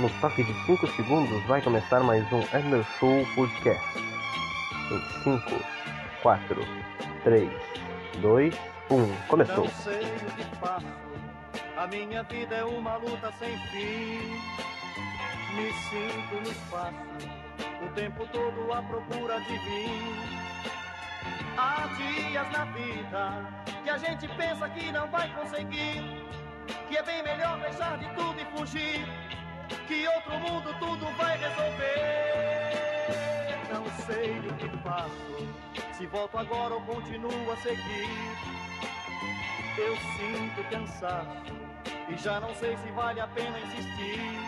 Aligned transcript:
No 0.00 0.08
toque 0.18 0.42
de 0.42 0.54
5 0.64 0.86
segundos 0.96 1.44
vai 1.44 1.60
começar 1.60 2.00
mais 2.00 2.24
um 2.32 2.40
Emer 2.56 2.82
Show 2.98 3.22
Podcast. 3.34 3.98
Em 4.90 4.98
5, 5.22 5.62
4, 6.22 6.56
3, 7.22 7.50
2, 8.22 8.54
1. 8.90 9.16
Começou. 9.28 9.64
Não 9.64 9.68
sei 9.68 10.00
o 10.00 10.30
que 10.36 10.56
faço. 10.56 10.86
A 11.76 11.86
minha 11.86 12.22
vida 12.22 12.54
é 12.54 12.64
uma 12.64 12.96
luta 12.96 13.30
sem 13.38 13.54
fim. 13.68 14.40
Me 15.54 15.70
sinto 15.90 16.34
no 16.34 16.50
espaço, 16.50 16.94
o 17.84 17.88
tempo 17.90 18.26
todo 18.28 18.72
à 18.72 18.82
procura 18.82 19.38
de 19.40 19.52
mim. 19.52 20.14
Há 21.58 21.86
dias 21.98 22.50
na 22.52 22.64
vida 22.64 23.46
que 23.84 23.90
a 23.90 23.98
gente 23.98 24.26
pensa 24.28 24.66
que 24.70 24.90
não 24.92 25.06
vai 25.10 25.28
conseguir. 25.34 26.02
Que 26.88 26.96
é 26.96 27.02
bem 27.02 27.22
melhor 27.22 27.60
deixar 27.60 27.98
de 27.98 28.08
tudo 28.14 28.40
e 28.40 28.44
fugir. 28.56 29.29
Que 29.86 30.08
outro 30.08 30.38
mundo 30.38 30.74
tudo 30.78 31.06
vai 31.16 31.38
resolver. 31.38 32.70
Não 33.72 33.84
sei 34.06 34.38
o 34.38 34.54
que 34.54 34.68
faço. 34.78 35.48
Se 35.92 36.06
volto 36.06 36.38
agora 36.38 36.74
ou 36.74 36.80
continuo 36.82 37.52
a 37.52 37.56
seguir. 37.56 38.08
Eu 39.78 39.96
sinto 39.96 40.64
cansaço 40.70 41.60
e 42.08 42.16
já 42.16 42.40
não 42.40 42.54
sei 42.54 42.76
se 42.76 42.90
vale 42.90 43.20
a 43.20 43.26
pena 43.28 43.58
insistir. 43.60 44.38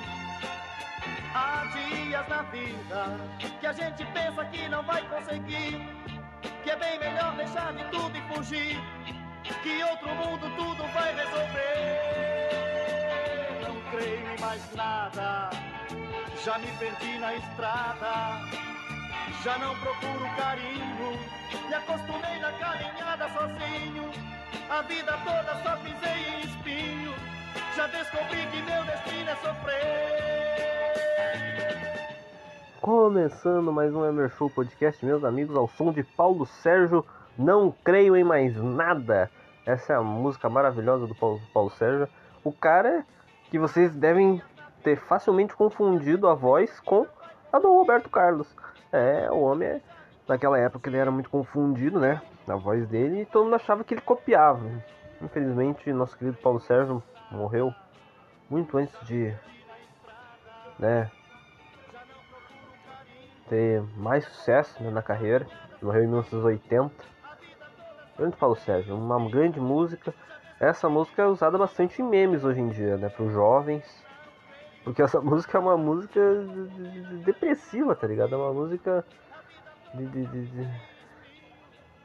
Há 1.35 1.65
dias 1.73 2.29
na 2.29 2.43
vida 2.43 3.21
que 3.61 3.67
a 3.67 3.73
gente 3.73 4.05
pensa 4.07 4.45
que 4.47 4.69
não 4.69 4.83
vai 4.83 5.03
conseguir, 5.09 5.81
que 6.63 6.71
é 6.71 6.77
bem 6.77 6.99
melhor 6.99 7.35
deixar 7.37 7.73
de 7.73 7.85
tudo 7.85 8.17
e 8.17 8.35
fugir, 8.35 8.79
que 9.63 9.83
outro 9.85 10.15
mundo 10.15 10.55
tudo 10.57 10.83
vai 10.93 11.15
resolver. 11.15 12.32
Creio 13.93 14.27
em 14.27 14.41
mais 14.41 14.75
nada, 14.75 15.51
já 16.43 16.59
me 16.59 16.67
perdi 16.79 17.19
na 17.19 17.35
estrada, 17.35 18.41
já 19.45 19.59
não 19.59 19.79
procuro 19.81 20.25
carinho, 20.35 21.19
me 21.69 21.75
acostumei 21.75 22.39
na 22.41 22.53
caminhada 22.53 23.29
sozinho. 23.29 24.11
A 24.71 24.81
vida 24.81 25.13
toda 25.13 25.63
só 25.63 25.77
pisei 25.77 26.25
em 26.27 26.41
espinho. 26.41 27.13
Já 27.77 27.87
descobri 27.89 28.47
que 28.47 28.63
meu 28.63 28.83
destino 28.85 29.29
é 29.29 29.37
sofrer. 29.37 29.83
Começando 32.81 33.71
mais 33.71 33.95
um 33.95 34.07
Emer 34.07 34.31
Show 34.31 34.49
Podcast, 34.49 35.05
meus 35.05 35.23
amigos, 35.23 35.55
ao 35.55 35.69
som 35.69 35.93
de 35.93 36.03
Paulo 36.03 36.47
Sérgio. 36.47 37.05
Não 37.37 37.71
creio 37.85 38.17
em 38.17 38.25
mais 38.25 38.57
nada. 38.57 39.31
Essa 39.67 39.93
é 39.93 39.97
a 39.97 40.03
música 40.03 40.49
maravilhosa 40.49 41.07
do 41.07 41.15
Paulo, 41.15 41.43
Paulo 41.53 41.71
Sérgio. 41.73 42.09
O 42.43 42.53
cara 42.53 43.05
que 43.53 43.59
vocês 43.59 43.95
devem 43.95 44.41
ter 44.83 44.97
facilmente 44.97 45.55
confundido 45.55 46.27
a 46.27 46.35
voz 46.35 46.81
com 46.81 47.07
a 47.53 47.59
do 47.59 47.69
Roberto 47.69 48.09
Carlos. 48.09 48.49
É, 48.91 49.31
o 49.31 49.41
homem 49.41 49.69
é. 49.69 49.81
Naquela 50.27 50.59
época 50.59 50.89
ele 50.89 50.97
era 50.97 51.11
muito 51.11 51.29
confundido, 51.29 52.01
né? 52.01 52.23
A 52.49 52.55
voz 52.57 52.89
dele 52.89 53.21
e 53.21 53.27
todo 53.27 53.45
mundo 53.45 53.57
achava 53.57 53.85
que 53.85 53.93
ele 53.93 54.01
copiava. 54.01 54.67
Infelizmente, 55.21 55.93
nosso 55.93 56.17
querido 56.17 56.39
Paulo 56.39 56.61
Sérgio 56.61 57.03
morreu 57.31 57.75
muito 58.49 58.79
antes 58.79 58.99
de, 59.07 59.35
né, 60.79 61.11
ter 63.51 63.83
mais 63.99 64.25
sucesso 64.25 64.83
né, 64.83 64.91
na 64.91 65.03
carreira. 65.03 65.47
Morreu 65.83 66.05
em 66.05 66.07
1980. 66.07 66.91
Grande 68.17 68.37
Paulo 68.39 68.57
Sérgio, 68.57 68.97
uma 68.97 69.29
grande 69.29 69.61
música. 69.61 70.15
Essa 70.63 70.89
música 70.89 71.23
é 71.23 71.27
usada 71.27 71.59
bastante 71.59 72.01
em 72.01 72.05
memes 72.05 72.45
hoje 72.45 72.61
em 72.61 72.69
dia, 72.69 72.97
né, 72.97 73.09
para 73.09 73.25
os 73.25 73.33
jovens. 73.33 73.85
Porque 74.85 75.03
essa 75.03 75.19
música 75.21 75.59
é 75.59 75.61
uma 75.61 75.77
música 75.77 76.21
depressiva, 77.25 77.97
tá 77.97 78.07
ligado? 78.07 78.37
É 78.37 78.39
uma 78.39 78.53
música 78.53 79.05
de, 79.93 80.07
de, 80.07 80.25
de, 80.25 80.69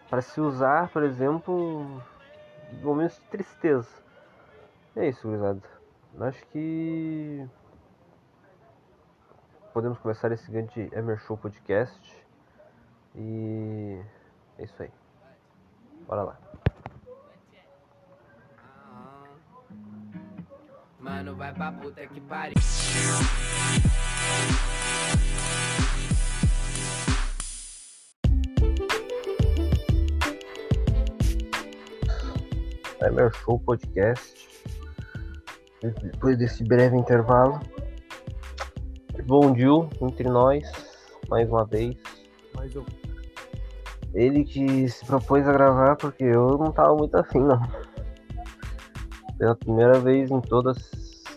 para 0.10 0.24
se 0.24 0.42
usar, 0.42 0.90
por 0.90 1.04
exemplo, 1.04 2.02
em 2.74 2.82
momentos 2.82 3.18
de 3.18 3.26
tristeza. 3.26 3.92
É 4.96 5.08
isso, 5.08 5.28
gurizada. 5.28 5.62
Acho 6.20 6.44
que 6.48 7.48
podemos 9.72 10.00
começar 10.00 10.32
esse 10.32 10.50
grande 10.50 10.90
Emer 10.94 11.20
Show 11.20 11.38
Podcast. 11.38 12.26
E 13.16 14.02
é 14.58 14.64
isso 14.64 14.82
aí. 14.82 14.90
Bora 16.08 16.24
lá. 16.24 16.40
Mano, 21.08 21.38
vai 21.38 21.54
pra 21.54 21.72
puta 21.72 22.06
que 22.06 22.20
pariu. 22.20 22.54
Emer 33.02 33.34
Show 33.36 33.58
Podcast. 33.60 34.50
Depois 35.82 36.38
desse 36.38 36.66
breve 36.66 36.98
intervalo. 36.98 37.62
Bom 39.26 39.54
dia 39.54 39.70
entre 40.02 40.28
nós, 40.28 40.70
mais 41.30 41.48
uma 41.48 41.64
vez. 41.64 41.96
Mais 42.54 42.76
um. 42.76 42.84
Ele 44.14 44.44
que 44.44 44.90
se 44.90 45.06
propôs 45.06 45.48
a 45.48 45.54
gravar 45.54 45.96
porque 45.96 46.26
eu 46.26 46.58
não 46.58 46.74
tava 46.74 46.94
muito 46.98 47.16
afim, 47.16 47.40
não. 47.40 47.87
Pela 49.38 49.56
primeira 49.56 50.00
vez 50.00 50.32
em 50.32 50.42
todas 50.42 50.78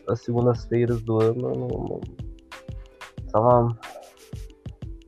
as 0.08 0.20
segundas-feiras 0.20 1.02
do 1.02 1.20
ano, 1.20 1.50
não, 1.54 1.68
não... 1.68 2.00
tava 3.30 3.76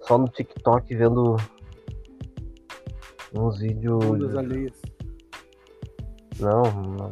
só 0.03 0.19
no 0.19 0.29
TikTok 0.29 0.95
vendo 0.95 1.37
uns 3.35 3.59
vídeos. 3.59 4.37
Alheios. 4.37 4.81
Não, 6.39 6.63
não. 6.63 7.11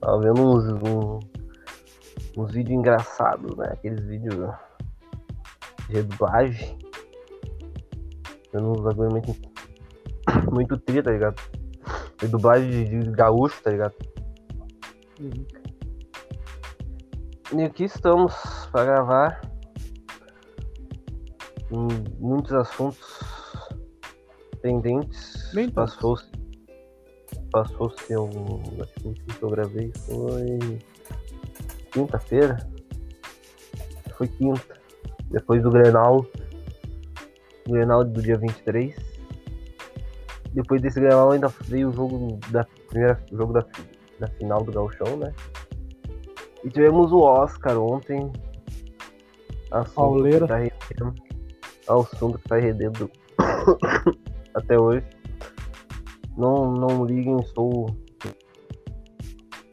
Tava 0.00 0.20
vendo 0.20 0.42
uns, 0.42 0.64
uns, 0.66 1.24
uns 2.36 2.52
vídeos 2.52 2.78
engraçados, 2.78 3.56
né? 3.56 3.70
Aqueles 3.72 4.04
vídeos 4.04 4.34
de 5.88 5.94
redublagem. 5.94 6.78
Vendo 8.52 8.70
uns 8.72 8.80
bagulho 8.82 9.10
muito, 9.10 9.34
muito 10.52 10.76
tri, 10.78 11.02
tá 11.02 11.10
ligado? 11.10 11.40
Redublagem 12.20 12.84
de, 12.84 12.98
de 12.98 13.10
gaúcho, 13.12 13.62
tá 13.62 13.70
ligado? 13.70 13.94
Uhum. 15.22 15.46
E 17.56 17.62
aqui 17.62 17.84
estamos 17.84 18.34
para 18.72 18.84
gravar 18.86 19.40
em 21.70 21.86
muitos 22.18 22.52
assuntos 22.52 23.20
pendentes. 24.60 25.52
Todos. 25.52 25.72
Passou-se. 25.74 26.30
Passou-se 27.52 28.16
um. 28.16 28.82
Acho 28.82 28.94
que 28.94 29.04
o 29.04 29.08
último 29.10 29.26
que 29.26 29.42
eu 29.42 29.50
gravei 29.50 29.92
foi. 30.06 30.78
Quinta-feira. 31.92 32.58
Foi 34.16 34.26
quinta. 34.26 34.80
Depois 35.30 35.62
do 35.62 35.70
Grenal. 35.70 36.26
O 37.68 37.72
Grenal 37.72 38.02
do 38.02 38.20
dia 38.20 38.36
23. 38.38 38.96
Depois 40.52 40.82
desse 40.82 40.98
Grenal 40.98 41.30
ainda 41.30 41.46
veio 41.62 41.90
o 41.90 41.92
jogo 41.92 42.40
da 42.50 42.64
primeira 42.88 43.24
jogo 43.30 43.52
da, 43.52 43.64
da 44.22 44.28
final 44.28 44.62
do 44.62 44.70
Gauchão, 44.70 45.16
né? 45.16 45.34
E 46.64 46.70
tivemos 46.70 47.12
o 47.12 47.18
Oscar 47.18 47.76
ontem. 47.76 48.30
Que 50.46 50.46
tá 50.46 50.58
rendendo. 50.58 51.14
Assunto 51.88 52.38
que 52.38 52.48
tá 52.48 52.56
rendendo 52.56 53.10
até 54.54 54.78
hoje. 54.78 55.04
Não, 56.36 56.72
não 56.72 57.04
liguem, 57.04 57.36
estou 57.40 57.86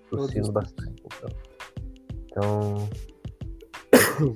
tossindo 0.10 0.52
bastante. 0.52 1.04
Então. 2.26 2.90
então 3.92 4.36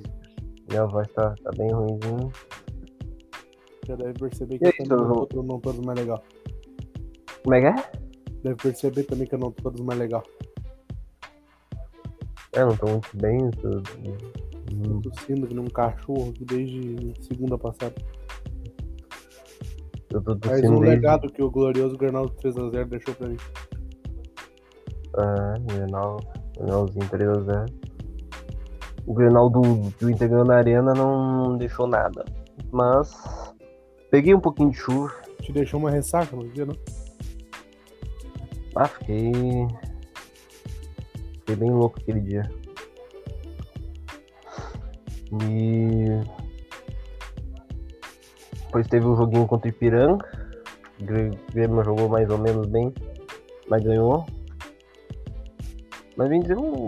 minha 0.70 0.86
voz 0.86 1.08
tá, 1.08 1.34
tá 1.42 1.50
bem 1.58 1.72
ruimzinha. 1.72 2.30
Já 3.86 3.96
deve 3.96 4.14
perceber 4.14 4.58
que 4.58 4.82
eu 4.82 4.86
João? 4.86 5.08
não 5.08 5.26
tô, 5.26 5.42
não 5.42 5.60
tô 5.60 5.72
mais 5.82 5.98
legal. 5.98 6.22
Como 7.42 7.54
é 7.56 7.60
que 7.60 7.66
é? 7.66 8.03
Deve 8.44 8.56
perceber 8.56 9.04
também 9.04 9.26
que 9.26 9.34
eu 9.34 9.38
não 9.38 9.50
tô 9.50 9.70
dos 9.70 9.80
mais 9.80 9.98
legal. 9.98 10.22
É, 12.52 12.62
não 12.62 12.76
tô 12.76 12.86
muito 12.86 13.16
bem. 13.16 13.50
Tô... 13.52 13.68
hum, 14.70 15.00
Tossindo 15.00 15.46
que 15.46 15.54
nem 15.54 15.64
um 15.64 15.70
cachorro 15.70 16.28
aqui 16.28 16.44
desde 16.44 17.14
segunda 17.22 17.56
passada. 17.56 17.94
Eu 20.12 20.22
tô 20.22 20.32
Mais 20.32 20.60
tossindo 20.60 20.76
um 20.76 20.80
desde... 20.80 20.94
legado 20.96 21.32
que 21.32 21.42
o 21.42 21.50
glorioso 21.50 21.96
Granal 21.96 22.26
3x0 22.26 22.84
deixou 22.84 23.14
pra 23.14 23.28
mim. 23.28 23.38
É, 25.16 25.58
Grenal, 25.60 26.20
Grenalzinho 26.58 27.08
3x0. 27.08 27.72
O 29.06 29.14
Grenal 29.14 29.48
do, 29.48 29.62
do 29.98 30.10
Inter 30.10 30.28
ganhou 30.28 30.44
na 30.44 30.56
arena 30.56 30.92
não, 30.92 31.48
não 31.48 31.56
deixou 31.56 31.86
nada. 31.86 32.26
Mas 32.70 33.10
peguei 34.10 34.34
um 34.34 34.40
pouquinho 34.40 34.70
de 34.70 34.76
chuva. 34.76 35.10
Te 35.40 35.50
deixou 35.50 35.80
uma 35.80 35.90
ressaca 35.90 36.36
no 36.36 36.46
dia, 36.48 36.66
não? 36.66 36.76
Ah, 38.76 38.88
fiquei. 38.88 39.32
Fiquei 41.40 41.56
bem 41.56 41.70
louco 41.70 41.98
aquele 42.00 42.20
dia. 42.20 42.50
E. 45.42 46.06
Depois 48.66 48.86
teve 48.88 49.06
o 49.06 49.14
joguinho 49.16 49.46
contra 49.46 49.68
o 49.68 49.70
Ipiranga. 49.70 50.24
O 51.00 51.04
Grê- 51.04 51.30
Grêmio 51.52 51.84
jogou 51.84 52.08
mais 52.08 52.28
ou 52.30 52.38
menos 52.38 52.66
bem, 52.66 52.92
mas 53.68 53.82
ganhou. 53.82 54.26
Mas 56.16 56.28
vem 56.28 56.40
dizer, 56.40 56.54
vamos, 56.54 56.78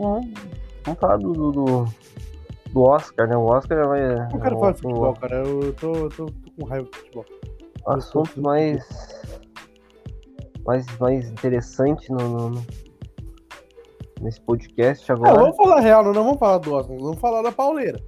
vamos- 0.85 0.99
falar 1.01 1.17
do, 1.17 1.33
do, 1.33 1.53
do- 1.53 1.87
Oscar, 2.83 3.27
né? 3.29 3.37
O 3.37 3.45
Oscar 3.47 3.89
vai. 3.89 4.15
Não 4.31 4.39
quero 4.41 4.57
o- 4.57 4.61
falar 4.61 4.73
de 4.73 4.81
futebol, 4.83 5.15
cara. 5.15 5.37
Eu 5.37 5.73
tô, 5.75 5.93
eu 5.95 6.09
tô, 6.11 6.27
tô 6.27 6.51
com 6.61 6.65
raiva 6.67 6.87
de 6.91 6.99
futebol. 6.99 7.25
assunto 7.87 8.41
mais 8.41 8.85
mais 10.67 10.85
mais 10.99 11.31
interessante 11.31 12.11
no, 12.11 12.19
no- 12.29 12.51
no- 12.51 12.67
nesse 14.21 14.41
podcast 14.41 15.11
agora. 15.13 15.35
vamos 15.41 15.57
falar 15.57 15.81
real, 15.81 16.03
não, 16.05 16.13
não 16.13 16.25
vamos 16.25 16.39
falar 16.39 16.59
do 16.59 16.73
Oscar, 16.75 16.97
vamos 16.99 17.21
falar 17.21 17.43
da 17.43 17.53
pauleira. 17.53 18.01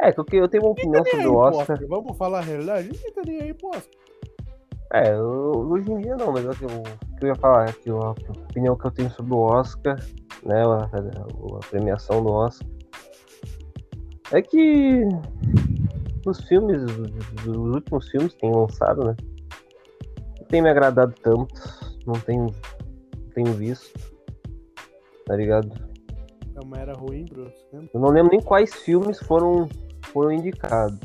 É, 0.00 0.12
porque 0.12 0.36
eu 0.36 0.48
tenho 0.48 0.62
uma 0.64 0.72
opinião 0.72 1.02
Nem 1.02 1.10
sobre 1.12 1.26
o 1.26 1.30
pro 1.32 1.38
Oscar. 1.58 1.78
Vamos 1.88 2.16
falar 2.18 2.38
a 2.38 2.42
realidade? 2.42 2.88
Ninguém 2.92 3.12
tá 3.12 3.22
nem 3.26 3.40
aí 3.40 3.54
pro 3.54 3.68
Oscar. 3.70 3.90
É, 4.92 5.12
eu- 5.14 5.66
hoje 5.70 5.90
em 5.90 6.00
dia 6.00 6.16
não, 6.16 6.32
mas 6.32 6.44
é 6.44 6.50
o 6.50 6.54
que 6.54 6.64
eu, 7.24 7.28
ia 7.28 7.34
falar 7.36 7.68
aqui, 7.70 7.90
a 7.90 8.10
opinião 8.10 8.76
que 8.76 8.86
eu 8.86 8.90
tenho 8.90 9.10
sobre 9.10 9.34
o 9.34 9.38
Oscar, 9.38 9.96
né, 10.44 10.62
a, 10.62 10.84
a- 10.84 11.68
premiação 11.70 12.22
do 12.22 12.30
Oscar, 12.32 12.68
é 14.32 14.42
que 14.42 15.08
os 16.26 16.40
filmes, 16.44 16.82
os, 16.84 17.46
os 17.46 17.56
últimos 17.56 18.08
filmes 18.10 18.32
que 18.34 18.40
tem 18.40 18.54
lançado, 18.54 19.04
né, 19.06 19.16
não 19.18 19.35
tem 20.48 20.62
me 20.62 20.68
agradado 20.70 21.14
tanto, 21.22 21.54
não 22.06 22.14
tenho, 22.14 22.46
tenho 23.34 23.52
visto, 23.52 23.92
tá 25.26 25.36
ligado? 25.36 25.70
É 26.54 26.60
uma 26.60 26.78
era 26.78 26.94
ruim 26.94 27.26
cinema. 27.26 27.88
Eu 27.92 28.00
não 28.00 28.08
lembro 28.08 28.30
nem 28.32 28.40
quais 28.40 28.74
filmes 28.74 29.18
foram, 29.20 29.68
foram 30.12 30.32
indicados. 30.32 30.98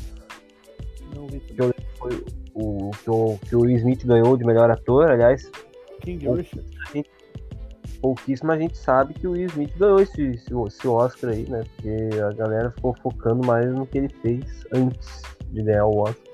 Não 1.16 1.28
vi 1.28 1.40
Que 1.40 1.62
eu- 1.62 1.74
Foi 1.98 2.24
o 2.54 2.92
que 2.92 3.10
o, 3.10 3.38
que 3.48 3.56
o 3.56 3.62
Will 3.62 3.78
Smith 3.78 4.06
ganhou 4.06 4.36
de 4.38 4.44
melhor 4.46 4.72
ator, 4.72 5.10
aliás, 5.10 5.50
King 6.02 6.28
Richard. 6.30 6.66
pouquíssima 8.02 8.58
gente 8.58 8.78
sabe 8.78 9.14
que 9.14 9.28
o 9.28 9.32
Will 9.32 9.46
Smith 9.48 9.78
ganhou 9.78 10.00
esse, 10.02 10.22
esse, 10.22 10.52
esse 10.54 10.88
Oscar 10.88 11.30
aí, 11.32 11.48
né? 11.50 11.64
Porque 11.76 12.10
a 12.22 12.32
galera 12.34 12.72
ficou 12.72 12.96
focando 13.04 13.46
mais 13.46 13.68
no 13.72 13.86
que 13.86 14.00
ele 14.00 14.10
fez 14.22 14.44
antes 14.74 15.22
de 15.52 15.62
ganhar 15.64 15.86
o 15.86 15.98
Oscar. 16.00 16.31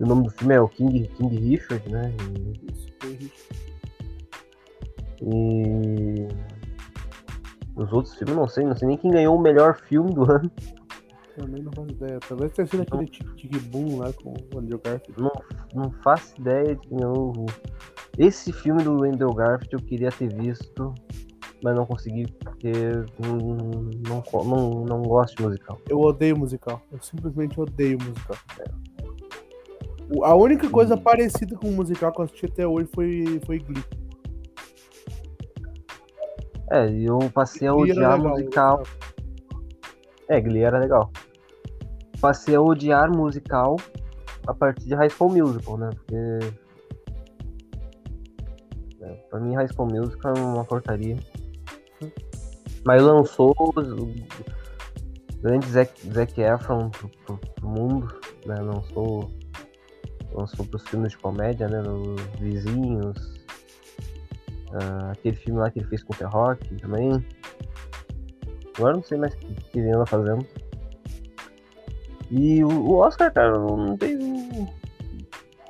O 0.00 0.06
nome 0.06 0.24
do 0.24 0.30
filme 0.30 0.54
é 0.54 0.60
o 0.60 0.68
King, 0.68 1.06
King 1.08 1.36
Richard, 1.36 1.88
né? 1.90 2.12
Isso, 2.72 2.88
foi 3.00 3.12
Richard. 3.12 3.60
E, 5.22 6.26
e 6.26 6.28
os 7.76 7.92
outros 7.92 8.14
filmes, 8.14 8.34
não 8.34 8.48
sei, 8.48 8.64
não 8.64 8.74
sei 8.76 8.88
nem 8.88 8.96
quem 8.96 9.10
ganhou 9.10 9.36
o 9.36 9.40
melhor 9.40 9.76
filme 9.76 10.12
do 10.14 10.22
ano. 10.30 10.50
Também 11.36 11.62
não 11.62 11.72
faço 11.72 11.90
ideia. 11.92 12.18
Talvez 12.28 12.52
tenha 12.52 12.66
sido 12.66 12.82
aquele 12.82 13.06
tic 13.06 13.62
boom 13.70 13.98
lá 13.98 14.12
com 14.14 14.34
o 14.54 14.58
Andrew 14.58 14.80
Garfield. 14.82 15.22
Não, 15.22 15.32
não 15.74 15.90
faço 16.02 16.34
ideia 16.40 16.74
de 16.74 16.88
quem 16.88 16.98
o- 17.04 17.46
Esse 18.18 18.52
filme 18.52 18.82
do 18.82 19.04
Andrew 19.04 19.32
Garfield 19.32 19.72
eu 19.74 19.80
queria 19.80 20.10
ter 20.10 20.34
visto, 20.34 20.94
mas 21.62 21.74
não 21.76 21.86
consegui 21.86 22.26
porque 22.42 22.72
não, 23.18 23.36
não, 24.08 24.44
não, 24.44 24.84
não 24.84 25.02
gosto 25.02 25.36
de 25.36 25.42
musical. 25.44 25.80
Eu 25.88 26.00
odeio 26.00 26.36
musical. 26.36 26.82
Eu 26.90 27.00
simplesmente 27.00 27.58
odeio 27.60 27.96
musical. 28.02 28.36
O- 28.58 28.99
A 30.22 30.34
única 30.34 30.68
coisa 30.68 30.96
parecida 30.96 31.56
com 31.56 31.68
o 31.68 31.72
musical 31.72 32.12
que 32.12 32.20
eu 32.20 32.24
assisti 32.24 32.46
até 32.46 32.66
hoje 32.66 32.88
foi, 32.94 33.40
foi 33.46 33.58
Glee. 33.60 33.84
É, 36.72 36.88
eu 36.90 37.18
passei 37.32 37.68
a 37.68 37.72
Glee 37.72 37.92
odiar 37.92 38.16
legal, 38.16 38.30
musical. 38.30 38.82
É, 40.28 40.40
Glee 40.40 40.62
era 40.62 40.78
legal. 40.78 41.10
Passei 42.20 42.54
a 42.54 42.60
odiar 42.60 43.10
musical 43.10 43.76
a 44.46 44.54
partir 44.54 44.86
de 44.86 44.94
High 44.94 45.10
School 45.10 45.30
Musical, 45.30 45.78
né? 45.78 45.90
Porque. 45.94 46.16
É, 49.00 49.12
pra 49.30 49.40
mim, 49.40 49.54
High 49.54 49.68
School 49.68 49.88
Musical 49.88 50.34
é 50.36 50.40
uma 50.40 50.64
porcaria. 50.64 51.16
Mas 52.84 53.02
lançou 53.02 53.54
o 53.58 53.72
grande 55.42 55.68
Zac, 55.70 55.92
Zac 56.12 56.40
Efron 56.40 56.90
pro, 56.90 57.08
pro, 57.24 57.38
pro 57.38 57.68
mundo, 57.68 58.20
né? 58.46 58.54
Lançou, 58.56 59.30
lançou 60.32 60.64
pros 60.66 60.86
filmes 60.88 61.12
de 61.12 61.18
comédia, 61.18 61.68
né? 61.68 61.80
Os 61.80 62.22
Vizinhos. 62.40 63.46
ah, 64.72 65.12
aquele 65.12 65.36
filme 65.36 65.60
lá 65.60 65.70
que 65.70 65.78
ele 65.78 65.88
fez 65.88 66.02
com 66.02 66.12
o 66.12 66.16
The 66.16 66.26
Rock 66.26 66.74
também. 66.76 67.24
Agora 68.76 68.96
não 68.96 69.02
sei 69.02 69.18
mais 69.18 69.34
o 69.34 69.36
que, 69.36 69.54
que 69.54 69.78
ele 69.78 69.92
anda 69.92 70.06
fazendo. 70.06 70.46
E 72.30 72.62
o, 72.62 72.68
o 72.68 72.94
Oscar, 72.98 73.32
cara, 73.32 73.58
não 73.58 73.96
tem. 73.96 74.16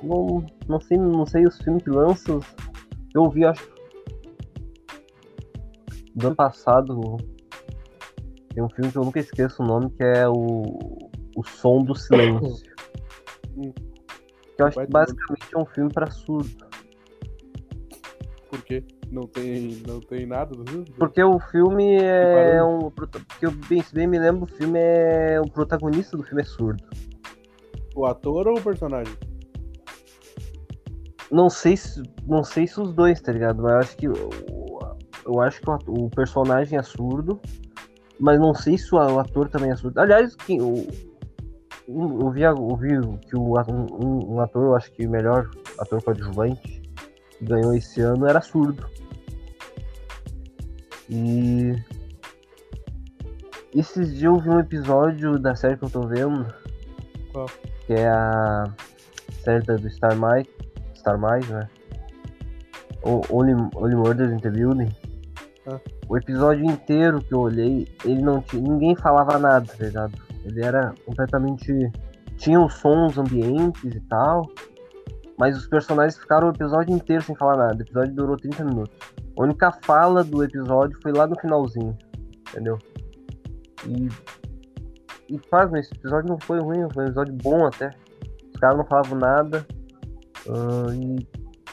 Não, 0.03 0.45
não, 0.69 0.81
sei, 0.81 0.99
não 0.99 1.27
sei 1.27 1.47
os 1.47 1.59
filmes 1.59 1.83
que 1.83 1.91
lançam. 1.91 2.41
Eu 3.15 3.29
vi, 3.31 3.45
acho. 3.45 3.69
Do 6.15 6.29
ano 6.29 6.37
passado. 6.37 7.17
Tem 8.55 8.63
um 8.63 8.69
filme 8.69 8.93
que 8.93 8.99
eu 8.99 9.05
nunca 9.05 9.21
esqueço 9.21 9.63
o 9.63 9.67
nome, 9.67 9.91
que 9.91 10.03
é 10.03 10.29
o. 10.29 11.11
O 11.37 11.45
Som 11.45 11.83
do 11.85 11.95
Silêncio. 11.95 12.71
Eu 14.61 14.67
acho 14.67 14.79
que 14.81 14.87
basicamente 14.87 15.47
é 15.55 15.59
um 15.59 15.65
filme 15.67 15.93
pra 15.93 16.11
surdo. 16.11 16.51
Por 18.51 18.63
quê? 18.63 18.85
Não 19.11 19.27
tem, 19.27 19.83
não 19.87 20.01
tem 20.01 20.27
nada 20.27 20.55
do 20.55 20.65
filme? 20.69 20.85
Porque 20.99 21.23
o 21.23 21.39
filme 21.39 21.97
é 22.03 22.63
um. 22.63 22.91
Porque 22.91 23.47
eu 23.47 23.51
bem, 23.69 23.83
se 23.83 23.95
bem 23.95 24.07
me 24.07 24.19
lembro, 24.19 24.45
o 24.45 24.47
filme 24.47 24.79
é. 24.79 25.41
O 25.41 25.51
protagonista 25.51 26.17
do 26.17 26.23
filme 26.23 26.43
é 26.43 26.45
surdo. 26.45 26.83
O 27.95 28.07
ator 28.07 28.47
ou 28.49 28.59
o 28.59 28.63
personagem? 28.63 29.15
Não 31.31 31.49
sei 31.49 31.77
se. 31.77 32.03
Não 32.27 32.43
sei 32.45 32.67
se 32.67 32.81
os 32.81 32.93
dois, 32.93 33.21
tá 33.21 33.33
ligado? 33.33 33.63
Mas 33.63 33.73
eu 33.73 33.79
acho 33.79 33.97
que. 33.97 34.07
Eu 35.27 35.41
acho 35.41 35.61
que 35.61 35.71
o, 35.71 35.73
atu- 35.73 35.93
o 35.93 36.11
personagem 36.11 36.79
é 36.79 36.83
surdo. 36.83 37.41
Mas 38.19 38.39
não 38.39 38.53
sei 38.55 38.77
se 38.77 38.95
o 38.95 38.99
ator 39.19 39.49
também 39.49 39.71
é 39.71 39.77
surdo. 39.77 39.99
Aliás, 39.99 40.37
quem, 40.37 40.61
o, 40.61 40.87
eu 41.91 42.31
vi, 42.31 42.43
eu 42.43 42.77
vi 42.77 43.19
que 43.27 43.37
o, 43.37 43.59
um, 43.69 44.35
um 44.35 44.41
ator, 44.41 44.65
eu 44.65 44.77
acho 44.77 44.93
que 44.93 45.07
o 45.07 45.11
melhor 45.11 45.51
ator 45.79 46.03
coadjuvante 46.03 46.81
que 47.31 47.45
ganhou 47.45 47.75
esse 47.75 48.01
ano 48.01 48.27
era 48.27 48.41
surdo. 48.41 48.87
E. 51.09 51.75
Esses 53.75 54.11
dias 54.11 54.23
eu 54.23 54.37
vi 54.39 54.51
um 54.51 54.61
episódio 54.61 55.39
da 55.39 55.55
série 55.55 55.77
que 55.77 55.85
eu 55.85 55.91
tô 55.91 56.07
vendo. 56.07 56.47
Qual? 57.33 57.47
Que 57.87 57.95
é 57.95 58.09
a 58.09 58.65
série 59.43 59.65
do 59.65 59.91
Star 59.91 60.17
Mike. 60.17 60.51
Star 60.95 61.19
Mike, 61.19 61.51
né? 61.53 61.69
O 63.03 63.23
Only, 63.31 63.55
Only 63.75 63.97
Murders 63.97 64.33
in 64.33 64.39
the 64.39 64.51
Building. 64.51 64.91
Ah. 65.67 65.81
O 66.09 66.17
episódio 66.17 66.65
inteiro 66.65 67.21
que 67.21 67.33
eu 67.33 67.41
olhei, 67.41 67.89
ele 68.05 68.23
não 68.23 68.43
tinha. 68.43 68.63
Ninguém 68.63 68.95
falava 68.97 69.39
nada, 69.39 69.67
tá 69.67 69.85
ligado? 69.85 70.30
Ele 70.45 70.65
era 70.65 70.95
completamente. 71.07 71.73
Tinha 72.37 72.61
os 72.61 72.75
sons 72.75 73.19
ambientes 73.19 73.95
e 73.95 74.01
tal. 74.09 74.47
Mas 75.39 75.57
os 75.57 75.67
personagens 75.69 76.19
ficaram 76.19 76.49
o 76.49 76.51
episódio 76.53 76.95
inteiro 76.95 77.23
sem 77.23 77.35
falar 77.37 77.57
nada. 77.57 77.79
O 77.79 77.83
episódio 77.83 78.15
durou 78.15 78.37
30 78.37 78.65
minutos. 78.65 78.95
A 79.39 79.43
única 79.43 79.73
fala 79.85 80.23
do 80.23 80.45
episódio 80.45 80.99
foi 81.03 81.13
lá 81.13 81.27
no 81.27 81.39
finalzinho. 81.41 81.97
Entendeu? 82.51 82.79
E. 83.87 84.09
E 85.29 85.39
pasma, 85.49 85.79
esse 85.79 85.93
episódio 85.95 86.29
não 86.29 86.39
foi 86.41 86.59
ruim, 86.61 86.87
foi 86.93 87.05
um 87.05 87.07
episódio 87.07 87.35
bom 87.35 87.67
até. 87.67 87.91
Os 88.53 88.61
caras 88.61 88.77
não 88.79 88.85
falavam 88.85 89.19
nada. 89.19 89.65
ah, 90.49 90.93
e 90.95 91.27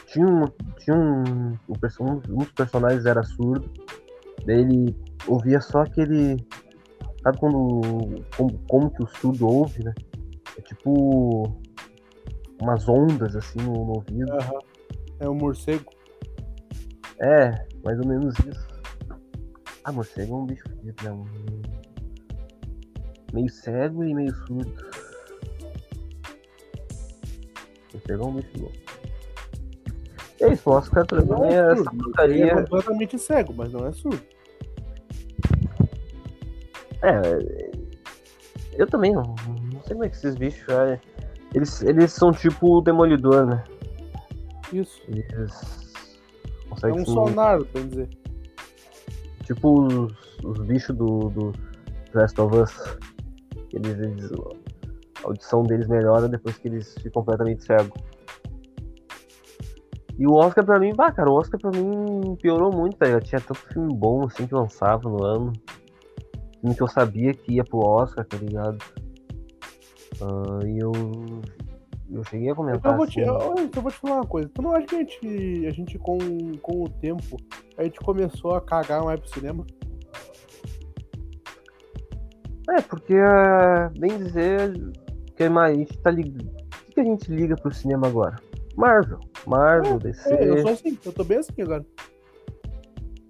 tinha 0.05 0.25
um. 0.27 0.45
Tinha 0.77 0.95
um, 0.95 1.53
perso- 1.81 2.03
um. 2.03 2.21
Um 2.29 2.37
dos 2.37 2.51
personagens 2.51 3.05
era 3.05 3.23
surdo. 3.23 3.69
Daí 4.45 4.59
ele 4.61 4.95
ouvia 5.27 5.59
só 5.59 5.81
aquele. 5.81 6.37
Sabe 7.27 7.39
quando. 7.39 8.23
Como, 8.37 8.57
como 8.69 8.89
que 8.89 9.03
o 9.03 9.07
surdo 9.07 9.47
ouve, 9.47 9.83
né? 9.83 9.93
É 10.57 10.61
tipo. 10.61 11.59
Umas 12.61 12.87
ondas 12.87 13.35
assim 13.35 13.59
no, 13.59 13.73
no 13.73 13.95
ouvido. 13.97 14.31
Aham. 14.31 14.59
É 15.19 15.27
um 15.29 15.35
morcego. 15.35 15.91
É, 17.19 17.67
mais 17.83 17.99
ou 17.99 18.07
menos 18.07 18.33
isso. 18.39 18.67
Ah, 19.83 19.91
morcego 19.91 20.35
é 20.35 20.37
um 20.37 20.45
bicho 20.45 20.63
né? 21.03 21.11
Um- 21.11 21.25
Meio 23.33 23.49
cego 23.49 24.05
e 24.05 24.13
meio 24.13 24.33
surdo. 24.33 24.73
Morcego 27.93 28.23
é 28.23 28.25
um 28.27 28.33
bicho 28.35 28.51
louco. 28.57 28.75
É 30.39 30.53
isso, 30.53 30.69
o 30.69 30.73
Oscar 30.73 31.05
pra 31.05 31.21
Não 31.25 31.39
mim 31.41 31.47
é 31.47 31.55
é 31.55 31.71
essa. 31.73 31.73
Ele 31.73 31.81
é 31.81 32.03
porcaria. 32.03 32.55
completamente 32.63 33.19
cego, 33.19 33.53
mas 33.53 33.73
não 33.73 33.85
é 33.85 33.91
surdo. 33.91 34.21
É, 37.03 37.21
eu 38.73 38.87
também 38.87 39.13
não, 39.13 39.35
não 39.71 39.81
sei 39.83 39.91
como 39.93 40.03
é 40.05 40.09
que 40.09 40.15
esses 40.15 40.35
bichos. 40.35 40.67
é, 40.69 40.99
Eles, 41.53 41.81
eles 41.81 42.11
são 42.11 42.31
tipo 42.31 42.77
o 42.77 42.81
demolidor, 42.81 43.45
né? 43.45 43.63
Isso. 44.73 45.01
Eles 45.07 45.93
É 46.83 46.87
um 46.91 47.05
sonar, 47.05 47.63
bem 47.73 47.87
dizer. 47.87 48.09
tipo 49.45 49.81
os, 49.83 50.13
os 50.43 50.59
bichos 50.65 50.95
do, 50.95 51.29
do 51.29 51.51
Last 52.13 52.39
of 52.41 52.55
Us. 52.57 52.97
Eles, 53.73 53.97
eles- 53.99 54.31
a 55.23 55.27
audição 55.27 55.63
deles 55.63 55.87
melhora 55.87 56.27
depois 56.27 56.57
que 56.57 56.67
eles 56.67 56.93
ficam 56.95 57.21
completamente 57.23 57.63
cegos. 57.63 57.99
E 60.19 60.25
o 60.25 60.33
Oscar 60.33 60.65
pra 60.65 60.79
mim, 60.79 60.93
bah, 60.95 61.11
cara, 61.11 61.29
o 61.29 61.33
Oscar 61.35 61.59
pra 61.59 61.69
mim 61.71 62.35
piorou 62.41 62.71
muito, 62.71 62.97
tá 62.97 63.05
ligado? 63.05 63.23
Tinha 63.23 63.39
tanto 63.41 63.59
filme 63.71 63.93
bom 63.93 64.25
assim 64.25 64.47
que 64.47 64.53
lançava 64.53 65.07
no 65.07 65.23
ano. 65.23 65.53
Filme 66.61 66.75
que 66.75 66.81
eu 66.81 66.87
sabia 66.87 67.33
que 67.33 67.53
ia 67.53 67.63
pro 67.63 67.79
Oscar, 67.79 68.25
tá 68.25 68.37
ligado? 68.37 68.77
Ah, 70.21 70.65
e 70.65 70.79
eu. 70.79 70.91
Eu 72.09 72.23
cheguei 72.23 72.49
a 72.49 72.55
comentar. 72.55 72.79
Então 72.79 72.91
eu 72.91 72.97
vou 72.97 73.07
te, 73.07 73.21
assim, 73.21 73.29
eu, 73.29 73.65
então 73.65 73.71
eu 73.75 73.81
vou 73.81 73.91
te 73.91 73.97
falar 73.97 74.15
uma 74.15 74.25
coisa. 74.25 74.49
Tu 74.53 74.61
não 74.61 74.73
acha 74.73 74.87
que 74.87 74.95
a 74.95 74.99
gente, 74.99 75.67
a 75.67 75.71
gente 75.71 75.99
com, 75.99 76.17
com 76.61 76.83
o 76.83 76.89
tempo, 76.89 77.37
a 77.77 77.83
gente 77.83 77.99
começou 77.99 78.55
a 78.55 78.61
cagar 78.61 79.03
mais 79.03 79.19
pro 79.19 79.29
cinema? 79.29 79.65
É, 82.69 82.81
porque, 82.81 83.13
bem 83.99 84.17
dizer, 84.17 84.73
que 85.35 85.49
mais, 85.49 85.75
a 85.75 85.79
gente 85.79 85.97
tá 85.99 86.11
ligado. 86.11 86.47
O 86.87 86.91
que 86.93 86.99
a 87.01 87.03
gente 87.03 87.31
liga 87.31 87.55
pro 87.55 87.73
cinema 87.73 88.07
agora? 88.07 88.35
Marvel. 88.75 89.19
Marvel, 89.45 89.99
DC. 89.99 90.33
É, 90.33 90.49
eu 90.49 90.61
sou 90.61 90.71
assim, 90.71 90.97
eu 91.05 91.13
tô 91.13 91.23
bem 91.23 91.37
assim 91.39 91.61
agora. 91.61 91.85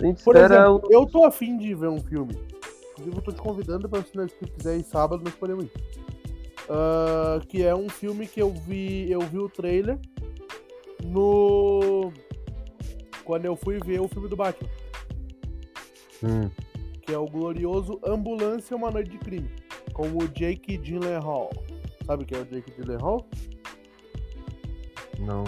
A 0.02 0.06
gente 0.06 0.24
Por 0.24 0.36
espera 0.36 0.56
exemplo, 0.56 0.82
o. 0.88 0.94
eu 0.94 1.06
tô 1.06 1.26
afim 1.26 1.58
de 1.58 1.74
ver 1.74 1.90
um 1.90 2.00
filme. 2.00 2.38
Inclusive, 2.98 3.18
eu 3.18 3.22
tô 3.22 3.32
te 3.32 3.42
convidando 3.42 3.88
pra 3.88 4.04
se 4.04 4.16
nós 4.16 4.32
quiser 4.34 4.78
ir 4.78 4.84
sábado, 4.84 5.24
nós 5.24 5.36
podemos 5.36 5.66
ir. 5.66 5.72
Ah, 6.70 7.40
que 7.48 7.64
é 7.64 7.76
um 7.76 7.88
filme 7.88 8.26
que 8.28 8.42
eu 8.42 8.52
vi. 8.52 9.10
Eu 9.12 9.22
vi 9.22 9.38
o 9.38 9.48
trailer 9.50 10.00
no. 11.04 12.12
Quando 13.24 13.46
eu 13.46 13.56
fui 13.56 13.78
ver 13.80 14.02
o 14.02 14.08
filme 14.08 14.28
do 14.28 14.36
Batman, 14.36 14.70
Hum, 16.24 16.50
que 17.02 17.14
é 17.14 17.18
o 17.18 17.26
glorioso 17.26 18.00
Ambulância 18.04 18.76
Uma 18.76 18.90
Noite 18.90 19.12
de 19.12 19.18
Crime, 19.20 19.50
com 19.94 20.08
o 20.08 20.28
Jake 20.30 20.78
Gyllenhaal. 20.78 21.52
Sabe 22.06 22.26
quem 22.26 22.40
é 22.40 22.42
o 22.42 22.46
Jake 22.46 22.72
Gyllenhaal? 22.72 23.26
não. 25.20 25.44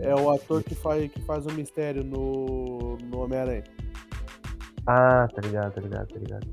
É 0.00 0.14
o 0.14 0.30
ator 0.30 0.62
que 0.62 0.74
faz, 0.74 1.10
que 1.10 1.20
faz 1.22 1.46
o 1.46 1.52
mistério 1.52 2.04
no, 2.04 2.98
no 3.04 3.20
Homem-Aranha. 3.20 3.64
Ah, 4.86 5.28
tá 5.32 5.40
ligado, 5.42 5.72
tá 5.74 5.80
ligado, 5.80 6.08
tá 6.08 6.18
ligado. 6.18 6.46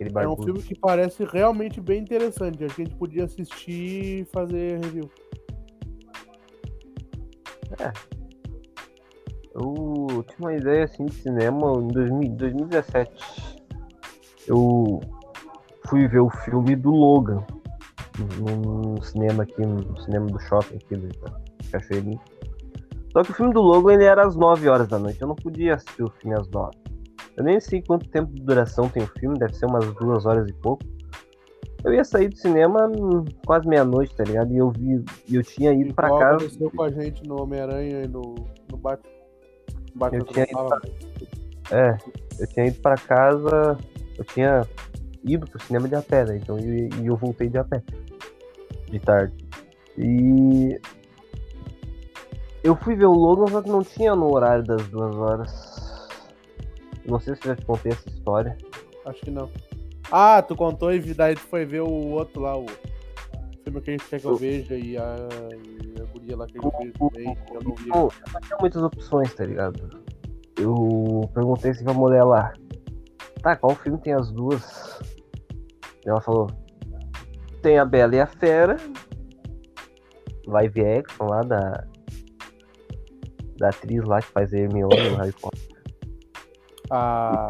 É 0.00 0.28
um 0.28 0.36
filme 0.36 0.62
que 0.62 0.78
parece 0.78 1.24
realmente 1.24 1.80
bem 1.80 2.00
interessante. 2.00 2.64
Acho 2.64 2.76
que 2.76 2.82
a 2.82 2.84
gente 2.84 2.96
podia 2.96 3.24
assistir 3.24 4.20
e 4.20 4.24
fazer 4.26 4.78
review. 4.80 5.10
Eu 9.54 10.24
tinha 10.24 10.38
uma 10.38 10.54
ideia 10.54 10.84
assim 10.84 11.06
de 11.06 11.14
cinema 11.14 11.72
em 11.80 11.88
2000 11.88 12.30
2017. 12.36 13.58
Eu 14.46 15.00
fui 15.88 16.06
ver 16.06 16.20
o 16.20 16.30
filme 16.30 16.76
do 16.76 16.90
Logan 16.90 17.44
no, 18.38 18.94
no 18.94 19.02
cinema 19.02 19.42
aqui, 19.42 19.60
no 19.64 20.00
cinema 20.02 20.26
do 20.26 20.38
shopping 20.40 20.76
aqui 20.76 20.96
do 20.96 21.08
Cachoeirinho. 21.70 22.20
Só 23.12 23.22
que 23.22 23.30
o 23.30 23.34
filme 23.34 23.52
do 23.52 23.60
Logan 23.60 23.94
ele 23.94 24.04
era 24.04 24.26
às 24.26 24.36
9 24.36 24.68
horas 24.68 24.88
da 24.88 24.98
noite, 24.98 25.20
eu 25.20 25.28
não 25.28 25.34
podia 25.34 25.74
assistir 25.74 26.02
o 26.02 26.10
filme 26.10 26.38
às 26.38 26.48
9. 26.48 26.76
Eu 27.38 27.44
nem 27.44 27.60
sei 27.60 27.80
quanto 27.80 28.08
tempo 28.08 28.32
de 28.34 28.42
duração 28.42 28.88
tem 28.88 29.04
o 29.04 29.06
filme, 29.06 29.38
deve 29.38 29.54
ser 29.54 29.66
umas 29.66 29.86
duas 29.94 30.26
horas 30.26 30.50
e 30.50 30.52
pouco. 30.54 30.82
Eu 31.84 31.94
ia 31.94 32.02
sair 32.02 32.28
do 32.28 32.36
cinema 32.36 32.90
quase 33.46 33.68
meia-noite, 33.68 34.16
tá 34.16 34.24
ligado? 34.24 34.52
E 34.52 34.58
eu 34.58 34.72
vi, 34.72 35.04
eu 35.30 35.42
tinha 35.44 35.72
ido 35.72 35.94
pra 35.94 36.08
Igual 36.08 36.20
casa. 36.20 36.36
aconteceu 36.38 36.70
com 36.72 36.82
a 36.82 36.90
gente 36.90 37.22
no 37.28 37.40
Homem-Aranha 37.40 38.02
e 38.02 38.08
no, 38.08 38.34
no 38.68 38.76
Batman. 38.76 39.08
Eu 40.12 40.24
tinha 40.24 40.44
ido 40.44 40.52
fala. 40.52 40.80
É, 41.70 41.96
eu 42.40 42.46
tinha 42.48 42.66
ido 42.66 42.80
pra 42.80 42.96
casa, 42.96 43.78
eu 44.16 44.24
tinha 44.24 44.66
ido 45.22 45.46
pro 45.46 45.62
cinema 45.62 45.88
de 45.88 45.94
a 45.94 46.02
pé, 46.02 46.24
né? 46.24 46.38
Então, 46.42 46.58
e, 46.58 46.88
e 47.00 47.06
eu 47.06 47.16
voltei 47.16 47.48
de 47.48 47.58
a 47.58 47.62
pé, 47.62 47.80
de 48.90 48.98
tarde. 48.98 49.32
E 49.96 50.76
eu 52.64 52.74
fui 52.74 52.96
ver 52.96 53.06
o 53.06 53.12
Logan, 53.12 53.46
só 53.46 53.62
que 53.62 53.70
não 53.70 53.84
tinha 53.84 54.16
no 54.16 54.34
horário 54.34 54.64
das 54.64 54.88
duas 54.88 55.14
horas. 55.14 55.87
Não 57.08 57.18
sei 57.18 57.34
se 57.34 57.42
eu 57.44 57.54
já 57.54 57.56
te 57.56 57.64
contei 57.64 57.92
essa 57.92 58.08
história. 58.08 58.56
Acho 59.06 59.20
que 59.20 59.30
não. 59.30 59.50
Ah, 60.12 60.42
tu 60.42 60.54
contou 60.54 60.92
e 60.92 61.00
daí 61.14 61.34
tu 61.34 61.40
foi 61.40 61.64
ver 61.64 61.80
o 61.80 61.90
outro 61.90 62.42
lá, 62.42 62.56
o 62.56 62.66
filme 63.64 63.80
que 63.80 63.90
a 63.90 63.92
gente 63.92 64.04
quer 64.06 64.20
que 64.20 64.26
eu 64.26 64.36
veja 64.36 64.74
e 64.74 64.96
a, 64.96 65.16
e 65.54 66.00
a 66.00 66.04
guria 66.04 66.36
lá 66.36 66.46
que 66.46 66.58
eu 66.58 66.72
vejo 66.78 66.92
também, 66.92 67.34
que 67.34 67.56
eu 67.56 67.62
não 67.62 67.74
vi. 67.74 67.88
Não 67.88 68.08
tinha 68.40 68.56
muitas 68.60 68.82
opções, 68.82 69.34
tá 69.34 69.44
ligado? 69.44 70.02
Eu 70.58 71.30
perguntei 71.34 71.74
se 71.74 71.84
pra 71.84 71.92
mulher 71.92 72.24
lá, 72.24 72.52
tá, 73.42 73.54
qual 73.56 73.74
filme 73.74 73.98
tem 73.98 74.14
as 74.14 74.30
duas? 74.32 74.98
Ela 76.04 76.20
falou, 76.20 76.48
tem 77.62 77.78
a 77.78 77.84
Bela 77.84 78.16
e 78.16 78.20
a 78.20 78.26
Fera, 78.26 78.76
live 80.46 80.84
action 80.84 81.26
lá 81.26 81.42
da, 81.42 81.84
da 83.58 83.68
atriz 83.68 84.02
lá 84.04 84.20
que 84.20 84.28
faz 84.28 84.52
a 84.54 84.58
Hermione 84.58 85.10
no 85.10 85.16
Harry 85.16 85.32
Potter. 85.32 85.77
A. 86.90 87.48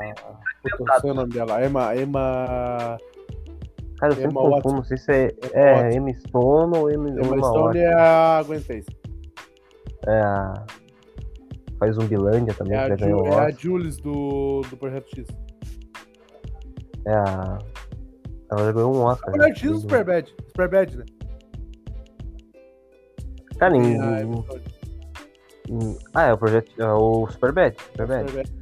Puta, 0.62 0.85
não 0.92 1.00
sei 1.00 1.11
o 1.11 1.14
nome 1.14 1.33
dela. 1.33 1.64
Emma. 1.64 1.97
Emma. 1.97 2.99
Cara, 3.99 4.12
eu 4.12 4.16
sempre 4.16 4.30
Emma 4.30 4.40
confundo, 4.40 4.57
Watson. 4.57 4.76
não 4.76 4.85
sei 4.85 4.97
se 4.97 5.12
é, 5.12 5.35
é. 5.54 5.92
Emma 5.95 6.12
Stone 6.14 6.78
ou 6.78 6.90
Emma, 6.90 7.09
Emma 7.11 7.38
Stone 7.38 7.78
é 7.78 7.92
a 7.92 8.42
Gwen 8.47 8.61
Stacy. 8.61 8.87
É 10.07 10.21
a... 10.21 10.54
Faz 11.80 11.95
Zumbilândia 11.97 12.54
também, 12.54 12.76
É 12.78 12.97
que 12.97 13.04
a, 13.04 13.09
Ju, 13.09 13.26
é 13.26 13.38
a. 13.40 13.50
Jules 13.50 13.97
do, 13.99 14.62
do 14.71 14.76
Projeto 14.76 15.09
X. 15.14 15.26
É 17.07 17.12
a... 17.14 17.59
Ela 18.50 18.64
já 18.66 18.73
ganhou 18.73 18.95
um 18.97 19.02
Oscar. 19.02 19.33
Projeto 19.33 19.54
já. 19.57 19.61
X 19.61 19.71
ou 19.73 19.78
Superbad? 19.80 20.35
Superbad, 20.49 20.97
né? 20.97 21.04
Cara, 23.59 23.76
em- 23.76 23.99
Ah, 26.14 26.23
é 26.28 26.33
o 26.33 26.38
projeto. 26.38 26.71
É 26.80 26.92
o 26.92 27.26
Superbad. 27.28 27.76
Superbad. 27.90 28.28
Superbad. 28.30 28.58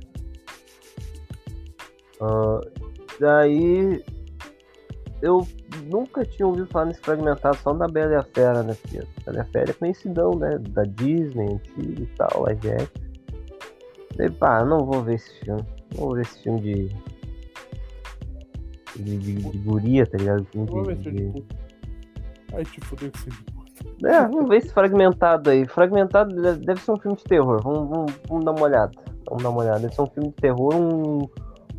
Ah, 2.21 2.61
daí. 3.21 4.03
Eu 5.23 5.47
nunca 5.85 6.25
tinha 6.27 6.47
ouvido 6.47 6.67
falar 6.67 6.87
nesse 6.87 7.01
fragmentado 7.01 7.57
só 7.57 7.73
da 7.73 7.89
Bela 7.89 8.13
e 8.13 8.17
a 8.17 8.23
Fera, 8.23 8.63
né? 8.63 8.77
Porque 8.83 8.99
a 8.99 9.05
Bela 9.25 9.39
e 9.39 9.41
a 9.41 9.45
Fera 9.47 9.71
é 9.71 9.75
conhecidão, 9.75 10.31
né? 10.33 10.59
Da 10.71 10.83
Disney, 10.83 11.55
antigo 11.55 12.03
e 12.03 12.07
tal, 12.19 12.43
live 12.43 12.71
action. 12.71 13.03
Daí, 14.17 14.31
pá, 14.31 14.65
não 14.65 14.85
vou 14.85 15.03
ver 15.03 15.15
esse 15.15 15.41
filme. 15.41 15.63
Não 15.95 16.01
vou 16.07 16.15
ver 16.15 16.23
esse 16.23 16.43
filme 16.43 16.61
de. 16.61 16.89
De, 18.97 19.19
de, 19.19 19.35
de 19.35 19.59
guria, 19.59 20.07
tá 20.07 20.17
ligado? 20.19 20.45
Filme 20.47 20.67
Vamos 20.71 20.87
ver 20.89 20.97
de, 20.97 21.11
de-. 21.11 21.45
Ai, 22.55 22.65
te 22.65 22.81
fudeu 22.83 23.11
com 23.11 23.19
esse 23.19 24.07
É, 24.07 24.21
vamos 24.23 24.49
ver 24.49 24.57
esse 24.59 24.71
fragmentado 24.73 25.51
aí. 25.51 25.67
Fragmentado 25.67 26.35
de- 26.35 26.65
deve 26.65 26.81
ser 26.81 26.93
um 26.93 26.97
filme 26.99 27.17
de 27.17 27.25
terror. 27.25 27.61
Vamos, 27.63 27.89
vamos, 27.91 28.13
vamos 28.29 28.45
dar 28.45 28.53
uma 28.53 28.63
olhada. 28.63 28.93
Vamos 29.29 29.43
dar 29.43 29.51
uma 29.51 29.61
olhada. 29.61 29.81
Deve 29.81 29.95
ser 29.95 30.03
um 30.03 30.07
filme 30.07 30.29
de 30.31 30.35
terror, 30.37 30.75
um, 30.75 31.29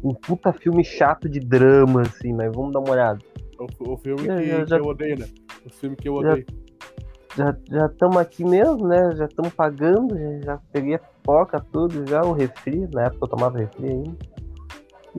um 0.04 0.14
puta 0.14 0.54
filme 0.54 0.84
chato 0.84 1.28
de 1.30 1.40
drama, 1.40 2.02
assim, 2.02 2.34
mas 2.34 2.52
vamos 2.56 2.72
dar 2.74 2.80
uma 2.80 2.92
olhada. 2.92 3.20
O, 3.60 3.94
o 3.94 3.98
filme 3.98 4.28
É, 4.30 4.38
que, 4.38 4.50
eu 4.50 4.64
que 4.64 4.70
já- 4.70 4.78
eu 4.78 4.86
odeio, 4.86 5.20
né? 5.20 5.28
O 5.66 5.70
filme 5.70 5.96
que 5.96 6.08
eu 6.10 6.22
Já- 6.22 6.32
odeio. 6.32 6.46
Já 7.70 7.86
estamos 7.86 8.18
aqui 8.18 8.44
mesmo, 8.44 8.88
né? 8.88 9.12
Já 9.16 9.26
estamos 9.26 9.54
pagando, 9.54 10.18
já, 10.18 10.40
já 10.42 10.60
peguei 10.72 10.96
a 10.96 11.00
pipoca, 11.00 11.60
tudo, 11.72 12.08
já 12.10 12.22
o 12.22 12.32
refri, 12.34 12.88
na 12.92 13.04
época 13.04 13.26
eu 13.26 13.30
tomava 13.30 13.58
refri 13.60 13.88
ainda. 13.90 14.18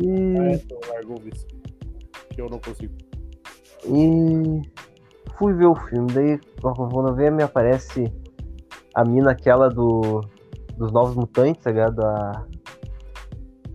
E, 0.00 0.36
Ah, 0.38 0.44
é, 0.50 0.54
então 0.54 0.78
largou 0.88 1.16
o 1.16 1.20
vício. 1.20 1.46
Que 2.30 2.40
eu 2.40 2.48
não 2.48 2.58
consigo. 2.58 2.92
e 3.84 4.62
fui 5.38 5.52
ver 5.54 5.66
o 5.66 5.74
filme, 5.76 6.12
daí 6.12 6.40
quando 6.60 7.14
ver 7.14 7.30
me 7.30 7.42
aparece 7.44 8.12
a 8.94 9.04
mina 9.04 9.30
aquela 9.32 9.68
do 9.68 10.20
dos 10.76 10.92
Novos 10.92 11.14
Mutantes, 11.14 11.62
tá 11.62 11.70
ligado? 11.70 12.00
A, 12.04 12.44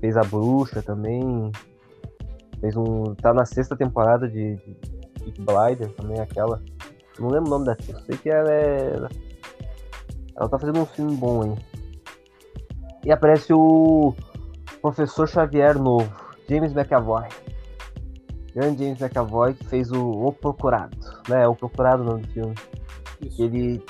fez 0.04 0.18
a 0.18 0.22
bruxa 0.22 0.82
também. 0.82 1.50
Fez 2.60 2.76
um. 2.76 3.16
tá 3.16 3.34
na 3.34 3.46
sexta 3.46 3.74
temporada 3.74 4.28
de, 4.28 4.58
de 4.58 4.78
Big 5.24 5.42
Blinder 5.42 5.90
também, 5.94 6.20
aquela. 6.20 6.62
Não 7.18 7.30
lembro 7.30 7.48
o 7.48 7.50
nome 7.52 7.66
da 7.66 7.72
atriz, 7.72 8.04
sei 8.06 8.18
que 8.18 8.30
ela 8.30 8.52
é. 8.52 8.96
Ela 10.36 10.50
tá 10.50 10.60
fazendo 10.60 10.82
um 10.82 10.86
filme 10.86 11.16
bom 11.16 11.44
aí. 11.44 11.56
E 13.06 13.12
aparece 13.14 13.54
o 13.54 14.14
Professor 14.82 15.28
Xavier 15.28 15.80
novo, 15.80 16.12
James 16.50 16.74
McAvoy. 16.74 17.30
Grande 18.54 18.84
James 18.84 19.02
McAvoy 19.02 19.54
que 19.54 19.66
fez 19.66 19.90
o, 19.90 20.06
o 20.06 20.34
Procurado, 20.34 20.98
né? 21.30 21.48
O 21.48 21.56
Procurado 21.56 22.04
o 22.04 22.06
nome 22.06 22.24
do 22.24 22.28
filme. 22.30 22.56
Isso. 23.22 23.42
Ele, 23.42 23.82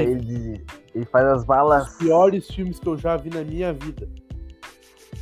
ele, 0.00 0.64
ele 0.94 1.04
faz 1.06 1.26
as 1.26 1.44
balas. 1.44 1.88
Os 1.88 1.98
piores 1.98 2.46
filmes 2.46 2.78
que 2.78 2.88
eu 2.88 2.96
já 2.96 3.18
vi 3.18 3.28
na 3.28 3.44
minha 3.44 3.72
vida. 3.74 4.08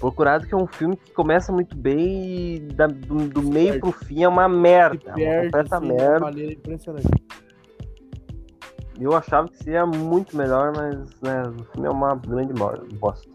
Procurado 0.01 0.47
que 0.47 0.55
é 0.55 0.57
um 0.57 0.67
filme 0.67 0.97
que 0.97 1.13
começa 1.13 1.53
muito 1.53 1.77
bem 1.77 2.55
e 2.57 2.59
da- 2.61 2.87
do, 2.87 3.29
do 3.29 3.43
meio 3.43 3.75
perde. 3.75 3.81
pro 3.81 3.93
fim 3.93 4.25
é 4.25 4.29
uma 4.29 4.49
merda. 4.49 4.99
Uma 5.09 5.15
perde, 5.15 5.45
completa 5.51 5.77
assim, 5.77 5.87
de 5.87 5.93
uma 5.93 6.03
merda. 6.03 6.21
maneira 6.25 6.53
impressionante. 6.55 7.09
Eu 8.99 9.15
achava 9.15 9.49
que 9.49 9.57
seria 9.63 9.85
muito 9.87 10.37
melhor, 10.37 10.73
mas 10.75 10.97
né, 11.21 11.43
o 11.59 11.65
filme 11.73 11.87
é 11.87 11.91
uma 11.91 12.15
grande 12.17 12.53
bosta. 12.99 13.31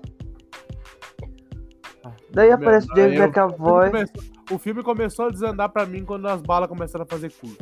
Daí 2.31 2.51
aparece 2.51 2.91
o 2.91 2.95
James 2.95 3.19
o 3.19 3.23
McAvoy. 3.23 3.89
filme 3.91 4.07
começou- 4.07 4.35
O 4.51 4.57
filme 4.59 4.83
começou 4.83 5.25
a 5.25 5.29
desandar 5.29 5.69
pra 5.69 5.85
mim 5.85 6.03
quando 6.05 6.27
as 6.27 6.41
balas 6.41 6.67
começaram 6.69 7.03
a 7.03 7.07
fazer 7.07 7.31
curva. 7.31 7.57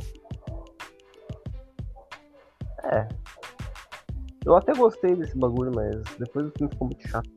Eu 4.45 4.55
até 4.57 4.73
gostei 4.73 5.15
desse 5.15 5.37
bagulho, 5.37 5.71
mas 5.73 5.95
depois 6.19 6.47
o 6.47 6.51
filme 6.57 6.71
ficou 6.73 6.87
muito 6.87 7.07
chato. 7.07 7.29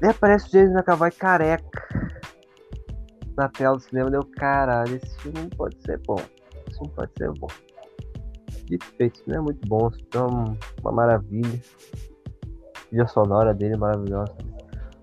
Daí 0.00 0.10
aparece 0.10 0.46
o 0.48 0.50
James 0.50 0.72
McAvoy 0.72 1.10
careca 1.12 2.10
na 3.36 3.48
tela 3.48 3.76
do 3.76 3.82
cinema. 3.82 4.10
Deu 4.10 4.22
caralho, 4.36 4.96
esse 4.96 5.18
filme 5.20 5.40
não 5.40 5.48
pode 5.50 5.76
ser 5.82 5.98
bom. 6.06 6.20
Esse 6.68 6.78
filme 6.78 6.92
pode 6.94 7.12
ser 7.16 7.30
bom. 7.32 7.48
Dito 8.66 8.86
e 8.86 8.96
feito, 8.96 9.14
esse 9.16 9.24
filme 9.24 9.38
é 9.38 9.42
muito 9.42 9.68
bom. 9.68 9.88
Esse 9.88 10.04
filme 10.10 10.16
é 10.16 10.20
um- 10.34 10.56
uma 10.82 10.92
maravilha. 10.92 11.60
A 13.00 13.06
sonora 13.08 13.52
dele 13.52 13.74
é 13.74 13.76
maravilhosa. 13.76 14.32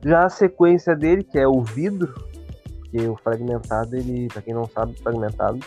Já 0.04 0.26
a 0.26 0.30
sequência 0.30 0.96
dele, 0.96 1.24
que 1.24 1.38
é 1.38 1.48
o 1.48 1.62
vidro, 1.62 2.14
que 2.90 3.06
o 3.08 3.16
fragmentado, 3.18 3.96
ele, 3.96 4.28
pra 4.30 4.42
quem 4.42 4.54
não 4.54 4.66
sabe, 4.66 4.94
o 4.94 5.04
fragmentado 5.04 5.60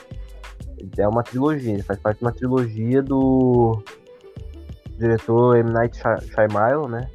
é 0.98 1.08
uma 1.08 1.22
trilogia, 1.22 1.72
ele 1.72 1.82
faz 1.82 1.98
parte 2.00 2.18
de 2.18 2.24
uma 2.24 2.32
trilogia 2.32 3.02
do 3.02 3.82
diretor 4.98 5.56
M. 5.56 5.70
Night 5.70 5.96
Shy- 5.96 6.26
Shyamalan, 6.32 6.88
né? 6.88 7.10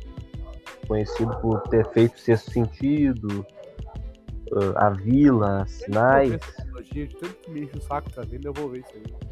Conhecido 0.90 1.38
por 1.38 1.62
ter 1.70 1.88
feito 1.92 2.20
Sexto 2.20 2.52
Sentido, 2.52 3.46
uh, 4.52 4.76
A 4.76 4.90
Vila, 4.90 5.64
Sinais. 5.68 6.42
De 6.92 7.06
tanto 7.06 7.36
que 7.36 7.52
me 7.52 7.62
enche 7.62 7.78
o 7.78 7.82
saco 7.82 8.12
tá 8.12 8.24
vendo, 8.28 8.48
eu 8.48 8.54
vou 8.54 8.70
ver 8.70 8.80
isso 8.80 8.94
aí. 8.96 9.30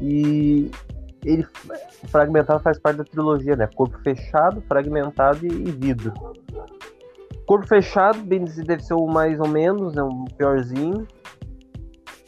E 0.00 0.70
ele 1.24 1.46
o 2.02 2.08
fragmentado 2.08 2.60
faz 2.60 2.76
parte 2.78 2.96
da 2.96 3.04
trilogia, 3.04 3.54
né? 3.54 3.68
Corpo 3.68 3.96
fechado, 4.00 4.60
fragmentado 4.62 5.46
e, 5.46 5.48
e 5.48 5.70
vidro. 5.70 6.12
Corpo 7.46 7.66
fechado, 7.66 8.18
bem 8.18 8.42
dizer, 8.42 8.64
deve 8.64 8.82
ser 8.82 8.94
o 8.94 9.06
mais 9.06 9.38
ou 9.38 9.48
menos, 9.48 9.94
né? 9.94 10.02
O 10.02 10.24
piorzinho. 10.36 11.06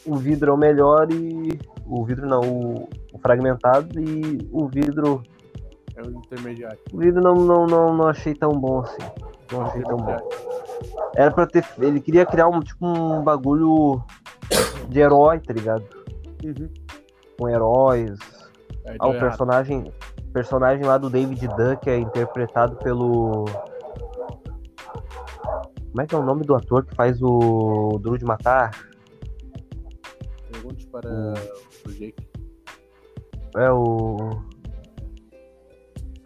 O 0.06 0.14
vidro 0.14 0.52
é 0.52 0.54
o 0.54 0.56
melhor 0.56 1.10
e. 1.10 1.58
O 1.84 2.04
vidro 2.04 2.26
não, 2.26 2.40
o, 2.40 2.88
o 3.12 3.18
fragmentado 3.18 4.00
e 4.00 4.38
o 4.52 4.68
vidro. 4.68 5.22
É 5.96 6.02
um 6.02 6.10
intermediário. 6.10 6.78
O 6.92 6.98
vidro 6.98 7.22
não, 7.22 7.34
não, 7.34 7.66
não, 7.66 7.94
não 7.96 8.08
achei 8.08 8.34
tão 8.34 8.50
bom 8.52 8.80
assim. 8.80 8.98
Não 9.52 9.62
achei 9.62 9.82
tão 9.82 9.96
bom. 9.96 10.16
Era 11.14 11.30
pra 11.30 11.46
ter. 11.46 11.64
Ele 11.78 12.00
queria 12.00 12.26
criar 12.26 12.48
um 12.48 12.60
tipo 12.60 12.86
um 12.86 13.22
bagulho 13.22 14.02
de 14.88 15.00
herói, 15.00 15.40
tá 15.40 15.52
ligado? 15.54 15.84
Uhum. 16.44 16.68
Com 17.38 17.48
heróis, 17.48 18.18
É, 18.84 18.96
Ah, 18.98 19.08
o 19.08 19.14
errado. 19.14 19.28
personagem, 19.28 19.92
personagem 20.32 20.84
lá 20.84 20.98
do 20.98 21.08
David 21.10 21.48
que 21.82 21.90
é 21.90 21.98
interpretado 21.98 22.76
pelo. 22.76 23.46
Como 25.90 26.02
é 26.02 26.06
que 26.06 26.14
é 26.14 26.18
o 26.18 26.22
nome 26.22 26.44
do 26.44 26.54
ator 26.54 26.84
que 26.84 26.94
faz 26.94 27.22
o 27.22 27.98
Duro 28.02 28.18
de 28.18 28.24
Matar? 28.24 28.70
Pergunte 30.52 30.86
para 30.88 31.08
o 31.08 31.92
Jake. 31.92 32.28
É 33.56 33.70
o. 33.70 34.16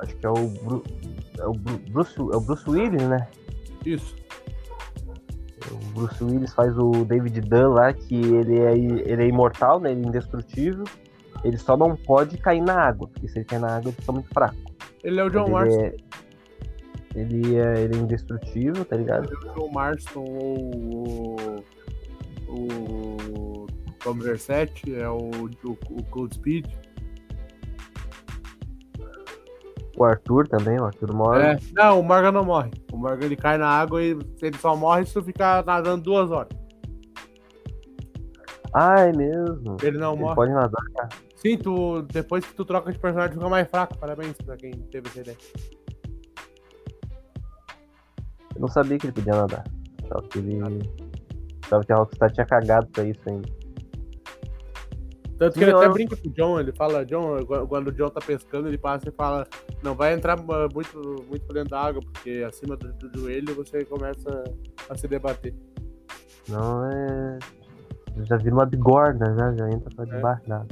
Acho 0.00 0.16
que 0.16 0.26
é 0.26 0.30
o. 0.30 0.49
Bru... 0.49 0.83
É 1.38 1.47
o 1.47 1.52
Bru- 1.52 1.80
Bruce, 1.90 2.19
é 2.19 2.37
o 2.37 2.40
Bruce 2.40 2.69
Willis, 2.69 3.02
né? 3.02 3.28
Isso. 3.87 4.14
O 5.71 5.76
Bruce 5.95 6.23
Willis 6.25 6.52
faz 6.52 6.76
o 6.76 7.04
David 7.04 7.40
Dunn 7.42 7.75
lá, 7.75 7.92
que 7.92 8.14
ele 8.14 8.59
é, 8.61 8.76
ele 8.76 9.23
é 9.23 9.26
imortal, 9.26 9.78
né? 9.80 9.92
Ele 9.92 10.04
é 10.04 10.09
indestrutível. 10.09 10.85
Ele 11.45 11.57
só 11.57 11.76
não 11.76 11.97
pode 11.97 12.37
cair 12.38 12.61
na 12.61 12.75
água, 12.75 13.09
porque 13.09 13.28
se 13.28 13.38
ele 13.38 13.45
cair 13.47 13.61
na 13.61 13.76
água 13.76 13.88
ele 13.90 13.97
fica 13.99 14.12
muito 14.12 14.28
fraco. 14.28 14.57
Ele 15.02 15.21
é 15.21 15.25
o 15.25 15.30
John 15.30 15.45
ele, 15.45 15.50
Marston. 15.52 15.80
é, 15.80 15.95
ele 17.14 17.57
é. 17.57 17.80
Ele 17.80 17.97
é 17.97 17.99
indestrutível, 17.99 18.85
tá 18.85 18.97
ligado? 18.97 19.25
Ele 19.25 19.35
é 19.35 19.50
o 19.50 19.54
John 19.54 19.71
Marston 19.73 20.25
ou 20.25 20.75
o. 20.75 21.64
O. 22.48 23.66
Tom 24.03 24.14
Versetti, 24.14 24.94
é 24.94 25.09
o, 25.09 25.31
o, 25.64 25.70
o 25.90 26.03
Cold 26.05 26.35
Speed. 26.35 26.66
O 30.01 30.05
Arthur 30.07 30.49
também, 30.49 30.81
o 30.81 30.87
Arthur 30.87 31.13
Mora. 31.13 31.53
É. 31.53 31.59
Não, 31.75 32.01
o 32.01 32.03
Morgan 32.03 32.33
não 32.33 32.43
morre. 32.43 32.71
O 32.91 32.97
Morgan 32.97 33.27
ele 33.27 33.37
cai 33.37 33.59
na 33.59 33.69
água 33.69 34.03
e 34.03 34.19
ele 34.41 34.57
só 34.57 34.75
morre 34.75 35.05
se 35.05 35.13
tu 35.13 35.23
ficar 35.23 35.63
nadando 35.63 36.03
duas 36.05 36.31
horas. 36.31 36.49
Ah, 38.73 38.99
é 39.01 39.13
mesmo. 39.13 39.77
Ele 39.83 39.99
não 39.99 40.15
Ele 40.15 40.23
morre. 40.23 40.35
pode 40.37 40.53
nadar. 40.55 40.81
Sim, 41.37 41.59
tu, 41.59 42.01
depois 42.11 42.43
que 42.47 42.55
tu 42.55 42.65
troca 42.65 42.91
de 42.91 42.99
personagem, 42.99 43.35
fica 43.35 43.47
mais 43.51 43.69
fraco. 43.69 43.99
Parabéns 43.99 44.33
pra 44.39 44.57
quem 44.57 44.71
teve 44.71 45.07
essa 45.09 45.21
ideia. 45.21 45.37
Eu 48.55 48.61
não 48.63 48.69
sabia 48.69 48.97
que 48.99 49.05
ele 49.07 49.13
podia 49.13 49.35
nadar. 49.35 49.65
Só 50.09 50.19
que 50.23 50.39
ele. 50.39 50.61
Sabe 51.69 51.85
que 51.85 51.93
a 51.93 51.97
Rockstar 51.97 52.33
tinha 52.33 52.47
cagado 52.47 52.87
pra 52.87 53.05
isso 53.05 53.21
ainda. 53.29 53.47
Tanto 55.40 55.55
que 55.59 55.64
ele 55.64 55.70
até 55.72 55.87
eu- 55.87 55.92
brinca 55.94 56.16
com 56.16 56.29
o 56.29 56.33
John, 56.33 56.61
ele 56.61 56.70
fala, 56.72 57.03
John, 57.07 57.38
quando- 57.66 57.88
o 57.88 57.92
John 57.92 58.11
tá 58.11 58.20
pescando, 58.20 58.68
ele 58.68 58.76
passa 58.76 59.09
e 59.09 59.11
fala, 59.12 59.46
não 59.83 59.94
vai 59.94 60.12
entrar 60.12 60.38
ah, 60.38 60.68
muito, 60.72 61.24
muito 61.26 61.46
pra 61.46 61.55
dentro 61.55 61.70
da 61.70 61.81
água, 61.81 62.03
porque 62.12 62.44
acima 62.46 62.76
do, 62.76 62.92
do 62.92 63.18
joelho 63.20 63.55
você 63.55 63.83
começa 63.87 64.44
a 64.90 64.94
se 64.98 65.09
debater. 65.09 65.55
Não 66.46 66.85
é. 66.85 67.38
Já 68.24 68.37
vira 68.37 68.55
uma 68.55 68.66
bigorna, 68.66 69.35
já, 69.35 69.55
já 69.55 69.70
entra 69.70 69.88
pra 69.96 70.05
É. 70.05 70.16
debaixo 70.16 70.46
da 70.46 70.57
água. 70.57 70.68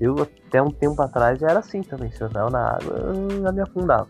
Eu 0.00 0.16
até 0.20 0.60
um 0.60 0.70
tempo 0.70 1.00
atrás 1.00 1.38
já 1.38 1.46
era 1.48 1.60
assim 1.60 1.82
também. 1.82 2.10
Se 2.10 2.22
eu 2.22 2.26
entrava 2.26 2.50
na 2.50 2.70
água, 2.70 2.96
eu 2.96 3.42
já 3.42 3.52
me 3.52 3.60
afundava. 3.60 4.08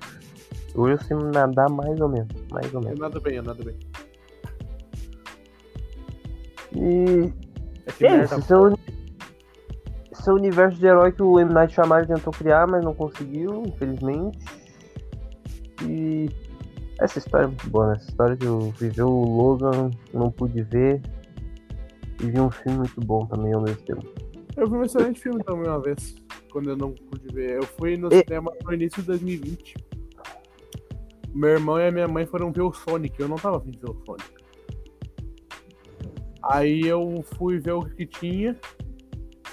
Hoje 0.75 0.95
eu 0.95 1.01
sei 1.05 1.17
nadar 1.35 1.69
mais 1.69 2.01
ou 2.01 2.09
menos. 2.09 2.29
Mais 2.51 2.73
ou 2.73 2.81
Eu 2.81 2.85
menos. 2.85 2.99
nada 3.01 3.21
bem, 3.21 3.35
eu 3.37 3.43
nada 3.43 3.63
bem. 3.63 3.77
E 6.77 7.33
É 7.87 8.23
isso, 8.25 8.35
esse 8.39 8.53
é, 8.53 8.57
o, 8.57 8.69
é 10.29 10.33
universo 10.33 10.79
de 10.79 10.87
herói 10.87 11.13
que 11.13 11.23
o 11.23 11.39
M. 11.41 11.53
Night 11.53 11.75
Shyamalan 11.75 12.07
tentou 12.07 12.33
criar, 12.33 12.67
mas 12.67 12.85
não 12.85 12.95
conseguiu, 12.95 13.63
infelizmente. 13.67 14.39
E 15.83 16.29
essa 17.01 17.19
história 17.19 17.45
é 17.45 17.49
muito 17.49 17.69
boa, 17.71 17.89
né? 17.89 17.97
Essa 17.97 18.11
história 18.11 18.37
que 18.37 18.45
eu 18.47 18.73
fui 18.77 18.89
ver 18.91 19.03
o 19.03 19.11
Logan, 19.25 19.91
não 20.13 20.31
pude 20.31 20.63
ver. 20.63 21.01
E 22.23 22.27
vi 22.27 22.39
um 22.39 22.51
filme 22.51 22.79
muito 22.79 23.01
bom 23.01 23.25
também 23.27 23.53
ao 23.55 23.63
mesmo 23.63 23.81
tempo. 23.83 24.07
Eu 24.57 24.69
vi 24.69 24.77
um 24.77 24.83
excelente 24.83 25.21
filme 25.21 25.43
também 25.43 25.69
uma 25.69 25.81
vez, 25.81 26.15
quando 26.53 26.69
eu 26.71 26.77
não 26.77 26.93
pude 26.93 27.35
ver. 27.35 27.57
Eu 27.57 27.63
fui 27.63 27.97
no 27.97 28.09
E- 28.13 28.23
cinema 28.25 28.53
no 28.63 28.75
início 28.75 29.01
de 29.01 29.07
2020. 29.09 29.75
Meu 31.33 31.51
irmão 31.51 31.79
e 31.79 31.87
a 31.87 31.91
minha 31.93 32.09
mãe 32.09 32.27
foram 32.27 32.53
ver 32.53 32.63
o 32.63 32.73
Sonic, 32.73 33.19
eu 33.21 33.29
não 33.29 33.37
tava 33.37 33.57
afim 33.59 33.71
de 33.71 33.79
ver 33.79 33.89
o 33.91 33.97
Sonic. 34.05 34.40
Aí 36.43 36.81
eu 36.83 37.25
fui 37.37 37.59
ver 37.59 37.73
o 37.73 37.85
que 37.85 38.07
tinha. 38.07 38.57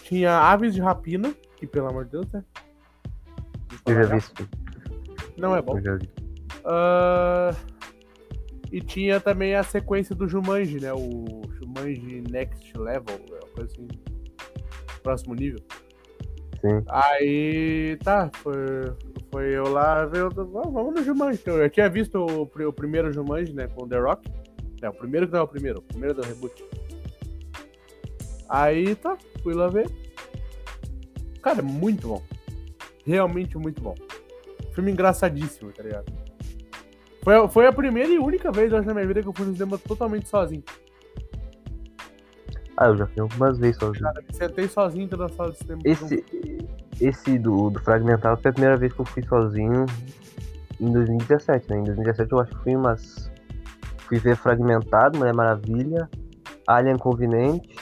Tinha 0.04 0.38
Aves 0.38 0.73
de 0.73 0.82
Rapina, 0.82 1.34
que 1.58 1.67
pelo 1.67 1.89
amor 1.89 2.06
de 2.06 2.12
Deus, 2.12 2.32
né? 2.32 2.43
Eu 3.86 3.95
já 3.95 4.15
vi 4.15 4.21
filme. 4.21 4.52
Não 5.38 5.56
é 5.56 5.62
bom. 5.62 5.78
Eu 5.78 5.84
já 5.84 5.95
vi. 5.95 6.10
Ah, 6.63 7.56
e 8.71 8.82
tinha 8.82 9.19
também 9.19 9.56
a 9.56 9.63
sequência 9.63 10.13
do 10.15 10.28
Jumanji, 10.28 10.80
né? 10.80 10.93
O 10.93 11.41
Jumanji 11.54 12.23
Next 12.30 12.78
Level, 12.78 13.15
é 13.30 13.45
uma 13.45 13.54
coisa 13.54 13.73
assim. 13.73 13.88
Próximo 15.04 15.36
nível. 15.36 15.60
Sim. 16.62 16.84
Aí, 16.88 17.97
tá, 18.04 18.30
foi, 18.34 18.56
foi 19.32 19.58
eu 19.58 19.69
lá 19.69 20.06
ver. 20.06 20.28
Vamos 20.30 20.95
no 20.95 21.04
Jumanji. 21.04 21.41
Eu, 21.45 21.62
eu 21.62 21.69
tinha 21.69 21.89
visto 21.89 22.17
o, 22.17 22.41
o 22.43 22.73
primeiro 22.73 23.12
Jumanji, 23.12 23.54
né, 23.54 23.67
com 23.67 23.86
o 23.86 23.88
The 23.88 24.00
Rock. 24.00 24.30
É, 24.81 24.89
o 24.89 24.93
primeiro 24.93 25.27
que 25.27 25.33
não 25.33 25.39
é 25.39 25.43
o 25.43 25.47
primeiro, 25.47 25.79
o 25.79 25.81
primeiro 25.81 26.13
do 26.15 26.21
reboot. 26.21 26.63
Aí, 28.49 28.95
tá, 28.95 29.17
fui 29.43 29.53
lá 29.53 29.67
ver. 29.67 29.89
Cara, 31.41 31.59
é 31.59 31.61
muito 31.63 32.07
bom. 32.07 32.23
Realmente 33.05 33.57
muito 33.57 33.81
bom. 33.81 33.95
Filme 34.73 34.91
engraçadíssimo, 34.91 35.71
tá 35.71 35.83
ligado? 35.83 36.05
Foi, 37.23 37.35
a- 37.35 37.47
foi 37.47 37.67
a 37.67 37.73
primeira 37.73 38.09
e 38.09 38.19
única 38.19 38.51
vez, 38.51 38.71
eu 38.71 38.77
acho, 38.77 38.87
na 38.87 38.93
minha 38.93 39.07
vida 39.07 39.21
que 39.21 39.27
eu 39.27 39.33
fui 39.33 39.45
no 39.45 39.53
cinema 39.53 39.77
totalmente 39.77 40.29
sozinho. 40.29 40.63
Ah, 42.77 42.87
eu 42.87 42.97
já 42.97 43.07
fui 43.07 43.21
algumas 43.21 43.57
vezes 43.57 43.77
sozinho. 43.77 44.03
Cara, 44.03 44.21
me 44.21 44.33
sentei 44.35 44.67
sozinho 44.67 45.07
dentro 45.07 45.17
da 45.27 45.29
sala 45.33 45.51
de 45.51 45.57
cinema. 45.57 45.81
Esse, 45.83 46.23
esse 47.01 47.39
do, 47.39 47.69
do 47.71 47.79
Fragmentado 47.81 48.39
foi 48.41 48.49
a 48.51 48.53
primeira 48.53 48.77
vez 48.77 48.93
que 48.93 48.99
eu 48.99 49.05
fui 49.05 49.23
sozinho 49.25 49.85
em 50.79 50.91
2017, 50.91 51.69
né? 51.71 51.79
Em 51.79 51.83
2017 51.85 52.31
eu 52.31 52.39
acho 52.39 52.51
que 52.55 52.63
fui 52.63 52.75
umas. 52.75 53.31
Fui 54.07 54.19
ver 54.19 54.37
Fragmentado, 54.37 55.17
Mulher 55.17 55.33
Maravilha, 55.33 56.09
Alien 56.67 56.97
Convinente 56.97 57.75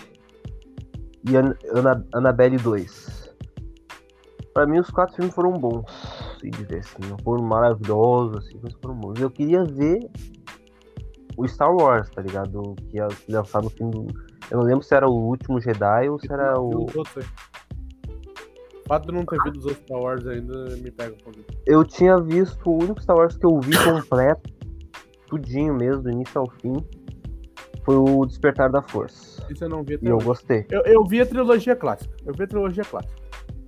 e 1.30 1.36
An 1.36 1.54
Ana 1.72 2.06
Annabelle 2.14 2.58
2. 2.58 3.36
Pra 4.54 4.66
mim 4.66 4.80
os 4.80 4.90
quatro 4.90 5.16
filmes 5.16 5.36
foram 5.36 5.52
bons, 5.52 5.86
se 6.40 6.50
dizer 6.50 6.80
assim, 6.80 7.10
não 7.10 7.18
foram 7.24 7.44
maravilhosos, 7.44 8.38
assim, 8.38 8.58
mas 8.64 8.74
foram 8.82 8.96
bons. 8.96 9.20
Eu 9.20 9.30
queria 9.30 9.66
ver 9.66 10.00
o 11.38 11.48
Star 11.48 11.76
Wars, 11.76 12.10
tá 12.10 12.22
ligado? 12.22 12.76
Que 12.90 12.98
ia 12.98 13.08
lançar 13.28 13.62
no 13.62 13.70
fim 13.70 13.90
do. 13.90 14.08
Eu 14.50 14.60
não 14.60 14.66
lembro 14.66 14.84
se 14.84 14.96
era 14.96 15.08
o 15.08 15.14
último 15.14 15.60
Jedi 15.60 16.10
ou 16.10 16.20
se 16.20 16.32
era 16.32 16.60
o. 16.60 16.86
O 16.86 17.04
fato 18.88 19.08
de 19.08 19.14
não 19.14 19.26
ter 19.26 19.42
visto 19.44 19.58
os 19.58 19.66
outros 19.66 19.84
Star 19.84 20.00
Wars 20.00 20.26
ainda 20.28 20.76
me 20.78 20.92
pega 20.92 21.14
um 21.14 21.18
pouquinho. 21.18 21.46
Eu 21.66 21.84
tinha 21.84 22.22
visto 22.22 22.70
o 22.70 22.82
único 22.82 23.02
Star 23.02 23.18
Wars 23.18 23.36
que 23.36 23.46
eu 23.46 23.60
vi 23.60 23.72
completo, 23.84 24.54
tudinho 25.28 25.74
mesmo, 25.74 26.04
do 26.04 26.12
início 26.12 26.40
ao 26.42 26.50
fim, 26.50 26.74
foi 27.84 27.96
o 27.96 28.26
Despertar 28.26 28.70
da 28.72 28.82
Força. 28.82 29.46
Isso 29.50 29.64
eu 29.64 29.70
não 29.70 29.84
vi 29.84 29.96
até 29.96 30.06
E 30.06 30.10
eu 30.10 30.18
hoje. 30.18 30.26
gostei. 30.26 30.66
Eu, 30.70 30.82
eu 30.84 31.04
vi 31.06 31.22
a 31.22 31.26
trilogia 31.26 31.76
clássica. 31.76 32.16
Eu 32.26 32.34
vi 32.34 32.44
a 32.44 32.48
trilogia 32.48 32.84
clássica. 32.84 33.14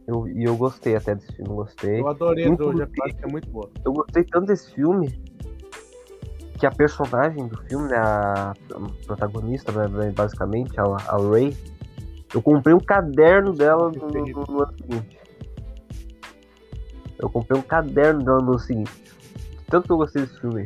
Eu, 0.07 0.27
e 0.27 0.43
eu 0.45 0.55
gostei 0.55 0.95
até 0.95 1.13
desse 1.15 1.31
filme, 1.35 1.53
gostei. 1.53 1.99
Eu 1.99 2.07
adorei 2.07 2.45
a 2.47 2.55
trilogia 2.55 2.87
clássica, 2.87 3.27
é 3.27 3.31
muito 3.31 3.49
boa. 3.49 3.69
Eu 3.85 3.91
gostei 3.93 4.23
tanto 4.23 4.47
desse 4.47 4.71
filme 4.73 5.21
que 6.57 6.65
a 6.65 6.71
personagem 6.71 7.47
do 7.47 7.57
filme, 7.63 7.87
né, 7.89 7.97
a 7.97 8.53
protagonista, 9.05 9.71
né, 9.87 10.11
basicamente, 10.11 10.79
a, 10.79 10.83
a 10.83 11.17
Ray, 11.29 11.55
eu 12.33 12.41
comprei 12.41 12.73
um 12.73 12.79
caderno 12.79 13.53
dela 13.53 13.91
no, 13.91 14.07
no- 14.07 14.45
no 14.47 14.63
ano 14.63 14.73
seguinte. 14.81 15.19
Eu 17.19 17.29
comprei 17.29 17.59
um 17.59 17.63
caderno 17.63 18.23
dela 18.23 18.39
no 18.41 18.51
ano 18.51 18.59
seguinte. 18.59 18.91
Tanto 19.67 19.85
que 19.87 19.91
eu 19.91 19.97
gostei 19.97 20.21
desse 20.23 20.39
filme. 20.39 20.65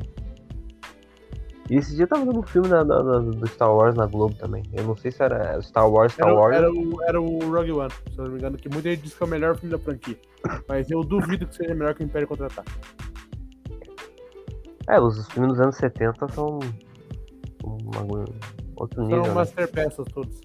E 1.72 1.78
esse 1.78 1.96
dia 1.96 2.06
tava 2.06 2.26
dando 2.26 2.40
um 2.42 2.44
filme 2.44 2.68
na- 2.68 2.84
na- 2.84 3.02
na- 3.02 3.20
do 3.20 3.48
Star 3.48 3.74
Wars 3.74 3.96
na 3.96 4.06
Globo 4.06 4.36
também. 4.36 4.62
Eu 4.74 4.84
não 4.84 4.98
sei 4.98 5.10
se 5.10 5.24
era 5.24 5.58
Star 5.62 5.90
Wars, 5.90 6.12
Star 6.12 6.28
Era, 6.28 6.38
Wars. 6.38 6.56
era, 6.58 6.70
o, 6.70 7.04
era 7.04 7.22
o 7.22 7.40
Rogue 7.50 7.72
One, 7.72 7.90
se 7.92 8.18
eu 8.20 8.26
não 8.26 8.32
me 8.32 8.38
engano, 8.40 8.58
que 8.58 8.68
muita 8.68 8.90
gente 8.90 9.04
diz 9.04 9.14
que 9.16 9.24
é 9.24 9.26
o 9.26 9.30
melhor 9.30 9.56
filme 9.58 9.72
da 9.72 9.80
franquia. 9.82 10.18
Mas 10.68 10.92
eu 10.92 11.00
duvido 11.02 11.48
que 11.48 11.56
seja 11.56 11.74
melhor 11.74 11.96
que 11.96 12.04
o 12.04 12.06
Império 12.06 12.28
Contra-Ataque. 12.28 12.72
É, 14.90 15.00
os 15.00 15.26
filmes 15.30 15.54
dos 15.54 15.62
anos 15.62 15.78
70 15.78 16.28
são 16.28 16.60
um 17.64 17.78
bagulho- 17.90 18.26
outro 18.76 19.02
nível. 19.04 19.20
São 19.24 19.28
né? 19.34 19.40
masterpeças 19.40 20.06
todos. 20.14 20.42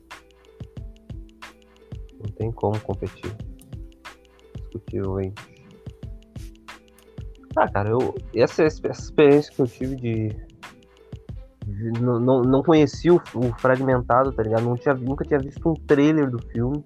Não 2.20 2.32
tem 2.36 2.52
como 2.52 2.78
competir. 2.80 3.32
Discutivelmente. 4.54 5.42
Ah, 7.56 7.68
cara, 7.68 7.88
eu. 7.90 8.14
Essa, 8.34 8.62
essa 8.64 8.90
experiência 8.92 9.52
que 9.52 9.60
eu 9.62 9.66
tive 9.66 9.96
de. 9.96 10.45
Não, 11.66 12.42
não, 12.42 12.62
conheci 12.62 13.10
o, 13.10 13.20
o 13.34 13.52
fragmentado, 13.58 14.32
tá 14.32 14.42
ligado? 14.42 14.62
Não 14.62 14.76
tinha, 14.76 14.94
nunca 14.94 15.24
tinha 15.24 15.40
visto 15.40 15.68
um 15.68 15.74
trailer 15.74 16.30
do 16.30 16.40
filme. 16.48 16.84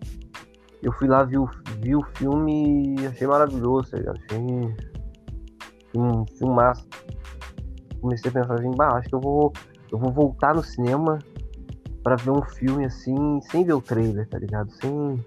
Eu 0.82 0.92
fui 0.92 1.06
lá, 1.06 1.22
vi 1.22 1.36
o, 1.36 1.48
vi 1.80 1.94
o 1.94 2.02
filme 2.14 2.96
e 2.98 3.06
achei 3.06 3.26
maravilhoso, 3.26 3.90
tá 3.90 3.98
ligado? 3.98 4.18
Achei 4.24 4.38
um 5.94 6.24
filmaço. 6.38 6.86
Comecei 8.00 8.30
a 8.30 8.32
pensar 8.32 8.54
assim, 8.54 8.70
bah, 8.70 8.96
acho 8.96 9.08
que 9.08 9.14
eu 9.14 9.20
vou. 9.20 9.52
Eu 9.92 9.98
vou 9.98 10.12
voltar 10.12 10.54
no 10.54 10.62
cinema 10.62 11.18
pra 12.02 12.16
ver 12.16 12.30
um 12.30 12.42
filme 12.42 12.86
assim, 12.86 13.40
sem 13.50 13.64
ver 13.64 13.74
o 13.74 13.82
trailer, 13.82 14.26
tá 14.28 14.38
ligado? 14.38 14.70
Sem. 14.70 15.24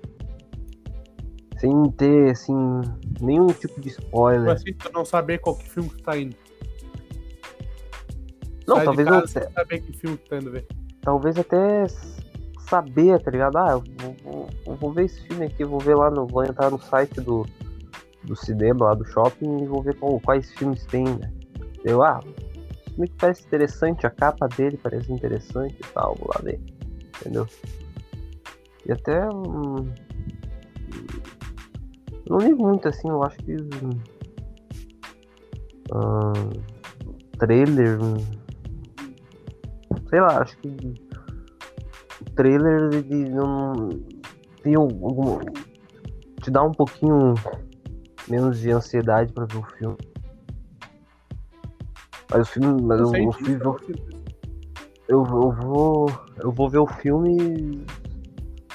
Sem 1.59 1.91
ter, 1.91 2.31
assim, 2.31 2.81
nenhum 3.21 3.47
tipo 3.47 3.79
de 3.79 3.89
spoiler. 3.89 4.55
Tipo 4.57 4.71
assim, 4.71 4.73
tu 4.73 4.91
não 4.91 5.05
saber 5.05 5.37
qual 5.37 5.55
que 5.55 5.69
filme 5.69 5.89
que 5.89 6.01
tá 6.01 6.17
indo. 6.17 6.35
Não, 8.67 8.75
Sai 8.77 8.85
talvez 8.85 9.07
eu 9.07 9.13
casa 9.13 9.27
tu 9.41 9.53
tá 9.53 9.65
talvez 11.01 11.37
até 11.37 11.85
saber, 12.69 13.19
tá 13.21 13.29
ligado? 13.29 13.57
Ah, 13.57 13.71
eu 13.73 13.83
vou, 13.99 14.15
vou- 14.23 14.49
eu 14.67 14.75
vou 14.75 14.91
ver 14.93 15.05
esse 15.05 15.21
filme 15.27 15.45
aqui, 15.45 15.63
vou 15.65 15.79
ver 15.79 15.95
lá 15.95 16.09
no. 16.09 16.25
Vou 16.25 16.43
entrar 16.43 16.69
no 16.71 16.79
site 16.79 17.19
do, 17.21 17.45
do 18.23 18.35
cinema, 18.35 18.85
lá 18.85 18.93
do 18.93 19.05
shopping, 19.05 19.63
e 19.63 19.67
vou 19.67 19.81
ver 19.81 19.95
qual- 19.95 20.19
quais 20.21 20.51
filmes 20.53 20.85
tem, 20.85 21.03
né? 21.03 21.31
Eu, 21.83 22.01
ah, 22.01 22.21
filme 22.89 23.07
que 23.09 23.15
parece 23.17 23.45
interessante, 23.45 24.07
a 24.07 24.09
capa 24.09 24.47
dele 24.47 24.77
parece 24.81 25.11
interessante 25.11 25.75
e 25.75 25.87
tal, 25.93 26.15
vou 26.15 26.29
lá 26.33 26.41
ver. 26.41 26.59
Entendeu? 27.19 27.45
E 28.85 28.91
até. 28.91 29.29
hum, 29.29 29.91
não 32.29 32.37
ligo 32.37 32.65
muito 32.65 32.87
assim, 32.87 33.09
eu 33.09 33.21
acho 33.23 33.37
que. 33.39 33.55
hum, 35.93 36.49
trailer. 37.37 38.01
hum, 38.01 38.15
sei 40.13 40.21
lá, 40.21 40.43
acho 40.43 40.55
que 40.59 40.67
o 42.21 42.25
trailer 42.35 42.93
ele 42.93 43.29
não 43.29 43.89
tem 44.61 44.75
algum 44.75 45.39
te 46.39 46.51
dá 46.51 46.61
um 46.61 46.71
pouquinho 46.71 47.33
menos 48.29 48.59
de 48.59 48.69
ansiedade 48.69 49.33
pra 49.33 49.45
ver 49.45 49.57
o 49.57 49.63
filme. 49.63 49.97
Mas 52.29 52.47
o 52.47 52.51
filme, 52.51 52.81
mas 52.83 52.99
eu, 52.99 53.15
eu 53.15 53.31
fui 53.31 53.55
ver, 53.55 53.65
eu, 55.07 55.25
eu 55.25 55.51
vou 55.51 56.11
eu 56.43 56.51
vou 56.51 56.69
ver 56.69 56.77
o 56.77 56.85
filme 56.85 57.83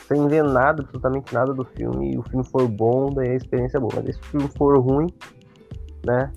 sem 0.09 0.27
ver 0.27 0.43
nada, 0.43 0.83
absolutamente 0.83 1.33
nada 1.33 1.55
do 1.55 1.65
filme, 1.65 2.15
e 2.15 2.19
o 2.19 2.23
filme 2.25 2.45
for 2.45 2.67
bom, 2.67 3.13
daí 3.15 3.31
a 3.31 3.37
experiência 3.37 3.77
é 3.77 3.81
boa. 3.81 4.03
Mas 4.05 4.17
se 4.17 4.23
o 4.23 4.25
filme 4.25 4.49
for 4.57 4.77
ruim, 4.81 5.07
né? 6.05 6.33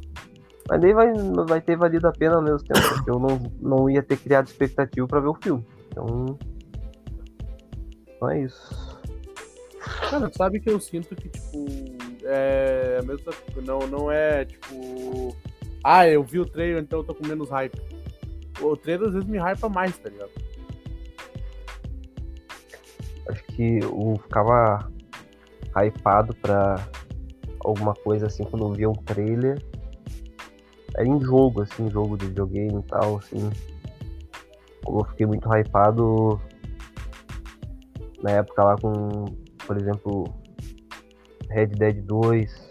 Mas 0.71 0.79
daí 0.79 0.93
vai, 0.93 1.11
vai 1.49 1.59
ter 1.59 1.75
valido 1.75 2.07
a 2.07 2.13
pena 2.13 2.35
ao 2.35 2.41
mesmo 2.41 2.59
tempo, 2.59 2.79
porque 2.95 3.11
eu 3.11 3.19
não, 3.19 3.37
não 3.59 3.89
ia 3.89 4.01
ter 4.01 4.15
criado 4.15 4.47
expectativa 4.47 5.05
pra 5.05 5.19
ver 5.19 5.27
o 5.27 5.33
filme. 5.33 5.65
Então. 5.89 6.39
Então 8.07 8.29
é 8.29 8.43
isso. 8.43 9.01
Cara, 10.09 10.31
sabe 10.31 10.61
que 10.61 10.69
eu 10.69 10.79
sinto 10.79 11.13
que, 11.13 11.27
tipo, 11.27 11.65
é 12.23 12.99
a 13.01 13.03
mesma 13.03 13.33
não, 13.65 13.79
não 13.79 14.09
é, 14.09 14.45
tipo, 14.45 15.35
ah, 15.83 16.07
eu 16.07 16.23
vi 16.23 16.39
o 16.39 16.45
trailer, 16.45 16.81
então 16.81 16.99
eu 16.99 17.03
tô 17.03 17.15
com 17.15 17.27
menos 17.27 17.49
hype. 17.49 17.77
O 18.61 18.77
trailer 18.77 19.09
às 19.09 19.13
vezes 19.13 19.27
me 19.27 19.39
hypa 19.39 19.67
mais, 19.67 19.97
tá 19.97 20.09
ligado? 20.09 20.31
Acho 23.27 23.43
que 23.43 23.79
eu 23.79 24.17
ficava 24.23 24.89
hypado 25.75 26.33
pra 26.35 26.75
alguma 27.59 27.93
coisa 27.93 28.27
assim 28.27 28.45
quando 28.45 28.67
eu 28.67 28.71
via 28.71 28.89
um 28.89 28.93
trailer. 28.93 29.61
Era 30.95 31.07
em 31.07 31.19
jogo, 31.21 31.61
assim, 31.61 31.89
jogo 31.89 32.17
de 32.17 32.27
videogame 32.27 32.79
e 32.79 32.83
tal, 32.83 33.17
assim. 33.17 33.49
Como 34.83 34.99
eu 35.01 35.05
fiquei 35.05 35.25
muito 35.25 35.47
hypado 35.53 36.39
na 38.21 38.31
época 38.31 38.63
lá 38.63 38.75
com, 38.77 39.25
por 39.65 39.77
exemplo, 39.77 40.25
Red 41.49 41.67
Dead 41.67 42.01
2, 42.03 42.69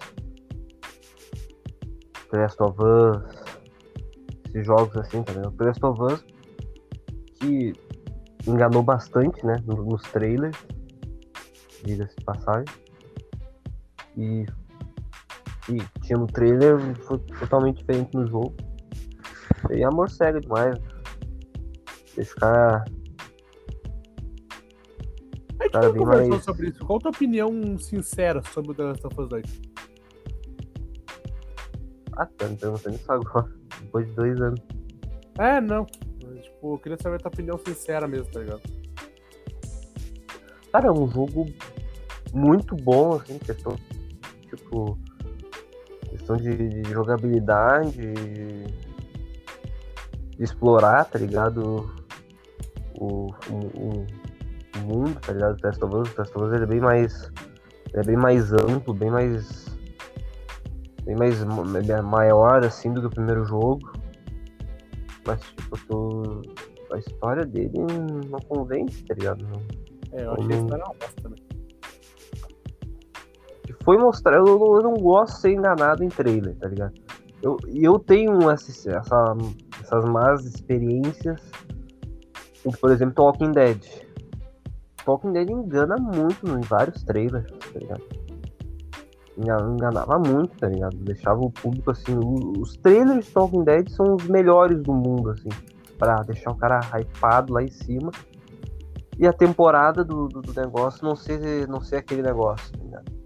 The 2.30 2.38
Last 2.38 2.62
of 2.62 2.78
Us, 2.80 3.40
esses 4.48 4.66
jogos 4.66 4.96
assim, 4.96 5.22
tá 5.22 5.32
vendo? 5.32 5.50
The 5.52 5.64
Last 5.64 5.84
of 5.84 6.02
Us 6.02 6.24
que 7.40 7.72
enganou 8.46 8.82
bastante, 8.82 9.44
né, 9.44 9.56
no- 9.64 9.84
nos 9.84 10.02
trailers, 10.02 10.56
diga-se 11.84 12.14
de 12.16 12.24
passagem. 12.24 12.74
E, 14.16 14.46
e 15.70 16.00
tinha 16.00 16.18
no 16.18 16.26
trailer, 16.26 16.78
foi 17.04 17.18
totalmente 17.18 17.78
diferente 17.78 18.14
no 18.16 18.26
jogo. 18.26 18.54
E 19.70 19.82
amor 19.84 20.08
cega 20.10 20.40
demais. 20.40 20.76
O 22.18 22.34
cara. 22.36 22.84
A 25.58 25.62
gente 25.64 25.72
Cara, 25.72 25.88
não 25.88 25.94
conversou 25.96 26.28
mais- 26.30 26.44
sobre 26.44 26.68
isso. 26.70 26.84
Qual 26.84 26.98
a 26.98 27.02
tua 27.02 27.10
opinião 27.10 27.78
sincera 27.78 28.42
sobre 28.52 28.72
o 28.72 28.74
The 28.74 28.82
Last 28.84 29.06
of 29.06 29.20
Us 29.20 29.28
2? 29.28 29.60
Ah, 32.16 32.26
tá 32.26 32.48
me 32.48 32.56
perguntando 32.56 32.96
isso 32.96 33.12
agora, 33.12 33.48
depois 33.80 34.06
de 34.08 34.14
dois 34.14 34.40
anos. 34.40 34.60
É, 35.38 35.60
não. 35.60 35.86
Mas, 36.26 36.44
tipo, 36.44 36.74
eu 36.74 36.78
queria 36.78 36.98
saber 37.00 37.16
a 37.16 37.18
tua 37.18 37.28
opinião 37.30 37.58
sincera 37.58 38.06
mesmo, 38.08 38.26
tá 38.32 38.40
ligado? 38.40 38.60
Cara, 40.72 40.88
é 40.88 40.92
um 40.92 41.08
jogo 41.10 41.46
muito 42.32 42.74
bom, 42.76 43.14
assim, 43.14 43.38
questão. 43.38 43.76
Tipo. 44.48 44.98
Questão 46.36 46.36
de, 46.36 46.82
de 46.82 46.90
jogabilidade. 46.90 47.92
De, 47.92 48.64
de 50.36 50.44
explorar, 50.44 51.04
tá 51.04 51.18
ligado? 51.18 51.90
O, 52.94 53.26
o, 53.50 53.56
o- 53.76 54.06
mundo, 54.84 55.18
tá 55.20 55.32
ligado? 55.32 55.52
O 55.54 55.56
Test 55.56 55.82
of 55.82 55.94
Us, 55.94 56.10
o 56.10 56.14
Test 56.14 56.34
of 56.36 56.44
Us 56.46 56.52
ele 56.54 56.64
é 56.64 56.66
bem 56.66 56.80
mais. 56.80 57.30
É 57.94 58.02
bem 58.02 58.16
mais 58.16 58.52
amplo, 58.52 58.94
bem 58.94 59.10
mais. 59.10 59.66
Bem 61.04 61.16
mais 61.16 61.42
ma- 61.44 61.78
é 61.78 62.00
maior 62.02 62.64
assim 62.64 62.92
do 62.92 63.00
que 63.00 63.06
o 63.08 63.10
primeiro 63.10 63.44
jogo. 63.44 63.80
Mas 65.26 65.40
tipo, 65.42 65.78
tô. 65.86 66.42
A 66.92 66.98
história 66.98 67.44
dele 67.46 67.72
não 68.28 68.40
convence, 68.40 69.04
tá 69.04 69.14
ligado? 69.14 69.46
Não- 69.46 69.62
É, 70.12 70.24
eu 70.24 70.32
achei 70.32 70.52
a 70.52 70.56
história 70.60 70.84
uma 70.84 70.94
bosta, 70.94 71.28
né? 71.28 71.36
Foi 73.90 73.98
mostrar. 73.98 74.36
Eu, 74.36 74.46
eu 74.46 74.82
não 74.82 74.94
gosto 74.94 75.34
de 75.34 75.40
ser 75.40 75.52
enganado 75.52 76.04
em 76.04 76.08
trailer, 76.08 76.54
tá 76.56 76.68
ligado? 76.68 76.94
Eu, 77.42 77.56
eu 77.74 77.98
tenho 77.98 78.48
essa, 78.48 78.70
essa- 78.90 79.36
essas 79.82 80.04
más 80.04 80.44
experiências 80.44 81.40
por 82.78 82.90
exemplo, 82.92 83.14
Talking 83.14 83.52
Dead. 83.52 83.82
Talking 85.04 85.32
Dead 85.32 85.48
engana 85.50 85.96
muito 85.96 86.46
em 86.46 86.60
vários 86.60 87.02
trailers, 87.02 87.50
tá 87.50 87.78
ligado? 87.78 88.02
Enga- 89.38 89.66
Enganava 89.72 90.18
muito, 90.18 90.56
tá 90.58 90.68
ligado? 90.68 90.94
Deixava 90.98 91.40
o 91.40 91.50
público 91.50 91.90
assim. 91.90 92.14
Os 92.60 92.76
trailers 92.76 93.24
de 93.24 93.32
Talking 93.32 93.64
Dead 93.64 93.88
são 93.88 94.14
os 94.14 94.28
melhores 94.28 94.80
do 94.82 94.92
mundo, 94.92 95.30
assim. 95.30 95.48
Pra 95.98 96.16
deixar 96.22 96.50
o 96.50 96.56
cara 96.56 96.80
hypado 97.00 97.54
lá 97.54 97.62
em 97.62 97.70
cima. 97.70 98.10
E 99.18 99.26
a 99.26 99.32
temporada 99.32 100.04
do, 100.04 100.28
do, 100.28 100.42
do 100.42 100.52
negócio 100.60 101.02
não 101.02 101.16
ser, 101.16 101.66
não 101.66 101.80
ser 101.80 101.96
aquele 101.96 102.20
negócio, 102.22 102.70
tá 102.72 102.84
ligado? 102.84 103.19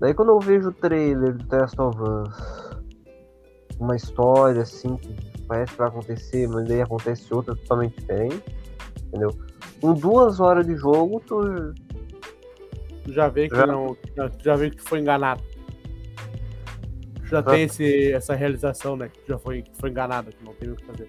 Daí 0.00 0.14
quando 0.14 0.30
eu 0.30 0.40
vejo 0.40 0.70
o 0.70 0.72
trailer 0.72 1.36
do 1.36 1.46
The 1.46 1.58
Last 1.58 1.80
of 1.80 1.98
Us, 2.00 2.80
uma 3.78 3.94
história 3.94 4.62
assim 4.62 4.96
que 4.96 5.14
parece 5.46 5.72
que 5.72 5.78
vai 5.78 5.88
acontecer, 5.88 6.48
mas 6.48 6.66
daí 6.66 6.80
acontece 6.80 7.32
outra 7.32 7.54
totalmente 7.54 8.00
diferente, 8.00 8.42
entendeu? 9.08 9.30
Com 9.80 9.94
duas 9.94 10.40
horas 10.40 10.66
de 10.66 10.76
jogo, 10.76 11.20
tu 11.26 11.40
Tu 13.04 13.12
já 13.12 13.28
vê 13.28 13.48
que 13.48 13.56
Já. 13.56 13.66
não. 13.66 13.96
Já 14.42 14.54
vê 14.54 14.70
que 14.70 14.76
tu 14.76 14.88
foi 14.88 15.00
enganado. 15.00 15.42
Tu 17.16 17.26
já 17.26 17.38
Exato. 17.38 17.50
tem 17.50 17.62
esse, 17.64 18.12
essa 18.12 18.34
realização, 18.34 18.96
né? 18.96 19.08
Que 19.08 19.18
tu 19.20 19.28
já 19.28 19.38
foi, 19.38 19.62
que 19.62 19.76
foi 19.78 19.90
enganado, 19.90 20.30
que 20.30 20.44
não 20.44 20.54
tem 20.54 20.70
o 20.70 20.76
que 20.76 20.84
fazer. 20.84 21.08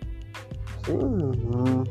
Sim, 0.86 0.98
hum, 0.98 1.84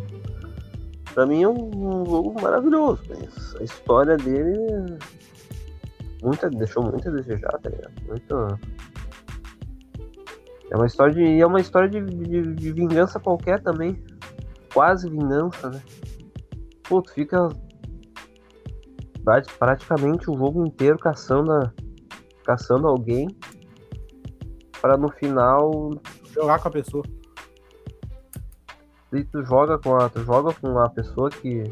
pra 1.15 1.27
mim 1.27 1.45
é 1.45 1.49
um, 1.49 2.03
um 2.03 2.05
jogo 2.07 2.41
maravilhoso, 2.41 3.03
mas 3.09 3.57
a 3.61 3.63
história 3.63 4.17
dele 4.17 4.99
muita, 6.23 6.49
deixou 6.51 6.83
muito 6.83 7.09
a 7.09 7.13
desejar, 7.13 7.59
tá 7.61 7.69
ligado? 7.71 7.93
Muito. 8.07 8.59
É 10.71 10.77
uma 10.77 10.87
história 10.87 11.15
de. 11.15 11.41
É 11.41 11.47
uma 11.47 11.61
história 11.61 11.89
de, 11.89 12.01
de, 12.05 12.55
de 12.55 12.73
vingança 12.73 13.19
qualquer 13.19 13.61
também. 13.63 14.03
Quase 14.73 15.11
vingança, 15.11 15.71
né? 15.71 15.83
Pô, 16.89 17.03
tu 17.03 17.13
fica 17.13 17.49
prati- 19.25 19.53
praticamente 19.59 20.31
o 20.31 20.37
jogo 20.37 20.65
inteiro 20.67 20.99
caçando, 20.99 21.53
a- 21.53 21.73
caçando 22.45 22.87
alguém 22.87 23.29
para 24.81 24.97
no 24.97 25.11
final 25.11 25.91
Jogar 26.33 26.61
com 26.61 26.69
a 26.69 26.71
pessoa. 26.71 27.05
E 29.13 29.25
tu 29.25 29.45
joga 29.45 29.77
com 29.79 29.97
a, 29.97 30.09
tu 30.09 30.23
joga 30.23 30.55
com 30.55 30.79
a 30.79 30.89
pessoa 30.89 31.29
que, 31.29 31.65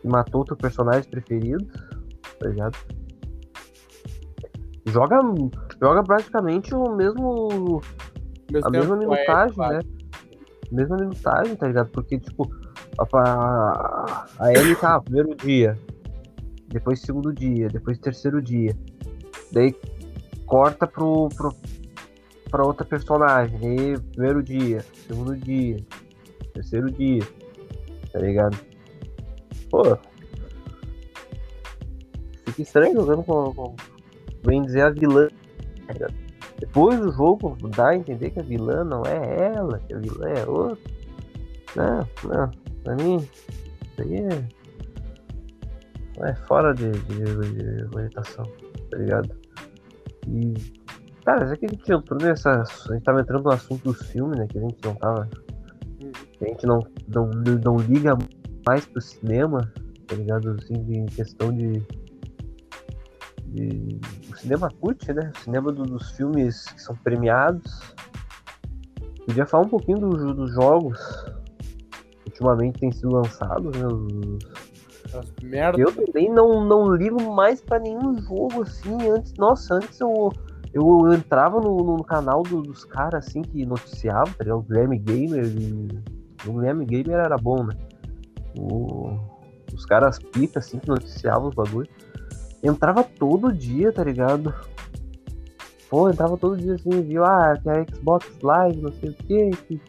que 0.00 0.08
matou 0.08 0.42
teu 0.44 0.56
personagem 0.56 1.08
preferido, 1.10 1.66
tá 2.40 2.48
ligado? 2.48 2.78
Joga, 4.90 5.20
joga 5.80 6.02
praticamente 6.02 6.74
o 6.74 6.94
mesmo, 6.94 7.80
a 8.62 8.70
mesma 8.70 8.94
é, 8.94 8.98
minutagem, 8.98 9.54
claro. 9.54 9.76
né? 9.76 9.82
Mesma 10.70 10.96
minutagem, 10.96 11.56
tá 11.56 11.66
ligado? 11.66 11.88
Porque, 11.90 12.18
tipo, 12.18 12.50
a, 13.14 14.26
a, 14.38 14.52
Ellie 14.52 14.76
tá, 14.76 15.00
primeiro 15.00 15.34
dia, 15.34 15.78
depois 16.68 17.00
segundo 17.00 17.32
dia, 17.32 17.68
depois 17.68 17.98
terceiro 17.98 18.42
dia. 18.42 18.76
Daí 19.52 19.74
corta 20.46 20.86
pro, 20.86 21.28
pro, 21.30 21.54
pra 22.50 22.64
outra 22.64 22.84
personagem. 22.84 23.58
Daí 23.58 23.98
primeiro 24.12 24.42
dia, 24.42 24.84
segundo 25.06 25.36
dia, 25.36 25.76
terceiro 26.52 26.90
dia. 26.90 27.22
Tá 28.12 28.18
ligado? 28.20 28.58
Pô. 29.70 29.96
Fica 32.46 32.62
estranho 32.62 32.94
jogando 32.94 33.22
com, 33.22 33.54
com 33.54 33.76
bem 34.48 34.62
dizer 34.62 34.80
a 34.80 34.90
vilã. 34.90 35.28
tá? 35.86 36.08
Depois 36.58 36.98
do 36.98 37.12
jogo 37.12 37.56
dá 37.76 37.90
a 37.90 37.96
entender 37.96 38.30
que 38.30 38.40
a 38.40 38.42
vilã 38.42 38.82
não 38.82 39.02
é 39.04 39.52
ela, 39.54 39.78
que 39.78 39.94
a 39.94 39.98
vilã 39.98 40.28
é 40.28 40.46
outra. 40.46 40.78
Não, 41.76 42.08
não. 42.24 42.50
Pra 42.82 42.96
mim, 42.96 43.16
isso 43.18 44.02
aí 44.02 44.16
é. 44.16 44.58
É 46.20 46.34
fora 46.34 46.74
de, 46.74 46.90
de, 46.90 47.88
cogitação, 47.92 48.44
tá 48.90 48.98
ligado? 48.98 49.30
E. 50.26 50.54
Cara, 51.24 51.46
já 51.46 51.56
que 51.56 51.66
a 51.66 51.68
gente 51.68 51.92
entrou 51.92 52.20
nessa. 52.20 52.62
A 52.62 52.94
gente 52.94 53.04
tava 53.04 53.20
entrando 53.20 53.44
no 53.44 53.50
assunto 53.50 53.92
dos 53.92 54.02
filmes, 54.08 54.36
né? 54.36 54.46
Que 54.48 54.58
a 54.58 54.62
gente 54.62 54.78
não 54.84 54.94
tava. 54.96 55.28
A 56.40 56.44
gente 56.44 56.66
não, 56.66 56.80
não, 57.06 57.30
não 57.30 57.76
liga 57.76 58.16
mais 58.66 58.84
pro 58.86 59.00
cinema, 59.00 59.72
tá 60.08 60.16
ligado? 60.16 60.56
Assim, 60.58 60.74
em 60.74 61.06
questão 61.06 61.52
de. 61.52 61.86
De 63.52 63.98
o 64.32 64.36
cinema 64.36 64.70
curte, 64.80 65.12
né? 65.12 65.32
O 65.34 65.38
cinema 65.40 65.72
do- 65.72 65.84
dos 65.84 66.10
filmes 66.12 66.64
que 66.66 66.80
são 66.82 66.94
premiados. 66.96 67.94
Podia 69.26 69.46
falar 69.46 69.64
um 69.64 69.68
pouquinho 69.68 69.98
do- 69.98 70.34
dos 70.34 70.52
jogos 70.54 70.98
que 72.24 72.26
ultimamente 72.30 72.80
têm 72.80 72.92
sido 72.92 73.10
lançados, 73.12 73.76
né? 73.76 73.86
Os- 73.86 75.14
As 75.14 75.32
merda. 75.42 75.80
eu 75.80 75.90
também 75.92 76.30
não, 76.30 76.64
não 76.64 76.94
ligo 76.94 77.34
mais 77.34 77.60
pra 77.62 77.78
nenhum 77.78 78.18
jogo 78.20 78.62
assim. 78.62 78.94
Antes, 79.10 79.32
nossa, 79.38 79.74
antes 79.74 79.98
eu, 80.00 80.30
eu 80.72 81.12
entrava 81.12 81.60
no, 81.60 81.76
no 81.78 82.04
canal 82.04 82.42
do- 82.42 82.62
dos 82.62 82.84
caras 82.84 83.26
assim 83.26 83.40
que 83.42 83.64
noticiavam, 83.64 84.32
tá 84.34 84.44
ligado? 84.44 84.58
O 84.58 84.62
Guilherme 84.62 84.98
Gamer. 84.98 85.44
e- 85.46 86.18
O 86.46 86.52
Guilherme 86.52 86.84
Gamer 86.84 87.18
era 87.18 87.36
bom, 87.36 87.64
né? 87.64 87.74
O- 88.58 89.18
os 89.74 89.84
caras 89.84 90.18
pica 90.18 90.58
assim 90.60 90.78
que 90.78 90.88
noticiavam 90.88 91.48
os 91.48 91.54
bagulhos. 91.54 91.88
Entrava 92.62 93.04
todo 93.04 93.52
dia, 93.52 93.92
tá 93.92 94.02
ligado? 94.02 94.54
Pô, 95.88 96.10
entrava 96.10 96.36
todo 96.36 96.56
dia 96.56 96.74
assim, 96.74 97.02
viu? 97.02 97.24
Ah, 97.24 97.54
que 97.62 97.68
a 97.70 97.84
Xbox 97.84 98.26
Live, 98.42 98.80
não 98.80 98.92
sei 98.92 99.10
o 99.10 99.14
que, 99.14 99.50
que, 99.50 99.80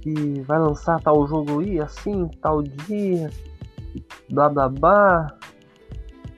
que 0.00 0.40
vai 0.42 0.58
lançar 0.58 1.00
tal 1.00 1.26
jogo 1.26 1.60
aí, 1.60 1.80
assim, 1.80 2.28
tal 2.40 2.62
dia 2.62 3.30
blá 4.30 4.48
blá 4.48 4.68
blá. 4.68 5.38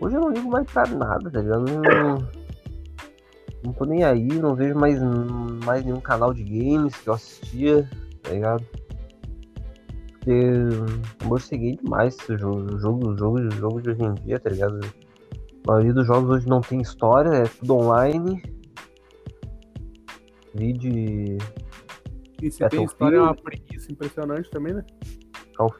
Hoje 0.00 0.16
eu 0.16 0.20
não 0.20 0.30
ligo 0.30 0.50
mais 0.50 0.70
pra 0.70 0.86
nada, 0.86 1.30
tá 1.30 1.40
ligado? 1.40 1.68
Eu 1.68 1.82
Não, 1.82 2.28
não 3.64 3.72
tô 3.72 3.84
nem 3.84 4.02
aí, 4.02 4.26
não 4.26 4.54
vejo 4.54 4.74
mais, 4.74 5.00
mais 5.64 5.84
nenhum 5.84 6.00
canal 6.00 6.34
de 6.34 6.42
games 6.42 6.96
que 6.96 7.08
eu 7.08 7.14
assistia, 7.14 7.88
tá 8.22 8.30
ligado? 8.30 8.64
Porque 10.12 10.30
eu 10.30 11.28
morceguei 11.28 11.76
demais 11.76 12.16
esse 12.16 12.36
jogo, 12.36 12.78
jogo, 12.78 13.16
jogo, 13.16 13.50
jogo 13.52 13.82
de 13.82 13.90
hoje 13.90 14.02
em 14.02 14.14
dia, 14.14 14.40
tá 14.40 14.50
ligado? 14.50 14.80
A 15.66 15.72
maioria 15.72 15.94
dos 15.94 16.06
jogos 16.06 16.30
hoje 16.30 16.48
não 16.48 16.60
tem 16.60 16.80
história, 16.80 17.28
é 17.30 17.44
tudo 17.44 17.76
online. 17.76 18.42
Vídeo 20.54 21.38
E 22.42 22.50
se 22.50 22.68
tem 22.68 22.84
história, 22.84 23.16
é 23.16 23.20
uma 23.20 23.34
preguiça 23.34 23.90
impressionante 23.90 24.50
também, 24.50 24.74
né? 24.74 24.84
Call 25.56 25.66
of 25.66 25.78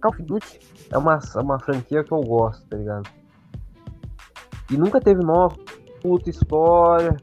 Call 0.00 0.12
of 0.12 0.22
Duty 0.22 0.60
é 0.90 0.98
uma, 0.98 1.18
é 1.18 1.40
uma 1.40 1.58
franquia 1.58 2.04
que 2.04 2.12
eu 2.12 2.20
gosto, 2.20 2.66
tá 2.68 2.76
ligado? 2.76 3.10
E 4.70 4.76
nunca 4.76 5.00
teve 5.00 5.22
nova 5.24 5.56
puta 6.00 6.30
história. 6.30 7.16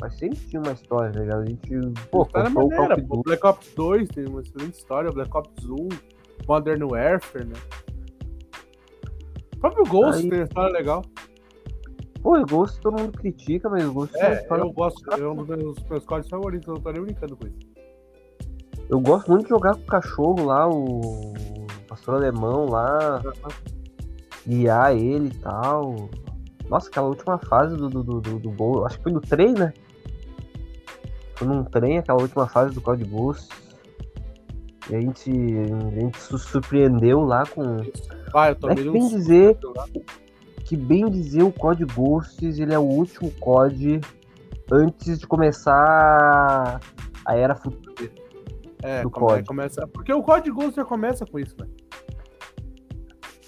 Mas 0.00 0.18
sempre 0.18 0.38
tinha 0.38 0.62
uma 0.62 0.72
história, 0.72 1.12
tá 1.12 1.20
ligado? 1.20 1.42
A 1.42 1.46
gente, 1.46 1.68
pô, 2.10 2.22
história 2.22 2.48
o 2.48 2.54
maneira, 2.54 2.94
of 2.94 3.02
pô. 3.02 3.16
Duty. 3.16 3.28
Black 3.28 3.46
Ops 3.46 3.74
2 3.74 4.08
tem 4.08 4.26
uma 4.26 4.40
excelente 4.40 4.78
história, 4.78 5.12
Black 5.12 5.36
Ops 5.36 5.64
1, 5.66 5.88
Modern 6.48 6.84
Warfare, 6.84 7.44
né? 7.44 7.54
O 9.60 9.68
próprio 9.68 9.84
Ghost 9.84 10.22
Aí- 10.22 10.30
tem 10.30 10.38
uma 10.38 10.44
história 10.44 10.72
legal. 10.72 11.04
Pô, 12.22 12.38
o 12.38 12.46
Ghost 12.46 12.80
todo 12.80 12.98
mundo 12.98 13.12
critica, 13.12 13.68
mas 13.68 13.84
o 13.84 13.92
Ghost 13.92 14.16
É, 14.16 14.40
história- 14.40 14.62
eu 14.62 14.72
gosto, 14.72 15.10
é 15.12 15.28
um 15.28 15.36
dos 15.36 15.48
meus, 15.48 15.78
meus 15.88 16.04
códigos 16.06 16.30
favoritos, 16.30 16.66
eu 16.66 16.74
não 16.74 16.80
tô 16.80 16.92
nem 16.92 17.02
brincando 17.02 17.36
com 17.36 17.46
isso. 17.46 17.58
Eu 18.88 19.00
gosto 19.00 19.30
muito 19.30 19.44
de 19.44 19.50
jogar 19.50 19.74
com 19.74 19.82
o 19.82 19.86
cachorro 19.86 20.44
lá, 20.46 20.66
o 20.66 21.34
pastor 21.86 22.14
alemão 22.14 22.70
lá, 22.70 23.22
guiar 24.46 24.96
ele 24.96 25.28
e 25.28 25.38
tal. 25.40 26.08
Nossa, 26.70 26.88
aquela 26.88 27.08
última 27.08 27.38
fase 27.38 27.76
do, 27.76 27.90
do, 27.90 28.02
do, 28.02 28.38
do, 28.38 28.50
Ghost, 28.50 28.86
acho 28.86 28.96
que 28.96 29.02
foi 29.02 29.12
no 29.12 29.20
trem, 29.20 29.52
né? 29.52 29.74
Foi 31.36 31.46
num 31.46 31.64
trem, 31.64 31.98
aquela 31.98 32.22
última 32.22 32.48
fase 32.48 32.74
do 32.74 32.80
Code 32.80 33.04
Ghost. 33.04 33.48
E 34.88 34.96
a 34.96 35.00
gente, 35.00 35.30
a 35.30 36.00
gente 36.00 36.18
se 36.18 36.38
surpreendeu 36.38 37.20
lá 37.20 37.44
com. 37.46 37.76
Vai, 38.32 38.50
eu 38.50 38.52
É 38.52 38.54
tomei 38.54 38.88
um 38.88 38.92
bem 38.92 39.08
dizer, 39.08 39.58
que 40.64 40.76
bem 40.76 41.08
dizer 41.10 41.42
o 41.42 41.52
Code 41.52 41.84
Ghosts, 41.84 42.58
ele 42.58 42.72
é 42.74 42.78
o 42.78 42.82
último 42.82 43.30
COD 43.32 44.00
antes 44.70 45.18
de 45.18 45.26
começar 45.26 46.80
a 47.26 47.36
era 47.36 47.54
futura. 47.54 48.10
É, 48.82 49.02
do 49.02 49.10
come- 49.10 49.26
COD. 49.26 49.44
começa. 49.44 49.86
Porque 49.88 50.12
o 50.12 50.22
Código 50.22 50.56
Ghost 50.60 50.76
já 50.76 50.84
começa 50.84 51.26
com 51.26 51.38
isso, 51.38 51.54
né? 51.60 51.66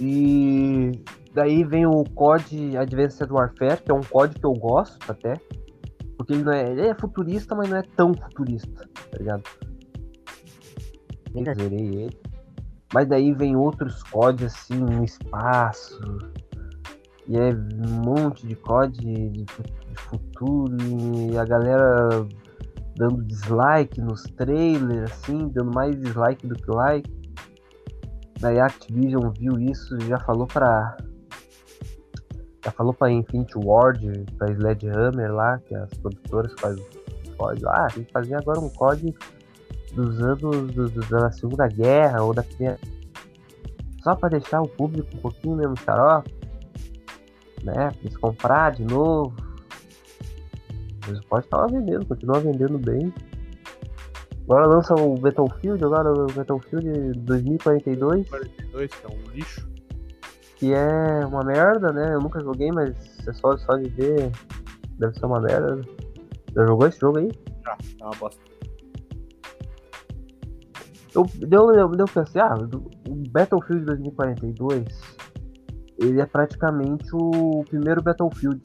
E 0.00 0.90
daí 1.32 1.64
vem 1.64 1.86
o 1.86 2.04
COD 2.14 2.76
Advanced 2.76 3.30
Warfare, 3.30 3.80
que 3.82 3.90
é 3.90 3.94
um 3.94 4.00
COD 4.02 4.34
que 4.38 4.44
eu 4.44 4.52
gosto 4.52 4.98
até. 5.10 5.34
Porque 6.16 6.32
ele 6.34 6.42
não 6.44 6.52
é. 6.52 6.70
Ele 6.70 6.86
é 6.88 6.94
futurista, 6.94 7.54
mas 7.54 7.68
não 7.70 7.76
é 7.78 7.82
tão 7.96 8.12
futurista, 8.14 8.88
tá 9.10 9.18
ligado? 9.18 9.42
Nem 11.34 11.44
zerei 11.44 11.78
ele. 12.04 12.18
Mas 12.92 13.08
daí 13.08 13.32
vem 13.32 13.56
outros 13.56 14.02
COD 14.04 14.44
assim 14.44 14.74
no 14.74 15.04
espaço. 15.04 16.00
E 17.26 17.36
é 17.36 17.50
um 17.50 18.04
monte 18.04 18.46
de 18.46 18.54
COD 18.56 18.98
de, 19.00 19.30
de 19.30 19.46
futuro. 19.96 20.76
E 21.30 21.38
a 21.38 21.44
galera 21.44 22.26
dando 22.96 23.22
dislike 23.24 24.00
nos 24.00 24.22
trailers, 24.36 25.10
assim, 25.10 25.48
dando 25.48 25.72
mais 25.74 25.98
dislike 25.98 26.46
do 26.46 26.54
que 26.54 26.70
like. 26.70 27.10
Daí 28.40 28.58
a 28.58 28.66
Activision 28.66 29.30
viu 29.38 29.58
isso 29.58 29.96
e 29.98 30.08
já 30.08 30.18
falou 30.20 30.46
pra. 30.46 30.96
Já 32.64 32.70
falou 32.70 32.94
pra 32.94 33.10
Infinity 33.10 33.54
Ward, 33.56 34.24
pra 34.38 34.52
Sledgehammer 34.52 35.32
lá, 35.32 35.58
que 35.58 35.74
é 35.74 35.78
as 35.78 35.94
produtoras 35.94 36.52
fazem 36.60 36.84
COD. 37.36 37.62
Ah, 37.66 37.88
tem 37.92 38.04
fazer 38.12 38.34
agora 38.34 38.60
um 38.60 38.68
COD 38.68 39.14
dos 39.94 40.20
anos 40.22 40.40
do, 40.72 40.88
do- 40.90 41.06
da 41.08 41.30
Segunda 41.32 41.66
Guerra 41.68 42.22
ou 42.22 42.32
da 42.34 42.42
Primeira. 42.42 42.78
Só 44.02 44.14
pra 44.16 44.28
deixar 44.28 44.60
o 44.60 44.68
público 44.68 45.08
um 45.14 45.20
pouquinho 45.20 45.56
menos 45.56 45.78
xarope. 45.80 46.32
né? 47.62 47.72
Pra 47.90 47.94
eles 48.02 48.16
comprar 48.16 48.72
de 48.72 48.84
novo. 48.84 49.32
Eles 51.06 51.20
podem 51.24 51.44
estar 51.44 51.66
vendendo, 51.66 52.06
continua 52.06 52.40
vendendo 52.40 52.78
bem. 52.78 53.12
Agora 54.44 54.66
lança 54.66 54.94
o 54.94 55.16
Battlefield, 55.16 55.84
agora 55.84 56.12
o 56.12 56.26
Battlefield 56.26 57.12
2042, 57.20 58.28
42, 58.28 58.90
que 58.90 59.06
é 59.06 59.08
um 59.08 59.30
lixo. 59.32 59.68
que 60.56 60.72
é 60.74 61.24
uma 61.26 61.42
merda, 61.44 61.92
né? 61.92 62.14
Eu 62.14 62.20
nunca 62.20 62.40
joguei, 62.40 62.70
mas 62.72 62.94
é 63.26 63.32
só, 63.32 63.56
só 63.56 63.76
de 63.76 63.88
ver. 63.90 64.30
Deve 64.98 65.14
ser 65.18 65.26
uma 65.26 65.40
merda. 65.40 65.80
Já 66.54 66.66
jogou 66.66 66.86
esse 66.88 67.00
jogo 67.00 67.18
aí? 67.18 67.30
Ah, 67.66 67.76
é 68.00 68.04
uma 68.04 68.14
bosta. 68.16 68.40
Eu, 71.14 71.26
deu, 71.34 71.72
eu, 71.72 71.94
eu 71.94 72.04
pensei, 72.06 72.40
ah, 72.40 72.54
o 73.08 73.14
Battlefield 73.30 73.84
2042, 73.84 74.86
ele 75.98 76.20
é 76.20 76.26
praticamente 76.26 77.08
o 77.12 77.64
primeiro 77.68 78.02
Battlefield. 78.02 78.60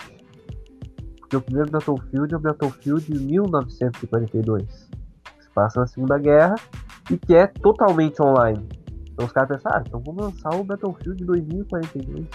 Porque 1.20 1.36
o 1.36 1.42
primeiro 1.42 1.70
Battlefield 1.70 2.34
é 2.34 2.38
o 2.38 2.40
Battlefield 2.40 3.12
1942, 3.12 4.64
que 5.38 5.44
se 5.44 5.50
passa 5.52 5.82
na 5.82 5.88
Segunda 5.88 6.18
Guerra 6.18 6.56
e 7.12 7.18
que 7.18 7.36
é 7.36 7.48
totalmente 7.48 8.22
online. 8.22 8.66
Então 9.12 9.26
os 9.26 9.32
caras 9.34 9.50
pensaram, 9.50 9.78
ah, 9.78 9.84
então 9.86 10.02
vamos 10.06 10.24
lançar 10.24 10.56
o 10.56 10.64
Battlefield 10.64 11.26
2042. 11.26 12.28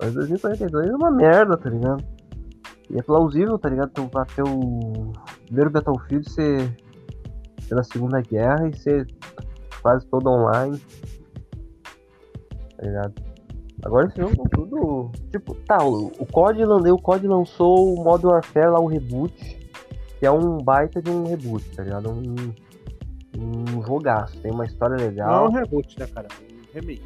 Mas 0.00 0.14
2042 0.14 0.88
é 0.88 0.94
uma 0.94 1.10
merda, 1.10 1.56
tá 1.56 1.70
ligado? 1.70 2.04
E 2.90 2.98
é 2.98 3.02
plausível, 3.02 3.58
tá 3.58 3.68
ligado? 3.68 3.90
Tu 3.90 4.08
vai 4.12 4.26
ter 4.26 4.42
o 4.42 5.12
primeiro 5.46 5.70
Battlefield 5.70 6.30
ser 6.30 6.76
pela 7.68 7.82
Segunda 7.82 8.20
Guerra 8.20 8.68
e 8.68 8.76
ser 8.78 9.06
quase 9.82 10.06
todo 10.06 10.28
online. 10.30 10.80
Tá 12.76 12.82
ligado? 12.86 13.14
Agora 13.84 14.06
esse 14.08 14.20
jogo 14.20 14.48
tudo. 14.50 15.10
Tipo, 15.30 15.54
tá, 15.66 15.84
o, 15.84 16.06
o 16.18 16.26
COD, 16.26 16.64
o 16.64 16.98
COD 16.98 17.26
lançou 17.26 17.94
o 17.94 18.02
Modern 18.02 18.32
Warfare 18.32 18.70
lá, 18.70 18.80
o 18.80 18.86
reboot, 18.86 19.34
que 20.18 20.26
é 20.26 20.30
um 20.30 20.58
baita 20.58 21.02
de 21.02 21.10
um 21.10 21.24
reboot, 21.24 21.64
tá 21.76 21.82
ligado? 21.82 22.10
Um, 22.10 22.34
um 23.38 23.82
jogaço, 23.82 24.38
tem 24.40 24.50
uma 24.52 24.64
história 24.64 24.96
Não 24.96 25.04
é 25.04 25.08
legal. 25.08 25.48
um 25.48 25.52
reboot, 25.52 25.98
né, 25.98 26.06
cara? 26.06 26.28
É 26.74 26.78
um 26.78 26.80
remake. 26.80 27.02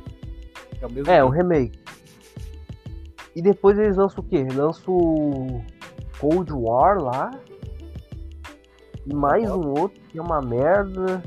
É 0.80 0.86
o 0.86 0.90
mesmo 0.92 1.10
É, 1.12 1.18
jogo. 1.20 1.32
remake. 1.32 1.78
E 3.34 3.42
depois 3.42 3.78
eles 3.78 3.96
lançam 3.96 4.22
o 4.22 4.26
quê? 4.26 4.46
Lançam 4.54 4.94
o 4.94 5.62
Cold 6.20 6.52
War 6.52 6.98
lá. 7.02 7.30
E 9.10 9.14
mais 9.14 9.50
um 9.50 9.70
outro 9.70 10.00
que 10.08 10.18
é 10.18 10.22
uma 10.22 10.40
merda. 10.40 11.22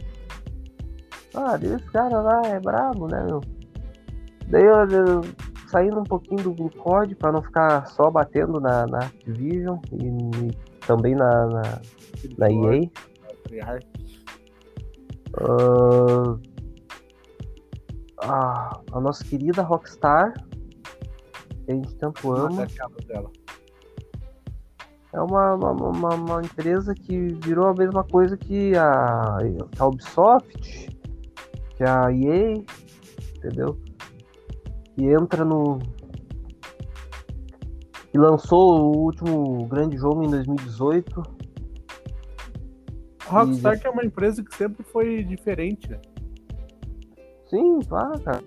Ah, 1.34 1.58
esse 1.62 1.86
cara 1.92 2.22
lá 2.22 2.42
é 2.46 2.60
brabo, 2.60 3.08
né, 3.08 3.24
meu? 3.24 3.42
Daí 4.48 4.64
eu, 4.64 4.88
eu- 4.90 5.22
saindo 5.68 6.00
um 6.02 6.04
pouquinho 6.04 6.44
do, 6.44 6.52
do 6.54 6.70
COD 6.78 7.16
pra 7.16 7.32
não 7.32 7.42
ficar 7.42 7.88
só 7.88 8.12
batendo 8.12 8.60
na, 8.60 8.86
na 8.86 9.00
Activision 9.00 9.78
e, 9.94 10.06
e 10.08 10.52
também 10.86 11.16
na, 11.16 11.48
na, 11.48 11.82
na 12.38 12.52
EA. 12.52 12.90
Treyarch. 13.46 13.88
Ah, 15.38 16.38
a, 18.24 18.82
a 18.92 19.00
nossa 19.00 19.24
querida 19.24 19.62
Rockstar, 19.62 20.34
que 21.66 21.72
a 21.72 21.76
gente 21.76 21.96
tanto 21.96 22.34
ama. 22.34 22.64
A 22.64 23.04
dela. 23.06 23.32
É 25.14 25.20
uma, 25.20 25.56
uma, 25.56 25.72
uma, 25.72 26.16
uma 26.16 26.42
empresa 26.42 26.96
que 26.96 27.34
virou 27.44 27.68
a 27.68 27.74
mesma 27.74 28.04
coisa 28.04 28.38
que 28.38 28.76
a, 28.76 29.38
a 29.78 29.86
Ubisoft, 29.86 30.90
que 31.76 31.84
a 31.84 32.12
EA, 32.12 32.64
entendeu? 33.36 33.78
Que 34.96 35.12
entra 35.12 35.44
no. 35.44 35.80
que 38.10 38.18
lançou 38.18 38.80
o 38.80 38.98
último 39.00 39.66
grande 39.68 39.98
jogo 39.98 40.24
em 40.24 40.30
2018. 40.30 41.22
A 43.28 43.44
Rockstar 43.44 43.80
é 43.84 43.90
uma 43.90 44.06
empresa 44.06 44.44
que 44.44 44.56
sempre 44.56 44.84
foi 44.84 45.24
diferente, 45.24 45.90
né? 45.90 46.00
Sim, 47.50 47.80
claro, 47.82 48.18
cara. 48.22 48.42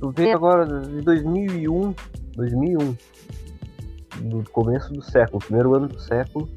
Tu 0.00 0.10
vê 0.10 0.32
agora 0.32 0.64
de 0.66 1.02
2001, 1.02 1.94
2001, 2.34 2.96
do 4.20 4.42
começo 4.50 4.92
do 4.92 5.02
século, 5.02 5.38
primeiro 5.38 5.74
ano 5.74 5.88
do 5.88 5.98
século, 5.98 6.48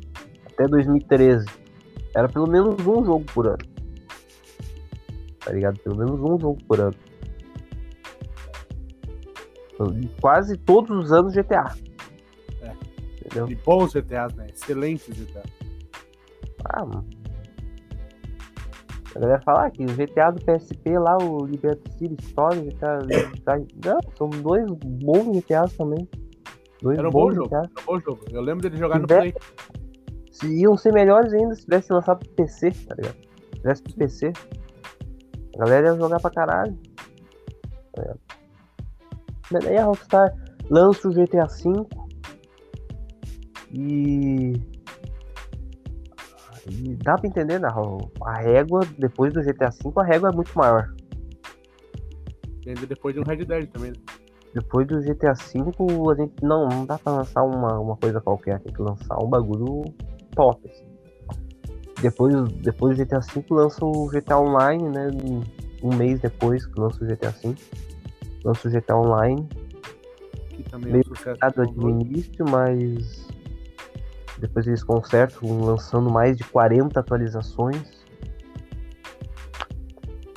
até 0.46 0.68
2013. 0.68 1.46
Era 2.16 2.28
pelo 2.28 2.48
menos 2.48 2.80
um 2.86 3.06
jogo 3.06 3.26
por 3.34 3.48
ano. 3.48 3.72
Tá 5.40 5.52
ligado? 5.52 5.80
Pelo 5.80 5.98
menos 5.98 6.20
um 6.20 6.40
jogo 6.40 6.58
por 6.68 6.80
ano. 6.80 6.96
Quase 10.20 10.58
todos 10.58 11.06
os 11.06 11.12
anos 11.12 11.34
GTA. 11.34 11.74
É. 12.62 12.74
Entendeu? 13.26 13.50
E 13.50 13.56
bons 13.56 13.94
GTAs, 13.94 14.34
né? 14.36 14.48
Excelentes 14.54 15.18
GTAs. 15.18 15.52
Ah, 16.66 16.86
mano. 16.86 17.06
A 19.16 19.20
galera 19.20 19.42
fala 19.42 19.66
ah, 19.66 19.72
que 19.72 19.84
o 19.84 19.88
GTA 19.88 20.32
do 20.32 20.42
PSP 20.46 20.98
lá, 20.98 21.18
o 21.18 21.46
Liberty 21.46 21.92
City 21.98 22.24
Story, 22.24 22.62
GTA. 22.62 23.00
Não, 23.84 24.00
são 24.16 24.30
dois 24.30 24.66
bons 24.72 25.36
GTAs 25.38 25.74
também. 25.74 26.08
Dois 26.82 26.98
Era 26.98 27.08
um 27.08 27.12
bom 27.12 27.32
jogo. 27.32 27.56
Era 27.56 27.64
um 27.64 27.86
bom 27.86 28.00
jogo. 28.00 28.26
Eu 28.32 28.42
lembro 28.42 28.64
dele 28.64 28.78
jogar 28.78 29.00
no 29.00 29.08
Play. 29.08 29.34
Se 30.32 30.48
iam 30.48 30.76
ser 30.76 30.92
melhores 30.94 31.32
ainda 31.34 31.54
se 31.56 31.64
tivesse 31.64 31.94
lançado 31.94 32.20
pro 32.20 32.30
PC, 32.36 32.72
tá 32.72 32.96
ligado? 32.96 33.16
Se 33.16 33.60
tivesse 33.60 33.84
pro 33.84 33.94
PC. 33.94 34.34
A 35.56 35.58
galera 35.60 35.88
ia 35.88 35.96
jogar 35.96 36.20
pra 36.20 36.32
caralho. 36.32 36.78
Tá 37.94 38.02
ligado? 38.02 38.20
Mas 39.52 39.64
daí 39.66 39.78
a 39.78 39.84
Rockstar 39.84 40.34
lança 40.70 41.08
o 41.08 41.14
GTA 41.14 41.46
V 41.46 41.86
e. 43.74 44.54
E 46.70 46.96
dá 47.04 47.18
pra 47.18 47.28
entender, 47.28 47.60
né? 47.60 47.68
A 48.24 48.38
régua, 48.40 48.82
depois 48.98 49.34
do 49.34 49.42
GTA 49.42 49.70
V, 49.70 49.92
a 49.98 50.04
régua 50.04 50.30
é 50.30 50.36
muito 50.36 50.58
maior. 50.58 50.94
E 52.66 52.70
ainda 52.70 52.86
depois 52.86 53.14
de 53.14 53.20
um 53.22 53.24
Red 53.24 53.46
Dead 53.46 53.68
também. 53.70 53.92
né? 53.92 54.21
Depois 54.54 54.86
do 54.88 55.00
GTA 55.00 55.34
V, 55.34 56.12
a 56.12 56.16
gente 56.16 56.34
não, 56.44 56.68
não 56.68 56.86
dá 56.86 56.98
pra 56.98 57.14
lançar 57.14 57.44
uma, 57.44 57.80
uma 57.80 57.96
coisa 57.96 58.20
qualquer, 58.20 58.60
tem 58.60 58.74
que 58.74 58.82
lançar 58.82 59.18
um 59.24 59.30
bagulho 59.30 59.84
top. 60.36 60.60
assim. 60.70 60.86
Depois, 62.02 62.34
depois 62.54 62.98
do 62.98 63.06
GTA 63.06 63.20
V 63.20 63.46
lança 63.50 63.86
o 63.86 64.10
GTA 64.10 64.40
Online, 64.40 64.90
né? 64.90 65.10
Um 65.84 65.96
mês 65.96 66.20
depois 66.20 66.66
que 66.66 66.80
lança 66.80 67.04
o 67.04 67.08
GTA 67.08 67.30
V. 67.30 67.56
Lança 68.44 68.68
o 68.68 68.72
GTA 68.72 68.98
Online, 68.98 69.48
Que 70.50 70.64
também 70.64 70.94
Meio 70.94 71.04
é 71.08 71.12
um 71.12 71.16
sucesso. 71.16 71.74
de 71.74 71.86
início, 71.88 72.46
mas 72.50 73.28
depois 74.40 74.66
eles 74.66 74.84
consertam, 74.84 75.62
lançando 75.62 76.10
mais 76.10 76.36
de 76.36 76.44
40 76.46 77.00
atualizações. 77.00 78.02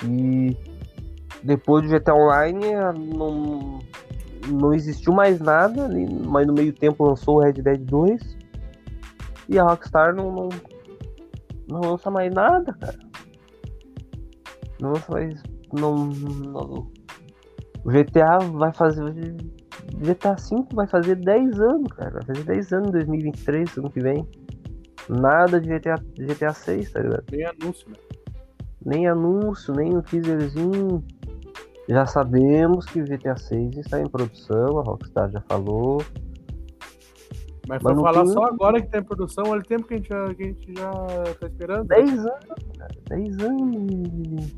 E 0.05 0.55
depois 1.45 1.83
do 1.83 1.89
GTA 1.91 2.15
Online 2.15 2.67
eh, 2.67 2.93
não, 2.93 3.79
não 4.49 4.75
existiu 4.75 5.13
mais 5.13 5.39
nada, 5.41 5.89
mas 6.27 6.47
no 6.47 6.55
meio 6.55 6.73
tempo 6.73 7.05
lançou 7.05 7.37
o 7.37 7.41
Red 7.41 7.55
Dead 7.55 7.81
2 7.81 8.37
e 9.49 9.59
a 9.59 9.63
Rockstar 9.65 10.15
não, 10.15 10.33
não, 10.33 10.49
não 11.69 11.81
lança 11.81 12.11
mais 12.11 12.33
nada, 12.33 12.73
cara. 12.73 12.99
Não 14.81 14.93
lança 14.93 15.13
mais. 15.13 15.43
Não, 15.73 16.07
não- 16.07 16.91
o 17.85 17.91
GTA 17.91 18.39
vai 18.39 18.73
fazer. 18.73 19.03
GTA 19.99 20.35
V 20.35 20.65
vai 20.73 20.87
fazer 20.87 21.17
10 21.17 21.61
anos, 21.61 21.93
cara. 21.93 22.11
Vai 22.11 22.23
fazer 22.25 22.45
10 22.45 22.73
anos 22.73 22.89
em 22.89 22.93
2023, 22.93 23.77
ano 23.77 23.91
que 23.91 24.01
vem. 24.01 24.27
Nada 25.09 25.61
de 25.61 25.69
GTA, 25.69 25.97
GTA 26.17 26.55
6, 26.55 26.91
tá 26.91 27.01
ligado? 27.01 27.25
Nem 27.31 27.45
anúncio, 27.45 27.91
né? 27.91 27.97
Nem 28.85 29.07
anúncio, 29.07 29.75
nem 29.75 29.97
um 29.97 30.01
teaserzinho. 30.01 31.05
Já 31.89 32.07
sabemos 32.07 32.87
que 32.87 33.01
o 33.01 33.05
GTA 33.05 33.37
6 33.37 33.77
está 33.77 34.01
em 34.01 34.09
produção, 34.09 34.79
a 34.79 34.83
Rockstar 34.83 35.31
já 35.31 35.41
falou. 35.43 36.03
Mas 37.69 37.83
Mas 37.83 37.95
falar 37.95 38.25
tem- 38.25 38.33
só 38.33 38.45
agora 38.45 38.81
que 38.81 38.89
tá 38.89 38.99
em 38.99 39.03
produção, 39.03 39.45
olha 39.49 39.61
o 39.61 39.65
tempo 39.65 39.87
que 39.87 39.95
a 39.95 39.97
gente 39.97 40.09
já, 40.09 40.35
que 40.35 40.43
a 40.43 40.47
gente 40.47 40.75
já 40.75 40.93
tá 41.41 41.47
esperando. 41.47 41.85
10 41.87 42.11
anos, 42.11 42.29
cara. 42.79 42.95
10 43.09 43.39
anos. 43.39 44.55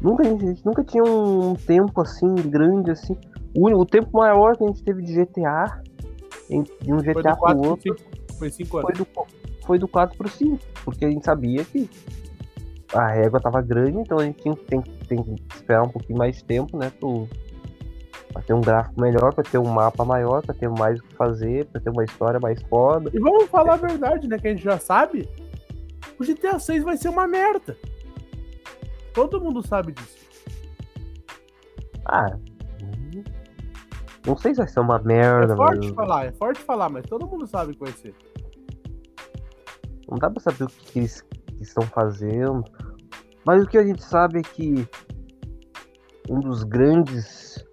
Nunca, 0.00 0.22
a 0.22 0.26
gente 0.26 0.64
nunca 0.64 0.84
tinha 0.84 1.04
um 1.04 1.54
tempo 1.54 2.00
assim, 2.00 2.34
grande 2.34 2.90
assim. 2.90 3.16
O, 3.54 3.68
o 3.68 3.86
tempo 3.86 4.08
maior 4.12 4.56
que 4.56 4.64
a 4.64 4.66
gente 4.66 4.82
teve 4.82 5.02
de 5.02 5.14
GTA, 5.14 5.82
de 6.82 6.92
um 6.92 6.98
GTA 6.98 7.32
do 7.32 7.36
4 7.38 7.60
pro 7.60 7.70
outro, 7.70 7.98
5. 7.98 8.38
Foi 8.38 8.50
5 8.50 8.78
anos. 8.78 8.90
foi 8.90 9.04
do, 9.04 9.26
foi 9.66 9.78
do 9.78 9.88
4 9.88 10.16
pro 10.16 10.28
5. 10.28 10.58
Porque 10.84 11.04
a 11.04 11.10
gente 11.10 11.24
sabia 11.24 11.64
que 11.64 11.88
a 12.92 13.08
régua 13.08 13.40
tava 13.40 13.60
grande, 13.62 13.98
então 13.98 14.18
a 14.18 14.24
gente 14.24 14.42
tinha, 14.42 14.54
tem, 14.54 14.80
tem 14.80 15.22
que 15.22 15.42
esperar 15.54 15.82
um 15.82 15.88
pouquinho 15.88 16.18
mais 16.18 16.36
de 16.36 16.44
tempo, 16.44 16.76
né? 16.78 16.90
Pro, 17.00 17.28
pra 18.32 18.42
ter 18.42 18.52
um 18.54 18.60
gráfico 18.60 19.00
melhor, 19.00 19.34
pra 19.34 19.42
ter 19.44 19.58
um 19.58 19.68
mapa 19.68 20.04
maior, 20.04 20.42
pra 20.44 20.54
ter 20.54 20.68
mais 20.68 20.98
o 21.00 21.02
que 21.02 21.14
fazer, 21.16 21.66
pra 21.66 21.80
ter 21.80 21.90
uma 21.90 22.04
história 22.04 22.38
mais 22.40 22.62
foda. 22.64 23.10
E 23.12 23.18
vamos 23.18 23.46
falar 23.48 23.74
a 23.74 23.76
verdade, 23.76 24.28
né? 24.28 24.38
Que 24.38 24.48
a 24.48 24.50
gente 24.50 24.62
já 24.64 24.78
sabe. 24.78 25.28
O 26.18 26.24
GTA 26.24 26.58
6 26.58 26.84
vai 26.84 26.96
ser 26.96 27.08
uma 27.08 27.26
merda. 27.26 27.76
Todo 29.12 29.40
mundo 29.40 29.66
sabe 29.66 29.92
disso. 29.92 30.16
Ah, 32.04 32.36
Não 34.26 34.36
sei 34.36 34.54
se 34.54 34.58
vai 34.58 34.68
ser 34.68 34.80
uma 34.80 34.98
merda, 34.98 35.54
É 35.54 35.56
forte 35.56 35.86
mas 35.86 35.94
falar, 35.94 36.26
é 36.26 36.32
forte 36.32 36.60
falar, 36.60 36.88
mas 36.88 37.04
todo 37.06 37.26
mundo 37.26 37.46
sabe 37.46 37.74
que 37.74 37.80
vai 37.80 37.92
ser. 37.92 38.14
não 40.08 40.18
dá 40.18 40.30
pra 40.30 40.40
saber 40.40 40.64
o 40.64 40.66
que, 40.68 41.06
que 41.56 41.62
estão 41.62 41.86
fazendo. 41.86 42.64
Mas 43.44 43.62
o 43.62 43.66
que 43.66 43.78
a 43.78 43.86
gente 43.86 44.02
sabe 44.02 44.40
é 44.40 44.42
que 44.42 44.88
um 46.28 46.40
dos 46.40 46.64
grandes 46.64 47.64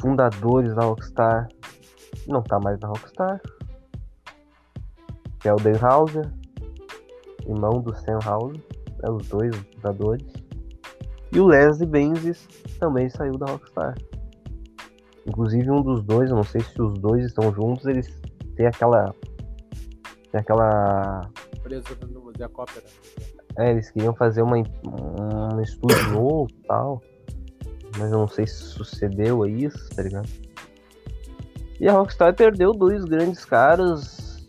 fundadores 0.00 0.74
da 0.74 0.84
Rockstar 0.84 1.48
não 2.26 2.42
tá 2.42 2.58
mais 2.60 2.78
na 2.80 2.88
Rockstar. 2.88 3.40
Que 5.40 5.48
é 5.48 5.52
o 5.52 5.56
Dan 5.56 5.78
Houser, 5.80 6.32
irmão 7.46 7.80
do 7.80 7.94
Sam 7.94 8.18
Houser, 8.26 8.62
é 9.02 9.10
os 9.10 9.28
dois 9.28 9.54
fundadores. 9.74 10.26
E 11.32 11.40
o 11.40 11.46
Leslie 11.46 11.88
Benzies 11.88 12.48
também 12.80 13.08
saiu 13.08 13.36
da 13.38 13.46
Rockstar. 13.46 13.94
Inclusive 15.26 15.70
um 15.70 15.82
dos 15.82 16.02
dois, 16.02 16.30
não 16.30 16.42
sei 16.42 16.62
se 16.62 16.80
os 16.80 16.94
dois 16.98 17.24
estão 17.26 17.52
juntos, 17.52 17.84
eles 17.86 18.20
têm 18.56 18.66
aquela. 18.66 19.14
Tem 20.32 20.40
aquela. 20.40 21.28
Preso 21.68 22.48
cópia. 22.52 22.82
né? 22.82 22.88
É, 23.58 23.70
eles 23.72 23.90
queriam 23.90 24.14
fazer 24.14 24.40
uma, 24.40 24.56
um 24.56 25.60
estúdio 25.60 26.10
novo 26.12 26.48
e 26.50 26.66
tal. 26.66 27.02
Mas 27.98 28.10
eu 28.10 28.18
não 28.18 28.28
sei 28.28 28.46
se 28.46 28.62
sucedeu 28.62 29.42
a 29.42 29.48
isso, 29.48 29.88
tá 29.90 30.02
ligado? 30.02 30.28
E 31.80 31.88
a 31.88 31.92
Rockstar 31.92 32.34
perdeu 32.34 32.72
dois 32.72 33.04
grandes 33.04 33.44
caras, 33.44 34.48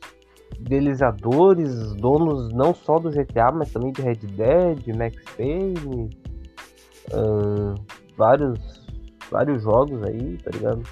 idealizadores, 0.60 1.94
donos 1.96 2.52
não 2.54 2.74
só 2.74 2.98
do 3.00 3.12
GTA, 3.12 3.52
mas 3.52 3.72
também 3.72 3.92
de 3.92 4.02
Red 4.02 4.16
Dead, 4.16 4.96
Max 4.96 5.16
Payne, 5.36 6.10
ahn, 7.14 7.76
vários, 8.18 8.88
vários 9.30 9.64
jogos 9.64 10.02
aí, 10.04 10.38
tá 10.38 10.52
ligado? 10.52 10.84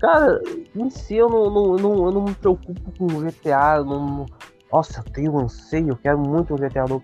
Cara, 0.00 0.40
em 0.76 0.90
si 0.90 1.16
eu 1.16 1.28
não, 1.28 1.50
não, 1.50 1.76
não, 1.76 2.06
eu 2.06 2.12
não 2.12 2.24
me 2.24 2.34
preocupo 2.34 2.92
com 2.96 3.04
o 3.06 3.20
GTA, 3.20 3.82
não, 3.82 4.26
nossa, 4.72 5.00
eu 5.00 5.12
tenho 5.12 5.32
um 5.32 5.40
anseio, 5.40 5.88
eu 5.88 5.96
quero 5.96 6.18
muito 6.18 6.54
um 6.54 6.56
GTA 6.56 6.84
novo. 6.86 7.02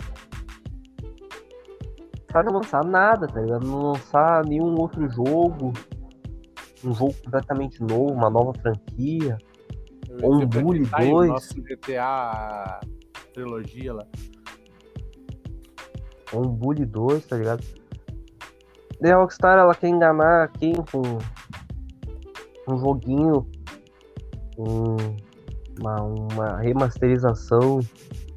Cara, 2.28 2.46
não 2.46 2.58
lançar 2.58 2.84
nada, 2.84 3.26
tá 3.26 3.40
ligado? 3.40 3.66
Não 3.66 3.92
lançar 3.92 4.44
nenhum 4.44 4.74
outro 4.80 5.08
jogo. 5.08 5.72
Um 6.84 6.92
jogo 6.92 7.14
completamente 7.24 7.80
novo, 7.80 8.12
uma 8.12 8.28
nova 8.28 8.52
franquia. 8.60 9.38
Eu 10.08 10.18
ia 10.18 10.44
Um 10.44 10.46
Bully 10.46 10.86
tá 10.86 10.98
aí 10.98 11.12
o 11.12 11.18
2. 11.18 11.30
Nosso 11.30 11.54
GTA 11.62 12.80
trilogia 13.32 13.94
lá. 13.94 14.06
Um 16.32 16.42
Bully 16.42 16.84
2, 16.84 17.24
tá 17.26 17.36
ligado? 17.36 17.64
E 19.00 19.10
a 19.10 19.16
Rockstar, 19.16 19.58
ela 19.58 19.74
quer 19.74 19.88
enganar 19.88 20.48
quem 20.52 20.74
com 20.74 21.18
um 22.68 22.78
joguinho, 22.78 23.46
um- 24.58 25.16
uma, 25.80 26.02
uma 26.02 26.56
remasterização 26.60 27.80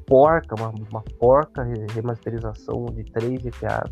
porca, 0.06 0.54
uma, 0.56 0.70
uma 0.90 1.02
porca 1.18 1.62
re- 1.62 1.86
remasterização 1.94 2.86
de 2.86 3.04
3 3.04 3.40
GTA. 3.42 3.84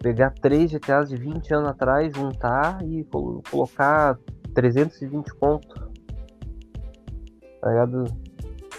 Pegar 0.00 0.30
3 0.30 0.70
GTAs 0.70 1.08
de 1.08 1.16
20 1.16 1.54
anos 1.54 1.68
atrás, 1.70 2.12
juntar 2.14 2.78
e 2.84 3.04
colo- 3.04 3.42
colocar 3.50 4.18
320 4.54 5.34
conto. 5.34 5.90
Tá 7.60 7.68
ligado? 7.70 8.04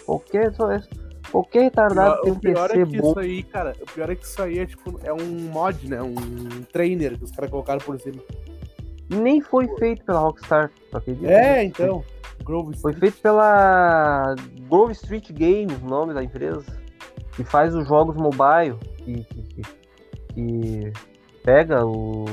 Qualquer, 0.06 0.48
é- 0.48 1.30
qualquer 1.32 1.62
retardado 1.64 2.22
tem 2.22 2.32
um 2.32 2.40
PC 2.40 2.60
é 2.60 2.86
que 2.86 3.02
bom. 3.02 3.10
isso 3.10 3.20
aí, 3.20 3.44
cara, 3.44 3.76
o 3.82 3.86
pior 3.92 4.10
é 4.10 4.16
que 4.16 4.26
isso 4.26 4.42
aí 4.42 4.60
é 4.60 4.66
tipo, 4.66 5.00
é 5.04 5.12
um 5.12 5.50
mod, 5.52 5.90
né? 5.90 6.02
Um 6.02 6.64
trainer 6.72 7.18
que 7.18 7.24
os 7.26 7.32
caras 7.32 7.50
colocaram 7.52 7.80
por 7.82 8.00
cima. 8.00 8.22
Nem 9.10 9.42
foi 9.42 9.68
feito 9.78 10.04
pela 10.04 10.20
Rockstar, 10.20 10.72
acredita? 10.94 11.32
É, 11.32 11.64
então. 11.64 12.04
Grove 12.44 12.78
Foi 12.78 12.94
feito 12.94 13.18
pela 13.22 14.36
Grove 14.70 14.92
Street 14.94 15.32
Games, 15.32 15.82
o 15.82 15.86
nome 15.88 16.14
da 16.14 16.24
empresa, 16.24 16.64
que 17.36 17.44
faz 17.44 17.74
os 17.76 17.88
jogos 17.88 18.16
mobile, 18.16 18.78
que, 18.98 19.24
que, 19.24 19.62
que- 20.34 20.94
pega 21.44 21.86
o- 21.86 22.26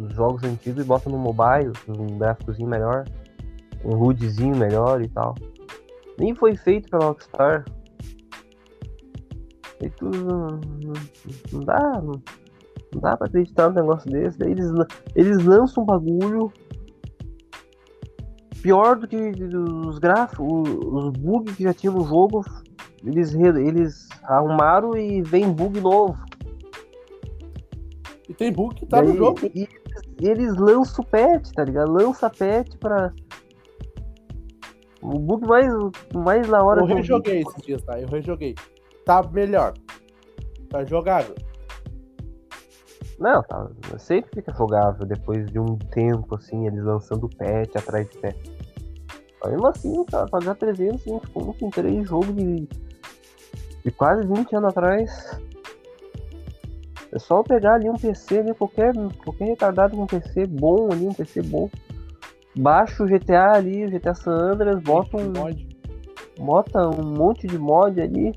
os 0.00 0.12
jogos 0.14 0.42
antigos 0.42 0.82
e 0.82 0.86
bota 0.86 1.08
no 1.08 1.18
mobile, 1.18 1.72
um 1.88 2.18
gráficozinho 2.18 2.68
melhor, 2.68 3.04
um 3.84 3.94
HUDzinho 3.96 4.56
melhor 4.56 5.00
e 5.02 5.08
tal. 5.08 5.34
Nem 6.18 6.34
foi 6.34 6.56
feito 6.56 6.88
pela 6.90 7.06
Rockstar. 7.06 7.64
Feito, 9.78 10.04
não, 10.10 10.60
não 11.52 11.60
dá, 11.60 12.00
não, 12.02 12.22
não 12.94 13.00
dá 13.00 13.16
pra 13.16 13.26
acreditar 13.26 13.68
num 13.68 13.74
negócio 13.76 14.10
desse. 14.10 14.38
Daí 14.38 14.50
Eles, 14.52 14.70
eles 15.14 15.44
lançam 15.44 15.82
um 15.82 15.86
bagulho 15.86 16.52
pior 18.62 18.96
do 18.96 19.08
que 19.08 19.16
os 19.16 19.98
gráficos, 19.98 20.46
os 20.46 21.10
bugs 21.10 21.56
que 21.56 21.64
já 21.64 21.74
tinha 21.74 21.92
no 21.92 22.04
jogo, 22.04 22.44
eles, 23.04 23.34
eles 23.34 24.08
arrumaram 24.24 24.96
e 24.96 25.20
vem 25.22 25.50
bug 25.52 25.80
novo. 25.80 26.16
E 28.28 28.34
tem 28.34 28.52
bug 28.52 28.74
que 28.76 28.86
tá 28.86 29.02
no 29.02 29.08
Daí- 29.08 29.16
jogo. 29.16 29.38
E 29.52 29.62
eles, 29.62 29.72
eles 30.20 30.56
lançam 30.56 31.04
patch, 31.04 31.50
tá 31.52 31.64
ligado? 31.64 31.90
Lança 31.92 32.30
patch 32.30 32.76
pra. 32.78 33.12
O 35.02 35.18
bug 35.18 35.44
mais, 35.48 35.66
mais 36.14 36.48
na 36.48 36.62
hora 36.62 36.82
Eu 36.82 36.86
rejoguei 36.86 37.40
esses 37.40 37.62
dias, 37.62 37.82
tá? 37.82 37.98
Eu 38.00 38.06
rejoguei. 38.06 38.54
Tá 39.04 39.20
melhor. 39.32 39.74
Tá 40.68 40.84
jogável. 40.84 41.34
Não, 43.22 43.40
tá, 43.40 43.70
sempre 43.98 44.34
fica 44.34 44.52
jogável 44.52 45.06
depois 45.06 45.46
de 45.46 45.56
um 45.56 45.78
tempo, 45.78 46.34
assim, 46.34 46.66
eles 46.66 46.82
lançando 46.82 47.28
patch 47.28 47.76
atrás 47.76 48.08
de. 48.10 48.18
Mas 48.20 49.52
mesmo 49.52 49.66
assim, 49.68 50.04
cara, 50.06 50.26
pagar 50.26 50.56
320 50.56 51.30
conto 51.30 51.64
em 51.64 51.70
três 51.70 52.08
jogos 52.08 52.34
de, 52.34 52.68
de 53.84 53.90
quase 53.92 54.26
20 54.26 54.56
anos 54.56 54.70
atrás. 54.70 55.40
É 57.12 57.18
só 57.20 57.44
pegar 57.44 57.74
ali 57.74 57.88
um 57.88 57.94
PC, 57.94 58.40
ali, 58.40 58.54
qualquer, 58.54 58.92
qualquer 59.24 59.44
retardado 59.44 59.94
com 59.96 60.02
um 60.02 60.06
PC 60.06 60.44
bom 60.48 60.90
ali, 60.90 61.06
um 61.06 61.14
PC 61.14 61.42
bom. 61.42 61.70
Baixa 62.56 63.04
o 63.04 63.06
GTA 63.06 63.52
ali, 63.52 63.84
o 63.84 63.90
GTA 63.90 64.14
San 64.14 64.32
Andreas, 64.32 64.82
bota 64.82 65.16
um, 65.16 66.44
bota 66.44 66.88
um 66.88 67.16
monte 67.16 67.46
de 67.46 67.56
mod 67.56 68.00
ali 68.00 68.34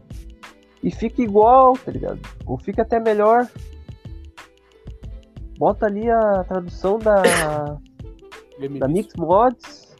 e 0.84 0.92
fica 0.92 1.24
igual, 1.24 1.74
tá 1.74 1.92
ligado? 1.92 2.20
Ou 2.46 2.56
fica 2.56 2.84
até 2.84 3.00
melhor. 3.00 3.48
Bota 5.58 5.86
ali 5.86 6.10
a 6.10 6.44
tradução 6.44 7.00
da, 7.00 7.22
da. 8.80 8.88
Mix 8.88 9.14
Mods. 9.18 9.96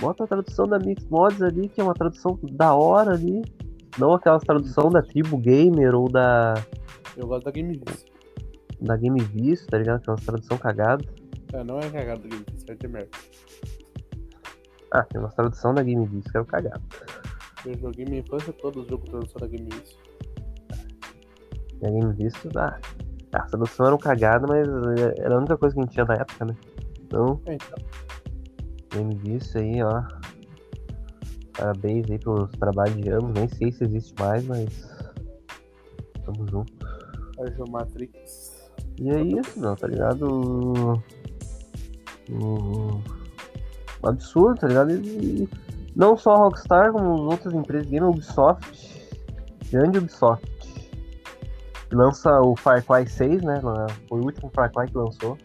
Bota 0.00 0.24
a 0.24 0.26
tradução 0.26 0.66
da 0.66 0.78
Mix 0.78 1.04
Mods 1.08 1.42
ali, 1.42 1.68
que 1.68 1.80
é 1.80 1.84
uma 1.84 1.94
tradução 1.94 2.38
da 2.52 2.74
hora 2.74 3.12
ali. 3.12 3.42
Não 3.98 4.12
aquelas 4.12 4.44
tradução 4.44 4.90
da 4.90 5.02
Tribo 5.02 5.36
Gamer 5.38 5.94
ou 5.94 6.08
da, 6.08 6.54
Eu 7.16 7.26
gosto 7.26 7.46
da 7.46 7.50
Game 7.50 7.72
Vista. 7.72 8.10
da 8.80 8.96
Game 8.96 9.20
Vista, 9.20 9.66
tá 9.66 9.78
ligado? 9.78 9.96
Aquelas 9.96 10.24
tradução 10.24 10.56
cagada. 10.58 11.04
É, 11.52 11.64
não 11.64 11.78
é 11.78 11.90
cagado 11.90 12.22
da 12.22 12.28
Game 12.28 12.44
Vista, 12.52 12.72
é 12.72 12.76
de 12.76 12.88
merda. 12.88 13.10
Ah, 14.92 15.02
tem 15.02 15.20
uma 15.20 15.30
tradução 15.30 15.74
da 15.74 15.82
Game 15.82 16.06
Vista 16.06 16.30
que 16.30 16.36
é 16.36 16.40
o 16.40 16.46
cagado. 16.46 16.82
Eu 17.66 17.76
joguei 17.78 18.04
minha 18.04 18.20
infância 18.20 18.52
toda 18.52 18.80
os 18.80 18.88
jogos 18.88 19.10
tradução 19.10 19.40
da 19.40 19.46
Game 19.48 19.68
Vista. 19.68 19.98
E 21.82 21.86
a 21.86 21.90
Game 21.90 22.12
Vista, 22.12 22.48
ah, 22.56 22.78
a 23.32 23.40
tradução 23.42 23.86
era 23.86 23.94
um 23.94 23.98
cagada, 23.98 24.46
mas 24.46 24.66
era 25.18 25.34
a 25.34 25.38
única 25.38 25.56
coisa 25.56 25.74
que 25.74 25.80
a 25.80 25.84
gente 25.84 25.92
tinha 25.92 26.04
na 26.04 26.14
época, 26.14 26.44
né? 26.44 26.56
Então, 27.00 27.40
então. 27.46 27.78
Vista 29.22 29.58
aí, 29.58 29.82
ó. 29.82 30.02
Parabéns 31.56 32.10
aí 32.10 32.18
pelos 32.18 32.50
trabalhos 32.52 32.96
de 32.96 33.10
ambos. 33.10 33.32
Nem 33.34 33.48
sei 33.48 33.70
se 33.72 33.84
existe 33.84 34.14
mais, 34.18 34.44
mas. 34.46 34.88
Tamo 36.24 36.46
junto. 36.50 36.72
Arjo 37.38 37.64
Matrix. 37.70 38.70
E 39.00 39.10
é 39.10 39.20
isso, 39.20 39.60
não, 39.60 39.76
tá 39.76 39.86
ligado? 39.86 41.02
O- 42.30 43.00
o 44.02 44.08
absurdo, 44.08 44.60
tá 44.60 44.68
ligado? 44.68 44.90
E 44.92 45.48
não 45.94 46.16
só 46.16 46.34
a 46.34 46.38
Rockstar, 46.38 46.92
como 46.92 47.14
as 47.14 47.20
outras 47.20 47.54
empresas 47.54 47.88
game, 47.88 48.06
Ubisoft, 48.06 49.08
grande 49.70 49.98
Ubisoft, 49.98 50.46
lança 51.92 52.40
o 52.40 52.56
Far 52.56 52.84
Cry 52.84 53.08
6, 53.08 53.42
né? 53.42 53.60
Foi 54.08 54.20
o 54.20 54.24
último 54.24 54.50
Far 54.54 54.72
Cry 54.72 54.86
que 54.90 54.96
lançou. 54.98 55.36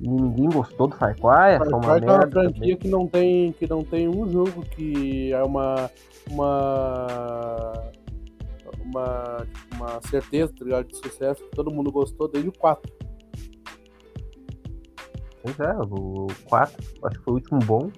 E 0.00 0.08
ninguém 0.08 0.48
gostou 0.50 0.88
do 0.88 0.96
Far 0.96 1.14
Cry, 1.14 1.54
é 1.54 1.64
só 1.70 1.76
uma 1.76 1.98
Cry 1.98 2.06
é 2.06 2.10
uma 2.10 2.18
merda. 2.18 2.30
franquia 2.30 2.52
também. 2.52 2.76
que 2.76 2.88
não 2.88 3.06
tem 3.06 3.52
que 3.52 3.66
não 3.66 3.82
tem 3.82 4.08
um 4.08 4.30
jogo 4.30 4.62
que 4.62 5.32
é 5.32 5.42
uma 5.42 5.90
uma 6.30 7.72
uma, 8.84 9.46
uma 9.74 10.00
certeza 10.02 10.52
tá 10.52 10.82
de 10.82 10.96
sucesso 10.96 11.42
que 11.44 11.50
todo 11.50 11.70
mundo 11.70 11.90
gostou 11.90 12.28
desde 12.28 12.48
o 12.48 12.52
4. 12.52 12.92
Pois 15.42 15.60
é, 15.60 15.72
o 15.78 16.26
4, 16.48 16.84
acho 17.04 17.18
que 17.18 17.24
foi 17.24 17.32
o 17.32 17.36
último 17.36 17.58
bom, 17.60 17.90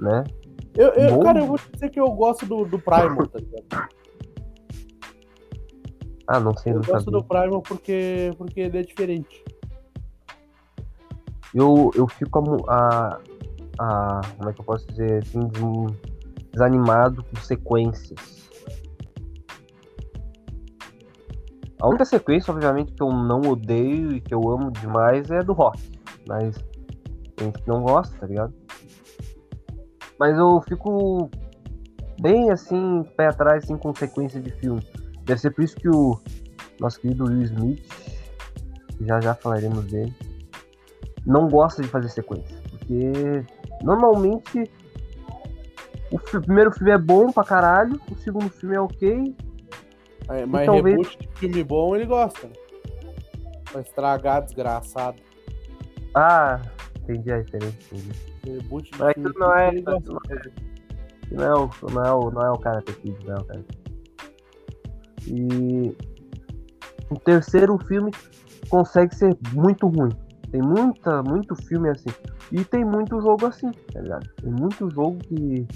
né? 0.00 0.24
Eu, 0.76 0.88
eu- 0.90 1.16
Bom. 1.16 1.22
cara, 1.22 1.40
eu 1.40 1.46
vou 1.46 1.58
te 1.58 1.70
dizer 1.72 1.90
que 1.90 2.00
eu 2.00 2.10
gosto 2.12 2.46
do, 2.46 2.64
do 2.64 2.78
Primal, 2.78 3.26
tá 3.26 3.38
ligado? 3.38 3.88
Ah, 6.32 6.38
não 6.38 6.56
sei, 6.56 6.72
Eu 6.72 6.76
nunca 6.76 6.92
gosto 6.92 7.06
vi. 7.06 7.10
do 7.12 7.24
Primal 7.24 7.60
porque, 7.60 8.32
porque 8.38 8.60
ele 8.60 8.78
é 8.78 8.82
diferente. 8.82 9.44
Eu, 11.52 11.90
eu 11.96 12.06
fico 12.06 12.38
a, 12.70 13.20
a. 13.80 14.20
Como 14.36 14.48
é 14.48 14.52
que 14.52 14.60
eu 14.60 14.64
posso 14.64 14.86
dizer? 14.86 15.24
Assim, 15.24 15.40
des- 15.48 15.96
desanimado 16.52 17.24
com 17.24 17.36
sequências. 17.40 18.48
A 21.80 21.88
única 21.88 22.04
sequência, 22.04 22.52
obviamente, 22.54 22.92
que 22.92 23.02
eu 23.02 23.10
não 23.10 23.40
odeio 23.40 24.12
e 24.12 24.20
que 24.20 24.32
eu 24.32 24.48
amo 24.48 24.70
demais 24.70 25.28
é 25.32 25.38
a 25.38 25.42
do 25.42 25.52
rock. 25.52 25.80
Mas 26.28 26.54
tem 27.34 27.46
gente 27.46 27.60
que 27.62 27.68
não 27.68 27.82
gosta, 27.82 28.16
tá 28.18 28.26
ligado? 28.28 28.54
Mas 30.16 30.38
eu 30.38 30.60
fico 30.68 31.28
bem 32.20 32.50
assim, 32.52 33.02
pé 33.16 33.26
atrás, 33.26 33.64
assim, 33.64 33.76
com 33.76 33.92
sequência 33.92 34.40
de 34.40 34.50
filme. 34.52 34.86
Deve 35.30 35.40
ser 35.42 35.50
por 35.52 35.62
isso 35.62 35.76
que 35.76 35.88
o 35.88 36.18
nosso 36.80 37.00
querido 37.00 37.24
Will 37.26 37.42
Smith, 37.42 37.86
que 38.98 39.06
já 39.06 39.20
já 39.20 39.32
falaremos 39.32 39.84
dele, 39.84 40.12
não 41.24 41.46
gosta 41.48 41.80
de 41.80 41.86
fazer 41.86 42.08
sequência. 42.08 42.56
Porque 42.68 43.44
normalmente 43.84 44.68
o 46.10 46.18
primeiro 46.18 46.72
filme 46.72 46.90
é 46.90 46.98
bom 46.98 47.30
pra 47.30 47.44
caralho, 47.44 48.00
o 48.10 48.16
segundo 48.16 48.48
filme 48.50 48.74
é 48.74 48.80
ok. 48.80 49.36
É, 50.30 50.44
Mas 50.46 50.66
talvez- 50.66 50.96
reboot 50.96 51.18
de 51.20 51.28
filme 51.38 51.62
bom 51.62 51.94
ele 51.94 52.06
gosta. 52.06 52.48
Né? 52.48 52.52
Pra 53.70 53.80
estragar, 53.82 54.42
desgraçado. 54.42 55.22
Ah, 56.12 56.60
entendi 57.04 57.30
a 57.30 57.36
referência. 57.36 57.96
Reboot 58.44 58.90
de 58.90 58.98
Mas 58.98 59.14
filme 59.14 59.32
não 59.38 59.54
é. 59.56 59.68
ele 59.68 59.82
gosta. 59.82 60.10
Não 60.12 60.20
é, 60.28 60.42
não 61.30 61.44
é, 61.44 61.54
o, 61.54 61.70
não 61.88 62.04
é, 62.04 62.12
o, 62.12 62.30
não 62.32 62.42
é 62.46 62.50
o 62.50 62.58
Karate 62.58 62.92
Kid, 62.94 63.16
não 63.24 63.36
é 63.36 63.38
o 63.38 63.44
Karate 63.44 63.64
Kid. 63.68 63.79
E 65.30 65.96
o 67.08 67.18
terceiro 67.18 67.78
filme 67.86 68.10
consegue 68.68 69.14
ser 69.14 69.36
muito 69.52 69.86
ruim. 69.86 70.10
Tem 70.50 70.60
muita, 70.60 71.22
muito 71.22 71.54
filme 71.54 71.88
assim. 71.90 72.10
E 72.50 72.64
tem 72.64 72.84
muito 72.84 73.20
jogo 73.20 73.46
assim, 73.46 73.70
tá 73.92 74.00
ligado? 74.00 74.28
Tem 74.42 74.50
muito 74.50 74.90
jogo 74.90 75.18
que. 75.18 75.66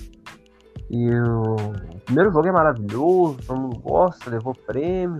E 0.90 1.10
o, 1.20 1.56
primeiro 2.04 2.32
jogo 2.32 2.48
é 2.48 2.52
maravilhoso, 2.52 3.38
todo 3.46 3.60
mundo 3.60 3.78
gosta, 3.80 4.30
levou 4.30 4.54
prêmio. 4.66 5.18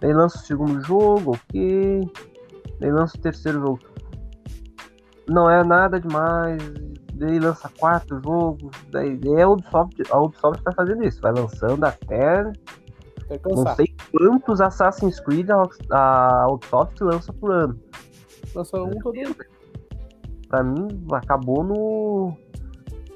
Daí 0.00 0.12
lança 0.12 0.38
o 0.38 0.42
segundo 0.42 0.80
jogo, 0.84 1.32
ok. 1.32 2.00
Daí 2.80 2.90
lança 2.90 3.16
o 3.16 3.20
terceiro 3.20 3.60
jogo. 3.60 3.80
Não 5.28 5.48
é 5.48 5.64
nada 5.64 6.00
demais. 6.00 6.60
Daí 7.14 7.38
lança 7.38 7.70
quarto 7.78 8.20
jogo. 8.22 8.70
Daí 8.90 9.18
é 9.36 9.42
a 9.42 9.48
Ubisoft, 9.48 10.02
a 10.10 10.20
Ubisoft 10.20 10.62
tá 10.62 10.72
fazendo 10.72 11.04
isso. 11.04 11.20
Vai 11.20 11.32
lançando 11.32 11.84
Até 11.84 12.52
não 13.44 13.74
sei 13.74 13.94
quantos 14.12 14.60
Assassin's 14.60 15.20
Creed 15.20 15.48
a, 15.50 15.62
a 15.90 16.48
Ubisoft 16.48 17.02
lança 17.02 17.32
por 17.32 17.52
ano. 17.52 17.80
Lança 18.54 18.82
um 18.82 18.90
todo 18.98 19.18
ano. 19.18 19.36
Pra 20.48 20.62
mim, 20.62 20.88
acabou 21.12 21.64
no. 21.64 22.36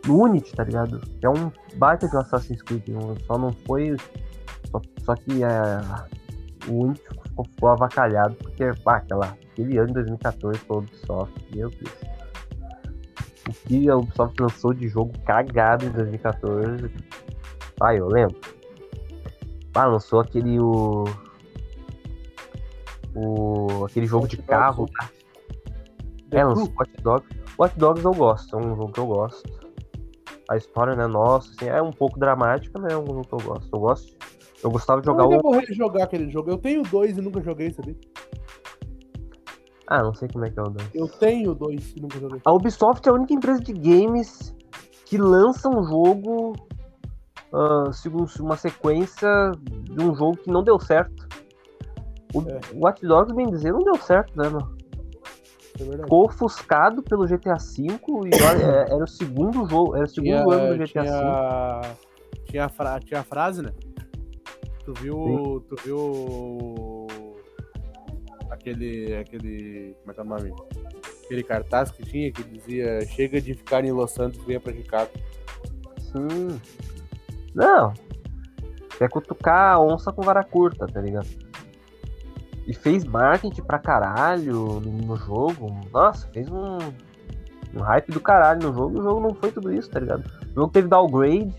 No 0.07 0.23
Unity, 0.25 0.55
tá 0.55 0.65
ligado? 0.65 1.01
É 1.23 1.29
um 1.29 1.53
baita 1.77 2.09
de 2.09 2.17
um 2.17 2.21
Assassin's 2.21 2.63
Creed. 2.63 2.85
Só 3.27 3.39
não 3.39 3.53
foi. 3.67 3.97
Só, 4.71 4.81
só 5.05 5.15
que 5.15 5.43
é, 5.45 5.81
o 6.69 6.85
Unity 6.85 7.03
ficou, 7.23 7.45
ficou 7.45 7.69
avacalhado. 7.69 8.35
Porque, 8.37 8.73
pá, 8.83 8.97
aquela, 8.97 9.37
aquele 9.53 9.79
ano 9.79 9.89
de 9.89 9.95
2014 9.95 10.59
foi 10.61 10.77
a 10.77 10.79
Ubisoft. 10.79 11.55
Meu 11.55 11.71
Deus. 11.71 11.95
O 13.49 13.53
que 13.67 13.89
a 13.89 13.97
Ubisoft 13.97 14.41
lançou 14.41 14.73
de 14.73 14.89
jogo 14.89 15.13
cagado 15.27 15.85
em 15.85 15.91
2014. 15.91 16.91
Ah, 17.81 17.95
eu 17.95 18.09
lembro. 18.09 18.58
Ah, 19.75 19.87
lançou 19.87 20.21
aquele. 20.21 20.59
O, 20.59 21.05
o, 23.15 23.85
aquele 23.85 24.07
jogo 24.07 24.25
Watch 24.25 24.37
de 24.37 24.43
Dogs, 24.43 24.49
carro. 24.49 24.87
tá? 24.99 25.11
The 26.31 26.39
É, 26.39 26.45
lançou 26.45 26.73
Watch 26.79 26.93
Dogs. 27.03 27.29
Watch 27.59 27.79
Dogs 27.79 28.05
eu 28.05 28.13
gosto, 28.15 28.57
é 28.57 28.59
um 28.59 28.77
jogo 28.77 28.93
que 28.93 29.01
eu 29.01 29.07
gosto. 29.07 29.59
A 30.51 30.57
história, 30.57 30.95
né, 30.97 31.07
nossa, 31.07 31.51
assim, 31.51 31.67
é 31.69 31.83
um 31.83 31.91
pouco 31.93 32.19
dramática, 32.19 32.79
mas 32.81 32.93
é 32.93 32.97
um 32.97 33.05
jogo 33.07 33.23
que 33.27 33.35
eu 33.35 33.39
gosto. 33.41 33.69
Eu 33.75 33.81
gosto. 33.81 34.17
Eu 34.63 34.71
gostava 34.71 35.01
de 35.01 35.07
jogar 35.07 35.25
Eu 35.25 35.29
o. 35.29 35.33
ainda 35.33 35.43
vou 35.43 35.59
rejogar 35.59 36.03
aquele 36.05 36.31
jogo. 36.31 36.51
Eu 36.51 36.59
tenho 36.59 36.83
dois 36.83 37.17
e 37.17 37.21
nunca 37.21 37.41
joguei, 37.43 37.73
sabia? 37.73 37.97
Ah, 39.87 40.03
não 40.03 40.15
sei 40.15 40.29
como 40.29 40.45
é 40.45 40.51
que 40.51 40.59
é 40.59 40.63
o 40.63 40.67
dois. 40.71 40.89
Eu 40.95 41.09
tenho 41.09 41.55
dois 41.55 41.93
e 41.97 42.01
nunca 42.01 42.19
joguei. 42.19 42.41
A 42.45 42.53
Ubisoft 42.53 43.07
é 43.07 43.11
a 43.11 43.15
única 43.15 43.33
empresa 43.35 43.61
de 43.61 43.73
games 43.73 44.55
que 45.07 45.17
lança 45.17 45.69
um 45.69 45.83
jogo 45.85 46.55
ah, 47.53 47.91
segundo 47.93 48.29
uma 48.41 48.57
sequência 48.57 49.29
de 49.63 50.03
um 50.03 50.15
jogo 50.15 50.37
que 50.37 50.51
não 50.51 50.63
deu 50.63 50.79
certo. 50.81 51.27
O 52.35 52.43
É. 52.43 52.61
Watch 52.75 53.07
Dogs, 53.07 53.35
bem 53.35 53.47
dizer, 53.47 53.73
não 53.73 53.83
deu 53.83 53.97
certo, 53.97 54.37
né, 54.37 54.49
mano? 54.49 54.77
É. 55.81 55.85
Ficou 56.03 56.27
ofuscado 56.27 57.03
pelo 57.03 57.27
GTA 57.27 57.55
V 57.57 57.87
e 57.87 58.43
olha, 58.43 58.63
é- 58.65 58.91
era 58.95 59.05
o 59.05 59.07
segundo 59.09 59.69
jogo, 59.69 59.95
era 59.97 60.05
o 60.05 60.09
segundo 60.09 60.25
Tinha, 60.31 60.43
ano 60.43 60.77
do 60.77 60.85
GTA 60.85 61.03
V. 61.03 61.09
tinha, 61.09 61.81
tinha, 62.47 62.65
a 62.65 62.69
fra- 62.69 63.01
tinha 63.01 63.21
a 63.21 63.25
frase, 63.25 63.63
né? 63.63 63.73
Tu 64.85 64.93
viu. 64.95 65.65
Tu 65.69 65.77
viu. 65.85 67.07
Aquele. 68.51 69.15
aquele. 69.17 69.95
Como 70.01 70.11
é 70.11 70.15
que 70.15 70.21
é 70.21 70.23
o 70.23 70.27
nome? 70.27 70.53
Aquele 71.25 71.43
cartaz 71.43 71.91
que 71.91 72.03
tinha 72.03 72.33
que 72.33 72.43
dizia 72.43 73.03
chega 73.07 73.41
de 73.41 73.53
ficar 73.55 73.85
em 73.85 73.93
Los 73.93 74.13
Santos, 74.13 74.43
venha 74.45 74.59
pra 74.61 74.73
Chicago. 74.73 75.11
Sim. 76.01 76.61
Não. 77.59 77.93
Quer 78.97 79.09
cutucar 79.09 79.75
a 79.75 79.81
onça 79.81 80.13
com 80.13 80.23
vara 80.23 80.45
curta, 80.45 80.87
tá 80.87 81.01
ligado? 81.01 81.27
E 82.69 82.73
fez 82.73 83.05
marketing 83.05 83.63
pra 83.63 83.81
caralho 83.81 84.79
no 84.81 85.17
jogo. 85.17 85.81
Nossa, 85.93 86.29
fez 86.29 86.49
um, 86.49 86.79
um 87.75 87.81
hype 87.81 88.13
do 88.13 88.21
caralho 88.21 88.69
no 88.69 88.73
jogo. 88.75 88.97
E 88.97 89.01
o 89.01 89.03
jogo 89.03 89.21
não 89.21 89.35
foi 89.35 89.51
tudo 89.51 89.73
isso, 89.73 89.91
tá 89.91 89.99
ligado? 89.99 90.25
O 90.53 90.55
jogo 90.55 90.73
teve 90.73 90.87
downgrade. 90.87 91.53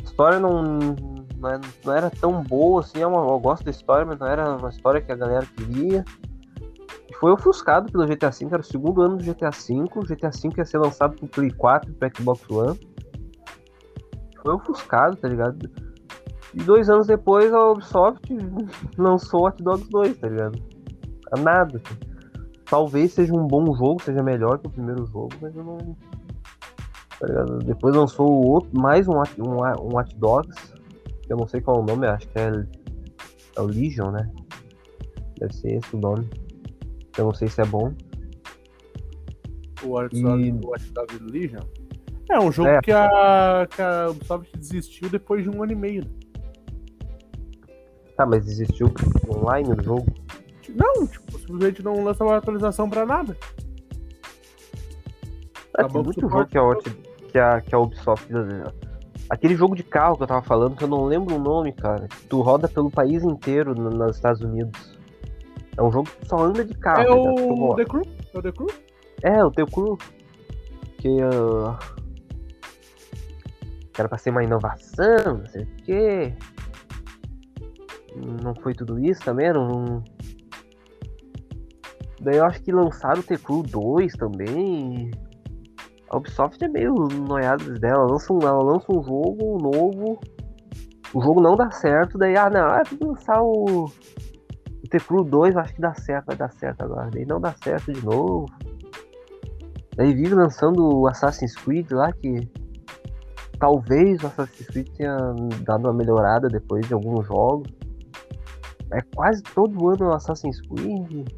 A 0.00 0.02
história 0.04 0.38
não, 0.38 0.62
não, 1.38 1.48
é- 1.50 1.60
era 1.96 2.10
tão 2.10 2.42
boa 2.42 2.80
assim. 2.82 3.00
é 3.00 3.06
uma- 3.06 3.26
eu 3.26 3.40
gosto 3.40 3.64
da 3.64 3.70
história, 3.70 4.04
mas 4.04 4.18
não 4.18 4.26
era 4.26 4.56
uma 4.56 4.68
história 4.68 5.00
que 5.00 5.12
a 5.12 5.16
galera 5.16 5.46
queria. 5.56 6.04
E 7.08 7.14
foi 7.14 7.30
ofuscado 7.32 7.90
pelo 7.90 8.06
GTA 8.06 8.30
V. 8.30 8.46
Era 8.50 8.60
o 8.60 8.64
segundo 8.64 9.00
ano 9.00 9.16
do 9.16 9.24
GTA 9.24 9.50
V. 9.50 9.88
O 9.94 10.02
GTA 10.06 10.30
V 10.30 10.50
ia 10.58 10.64
ser 10.66 10.78
lançado 10.78 11.16
pro 11.16 11.28
Play 11.28 11.50
4 11.52 11.90
e 11.90 11.94
pro 11.94 12.10
Xbox 12.14 12.50
One 12.50 12.92
foi 14.42 14.54
ofuscado, 14.54 15.16
tá 15.16 15.28
ligado? 15.28 15.70
E 16.54 16.58
dois 16.62 16.90
anos 16.90 17.06
depois 17.06 17.52
a 17.52 17.70
Ubisoft 17.70 18.20
lançou 18.98 19.46
Hot 19.46 19.62
Dogs 19.62 19.88
2, 19.90 20.18
tá 20.18 20.28
ligado? 20.28 20.62
A 21.32 21.40
nada. 21.40 21.80
assim. 21.84 21.98
Talvez 22.66 23.12
seja 23.12 23.32
um 23.34 23.46
bom 23.46 23.64
jogo, 23.76 24.02
seja 24.02 24.22
melhor 24.22 24.58
que 24.58 24.66
o 24.66 24.70
primeiro 24.70 25.06
jogo, 25.06 25.30
mas 25.40 25.54
eu 25.56 25.64
não. 25.64 25.78
Tá 27.20 27.26
ligado? 27.26 27.58
Depois 27.58 27.94
lançou 27.94 28.28
outro, 28.46 28.70
mais 28.78 29.06
um, 29.08 29.18
Hot- 29.18 29.40
um, 29.40 29.52
um 29.60 29.96
Hot 29.98 30.14
Dogs, 30.18 30.72
eu 31.28 31.36
não 31.36 31.46
sei 31.46 31.60
qual 31.60 31.78
é 31.78 31.80
o 31.80 31.84
nome, 31.84 32.06
acho 32.06 32.28
que 32.28 32.38
é, 32.38 32.48
é 33.56 33.60
o 33.60 33.64
Legion, 33.66 34.10
né? 34.10 34.30
Deve 35.38 35.54
ser 35.54 35.74
esse 35.76 35.94
o 35.96 35.98
nome. 36.00 36.28
Eu 37.16 37.26
não 37.26 37.34
sei 37.34 37.48
se 37.48 37.60
é 37.60 37.64
bom. 37.64 37.92
O 39.84 40.00
E- 40.02 40.22
Dogs, 40.22 40.50
o 40.64 40.68
Watch 40.70 40.92
Dogs 40.92 41.18
Legion. 41.24 41.60
É 42.32 42.40
um 42.40 42.50
jogo 42.50 42.68
É. 42.70 42.80
que, 42.80 42.90
a, 42.90 43.66
que 43.70 43.82
a 43.82 44.08
Ubisoft 44.10 44.50
desistiu 44.56 45.08
depois 45.10 45.42
de 45.44 45.50
um 45.50 45.62
ano 45.62 45.72
e 45.72 45.76
meio. 45.76 46.02
né? 46.04 46.10
Tá, 48.16 48.24
mas 48.26 48.46
existiu 48.48 48.92
online 49.28 49.74
do 49.74 49.82
jogo? 49.82 50.06
Não, 50.70 51.06
tipo, 51.06 51.38
simplesmente 51.38 51.82
não 51.82 52.02
lança 52.04 52.24
uma 52.24 52.36
atualização 52.36 52.88
pra 52.88 53.04
nada. 53.04 53.36
Acabou 55.74 56.02
tem 56.02 56.04
muito 56.04 56.20
jogo 56.20 56.46
que 56.46 56.58
a, 56.58 56.74
que, 57.30 57.38
a, 57.38 57.60
que 57.60 57.74
a 57.74 57.78
Ubisoft. 57.78 58.28
Aquele 59.30 59.54
jogo 59.56 59.74
de 59.74 59.82
carro 59.82 60.16
que 60.16 60.22
eu 60.22 60.26
tava 60.26 60.42
falando, 60.42 60.76
que 60.76 60.84
eu 60.84 60.88
não 60.88 61.04
lembro 61.04 61.34
o 61.36 61.38
nome, 61.38 61.72
cara. 61.72 62.06
Tu 62.28 62.40
roda 62.42 62.68
pelo 62.68 62.90
país 62.90 63.22
inteiro 63.22 63.74
no- 63.74 63.90
nos 63.90 64.16
Estados 64.16 64.40
Unidos. 64.42 64.98
É 65.76 65.82
um 65.82 65.90
jogo 65.90 66.08
que 66.10 66.16
tu 66.18 66.28
só 66.28 66.38
anda 66.38 66.64
de 66.64 66.74
carro. 66.74 67.00
é? 67.00 67.06
Tu 67.06 67.14
o. 67.64 67.74
The 67.76 67.84
Crew? 67.86 68.02
É 68.34 68.38
o 68.38 68.42
The 68.42 68.52
Crew? 68.52 68.68
É, 69.22 69.44
o 69.44 69.50
teu 69.50 69.66
crew. 69.66 69.96
Que. 70.98 71.08
que 71.08 71.20
era 74.00 74.08
pra 74.08 74.18
ser 74.18 74.30
uma 74.30 74.42
inovação, 74.42 75.38
não 75.38 75.46
sei 75.46 75.62
o 75.62 75.76
quê. 75.84 76.34
Não 78.42 78.54
foi 78.54 78.74
tudo 78.74 78.98
isso 78.98 79.20
também, 79.22 79.52
não. 79.52 80.02
Daí 82.20 82.36
eu 82.36 82.44
acho 82.44 82.62
que 82.62 82.72
lançaram 82.72 83.20
o 83.20 83.22
T-Crew 83.22 83.62
2 83.62 84.12
também. 84.14 85.10
A 86.08 86.16
Ubisoft 86.16 86.62
é 86.62 86.68
meio 86.68 86.94
noiada 86.94 87.64
dela. 87.74 88.02
Ela 88.02 88.12
lança, 88.12 88.32
um, 88.32 88.38
ela 88.42 88.62
lança 88.62 88.86
um 88.90 89.02
jogo 89.02 89.58
novo. 89.60 90.20
O 91.12 91.22
jogo 91.22 91.40
não 91.40 91.56
dá 91.56 91.70
certo. 91.70 92.16
Daí, 92.16 92.36
ah, 92.36 92.48
não, 92.48 92.66
ah, 92.66 92.82
tem 92.88 92.98
que 92.98 93.04
lançar 93.04 93.42
o. 93.42 93.84
O 93.84 94.88
T-Crew 94.88 95.24
2, 95.24 95.56
acho 95.56 95.74
que 95.74 95.80
dá 95.80 95.94
certo, 95.94 96.26
vai 96.26 96.36
dar 96.36 96.52
certo 96.52 96.84
agora. 96.84 97.10
Daí 97.10 97.24
não 97.24 97.40
dá 97.40 97.54
certo 97.62 97.92
de 97.92 98.04
novo. 98.04 98.46
Daí 99.96 100.12
vive 100.14 100.34
lançando 100.34 101.00
o 101.00 101.08
Assassin's 101.08 101.54
Creed 101.56 101.90
lá, 101.92 102.12
que 102.12 102.48
talvez 103.62 104.20
o 104.24 104.26
Assassin's 104.26 104.66
Creed 104.66 104.88
tenha 104.96 105.16
dado 105.64 105.84
uma 105.84 105.92
melhorada 105.92 106.48
depois 106.48 106.84
de 106.88 106.94
alguns 106.94 107.24
jogos. 107.28 107.72
é 108.90 109.00
quase 109.14 109.40
todo 109.54 109.88
ano 109.88 110.08
o 110.10 110.12
Assassin's 110.12 110.60
Creed. 110.62 111.28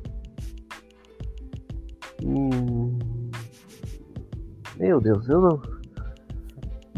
Meu 4.78 5.00
Deus, 5.02 5.28
eu 5.28 5.40
não. 5.42 5.62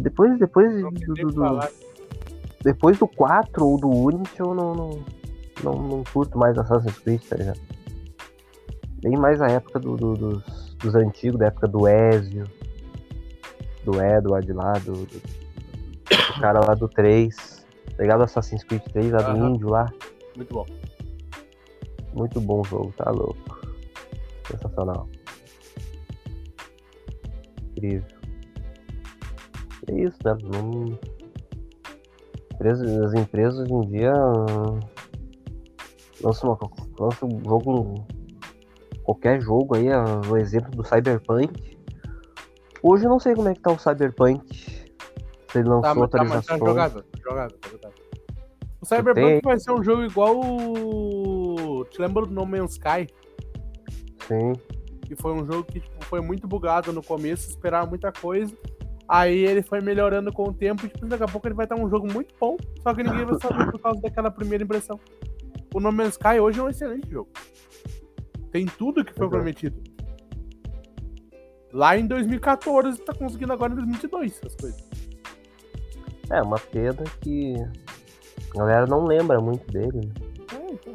Depois, 0.01 0.39
depois 0.39 0.73
Não 0.81 0.93
do, 0.93 1.01
do- 1.01 1.13
o 1.13 1.15
que 1.29 1.35
falar. 1.35 1.71
depois 2.63 2.97
do 2.99 3.09
4 3.09 3.67
ou 3.67 3.79
do 3.81 3.89
Unity 3.89 4.39
eu 4.39 4.55
não, 4.55 4.75
não, 4.75 4.91
não, 5.65 5.73
não 5.89 6.05
curto 6.13 6.39
mais 6.39 6.57
Assassin's 6.57 6.99
Creed, 7.01 7.23
tá 7.29 7.35
ligado? 7.37 7.61
Bem 9.03 9.17
mais 9.19 9.43
a 9.43 9.47
época 9.49 9.81
do- 9.81 9.97
do- 9.97 10.15
dos, 10.15 10.77
dos 10.79 10.95
antigos, 10.95 11.39
da 11.41 11.47
época 11.47 11.67
do 11.67 11.89
Ezio, 11.89 12.45
do 13.87 14.03
Edward 14.03 14.53
lá, 14.53 14.73
do, 14.73 14.93
do, 14.93 15.07
do 15.07 16.41
cara 16.41 16.61
lá 16.67 16.75
do 16.75 16.89
3. 16.89 17.65
Tá 17.97 18.03
ligado? 18.03 18.25
Assassin's 18.25 18.65
Creed 18.65 18.83
3, 18.93 19.13
lá 19.13 19.23
do 19.23 19.47
índio 19.47 19.69
lá. 19.69 19.91
Muito 20.37 20.53
bom. 20.53 20.67
Muito 22.13 22.41
bom 22.41 22.61
o 22.61 22.65
jogo, 22.65 22.93
tá 22.97 23.11
louco. 23.11 23.61
Sensacional. 24.51 25.09
Incrível. 27.71 28.05
É 29.89 29.95
isso, 29.95 30.19
né? 30.25 30.37
Não... 30.43 30.99
As 32.59 33.15
empresas 33.15 33.61
hoje 33.61 33.73
em 33.75 33.81
dia 33.83 34.13
hum, 34.15 34.81
lançam, 36.23 36.51
uma- 36.51 36.71
lançam 36.99 37.29
um 37.29 37.45
jogo. 37.45 38.07
Qualquer 39.05 39.41
jogo 39.41 39.77
aí, 39.77 39.93
ah, 39.93 40.21
o 40.29 40.37
exemplo 40.37 40.71
do 40.71 40.83
Cyberpunk. 40.83 41.76
Hoje 42.89 43.05
eu 43.05 43.11
não 43.11 43.19
sei 43.19 43.35
como 43.35 43.49
é 43.49 43.55
que 43.55 43.61
tá 43.61 43.73
o 43.73 43.79
Cyberpunk. 43.79 44.41
Se 44.55 45.59
ele 45.59 45.69
lançou 45.69 45.83
Tá, 45.83 45.95
mas 45.95 46.11
tá, 46.11 46.19
mas 46.25 46.31
atualizações. 46.49 46.61
tá 46.61 46.67
jogável, 46.67 47.03
tá 47.03 47.19
jogável, 47.29 47.59
tá 47.59 47.69
jogável. 47.69 47.99
O 48.81 48.87
Cyberpunk 48.87 49.27
tem- 49.27 49.41
vai 49.43 49.59
ser 49.59 49.73
um 49.73 49.83
jogo 49.83 50.03
igual 50.05 50.39
o. 50.41 51.85
Te 51.91 52.01
lembra 52.01 52.25
do 52.27 52.33
No 52.33 52.47
Man's 52.47 52.73
Sky? 52.73 53.09
Sim. 54.29 54.53
Que 55.03 55.17
foi 55.17 55.33
um 55.33 55.45
jogo 55.45 55.65
que 55.65 55.81
tipo, 55.81 56.05
foi 56.05 56.21
muito 56.21 56.47
bugado 56.47 56.93
no 56.93 57.03
começo, 57.03 57.49
esperava 57.49 57.87
muita 57.89 58.13
coisa. 58.13 58.55
Aí 59.09 59.39
ele 59.47 59.63
foi 59.63 59.81
melhorando 59.81 60.33
com 60.33 60.45
o 60.49 60.53
tempo 60.53 60.85
e 60.87 60.89
tipo, 60.89 61.07
daqui 61.07 61.23
a 61.25 61.29
pouco 61.29 61.47
ele 61.47 61.55
vai 61.55 61.65
estar 61.65 61.77
um 61.77 61.89
jogo 61.89 62.13
muito 62.13 62.35
bom, 62.41 62.57
só 62.83 62.93
que 62.93 63.03
ninguém 63.05 63.25
vai 63.25 63.39
saber 63.41 63.71
por 63.71 63.81
causa 63.81 64.01
daquela 64.01 64.31
primeira 64.31 64.63
impressão. 64.65 64.99
O 65.75 65.81
No 65.81 65.91
Man's 65.93 66.11
Sky 66.15 66.41
hoje 66.41 66.59
é 66.61 66.63
um 66.63 66.69
excelente 66.69 67.09
jogo. 67.11 67.31
Tem 68.53 68.67
tudo 68.67 69.05
que 69.05 69.13
foi 69.15 69.29
prometido. 69.29 69.81
Lá 71.77 71.95
em 71.95 72.07
2014, 72.07 72.99
tá 73.03 73.13
conseguindo 73.13 73.53
agora 73.53 73.71
em 73.71 73.77
2022 73.77 74.41
as 74.47 74.55
coisas. 74.57 74.83
É, 76.31 76.41
uma 76.41 76.59
pena 76.59 77.05
que 77.21 77.55
a 78.55 78.59
galera 78.59 78.87
não 78.87 79.05
lembra 79.05 79.39
muito 79.43 79.71
dele, 79.71 80.01
né? 80.07 80.13
É, 80.55 80.73
então. 80.73 80.95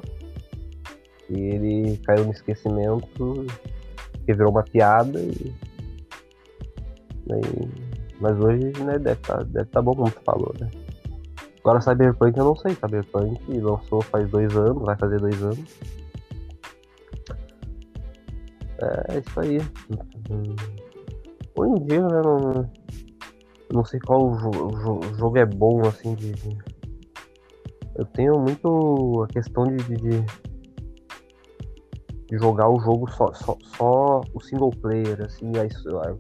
E 1.30 1.40
ele 1.40 1.98
caiu 1.98 2.26
no 2.26 2.32
esquecimento, 2.32 3.46
que 4.26 4.34
virou 4.34 4.50
uma 4.50 4.64
piada 4.64 5.20
e. 5.22 5.54
Daí- 7.28 7.70
Mas 8.20 8.40
hoje 8.40 8.72
né, 8.84 8.98
deve 8.98 9.22
estar 9.22 9.44
deve 9.44 9.70
tá 9.70 9.84
bom 9.84 9.94
como 9.94 10.10
tu 10.10 10.22
falou, 10.26 10.52
né? 10.60 10.68
Agora 11.60 11.80
Cyberpunk 11.80 12.36
eu 12.40 12.46
não 12.46 12.56
sei, 12.56 12.74
Cyberpunk 12.74 13.40
lançou 13.60 14.02
faz 14.02 14.28
dois 14.32 14.58
anos, 14.58 14.82
vai 14.82 14.98
fazer 14.98 15.20
dois 15.20 15.44
anos. 15.44 15.60
É, 18.82 19.16
é 19.16 19.20
isso 19.20 19.40
aí. 19.40 19.58
Hoje 21.56 21.72
em 21.82 21.86
dia, 21.86 22.02
né, 22.02 22.22
não, 22.24 22.72
não 23.74 23.86
sei 23.86 24.00
qual 24.00 24.36
jo- 24.38 24.70
jo- 24.72 25.14
jogo 25.18 25.38
é 25.38 25.46
bom, 25.46 25.82
assim, 25.88 26.16
de. 26.16 26.32
de- 26.34 26.58
Eu 27.96 28.06
tenho 28.06 28.40
muito 28.40 29.24
a 29.24 29.28
questão 29.34 29.66
de- 29.66 29.76
de- 29.78 30.22
de 32.30 32.38
jogar 32.38 32.70
o 32.70 32.80
jogo 32.80 33.10
só, 33.12 33.34
só, 33.34 33.58
só 33.78 34.22
o 34.34 34.40
single 34.40 34.72
player, 34.82 35.22
assim, 35.22 35.52
a, 35.58 35.66
his- 35.66 35.86
a- 35.88 36.16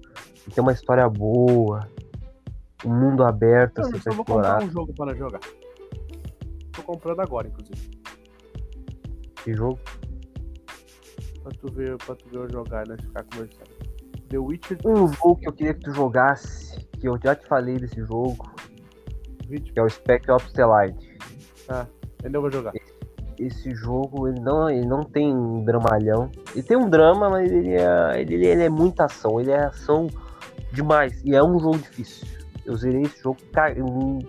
ter 0.53 0.59
uma 0.61 0.73
história 0.73 1.07
boa, 1.09 1.87
um 2.85 2.89
mundo 2.93 3.23
aberto, 3.23 3.79
Eu 3.79 3.85
assim, 3.87 3.99
pra 3.99 4.13
vou 4.13 4.25
comprar 4.25 4.59
explorar. 4.59 4.63
um 4.63 4.71
jogo 4.71 4.93
para 4.93 5.15
jogar. 5.15 5.39
Tô 6.73 6.83
comprando 6.83 7.21
agora, 7.21 7.47
inclusive. 7.47 7.91
Que 9.43 9.53
jogo? 9.55 9.79
Pra 11.43 11.51
tu 11.51 11.71
ver, 11.71 11.97
pra 11.97 12.15
tu 12.15 12.29
ver 12.29 12.37
eu 12.37 12.49
jogar, 12.49 12.87
né? 12.87 12.95
Ficar 12.99 13.23
conversando. 13.23 13.69
The 14.29 14.37
Witcher 14.37 14.77
Um 14.85 15.07
jogo 15.07 15.35
que 15.37 15.47
eu 15.47 15.53
queria 15.53 15.73
que 15.73 15.81
tu 15.81 15.93
jogasse, 15.93 16.79
que 16.99 17.07
eu 17.07 17.19
já 17.21 17.35
te 17.35 17.45
falei 17.47 17.77
desse 17.77 17.99
jogo, 18.05 18.49
20. 19.47 19.73
que 19.73 19.79
é 19.79 19.83
o 19.83 19.89
Spec 19.89 20.29
Ops 20.31 20.53
The 20.53 20.65
Light. 20.65 21.17
Ainda 22.23 22.37
eu 22.37 22.41
vou 22.41 22.51
jogar. 22.51 22.73
Esse 23.37 23.73
jogo, 23.73 24.27
ele 24.27 24.39
não, 24.39 24.69
ele 24.69 24.85
não 24.85 25.03
tem 25.03 25.35
um 25.35 25.63
dramalhão. 25.63 26.29
Ele 26.53 26.63
tem 26.63 26.77
um 26.77 26.89
drama, 26.89 27.29
mas 27.29 27.51
ele 27.51 27.73
é, 27.73 28.21
ele, 28.21 28.45
ele 28.45 28.63
é 28.63 28.69
muita 28.69 29.05
ação. 29.05 29.39
Ele 29.39 29.51
é 29.51 29.65
ação 29.65 30.07
demais. 30.71 31.21
E 31.25 31.35
é 31.35 31.43
um 31.43 31.59
jogo 31.59 31.77
difícil. 31.79 32.27
Eu 32.65 32.75
zerei 32.75 33.01
esse 33.01 33.21
jogo 33.21 33.39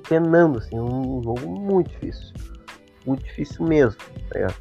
penando, 0.09 0.59
assim. 0.59 0.81
Um 0.81 1.23
jogo 1.23 1.47
muito 1.47 1.91
difícil. 1.91 2.33
Muito 3.07 3.23
difícil 3.25 3.67
mesmo. 3.67 4.01
Tá 4.29 4.35
ligado? 4.39 4.57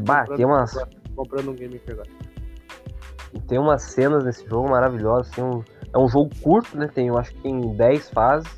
Bah, 0.00 0.24
tem 0.24 0.44
umas, 0.44 0.74
Comprando 1.14 1.50
um 1.50 1.54
game 1.54 1.80
agora. 1.90 2.08
tem 3.48 3.58
umas 3.58 3.82
cenas 3.82 4.24
nesse 4.24 4.46
jogo 4.46 4.68
maravilhosas. 4.68 5.30
Assim, 5.32 5.42
um- 5.42 5.62
é 5.94 5.98
um 5.98 6.08
jogo 6.08 6.30
curto, 6.42 6.76
né? 6.76 6.88
Tem, 6.88 7.08
eu 7.08 7.18
acho 7.18 7.32
que 7.32 7.40
tem 7.42 7.74
10 7.76 8.10
fases. 8.10 8.48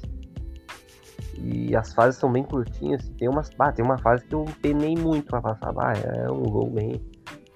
E 1.40 1.76
as 1.76 1.92
fases 1.94 2.18
são 2.18 2.30
bem 2.32 2.42
curtinhas. 2.42 3.02
assim. 3.04 3.12
Tem, 3.14 3.28
umas, 3.28 3.48
tem 3.74 3.84
uma 3.84 3.96
fase 3.98 4.24
que 4.24 4.34
eu 4.34 4.44
penei 4.60 4.96
muito 4.96 5.26
pra 5.28 5.40
passar. 5.40 5.72
Bah, 5.72 5.92
é 5.92 6.30
um 6.30 6.44
jogo 6.44 6.70
bem. 6.70 7.00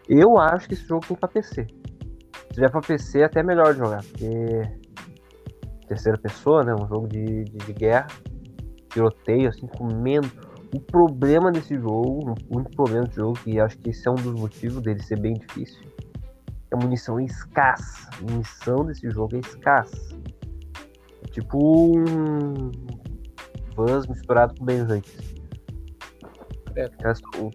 Eu 0.09 0.39
acho 0.39 0.69
que 0.69 0.75
esse 0.75 0.87
jogo 0.87 1.05
tem 1.07 1.17
pra 1.17 1.29
PC. 1.29 1.67
Se 1.67 2.49
tiver 2.55 2.71
pra 2.71 2.81
PC, 2.81 3.21
é 3.21 3.25
até 3.25 3.43
melhor 3.43 3.73
de 3.73 3.81
jogar. 3.81 4.03
Porque. 4.05 4.83
Terceira 5.89 6.17
pessoa, 6.17 6.63
né? 6.65 6.75
Um 6.75 6.87
jogo 6.87 7.09
de, 7.09 7.45
de, 7.45 7.59
de 7.59 7.73
guerra. 7.73 8.07
Tiroteio, 8.91 9.49
assim, 9.49 9.67
comendo. 9.67 10.31
O 10.75 10.81
problema 10.81 11.53
desse 11.53 11.77
jogo, 11.79 12.35
o 12.49 12.57
único 12.57 12.71
problema 12.75 13.05
desse 13.05 13.17
jogo, 13.17 13.39
e 13.47 13.61
acho 13.61 13.77
que 13.79 13.91
esse 13.91 14.07
é 14.09 14.11
um 14.11 14.15
dos 14.15 14.35
motivos 14.35 14.83
dele 14.83 15.03
ser 15.03 15.19
bem 15.19 15.35
difícil, 15.35 15.83
a 16.73 16.77
munição 16.77 17.19
é 17.19 17.25
escassa. 17.25 18.09
A 18.19 18.31
munição 18.31 18.85
desse 18.87 19.11
jogo 19.11 19.37
é 19.37 19.41
escassa. 19.41 20.17
É 21.23 21.29
tipo 21.31 21.59
um 21.99 22.71
Buzz 23.75 24.07
misturado 24.07 24.55
com 24.59 24.65
Benzante. 24.65 25.37
É. 26.75 26.89
Essa- 27.03 27.23
o- 27.39 27.51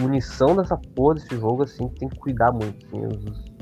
munição 0.00 0.54
dessa 0.56 0.76
porra 0.76 1.14
desse 1.14 1.36
jogo, 1.36 1.64
assim, 1.64 1.88
tem 1.88 2.08
que 2.08 2.18
cuidar 2.18 2.52
muito. 2.52 2.76
assim, 2.86 3.56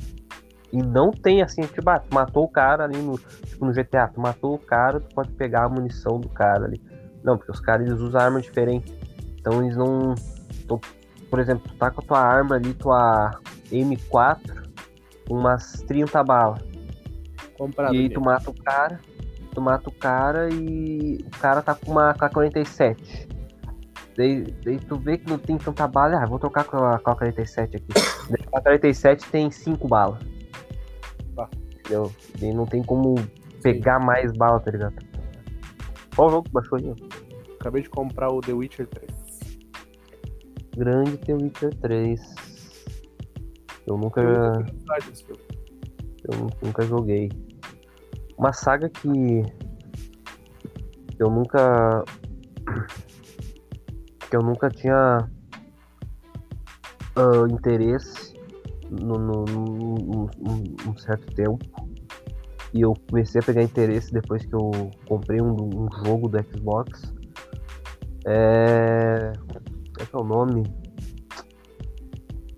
E 0.72 0.82
não 0.82 1.11
tem 1.11 1.40
assim, 1.40 1.62
tipo, 1.62 1.88
ah, 1.88 1.99
tu 2.01 2.12
matou 2.12 2.45
o 2.45 2.49
cara 2.49 2.84
ali 2.84 3.01
no. 3.01 3.16
Tipo 3.18 3.64
no 3.64 3.72
GTA, 3.72 4.09
tu 4.09 4.20
matou 4.20 4.55
o 4.55 4.59
cara, 4.59 5.01
tu 5.01 5.14
pode 5.14 5.30
pegar 5.32 5.64
a 5.64 5.68
munição 5.68 6.18
do 6.18 6.28
cara 6.28 6.66
ali. 6.66 6.82
Não, 7.25 7.37
porque 7.39 7.51
os 7.51 7.61
caras 7.61 7.87
eles 7.87 7.99
usam 8.01 8.20
armas 8.20 8.43
diferentes. 8.45 8.95
Então 9.41 9.62
eles 9.62 9.77
não. 9.77 10.14
tu- 10.68 10.81
por 11.31 11.41
exemplo, 11.41 11.64
tu 11.66 11.75
tá 11.77 11.91
com 11.91 12.01
a 12.01 12.05
tua 12.05 12.20
arma 12.20 12.55
ali, 12.57 12.72
tua 12.75 13.31
M4, 13.72 14.39
com 15.27 15.35
umas 15.35 15.83
30 15.89 16.22
balas. 16.22 16.62
Comprado. 17.59 17.95
E 17.95 17.99
aí 18.01 18.09
tu 18.11 18.20
mata 18.20 18.51
o 18.51 18.55
cara, 18.55 19.01
tu 19.53 19.61
mata 19.61 19.89
o 19.89 19.93
cara 19.93 20.49
e 20.53 21.18
o 21.27 21.39
cara 21.41 21.62
tá 21.62 21.75
com 21.75 21.91
uma 21.93 22.12
K-47. 22.14 23.29
Daí, 24.16 24.43
daí 24.64 24.79
tu 24.79 24.97
vê 24.97 25.18
que 25.18 25.29
não 25.29 25.39
tem 25.39 25.57
tanta 25.59 25.89
bala, 25.89 26.22
ah, 26.22 26.27
vou 26.27 26.39
trocar 26.39 26.64
com 26.64 26.77
a 26.77 26.99
K-47 27.01 27.77
aqui. 27.77 27.85
Daí 28.31 28.47
a 28.53 28.61
K-47 28.61 29.25
tem 29.31 29.51
5 29.51 29.89
balas. 29.89 30.20
Tá. 31.35 31.49
Entendeu? 31.81 32.12
E 32.41 32.53
não 32.53 32.64
tem 32.66 32.83
como 32.83 33.14
pegar 33.62 33.99
mais 33.99 34.31
bala, 34.33 34.61
tá 34.61 34.70
ligado? 34.70 34.95
Qual 36.14 36.30
jogo 36.30 36.44
que 36.44 36.52
baixou 36.52 36.78
aí? 36.78 36.94
Acabei 37.60 37.82
de 37.82 37.90
comprar 37.90 38.30
o 38.30 38.40
The 38.40 38.52
Witcher 38.52 38.86
3. 38.86 39.10
Grande 40.76 41.16
The 41.18 41.34
Witcher 41.34 41.74
3. 41.80 42.20
Eu 43.86 43.96
nunca, 43.98 44.20
Eu 46.30 46.46
nunca 46.62 46.82
joguei. 46.86 47.30
Uma 48.38 48.52
saga 48.52 48.88
que 48.88 49.42
eu 51.18 51.30
nunca 51.30 52.02
que 54.28 54.36
eu 54.36 54.40
nunca 54.42 54.68
tinha 54.70 55.28
ah, 57.16 57.46
interesse 57.50 58.34
no, 58.90 59.18
no, 59.18 59.44
no- 59.44 59.94
no- 59.94 60.30
num 60.84 60.96
certo 60.96 61.32
tempo 61.34 61.58
e 62.75 62.81
eu 62.81 62.93
comecei 63.09 63.41
a 63.41 63.45
pegar 63.45 63.62
interesse 63.62 64.12
depois 64.12 64.45
que 64.45 64.53
eu 64.53 64.91
comprei 65.07 65.41
um, 65.41 65.55
um 65.55 65.89
jogo 66.05 66.29
do 66.29 66.39
Xbox 66.43 67.14
é 68.27 69.33
como 69.37 70.01
é 70.01 70.07
que 70.07 70.16
é 70.16 70.18
o 70.18 70.25
nome 70.25 70.62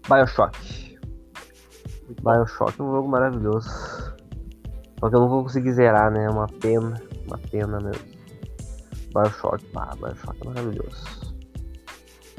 Bioshock. 0.08 0.96
Bioshock 2.22 2.80
é 2.80 2.82
um 2.82 2.92
jogo 2.92 3.08
maravilhoso. 3.08 3.68
Só 5.00 5.10
que 5.10 5.16
eu 5.16 5.20
não 5.20 5.28
vou 5.28 5.42
conseguir 5.42 5.72
zerar, 5.72 6.12
né? 6.12 6.24
É 6.24 6.30
uma 6.30 6.46
pena. 6.46 6.94
Uma 7.26 7.38
pena 7.38 7.78
mesmo. 7.80 8.06
Bioshock, 9.12 9.64
pá, 9.72 9.90
Bioshock 9.96 10.40
é 10.40 10.44
maravilhoso. 10.46 11.36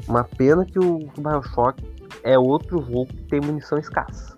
Uma 0.08 0.24
pena 0.24 0.64
que 0.64 0.78
o 0.78 0.98
Bioshock 1.18 1.84
é 2.22 2.38
outro 2.38 2.82
jogo 2.82 3.06
que 3.06 3.24
tem 3.24 3.40
munição 3.42 3.76
escassa. 3.76 4.36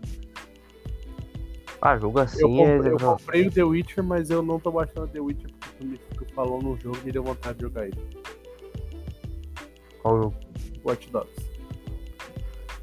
Ah, 1.83 1.97
jogo 1.97 2.19
assim 2.21 2.41
Eu 2.43 2.49
comprei, 2.49 2.91
é. 2.91 2.95
eu 2.95 2.99
comprei 2.99 3.47
o 3.47 3.51
The 3.51 3.63
Witcher, 3.65 4.05
mas 4.05 4.29
eu 4.31 4.43
não 4.43 4.61
tô 4.61 4.71
baixando 4.71 5.05
o 5.05 5.09
The 5.09 5.21
Witcher 5.21 5.51
porque 5.59 5.77
tu 5.79 5.87
me 5.87 5.99
tu 5.99 6.27
falou 6.35 6.61
no 6.63 6.77
jogo 6.79 6.99
e 7.03 7.07
me 7.07 7.13
deu 7.13 7.23
vontade 7.25 7.59
de 7.59 7.65
jogar 7.65 7.87
ele. 7.87 7.99
Qual 10.03 10.23
jogo? 10.23 10.35
Watch 10.85 11.11
Dogs. 11.11 11.51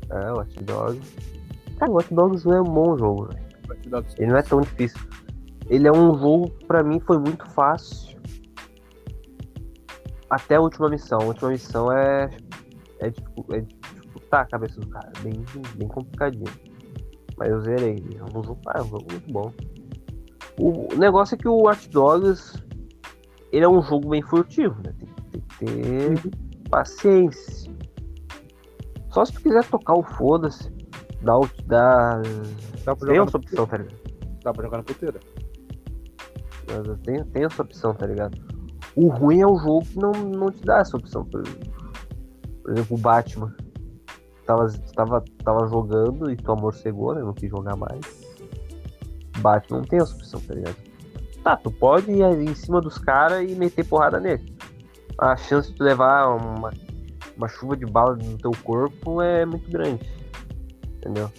É, 0.10 0.32
Watch 0.32 0.64
Dogs. 0.64 1.14
Cara, 1.78 1.92
Watch 1.92 2.14
Dogs 2.14 2.46
não 2.46 2.54
é 2.56 2.62
um 2.62 2.64
bom 2.66 2.98
jogo, 2.98 3.26
velho. 3.28 3.46
Watch 3.70 3.90
Dogs. 3.90 4.16
Ele 4.18 4.32
não 4.32 4.38
é 4.38 4.42
tão 4.44 4.62
difícil. 4.62 5.00
Ele 5.70 5.88
é 5.88 5.92
um 5.92 6.18
jogo 6.18 6.50
que 6.52 6.66
pra 6.66 6.82
mim 6.84 7.00
foi 7.02 7.20
muito 7.20 7.48
fácil. 7.52 8.18
Até 10.30 10.56
a 10.56 10.62
última 10.62 10.90
missão. 10.90 11.20
A 11.22 11.26
última 11.26 11.50
missão 11.52 11.92
é. 11.92 12.30
É, 13.00 13.10
dificu- 13.12 13.54
é 13.54 13.62
dificultar 13.62 14.42
a 14.42 14.46
cabeça 14.46 14.80
do 14.80 14.88
cara. 14.88 15.12
Bem, 15.22 15.34
bem 15.76 15.88
complicadinho. 15.88 16.46
Mas 17.38 17.50
eu 17.50 17.62
zerei. 17.62 18.04
É 18.18 18.24
um 18.24 18.44
jogo, 18.44 18.60
é 18.76 18.82
um 18.82 18.88
jogo 18.88 19.06
muito 19.12 19.32
bom. 19.32 19.52
O 20.60 20.96
negócio 20.96 21.36
é 21.36 21.38
que 21.38 21.48
o 21.48 21.64
Watch 21.64 21.90
Dogs. 21.90 22.54
Ele 23.52 23.64
é 23.64 23.70
um 23.70 23.82
jogo 23.82 24.10
bem 24.10 24.22
furtivo, 24.22 24.76
né? 24.84 24.94
Tem, 25.32 25.42
tem 25.42 26.16
que 26.16 26.30
ter 26.30 26.70
paciência. 26.70 27.72
Só 29.10 29.24
se 29.24 29.34
tu 29.34 29.42
quiser 29.42 29.64
tocar 29.66 29.94
o 29.94 30.04
foda-se. 30.04 30.70
Dá 31.22 31.40
o. 31.40 31.50
Dá. 31.66 32.22
Dá 32.84 32.96
pra 32.96 33.08
Tem 33.08 33.20
essa 33.20 33.38
opção, 33.38 33.66
tá 33.66 33.78
ligado? 33.78 34.08
dá 34.44 34.54
pra 34.54 34.64
jogar 34.64 34.78
na 34.78 34.84
puteira. 34.84 35.20
Mas 36.68 37.00
Tem, 37.02 37.24
tem 37.24 37.44
essa 37.44 37.62
opção, 37.62 37.94
tá 37.94 38.06
ligado? 38.06 38.38
O 38.96 39.08
ruim 39.08 39.42
é 39.42 39.48
o 39.48 39.58
jogo 39.58 39.86
que 39.86 40.00
não, 40.00 40.12
não 40.12 40.52
te 40.52 40.64
dá 40.64 40.80
essa 40.80 40.98
opção. 40.98 41.26
Por, 41.26 41.44
por 42.64 42.72
exemplo, 42.72 42.98
o 42.98 43.00
Batman. 43.00 43.56
Tava, 44.48 44.72
tava, 44.96 45.26
tava 45.44 45.68
jogando 45.68 46.32
e 46.32 46.38
tua 46.38 46.56
amor 46.58 46.74
cegou, 46.74 47.14
né? 47.14 47.22
Não 47.22 47.34
quis 47.34 47.50
jogar 47.50 47.76
mais. 47.76 48.00
Batman 49.40 49.80
não 49.80 49.86
tem 49.86 50.00
essa 50.00 50.16
opção, 50.16 50.40
tá 50.40 50.54
ligado? 50.54 50.78
Tá, 51.44 51.58
tu 51.58 51.70
pode 51.70 52.10
ir 52.10 52.24
em 52.24 52.56
cima 52.56 52.80
dos 52.80 52.98
caras 52.98 53.50
e 53.50 53.54
meter 53.56 53.86
porrada 53.86 54.22
nele. 54.22 54.56
A 55.18 55.36
chance 55.36 55.70
de 55.70 55.76
tu 55.76 55.84
levar 55.84 56.30
uma, 56.30 56.72
uma 57.36 57.48
chuva 57.50 57.76
de 57.76 57.86
bala 57.86 58.16
no 58.16 58.38
teu 58.38 58.52
corpo 58.64 59.22
é 59.22 59.46
muito 59.46 59.70
grande. 59.70 60.10
Entendeu? 60.96 61.30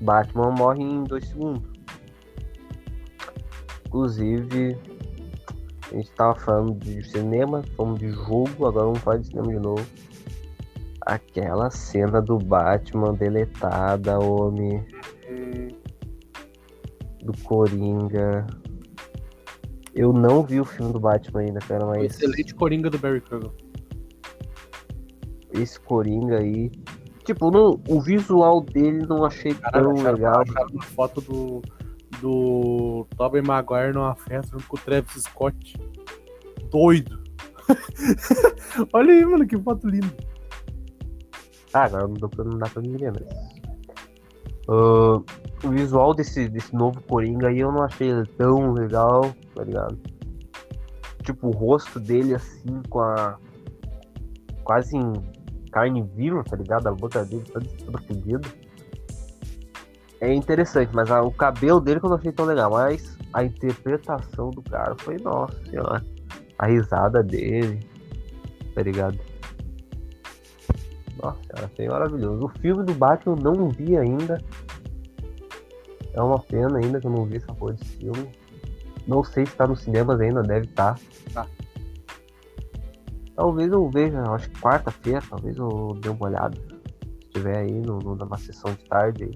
Batman 0.00 0.50
morre 0.52 0.82
em 0.82 1.04
dois 1.04 1.28
segundos. 1.28 1.70
Inclusive, 3.86 4.78
a 5.92 5.94
gente 5.94 6.10
tava 6.12 6.34
falando 6.36 6.74
de 6.78 7.02
cinema, 7.10 7.62
fomos 7.76 8.00
de 8.00 8.10
jogo, 8.10 8.66
agora 8.66 8.86
vamos 8.86 9.00
falar 9.00 9.18
de 9.18 9.26
cinema 9.26 9.48
de 9.48 9.58
novo. 9.58 9.86
Aquela 11.06 11.70
cena 11.70 12.20
do 12.20 12.36
Batman 12.36 13.14
deletada, 13.14 14.18
homem, 14.18 14.84
do 17.22 17.32
Coringa. 17.44 18.44
Eu 19.94 20.12
não 20.12 20.42
vi 20.42 20.60
o 20.60 20.64
filme 20.64 20.92
do 20.92 20.98
Batman 21.00 21.40
ainda, 21.42 21.60
cara, 21.60 21.84
O 21.86 21.88
mas 21.90 22.04
excelente 22.16 22.54
Coringa 22.54 22.90
do 22.90 22.98
Barry 22.98 23.20
Kruger. 23.20 23.50
esse 25.52 25.78
Coringa 25.80 26.38
aí. 26.40 26.70
Tipo, 27.24 27.50
não, 27.50 27.80
o 27.88 28.00
visual 28.00 28.60
dele 28.60 29.06
não 29.06 29.24
achei 29.24 29.54
Caralho, 29.54 29.84
tão 29.86 29.94
acharam, 29.94 30.14
legal. 30.14 30.42
acharam 30.42 30.68
uma 30.72 30.82
foto 30.82 31.20
do, 31.20 31.62
do 32.20 33.06
Tobey 33.16 33.42
Maguire 33.42 33.92
numa 33.94 34.14
festa 34.14 34.52
junto 34.52 34.66
com 34.68 34.76
o 34.76 34.80
Travis 34.80 35.22
Scott. 35.22 35.74
Doido. 36.70 37.22
Olha 38.92 39.12
aí, 39.12 39.24
mano, 39.24 39.46
que 39.46 39.56
foto 39.58 39.88
linda. 39.88 40.14
Ah, 41.76 41.84
agora 41.84 42.08
não 42.08 42.14
não 42.44 42.58
dá 42.58 42.66
pra 42.68 42.80
me 42.80 42.88
mas. 42.88 43.26
Ah, 44.68 45.20
o 45.64 45.68
visual 45.70 46.14
desse, 46.14 46.48
desse 46.48 46.74
novo 46.74 47.00
Coringa 47.02 47.48
aí 47.48 47.58
eu 47.58 47.70
não 47.70 47.82
achei 47.82 48.10
tão 48.38 48.72
legal, 48.72 49.20
tá 49.54 49.62
ligado? 49.64 49.98
Tipo, 51.22 51.48
o 51.48 51.50
rosto 51.50 51.98
dele 52.00 52.34
assim, 52.34 52.82
com 52.88 53.00
a. 53.00 53.36
quase 54.64 54.96
em 54.96 55.12
carne 55.70 56.02
viva, 56.14 56.42
tá 56.44 56.56
ligado? 56.56 56.86
A 56.86 56.92
boca 56.92 57.24
dele 57.24 57.44
toda, 57.52 57.66
fodida. 58.06 58.48
É 60.20 60.32
interessante, 60.32 60.90
mas 60.94 61.10
a- 61.10 61.22
o 61.22 61.30
cabelo 61.30 61.78
dele 61.80 62.00
que 62.00 62.06
eu 62.06 62.10
não 62.10 62.16
achei 62.16 62.32
tão 62.32 62.46
legal, 62.46 62.70
mas 62.70 63.18
a 63.34 63.44
interpretação 63.44 64.50
do 64.50 64.62
cara 64.62 64.94
foi, 65.00 65.18
nossa 65.18 65.54
senhora. 65.66 66.02
A 66.58 66.66
risada 66.66 67.22
dele, 67.22 67.80
tá 68.74 68.82
ligado? 68.82 69.18
Nossa 71.22 71.38
senhora, 71.42 71.70
foi 71.74 71.88
maravilhoso. 71.88 72.44
O 72.44 72.48
filme 72.60 72.84
do 72.84 72.94
Batman 72.94 73.36
eu 73.44 73.52
não 73.54 73.68
vi 73.68 73.96
ainda. 73.96 74.38
É 76.12 76.20
uma 76.22 76.38
pena 76.38 76.78
ainda 76.78 77.00
que 77.00 77.06
eu 77.06 77.10
não 77.10 77.24
vi 77.24 77.36
essa 77.36 77.52
porra 77.54 77.74
desse 77.74 77.96
filme. 77.96 78.30
Não 79.06 79.22
sei 79.22 79.46
se 79.46 79.54
tá 79.54 79.66
nos 79.66 79.80
cinemas 79.80 80.20
ainda, 80.20 80.42
deve 80.42 80.66
estar. 80.66 80.98
Tá. 81.32 81.46
Talvez 83.34 83.70
eu 83.70 83.88
veja, 83.90 84.22
acho 84.32 84.50
que 84.50 84.60
quarta-feira, 84.60 85.22
talvez 85.28 85.56
eu 85.58 85.96
dê 86.00 86.08
uma 86.08 86.26
olhada. 86.26 86.56
Se 86.56 87.28
tiver 87.30 87.58
aí 87.58 87.72
no, 87.72 87.98
no- 87.98 88.16
numa 88.16 88.38
sessão 88.38 88.72
de 88.72 88.84
tarde. 88.84 89.30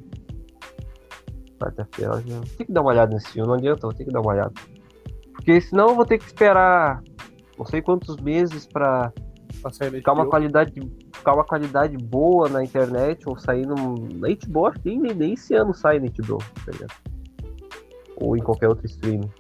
Quarta-feira 1.61 2.15
eu. 2.27 2.41
Tem 2.57 2.67
que 2.67 2.73
dar 2.73 2.81
uma 2.81 2.91
olhada 2.91 3.13
nesse 3.15 3.29
filme, 3.29 3.47
não 3.49 3.55
adianta, 3.57 3.79
eu 3.87 3.91
vou 3.91 3.95
ter 3.95 4.05
que 4.05 4.11
dar 4.13 4.21
uma 4.21 4.33
olhada. 4.33 4.53
Porque 5.35 5.61
senão 5.61 5.91
eu 5.91 5.95
vou 5.95 6.07
ter 6.07 6.19
que 6.19 6.25
esperar 6.25 7.03
não 7.59 7.67
sei 7.67 7.83
quantos 7.83 8.17
meses 8.17 8.67
pra 8.67 9.13
Pra 9.61 9.71
ficar 9.71 10.13
uma 10.15 10.27
qualidade 10.27 10.73
ficar 11.21 11.35
uma 11.35 11.45
qualidade 11.45 11.97
boa 11.97 12.49
na 12.49 12.65
internet 12.65 13.29
ou 13.29 13.39
sair 13.39 13.67
no, 13.67 13.77
na 13.77 14.29
HBO, 14.29 14.67
acho 14.67 14.81
que 14.81 14.97
nem, 14.97 15.15
nem 15.15 15.35
esse 15.35 15.55
ano 15.55 15.73
sai 15.73 16.01
na 16.01 16.07
HBO, 16.07 16.39
tá 16.65 16.73
ligado? 16.73 16.95
Ou 18.17 18.37
em 18.37 18.41
qualquer 18.41 18.69
outro 18.69 18.87
streaming. 18.87 19.31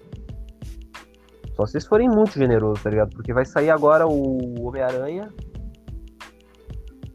Só 1.56 1.66
se 1.66 1.72
vocês 1.72 1.86
forem 1.86 2.08
muito 2.08 2.32
generosos, 2.32 2.82
tá 2.82 2.90
ligado? 2.90 3.10
Porque 3.10 3.32
vai 3.32 3.44
sair 3.44 3.70
agora 3.70 4.06
o 4.06 4.66
Homem-Aranha. 4.66 5.32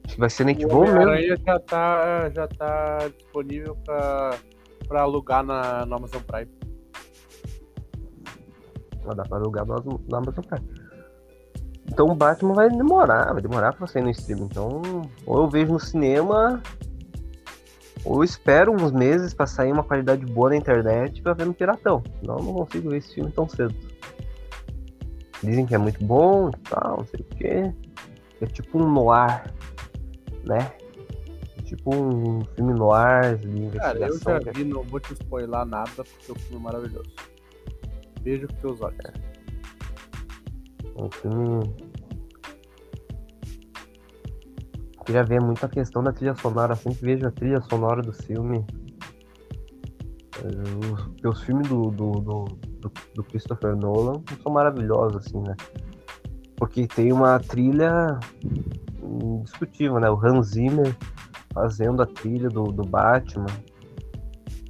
Acho 0.05 0.15
que 0.15 0.19
vai 0.19 0.29
ser 0.29 0.45
na 0.45 0.51
O 0.51 0.55
HBO 0.55 0.81
mesmo. 0.81 0.95
Homem-Aranha 0.95 1.37
já 1.45 1.59
tá, 1.59 2.29
já 2.29 2.47
tá 2.47 3.07
disponível 3.17 3.75
pra, 3.85 4.37
pra 4.87 5.01
alugar 5.01 5.43
na, 5.43 5.85
no 5.85 5.95
Amazon 5.95 6.21
Prime. 6.21 6.51
Mas 9.03 9.15
dá 9.15 9.23
pra 9.23 9.37
alugar 9.37 9.65
no, 9.65 9.75
no 9.75 10.15
Amazon 10.15 10.43
Prime. 10.43 10.84
Então 11.87 12.07
o 12.07 12.15
Batman 12.15 12.53
vai 12.53 12.69
demorar, 12.69 13.31
vai 13.33 13.41
demorar 13.41 13.73
pra 13.73 13.87
sair 13.87 14.03
no 14.03 14.09
streaming. 14.09 14.45
Então, 14.45 14.81
ou 15.25 15.37
eu 15.43 15.49
vejo 15.49 15.71
no 15.73 15.79
cinema, 15.79 16.61
ou 18.03 18.17
eu 18.17 18.23
espero 18.23 18.71
uns 18.71 18.91
meses 18.91 19.33
pra 19.33 19.45
sair 19.47 19.71
uma 19.71 19.83
qualidade 19.83 20.25
boa 20.25 20.49
na 20.49 20.57
internet 20.57 21.21
pra 21.21 21.33
ver 21.33 21.45
no 21.45 21.53
Piratão. 21.53 22.03
Senão 22.19 22.37
eu 22.37 22.43
não 22.43 22.53
consigo 22.53 22.89
ver 22.89 22.97
esse 22.97 23.13
filme 23.13 23.31
tão 23.31 23.47
cedo. 23.47 23.73
Dizem 25.43 25.65
que 25.65 25.75
é 25.75 25.77
muito 25.77 26.03
bom 26.03 26.49
e 26.49 26.69
tal, 26.69 26.97
não 26.97 27.05
sei 27.05 27.19
o 27.19 27.35
quê. 27.35 27.73
É 28.41 28.45
tipo 28.45 28.79
um 28.79 28.91
noir, 28.91 29.53
né? 30.43 30.71
É 31.57 31.61
tipo 31.61 31.95
um 31.95 32.43
filme 32.55 32.73
noir 32.73 33.37
de 33.37 33.77
Cara, 33.77 33.99
eu 33.99 34.05
investigação. 34.07 34.41
já 34.41 34.51
vi, 34.51 34.63
não 34.65 34.83
vou 34.83 34.99
te 34.99 35.13
spoiler 35.13 35.65
nada, 35.65 35.89
porque 35.95 36.31
o 36.31 36.35
filme 36.35 36.57
é 36.57 36.59
maravilhoso. 36.59 37.09
Veja 38.21 38.47
com 38.47 38.53
teus 38.55 38.81
olhos. 38.81 38.97
Um 40.95 41.09
filme. 41.11 41.75
Queria 45.05 45.23
ver 45.23 45.41
muito 45.41 45.63
a 45.65 45.69
questão 45.69 46.01
da 46.03 46.11
trilha 46.11 46.35
sonora. 46.35 46.75
Sempre 46.75 46.99
vejo 47.15 47.27
a 47.27 47.31
trilha 47.31 47.61
sonora 47.61 48.01
do 48.01 48.11
filme. 48.13 48.65
Os, 50.93 51.01
porque 51.03 51.27
os 51.27 51.41
filmes 51.43 51.67
do, 51.67 51.91
do, 51.91 52.11
do, 52.11 52.45
do- 53.13 53.23
Christopher 53.23 53.75
Nolan 53.75 54.21
são 54.41 54.51
maravilhosos, 54.51 55.25
assim, 55.25 55.39
né? 55.41 55.55
Porque 56.57 56.87
tem 56.87 57.11
uma 57.11 57.39
trilha 57.39 58.19
indiscutível, 59.03 59.99
né? 59.99 60.09
O 60.09 60.17
Hans 60.25 60.47
Zimmer 60.47 60.95
fazendo 61.53 62.01
a 62.01 62.05
trilha 62.05 62.49
do, 62.49 62.63
do 62.63 62.83
Batman. 62.83 63.45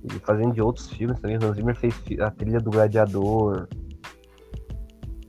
E 0.04 0.20
fazendo 0.20 0.54
de 0.54 0.62
outros 0.62 0.88
filmes 0.88 1.20
também. 1.20 1.38
O 1.38 1.46
Hans 1.46 1.56
Zimmer 1.56 1.76
fez 1.76 1.96
a 2.20 2.30
trilha 2.32 2.60
do 2.60 2.72
Gladiador 2.72 3.68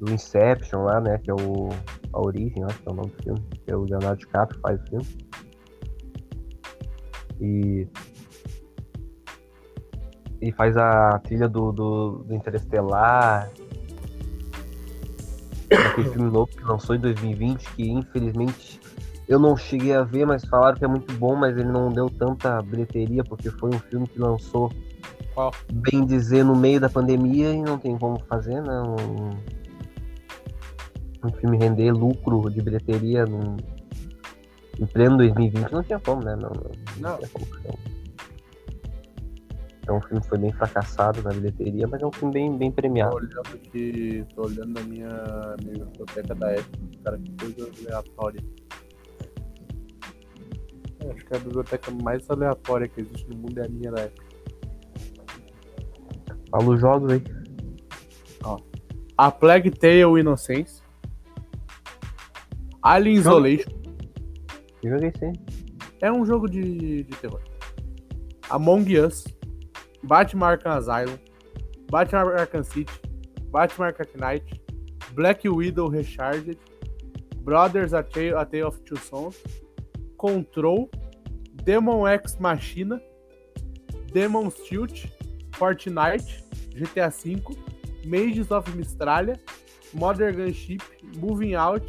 do 0.01 0.13
Inception 0.13 0.85
lá, 0.85 1.01
né? 1.01 1.19
Que 1.19 1.31
é 1.31 1.35
o. 1.35 1.69
A 2.13 2.21
Origem, 2.21 2.65
acho 2.65 2.79
que 2.81 2.89
é 2.89 2.93
o 2.93 2.95
nome 2.95 3.11
do 3.11 3.23
filme. 3.23 3.41
Que 3.65 3.71
é 3.71 3.77
o 3.77 3.85
Leonardo 3.85 4.17
DiCaprio 4.17 4.61
faz 4.61 4.81
o 4.81 4.87
filme. 4.87 5.07
E. 7.41 7.89
E 10.41 10.53
faz 10.53 10.77
a 10.77 11.19
trilha 11.21 11.49
do, 11.49 11.73
do, 11.73 12.25
do 12.25 12.35
Interestelar. 12.35 13.51
Aquele 15.71 16.11
filme 16.11 16.31
louco 16.31 16.55
que 16.55 16.63
lançou 16.63 16.95
em 16.95 17.01
2020, 17.01 17.75
que 17.75 17.91
infelizmente 17.91 18.81
eu 19.29 19.39
não 19.39 19.57
cheguei 19.57 19.93
a 19.93 20.03
ver, 20.03 20.25
mas 20.25 20.45
falaram 20.45 20.77
que 20.77 20.85
é 20.85 20.89
muito 20.89 21.13
bom, 21.15 21.35
mas 21.35 21.57
ele 21.57 21.69
não 21.69 21.91
deu 21.91 22.09
tanta 22.09 22.63
bilheteria, 22.63 23.25
porque 23.25 23.51
foi 23.51 23.71
um 23.71 23.79
filme 23.79 24.07
que 24.07 24.19
lançou, 24.21 24.71
Qual? 25.35 25.53
bem 25.73 26.05
dizer, 26.05 26.45
no 26.45 26.55
meio 26.55 26.79
da 26.79 26.89
pandemia 26.89 27.53
e 27.53 27.61
não 27.61 27.77
tem 27.77 27.99
como 27.99 28.21
fazer, 28.29 28.63
né? 28.63 28.81
Um, 28.83 29.31
um 31.27 31.33
filme 31.33 31.57
render 31.59 31.93
lucro 31.93 32.49
de 32.51 32.61
bilheteria 32.63 33.25
num, 33.27 33.57
Em 34.79 34.87
pleno 34.87 35.17
2020 35.17 35.73
não 35.73 35.83
tinha 35.83 35.99
como, 36.01 36.23
né? 36.23 36.37
Não, 36.37 36.51
não, 36.51 36.71
Não. 36.99 37.17
tinha 37.19 37.29
como. 37.31 37.47
Então, 37.61 37.79
então 39.81 39.99
o 39.99 40.03
filme 40.03 40.23
foi 40.29 40.39
bem 40.39 40.53
fracassado 40.53 41.23
na 41.23 41.31
bilheteria, 41.31 41.87
mas 41.87 42.03
é 42.03 42.07
um 42.07 42.13
filme 42.13 42.35
bem, 42.35 42.57
bem 42.59 42.71
Tô 42.71 42.77
premiado. 42.77 43.15
olhando 43.17 43.41
aqui, 43.55 44.25
tô 44.35 44.43
olhando 44.47 44.75
na 44.75 44.81
minha, 44.83 45.09
minha 45.63 45.85
biblioteca 45.85 46.35
da 46.35 46.51
época, 46.51 46.79
cara, 47.05 47.19
que 47.19 47.31
coisa 47.37 47.71
aleatória. 47.89 48.41
Eu 51.01 51.13
acho 51.13 51.25
que 51.25 51.37
a 51.37 51.39
biblioteca 51.39 51.91
mais 52.03 52.29
aleatória 52.29 52.89
que 52.89 53.01
existe 53.01 53.29
no 53.29 53.37
mundo 53.37 53.59
é 53.61 53.67
a 53.67 53.69
minha 53.69 53.93
da 53.93 54.01
época. 54.03 54.27
Fala 56.51 56.65
os 56.65 56.81
jogos 56.81 57.13
aí. 57.13 57.23
A 59.19 59.31
Plague 59.31 59.71
Tale 59.71 60.21
Innocence. 60.21 60.83
Alien 62.87 63.19
Isolation. 63.19 63.71
Eu 64.81 64.91
joguei 64.93 65.13
sim. 65.19 65.33
É 66.01 66.13
um 66.13 66.25
jogo 66.25 66.49
de, 66.49 67.03
de 67.03 67.17
terror. 67.17 67.43
Among 68.49 68.97
Us. 68.97 69.25
Batman 70.05 70.47
Arkham 70.47 70.71
Asylum. 70.71 71.19
Batman 71.91 72.21
Arkham 72.39 72.63
City. 72.63 72.93
Batman 73.51 73.87
Arkham 73.89 74.07
Knight. 74.21 74.61
Black 75.15 75.43
Widow 75.49 75.89
Recharged. 75.89 76.59
Brothers 77.39 77.93
A 77.93 78.05
Tale, 78.05 78.39
A 78.39 78.47
Tale 78.47 78.69
of 78.69 78.79
Two 78.85 78.97
Sons. 78.99 79.35
Control. 80.17 80.89
Demon 81.65 82.07
X 82.07 82.39
Machina. 82.39 83.01
Demon's 84.13 84.55
Tilt. 84.69 85.07
Fortnite. 85.51 86.41
GTA 86.73 87.11
V. 87.11 87.43
Mages 88.05 88.53
of 88.53 88.65
Mistralia. 88.77 89.37
Modern 89.93 90.37
Gunship. 90.37 90.83
Moving 91.17 91.57
Out. 91.57 91.83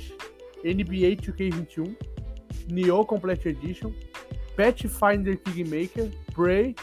NBA 0.74 1.22
2K21. 1.22 1.95
Nioh 2.70 3.07
Complete 3.07 3.45
Edition, 3.45 3.95
Pathfinder 4.55 5.36
Kingmaker, 5.36 6.09
Prey, 6.34 6.76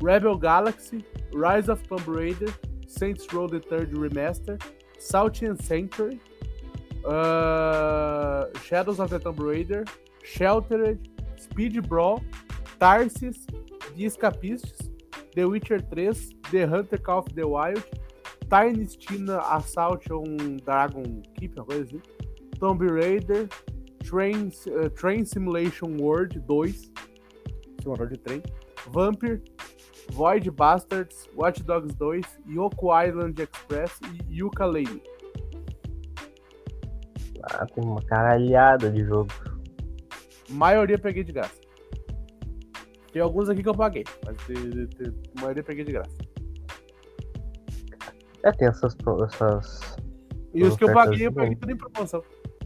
Rebel 0.00 0.36
Galaxy, 0.36 1.04
Rise 1.32 1.68
of 1.68 1.86
Tomb 1.88 2.04
Raider, 2.06 2.52
Saints 2.86 3.32
Row 3.32 3.46
the 3.48 3.60
Third 3.60 3.92
Remaster, 3.92 4.60
and 5.42 5.64
Sanctuary, 5.64 6.20
uh, 7.06 8.46
Shadows 8.62 9.00
of 9.00 9.10
the 9.10 9.18
Tomb 9.18 9.36
Raider, 9.36 9.84
Sheltered, 10.22 11.08
Speed 11.36 11.88
Brawl, 11.88 12.22
Tarsis, 12.80 13.46
The 13.96 14.04
Escapistas, 14.04 14.90
The 15.34 15.48
Witcher 15.48 15.80
3, 15.80 16.12
The 16.50 16.68
Hunter 16.68 16.98
Call 16.98 17.18
of 17.20 17.34
the 17.34 17.46
Wild, 17.46 17.84
Tiny 18.50 18.86
Tina 18.86 19.38
Assault 19.50 20.10
on 20.10 20.60
Dragon 20.64 21.22
Keep, 21.38 21.56
uma 21.56 21.64
coisa 21.64 21.82
assim, 21.84 22.02
Tomb 22.64 22.80
Raider, 22.80 23.46
Train, 24.08 24.50
eh, 24.68 24.88
Train 24.88 25.26
Simulation 25.26 26.00
World 26.00 26.40
2, 26.40 26.90
simulador 27.82 28.08
de 28.08 28.16
trem, 28.16 28.42
Vampire, 28.88 29.42
Void 30.12 30.50
Bastards, 30.50 31.28
Watch 31.36 31.62
Dogs 31.62 31.94
2, 31.96 32.24
Yoko 32.48 32.88
Island 32.90 33.38
Express 33.38 34.00
e 34.30 34.38
Yuka 34.38 34.64
Lane. 34.64 35.02
Ah, 37.42 37.66
tem 37.66 37.84
uma 37.84 38.00
caralhada 38.00 38.90
de 38.90 39.04
jogo. 39.04 39.30
Maioria 40.48 40.98
peguei 40.98 41.22
de 41.22 41.32
graça. 41.32 41.60
Tem 43.12 43.20
alguns 43.20 43.50
aqui 43.50 43.62
que 43.62 43.68
eu 43.68 43.74
paguei, 43.74 44.04
mas 44.24 44.38
a 45.36 45.40
maioria 45.42 45.62
peguei 45.62 45.84
de 45.84 45.92
graça. 45.92 46.16
É, 48.42 48.50
tem 48.52 48.68
essas. 48.68 48.96
essas... 49.26 49.98
E 50.54 50.64
os 50.64 50.78
que 50.78 50.84
eu 50.84 50.94
paguei, 50.94 51.26
eu 51.26 51.32
paguei 51.32 51.56
tudo 51.56 51.70
em 51.70 51.76
promoção. 51.76 52.24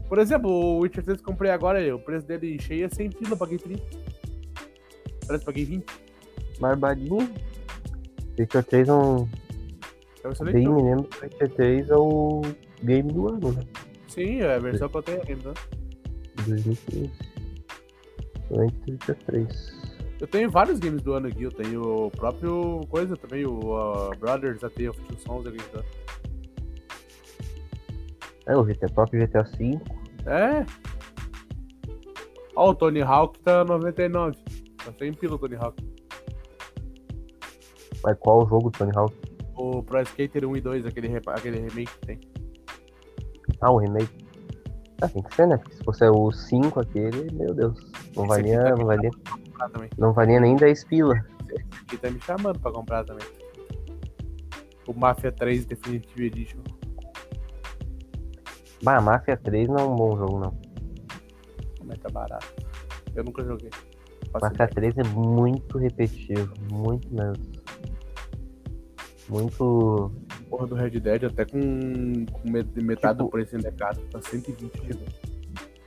Por 0.09 0.17
exemplo, 0.17 0.49
o 0.49 0.79
Witcher 0.79 1.03
3 1.03 1.21
que 1.21 1.23
eu 1.23 1.31
comprei 1.31 1.51
agora, 1.51 1.95
o 1.95 1.99
preço 1.99 2.25
dele 2.25 2.59
cheio 2.59 2.87
é 2.87 2.89
100 2.89 3.11
pila, 3.11 3.33
eu 3.33 3.37
paguei 3.37 3.59
30. 3.59 3.83
Parece 5.27 5.27
que 5.27 5.33
eu 5.33 5.39
paguei 5.45 5.65
20. 5.65 5.85
Barbadinho. 6.59 7.29
Witcher 8.37 8.63
3 8.63 8.87
é 8.87 8.93
um. 8.93 9.29
É 10.23 10.27
um 10.27 10.31
excelente 10.31 10.53
Bem 10.55 10.67
me 10.67 10.81
lembro 10.81 11.03
que 11.03 11.23
Witcher 11.23 11.49
3 11.51 11.89
é 11.91 11.95
o 11.95 12.41
game 12.81 13.13
do 13.13 13.29
ano, 13.29 13.51
né? 13.51 13.61
Sim, 14.07 14.41
é 14.41 14.55
a 14.55 14.59
versão 14.59 14.89
que 14.89 14.97
eu 14.97 15.03
tenho. 15.03 15.19
De 15.25 15.35
2015. 16.47 17.11
Excelente 18.49 18.91
Witcher 18.91 19.17
3. 19.27 19.79
Eu 20.21 20.27
tenho 20.27 20.49
vários 20.49 20.79
games 20.79 21.03
do 21.03 21.13
ano 21.13 21.27
aqui. 21.27 21.43
Eu 21.43 21.51
tenho 21.51 22.07
o 22.07 22.11
próprio 22.11 22.81
coisa 22.89 23.15
também, 23.15 23.45
o 23.45 23.59
uh, 23.59 24.09
Brothers, 24.19 24.63
A 24.63 24.71
Tale 24.71 24.89
of 24.89 24.99
Two 25.01 25.19
Sons 25.19 25.45
aqui. 25.45 25.57
Então. 25.69 25.83
É, 28.47 28.57
o 28.57 28.63
GTA, 28.63 28.87
próprio 28.89 29.21
GTA 29.21 29.43
V. 29.43 29.79
É. 30.25 30.65
Ó, 32.55 32.71
o 32.71 32.75
Tony 32.75 33.01
Hawk 33.01 33.39
tá 33.39 33.63
99. 33.63 34.37
Tá 34.83 34.93
100 34.97 35.13
pila 35.13 35.35
o 35.35 35.39
Tony 35.39 35.55
Hawk. 35.55 35.81
Mas 38.03 38.17
qual 38.19 38.43
o 38.43 38.49
jogo 38.49 38.69
do 38.69 38.77
Tony 38.77 38.91
Hawk? 38.95 39.15
O 39.55 39.83
Pro 39.83 40.01
Skater 40.01 40.45
1 40.45 40.57
e 40.57 40.61
2, 40.61 40.85
aquele, 40.85 41.21
aquele 41.27 41.59
remake 41.59 41.91
que 41.99 42.07
tem. 42.07 42.19
Ah, 43.61 43.71
o 43.71 43.77
remake. 43.77 44.25
Ah, 45.01 45.07
tem 45.07 45.23
que 45.23 45.35
ser, 45.35 45.47
né? 45.47 45.57
Porque 45.57 45.75
se 45.75 45.83
fosse 45.83 46.05
o 46.05 46.31
5 46.31 46.79
aquele, 46.79 47.33
meu 47.33 47.53
Deus. 47.53 47.77
Não 48.15 48.25
Esse 48.25 48.27
valia, 48.27 48.63
tá 48.63 48.75
não 48.75 48.85
valia, 48.85 49.11
não 49.97 50.13
valia 50.13 50.39
nem 50.39 50.55
10 50.55 50.83
pila. 50.85 51.25
Esse 51.49 51.65
aqui 51.81 51.97
tá 51.97 52.09
me 52.09 52.21
chamando 52.21 52.59
pra 52.59 52.71
comprar 52.71 53.03
também. 53.03 53.25
O 54.87 54.93
Mafia 54.93 55.31
3 55.31 55.65
Definitive 55.65 56.25
Edition. 56.25 56.59
Bah, 58.83 59.01
Mafia 59.01 59.35
3 59.37 59.67
não 59.67 59.77
é 59.77 59.83
um 59.83 59.95
bom 59.95 60.17
jogo, 60.17 60.39
não. 60.39 60.51
Como 61.79 61.93
é 61.93 61.95
que 61.97 62.07
é 62.07 62.11
barato? 62.11 62.47
Eu 63.15 63.23
nunca 63.23 63.43
joguei. 63.43 63.69
Faço 64.31 64.45
Mafia 64.45 64.65
ideia. 64.65 64.93
3 64.93 64.97
é 64.99 65.03
muito 65.15 65.77
repetitivo, 65.77 66.53
muito 66.71 67.13
mesmo. 67.13 67.43
Muito. 69.27 70.11
Porra 70.49 70.65
do 70.65 70.75
Red 70.75 70.91
Dead 70.99 71.23
até 71.25 71.45
com, 71.45 72.25
com 72.25 72.49
met- 72.49 72.81
metade 72.81 73.13
Tipo- 73.17 73.23
do 73.25 73.29
preço 73.29 73.55
indicado. 73.55 73.99
Tá 74.11 74.19
120 74.21 74.75
reais. 74.77 74.97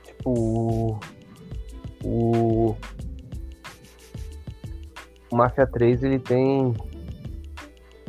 Tipo. 0.05 0.29
O. 0.29 0.99
O. 2.03 2.75
O 5.31 5.35
Mafia 5.35 5.65
3 5.67 6.03
ele 6.03 6.19
tem 6.19 6.73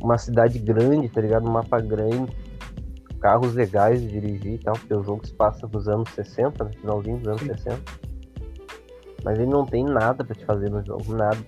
uma 0.00 0.18
cidade 0.18 0.58
grande, 0.58 1.08
tá 1.08 1.20
ligado? 1.20 1.48
Um 1.48 1.52
mapa 1.52 1.80
grande, 1.80 2.30
carros 3.24 3.54
legais 3.54 4.02
de 4.02 4.08
dirigir 4.08 4.52
e 4.52 4.58
tal, 4.58 4.74
porque 4.74 4.92
o 4.92 5.02
jogo 5.02 5.26
se 5.26 5.32
passa 5.32 5.66
nos 5.66 5.88
anos 5.88 6.10
60, 6.10 6.62
no 6.62 6.70
finalzinho 6.74 7.16
dos 7.16 7.28
anos 7.28 7.40
Sim. 7.40 7.54
60. 7.54 7.82
Mas 9.24 9.38
ele 9.38 9.48
não 9.48 9.64
tem 9.64 9.82
nada 9.82 10.22
pra 10.22 10.34
te 10.34 10.44
fazer 10.44 10.68
no 10.68 10.84
jogo, 10.84 11.10
nada. 11.14 11.38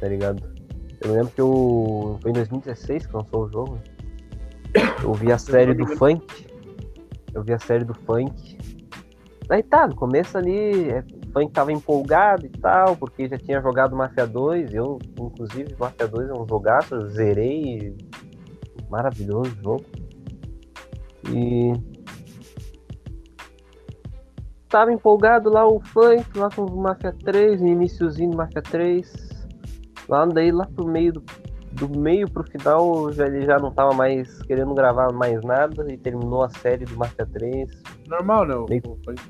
Tá 0.00 0.08
ligado? 0.08 0.42
Eu 1.02 1.12
lembro 1.12 1.30
que 1.32 1.40
eu. 1.42 2.18
Foi 2.22 2.30
em 2.30 2.34
2016 2.34 3.06
que 3.06 3.14
lançou 3.14 3.44
o 3.44 3.52
jogo. 3.52 3.78
Eu 5.02 5.12
vi 5.12 5.30
a 5.30 5.36
série 5.36 5.74
do 5.74 5.86
funk. 5.98 6.46
Eu 7.34 7.42
vi 7.42 7.52
a 7.52 7.58
série 7.58 7.84
do 7.84 7.92
funk. 7.92 8.56
Daí 9.46 9.62
tá, 9.62 9.86
no 9.86 9.94
começo 9.94 10.38
ali, 10.38 10.88
é, 10.88 11.04
o 11.28 11.30
funk 11.30 11.52
tava 11.52 11.72
empolgado 11.72 12.46
e 12.46 12.48
tal, 12.48 12.96
porque 12.96 13.28
já 13.28 13.36
tinha 13.36 13.60
jogado 13.60 13.94
Mafia 13.94 14.26
2. 14.26 14.72
Eu, 14.72 14.98
inclusive, 15.18 15.76
Mafia 15.78 16.08
2 16.08 16.30
é 16.30 16.32
um 16.32 16.48
jogaço, 16.48 16.94
eu 16.94 17.10
zerei. 17.10 17.94
Maravilhoso 18.88 19.54
jogo. 19.62 19.84
E. 21.30 21.72
Tava 24.68 24.90
empolgado 24.92 25.50
lá 25.50 25.66
o 25.66 25.80
funk, 25.80 26.24
lá 26.36 26.48
com 26.48 26.62
o 26.64 26.80
Mafia 26.80 27.12
3, 27.24 27.60
no 27.60 27.68
iniciozinho 27.68 28.30
do 28.30 28.36
Mafia 28.38 28.62
3. 28.62 29.46
Lá 30.08 30.24
daí 30.24 30.50
lá 30.50 30.66
pro 30.66 30.86
meio 30.88 31.12
do, 31.12 31.22
do 31.72 31.98
meio 31.98 32.30
pro 32.30 32.42
final 32.44 33.12
já, 33.12 33.26
ele 33.26 33.42
já 33.42 33.58
não 33.58 33.70
tava 33.70 33.92
mais 33.94 34.42
querendo 34.42 34.74
gravar 34.74 35.12
mais 35.12 35.42
nada 35.42 35.86
e 35.92 35.96
terminou 35.98 36.42
a 36.42 36.48
série 36.50 36.84
do 36.86 36.96
Mafia 36.96 37.26
3 37.26 37.70
Normal, 38.08 38.46
né? 38.46 38.54
O, 38.56 38.66
Meio- 38.68 38.82
o 38.86 38.96
funk 39.04 39.22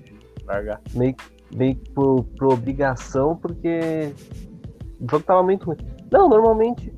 largar. 0.47 0.81
meio, 0.95 1.15
meio 1.55 1.75
que 1.77 1.91
por, 1.91 2.25
por 2.39 2.53
obrigação, 2.53 3.37
porque 3.37 4.13
o 5.01 5.11
jogo 5.11 5.25
tava 5.25 5.43
muito 5.43 5.67
ruim. 5.67 5.77
Não, 6.11 6.29
normalmente 6.29 6.93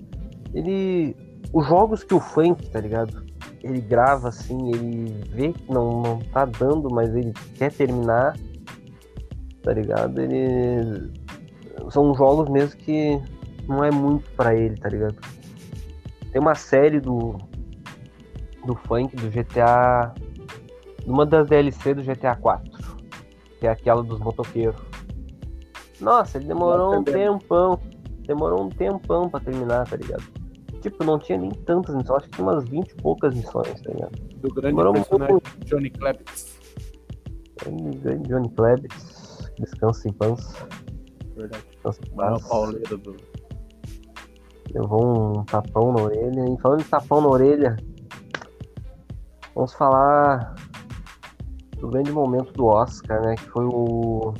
ele. 0.53 1.17
Os 1.53 1.67
jogos 1.67 2.03
que 2.05 2.13
o 2.15 2.21
funk, 2.21 2.69
tá 2.71 2.81
ligado? 2.81 3.24
Ele 3.65 3.81
grava 3.81 4.29
assim, 4.29 4.69
ele 4.69 5.25
vê 5.31 5.53
que 5.53 5.73
não, 5.73 6.03
não 6.03 6.19
tá 6.19 6.45
dando, 6.45 6.91
mas 6.91 7.15
ele 7.15 7.33
quer 7.57 7.73
terminar, 7.73 8.37
tá 9.63 9.73
ligado? 9.73 10.21
Ele. 10.21 11.11
São 11.91 12.15
jogos 12.15 12.49
mesmo 12.51 12.77
que 12.79 13.21
não 13.67 13.83
é 13.83 13.91
muito 13.91 14.31
pra 14.33 14.55
ele, 14.55 14.77
tá 14.77 14.89
ligado? 14.89 15.17
Tem 16.31 16.41
uma 16.41 16.55
série 16.55 17.01
do. 17.01 17.37
Do 18.67 18.75
funk, 18.75 19.17
do 19.17 19.31
GTA. 19.31 20.15
Uma 21.07 21.27
das 21.27 21.49
DLC 21.49 21.95
do 21.95 22.03
GTA 22.03 22.35
4 22.37 22.85
que 23.65 23.67
é 23.67 23.71
aquela 23.71 24.03
dos 24.03 24.19
motoqueiros. 24.21 24.77
Nossa, 25.99 26.37
ele 26.37 26.47
demorou 26.47 26.97
um 26.97 27.01
Entendendo. 27.01 27.39
tempão. 27.39 27.81
Demorou 28.27 28.65
um 28.65 28.69
tempão 28.69 29.31
pra 29.31 29.41
terminar, 29.41 29.89
tá 29.89 29.97
ligado? 29.97 30.23
Tipo, 30.85 31.03
não 31.03 31.19
tinha 31.19 31.39
nem 31.39 31.51
tantas 31.51 31.95
missões, 31.95 32.19
acho 32.19 32.29
que 32.29 32.37
tinha 32.37 32.47
umas 32.47 32.69
20 32.69 32.91
e 32.91 32.95
poucas 32.97 33.35
missões, 33.35 33.81
tá 33.81 33.91
ligado? 33.91 34.19
Do 34.37 34.49
grande 34.51 34.77
Demorou 34.77 34.93
personagem 34.93 35.33
muito. 35.33 35.65
Johnny. 35.65 35.91
Ele 37.65 37.97
ganha 37.97 38.19
Johnny 38.19 38.51
Klebs, 38.51 39.51
Descansa 39.59 40.09
em 40.11 40.13
paz. 40.13 40.67
Verdade. 41.35 41.65
Descansa 41.71 42.01
em 42.07 42.15
paz. 42.15 42.43
do. 43.01 43.17
Levou 44.75 45.39
um 45.39 45.45
tapão 45.45 45.91
na 45.91 46.03
orelha. 46.03 46.45
E 46.53 46.61
falando 46.61 46.83
de 46.83 46.89
tapão 46.91 47.23
na 47.23 47.29
orelha, 47.29 47.77
vamos 49.55 49.73
falar 49.73 50.55
do 51.79 51.89
grande 51.89 52.13
momento 52.13 52.53
do 52.53 52.67
Oscar, 52.67 53.23
né? 53.23 53.37
Que 53.37 53.49
foi 53.49 53.65
o 53.65 54.35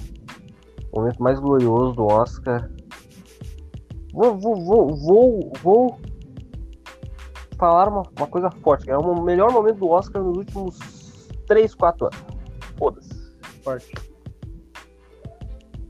momento 0.95 1.23
mais 1.23 1.41
glorioso 1.41 1.95
do 1.95 2.05
Oscar. 2.05 2.71
Vou, 4.13 4.39
vou, 4.39 4.57
vou, 4.57 4.95
vou, 4.95 5.53
vou 5.63 5.99
falar 7.65 7.89
uma, 7.89 8.03
uma 8.19 8.27
coisa 8.27 8.51
forte, 8.51 8.85
que 8.85 8.91
é 8.91 8.99
o 8.99 9.23
melhor 9.23 9.51
momento 9.51 9.79
do 9.79 9.89
Oscar 9.89 10.23
nos 10.23 10.37
últimos 10.37 10.79
3, 11.47 11.75
4 11.75 12.07
anos. 12.07 12.19
Foda-se. 12.77 13.35
Forte. 13.63 13.95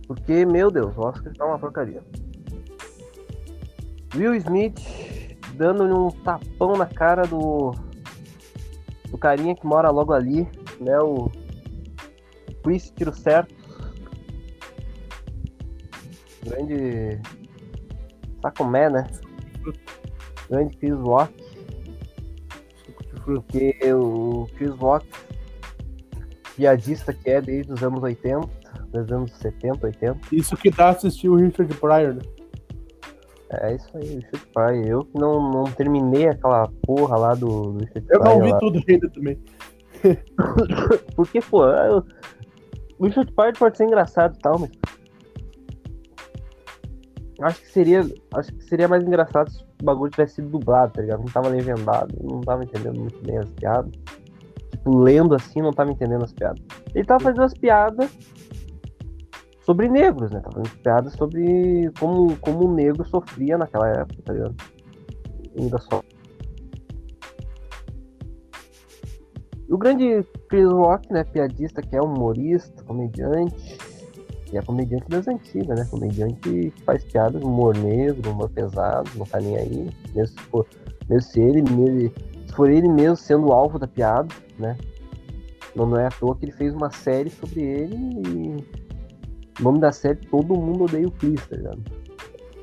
Porque, 0.06 0.46
meu 0.46 0.70
Deus, 0.70 0.96
o 0.96 1.00
Oscar 1.00 1.32
tá 1.34 1.44
uma 1.44 1.58
porcaria. 1.58 2.00
Will 4.14 4.36
Smith 4.36 4.80
dando-lhe 5.56 5.92
um 5.92 6.10
tapão 6.10 6.76
na 6.76 6.86
cara 6.86 7.26
do. 7.26 7.72
do 9.10 9.18
carinha 9.18 9.56
que 9.56 9.66
mora 9.66 9.90
logo 9.90 10.12
ali, 10.12 10.48
né? 10.80 10.96
O. 11.00 11.28
Chris 12.62 12.92
Tiro 12.94 13.12
Certo. 13.12 13.52
Grande. 16.44 17.20
Sacomé, 18.40 18.88
né? 18.88 19.08
Grande 20.48 20.76
Chris 20.76 20.94
Rock. 20.94 21.43
Porque 23.24 23.74
o 23.92 24.46
Chris 24.56 24.70
Rock, 24.76 25.06
piadista 26.56 27.12
que 27.12 27.30
é 27.30 27.40
desde 27.40 27.72
os 27.72 27.82
anos 27.82 28.02
80, 28.02 28.46
dos 28.92 29.10
anos 29.12 29.32
70, 29.32 29.86
80. 29.86 30.18
Isso 30.32 30.56
que 30.56 30.70
dá 30.70 30.90
assistir 30.90 31.28
o 31.28 31.36
Richard 31.36 31.72
Pryor, 31.74 32.14
né? 32.14 32.22
É 33.50 33.74
isso 33.76 33.88
aí, 33.96 34.04
Richard 34.16 34.46
Pryor. 34.52 34.86
Eu 34.86 35.04
que 35.04 35.18
não, 35.18 35.50
não 35.50 35.64
terminei 35.64 36.28
aquela 36.28 36.68
porra 36.82 37.16
lá 37.16 37.34
do, 37.34 37.72
do 37.72 37.78
Richard 37.84 38.06
Eu 38.10 38.20
Pryor. 38.20 38.36
não 38.38 38.44
vi 38.44 38.52
lá. 38.52 38.58
tudo 38.58 38.82
ainda 38.88 39.10
também. 39.10 39.38
Porque, 41.16 41.40
pô, 41.40 41.64
eu- 41.66 42.04
o 42.98 43.06
Richard 43.06 43.32
Pryor 43.32 43.52
pode 43.58 43.76
ser 43.76 43.84
engraçado 43.84 44.36
e 44.36 44.38
tal, 44.40 44.58
mas. 44.58 44.70
Acho 47.41 47.61
que 47.61 47.68
seria. 47.70 48.07
Acho 48.35 48.53
que 48.53 48.64
seria 48.64 48.87
mais 48.87 49.03
engraçado 49.03 49.51
se 49.51 49.62
o 49.62 49.85
bagulho 49.85 50.11
tivesse 50.11 50.37
sido 50.37 50.51
dublado, 50.51 50.93
tá 50.93 51.03
ligado? 51.03 51.20
Não 51.20 51.26
tava 51.26 51.49
legendado, 51.49 52.14
não 52.22 52.41
tava 52.41 52.64
entendendo 52.64 53.01
muito 53.01 53.20
bem 53.22 53.39
as 53.39 53.51
piadas. 53.51 53.93
Tipo, 54.70 54.99
lendo 54.99 55.35
assim, 55.35 55.61
não 55.61 55.72
tava 55.72 55.91
entendendo 55.91 56.24
as 56.24 56.32
piadas. 56.32 56.62
Ele 56.95 57.05
tava 57.05 57.24
fazendo 57.24 57.43
as 57.43 57.55
piadas 57.55 58.11
sobre 59.62 59.89
negros, 59.89 60.30
né? 60.30 60.41
Tava 60.41 60.57
fazendo 60.57 60.82
piadas 60.82 61.12
sobre 61.14 61.91
como, 61.99 62.37
como 62.39 62.68
o 62.68 62.74
negro 62.74 63.05
sofria 63.09 63.59
naquela 63.59 63.89
época, 63.89 64.22
tá 64.24 64.32
ligado? 64.32 64.55
Ainda 65.59 65.78
só. 65.78 66.03
O 69.68 69.78
grande 69.78 70.22
Chris 70.49 70.70
Rock, 70.70 71.12
né? 71.12 71.24
Piadista 71.24 71.82
que 71.82 71.97
é 71.97 72.01
humorista, 72.01 72.85
comediante. 72.85 73.93
E 74.55 74.57
é 74.57 74.62
comediante 74.62 75.09
das 75.09 75.26
antigas, 75.26 75.76
né? 75.76 75.84
Comediante 75.90 76.38
que 76.40 76.72
faz 76.84 77.02
piadas, 77.02 77.42
humor 77.42 77.76
negro, 77.76 78.30
humor 78.30 78.48
pesado, 78.48 79.11
não 79.16 79.26
tá 79.26 79.40
nem 79.40 79.57
aí. 79.57 79.90
Mesmo 80.14 80.38
se 80.38 80.46
for, 80.46 80.64
mesmo 81.09 81.28
se 81.28 81.40
ele, 81.40 81.62
mesmo, 81.62 82.12
se 82.46 82.55
for 82.55 82.70
ele 82.70 82.88
mesmo 82.88 83.16
sendo 83.16 83.48
o 83.48 83.52
alvo 83.52 83.80
da 83.80 83.88
piada, 83.88 84.32
né? 84.57 84.78
Não, 85.74 85.86
não 85.86 85.98
é 85.98 86.07
à 86.07 86.11
toa 86.11 86.36
que 86.36 86.44
ele 86.44 86.52
fez 86.52 86.72
uma 86.72 86.88
série 86.88 87.30
sobre 87.30 87.62
ele 87.62 87.96
e 87.96 88.64
o 89.59 89.62
nome 89.64 89.80
da 89.80 89.90
série 89.90 90.18
Todo 90.18 90.55
Mundo 90.55 90.84
Odeia 90.84 91.09
o 91.09 91.11
Chris, 91.11 91.44
tá 91.48 91.57
ligado? 91.57 91.82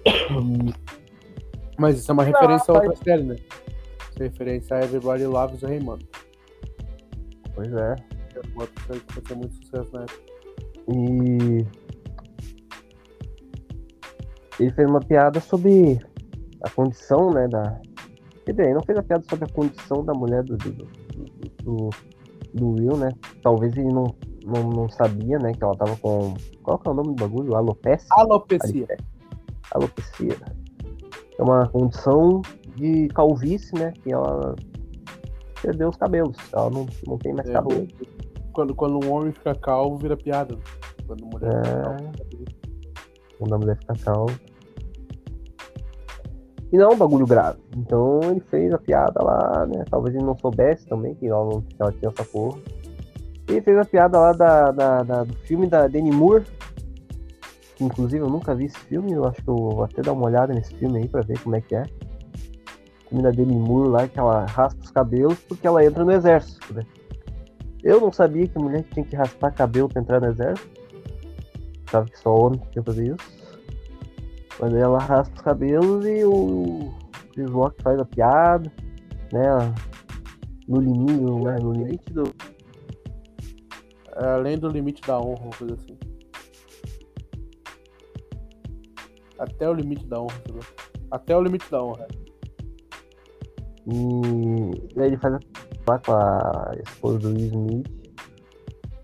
Mas 1.77 1.99
isso 1.99 2.09
é 2.09 2.13
uma 2.13 2.23
referência 2.23 2.73
a 2.73 2.77
outra 2.77 2.95
série, 3.03 3.23
né? 3.23 3.35
Isso 3.35 4.17
é 4.17 4.23
referência 4.23 4.77
a 4.77 4.83
Everybody 4.83 5.25
Loves 5.25 5.61
Raymond. 5.61 6.07
Pois 7.53 7.73
é. 7.73 7.95
Que 8.29 8.37
é 8.37 8.41
uma 8.53 8.61
outra 8.61 8.83
série 8.87 8.99
que 9.01 9.13
fazia 9.13 9.35
muito 9.35 9.55
sucesso 9.55 9.93
na 9.93 10.03
época. 10.03 10.31
E 10.87 11.80
ele 14.59 14.71
fez 14.71 14.87
uma 14.89 14.99
piada 14.99 15.39
sobre 15.39 15.99
a 16.63 16.69
condição, 16.69 17.31
né, 17.31 17.47
da. 17.47 17.79
Quer 18.45 18.51
dizer, 18.51 18.63
ele 18.65 18.73
não 18.75 18.83
fez 18.83 18.97
a 18.97 19.03
piada 19.03 19.23
sobre 19.29 19.45
a 19.45 19.53
condição 19.53 20.03
da 20.03 20.13
mulher 20.13 20.43
do, 20.43 20.57
do, 20.57 20.71
do, 21.63 21.89
do- 22.53 22.69
Will, 22.73 22.97
né? 22.97 23.09
Talvez 23.41 23.75
ele 23.77 23.93
não, 23.93 24.03
não, 24.45 24.63
não 24.69 24.89
sabia, 24.89 25.37
né, 25.39 25.53
que 25.53 25.63
ela 25.63 25.75
tava 25.75 25.95
com. 25.97 26.33
Qual 26.63 26.77
que 26.79 26.87
é 26.87 26.91
o 26.91 26.95
nome 26.95 27.15
do 27.15 27.23
bagulho? 27.23 27.55
Alopecia? 27.55 28.07
Alopecia. 28.11 28.87
Alopecia. 29.73 30.35
É 31.37 31.41
uma 31.43 31.67
condição 31.69 32.41
de 32.75 33.07
calvície, 33.09 33.73
né? 33.79 33.93
Que 34.03 34.11
ela 34.11 34.55
perdeu 35.61 35.89
os 35.89 35.95
cabelos. 35.97 36.35
Ela 36.51 36.69
não, 36.69 36.85
não 37.07 37.17
tem 37.17 37.33
mais 37.33 37.47
É, 37.49 37.53
cabelo. 37.53 37.87
Quando, 38.51 38.75
quando 38.75 39.05
um 39.05 39.13
homem 39.13 39.31
fica 39.31 39.55
calvo, 39.55 39.97
vira 39.97 40.17
piada. 40.17 40.57
Quando 41.07 41.25
mulher 41.25 41.63
fica 41.65 41.97
É. 42.19 42.70
quando 43.41 43.55
a 43.55 43.57
mulher 43.57 43.77
fica 43.77 43.95
calma. 44.03 44.31
E 46.71 46.77
não 46.77 46.91
é 46.91 46.93
um 46.93 46.97
bagulho 46.97 47.25
grave. 47.27 47.59
Então 47.75 48.19
ele 48.23 48.39
fez 48.49 48.73
a 48.73 48.77
piada 48.77 49.21
lá, 49.21 49.65
né? 49.65 49.83
Talvez 49.89 50.15
ele 50.15 50.23
não 50.23 50.37
soubesse 50.37 50.85
também 50.87 51.15
que 51.15 51.27
ela, 51.27 51.61
que 51.61 51.75
ela 51.81 51.91
tinha 51.91 52.09
essa 52.09 52.23
porra. 52.23 52.57
Ele 53.47 53.61
fez 53.61 53.77
a 53.77 53.83
piada 53.83 54.17
lá 54.19 54.31
da, 54.31 54.71
da- 54.71 55.03
da- 55.03 55.23
do 55.23 55.33
filme 55.39 55.67
da 55.67 55.87
Demi 55.87 56.11
Moore. 56.11 56.45
Que 57.75 57.83
inclusive 57.83 58.23
eu 58.23 58.29
nunca 58.29 58.55
vi 58.55 58.65
esse 58.65 58.77
filme, 58.79 59.11
eu 59.11 59.25
acho 59.27 59.41
que 59.41 59.49
eu 59.49 59.55
vou 59.55 59.83
até 59.83 60.01
dar 60.01 60.13
uma 60.13 60.27
olhada 60.27 60.53
nesse 60.53 60.73
filme 60.75 60.99
aí 60.99 61.07
pra 61.09 61.21
ver 61.21 61.37
como 61.39 61.55
é 61.57 61.61
que 61.61 61.75
é. 61.75 61.81
O 63.05 63.09
filme 63.09 63.23
da 63.23 63.31
Demi 63.31 63.55
Moore 63.55 63.89
lá, 63.89 64.07
que 64.07 64.17
ela 64.19 64.45
raspa 64.45 64.81
os 64.81 64.91
cabelos 64.91 65.37
porque 65.49 65.67
ela 65.67 65.83
entra 65.83 66.05
no 66.05 66.11
exército, 66.13 66.73
né? 66.73 66.83
Eu 67.83 67.99
não 67.99 68.11
sabia 68.13 68.47
que 68.47 68.57
mulher 68.59 68.85
tinha 68.93 69.03
que 69.03 69.15
raspar 69.15 69.51
cabelo 69.51 69.89
pra 69.89 70.01
entrar 70.01 70.21
no 70.21 70.27
exército. 70.27 70.80
Achava 71.91 72.05
que 72.05 72.19
só 72.19 72.33
homem 72.33 72.57
tinha 72.57 72.71
que 72.71 72.81
fazer 72.83 73.13
isso. 73.13 73.41
Mas 74.61 74.73
ela 74.73 74.97
raspa 74.97 75.35
os 75.35 75.41
cabelos 75.41 76.05
e 76.05 76.23
o 76.23 76.89
Rock 77.49 77.83
faz 77.83 77.99
a 77.99 78.05
piada, 78.05 78.71
né? 79.33 79.75
No 80.69 80.79
limite, 80.79 81.43
né? 81.43 81.57
no 81.61 81.73
limite 81.73 82.13
do. 82.13 82.33
Além 84.15 84.57
do 84.57 84.69
limite 84.69 85.01
da 85.01 85.19
honra, 85.19 85.41
uma 85.41 85.51
coisa 85.51 85.73
assim. 85.73 85.97
Até 89.37 89.69
o 89.69 89.73
limite 89.73 90.05
da 90.07 90.21
honra, 90.21 90.37
entendeu? 90.37 90.63
Até 91.11 91.35
o 91.35 91.41
limite 91.41 91.69
da 91.69 91.83
honra. 91.83 92.07
E 93.85 94.99
aí 95.01 95.07
ele 95.07 95.17
faz 95.17 95.33
a 95.33 95.39
lá 95.89 95.99
com 95.99 96.13
a 96.13 96.71
esposa 96.87 97.19
do 97.19 97.27
Will 97.29 97.47
Smith. 97.47 98.00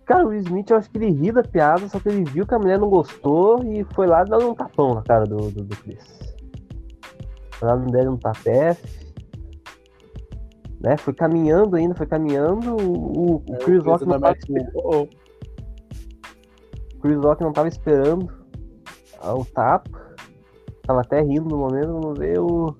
Cara, 0.07 0.25
o 0.25 0.29
Will 0.29 0.39
Smith 0.39 0.69
eu 0.71 0.77
acho 0.77 0.89
que 0.89 0.97
ele 0.97 1.11
ri 1.11 1.33
da 1.33 1.43
piada, 1.43 1.87
só 1.89 1.99
que 1.99 2.07
ele 2.07 2.23
viu 2.23 2.47
que 2.47 2.55
a 2.55 2.59
mulher 2.59 2.79
não 2.79 2.89
gostou 2.89 3.61
e 3.65 3.83
foi 3.93 4.07
lá 4.07 4.23
dar 4.23 4.37
um 4.37 4.55
tapão 4.55 4.95
na 4.95 5.01
cara 5.01 5.25
do, 5.25 5.51
do, 5.51 5.65
do 5.65 5.75
Chris. 5.75 6.01
Foi 7.51 7.67
lá 7.67 7.75
não 7.75 7.87
deram 7.87 8.13
um 8.13 8.17
tapé. 8.17 8.77
Né? 10.79 10.95
Foi 10.95 11.13
caminhando 11.13 11.75
ainda, 11.75 11.93
foi 11.93 12.07
caminhando. 12.07 12.77
O, 12.77 13.35
o 13.35 13.43
É, 13.49 13.57
Chris 13.57 13.83
Rock 13.83 14.05
não 14.05 14.17
tava 14.17 14.33
Chris 14.35 14.49
América, 14.49 14.71
oh, 14.75 14.95
oh. 14.95 15.07
O 16.95 16.99
Chris 17.01 17.17
Rock 17.17 17.43
não 17.43 17.51
tava 17.51 17.67
esperando 17.67 18.31
o 19.21 19.43
tapa. 19.43 20.15
Tava 20.83 21.01
até 21.01 21.19
rindo 21.21 21.49
no 21.49 21.57
momento, 21.57 21.99
vamos 21.99 22.17
ver 22.17 22.39
o. 22.39 22.73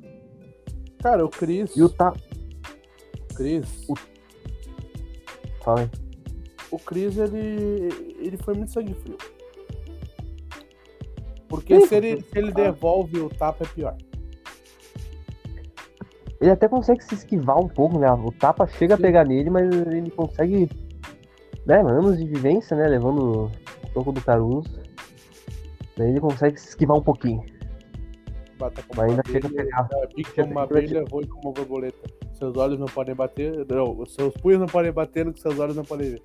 Cara, 1.03 1.25
o 1.25 1.29
Chris. 1.29 1.75
E 1.75 1.83
o 1.83 1.89
tapa. 1.89 2.17
Chris. 3.35 3.85
O- 3.89 3.95
Fala 5.61 5.81
aí. 5.81 6.06
O 6.71 6.77
Chris, 6.79 7.17
ele, 7.17 8.15
ele 8.19 8.37
foi 8.37 8.53
muito 8.53 8.71
sangue 8.71 8.93
frio. 8.93 9.17
Porque 11.47 11.79
Sim, 11.81 11.87
se 11.87 11.95
ele, 11.95 12.21
se 12.21 12.37
ele 12.37 12.51
devolve 12.51 13.19
o 13.19 13.29
tapa, 13.29 13.63
é 13.63 13.67
pior. 13.67 13.95
Ele 16.39 16.51
até 16.51 16.67
consegue 16.67 17.03
se 17.03 17.15
esquivar 17.15 17.57
um 17.57 17.67
pouco, 17.67 17.97
né? 17.97 18.11
O 18.11 18.31
tapa 18.31 18.67
chega 18.67 18.93
a 18.93 18.97
Sim. 18.97 19.03
pegar 19.03 19.25
nele, 19.25 19.49
mas 19.49 19.73
ele 19.73 20.09
consegue. 20.11 20.69
Né, 21.65 21.81
anos 21.81 22.17
de 22.17 22.25
vivência, 22.25 22.77
né? 22.77 22.87
Levando 22.87 23.45
o 23.45 23.51
toco 23.93 24.11
do 24.11 24.21
Caruso. 24.21 24.69
Daí 25.97 26.11
ele 26.11 26.19
consegue 26.19 26.57
se 26.59 26.69
esquivar 26.69 26.95
um 26.97 27.01
pouquinho. 27.01 27.43
Bata 28.57 28.81
como 28.83 29.01
Mas 29.01 29.09
ainda 29.11 29.23
uma 29.25 29.31
chega 29.31 29.47
a 29.47 29.49
abelha, 29.49 29.63
pegar. 29.65 29.89
é, 29.91 30.07
Pique 30.07 30.29
Chega- 30.29 30.41
como 30.43 30.51
uma 30.53 30.63
abelha, 30.63 31.05
voe 31.09 31.27
como 31.27 31.41
uma 31.49 31.51
borboleta. 31.53 32.09
Seus 32.33 32.55
olhos 32.55 32.79
não 32.79 32.85
podem 32.87 33.15
bater. 33.15 33.65
Não, 33.69 34.05
seus 34.05 34.33
punhos 34.35 34.59
não 34.59 34.67
podem 34.67 34.91
bater 34.91 35.25
no 35.25 35.33
que 35.33 35.41
seus 35.41 35.57
olhos 35.59 35.75
não 35.75 35.83
podem 35.83 36.11
ver. 36.11 36.21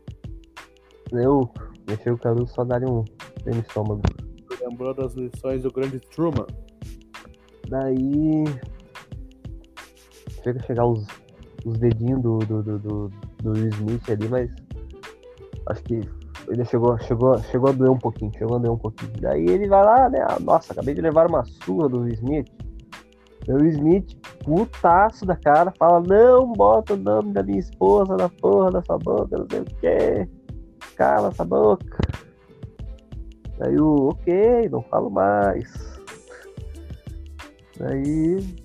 Eu 1.12 1.48
deixei 1.86 2.12
o 2.12 2.18
Caruso 2.18 2.52
só 2.54 2.64
dar 2.64 2.82
um 2.84 3.04
bem 3.44 3.54
no 3.54 3.60
estômago. 3.60 4.02
Lembrou 4.60 4.94
das 4.94 5.14
lições 5.14 5.62
do 5.62 5.72
grande 5.72 6.00
Truman. 6.00 6.46
Daí. 7.68 8.44
Chega 10.42 10.60
a 10.60 10.62
chegar 10.64 10.86
os, 10.86 11.06
os 11.64 11.78
dedinhos 11.78 12.22
do, 12.22 12.38
do, 12.38 12.62
do, 12.62 12.78
do, 12.78 13.08
do 13.42 13.50
Will 13.52 13.68
Smith 13.68 14.10
ali, 14.10 14.28
mas. 14.28 14.50
Acho 15.66 15.82
que 15.84 16.00
Ele 16.48 16.64
chegou, 16.64 16.98
chegou, 17.00 17.38
chegou 17.38 17.70
a 17.70 17.72
doer 17.72 17.90
um 17.90 17.98
pouquinho, 17.98 18.32
chegou 18.36 18.56
a 18.56 18.58
doer 18.58 18.72
um 18.72 18.78
pouquinho. 18.78 19.12
Daí 19.20 19.46
ele 19.46 19.68
vai 19.68 19.84
lá, 19.84 20.08
né? 20.08 20.24
ah, 20.28 20.38
Nossa, 20.40 20.72
acabei 20.72 20.94
de 20.94 21.00
levar 21.00 21.28
uma 21.28 21.44
surra 21.44 21.88
do 21.88 22.00
Will 22.00 22.14
Smith. 22.14 22.48
Daí 23.46 23.56
O 23.56 23.66
Smith, 23.66 24.16
putaço 24.44 25.26
da 25.26 25.36
cara, 25.36 25.72
fala, 25.78 26.00
não 26.00 26.52
bota 26.52 26.94
o 26.94 26.96
nome 26.96 27.32
da 27.32 27.42
minha 27.42 27.58
esposa 27.58 28.16
na 28.16 28.28
porra 28.28 28.70
da 28.70 28.82
sua 28.82 28.98
boca, 28.98 29.38
não 29.38 29.46
sei 29.50 29.60
o 29.60 29.64
quê. 29.64 30.28
Cala 30.96 31.28
essa 31.28 31.44
boca. 31.44 31.98
Daí 33.58 33.78
o, 33.78 34.08
ok, 34.08 34.68
não 34.70 34.82
falo 34.82 35.10
mais. 35.10 35.92
Daí, 37.78 38.56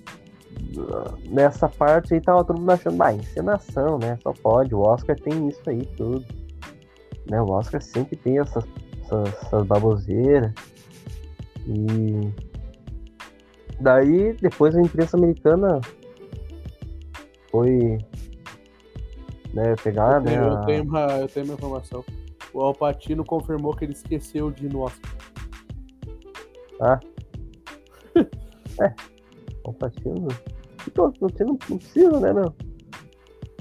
nessa 1.30 1.68
parte 1.68 2.14
aí 2.14 2.20
tava 2.20 2.44
todo 2.44 2.58
mundo 2.58 2.70
achando, 2.70 3.02
ah, 3.02 3.12
encenação, 3.12 3.98
né? 3.98 4.18
Só 4.22 4.32
pode, 4.32 4.74
o 4.74 4.80
Oscar 4.80 5.16
tem 5.18 5.48
isso 5.48 5.62
aí 5.68 5.84
tudo. 5.96 6.24
Né? 7.30 7.40
O 7.40 7.50
Oscar 7.50 7.80
sempre 7.82 8.16
tem 8.16 8.38
essas, 8.38 8.64
essas, 9.04 9.28
essas 9.44 9.66
baboseiras. 9.66 10.52
E 11.66 12.32
daí, 13.80 14.32
depois 14.34 14.74
a 14.74 14.80
imprensa 14.80 15.16
americana 15.16 15.80
foi 17.50 17.98
né, 19.52 19.74
pegar, 19.82 20.16
eu, 20.16 20.20
né? 20.22 20.30
tenho, 20.30 20.42
eu, 20.42 20.52
a- 20.54 20.66
tenho 20.66 20.82
uma, 20.84 21.00
eu 21.18 21.28
tenho 21.28 21.46
uma 21.46 21.54
informação. 21.54 22.04
O 22.52 22.60
Alpatino 22.60 23.24
confirmou 23.24 23.74
que 23.76 23.84
ele 23.84 23.92
esqueceu 23.92 24.50
de 24.50 24.66
ir 24.66 24.72
no 24.72 24.80
Oscar. 24.80 25.10
Ah. 26.80 26.98
é. 28.82 28.94
O 29.64 29.72
Patino. 29.72 30.28
Então, 30.86 31.12
não, 31.20 31.28
não, 31.40 31.58
não 31.68 31.78
precisa, 31.78 32.20
né, 32.20 32.32
meu? 32.32 32.54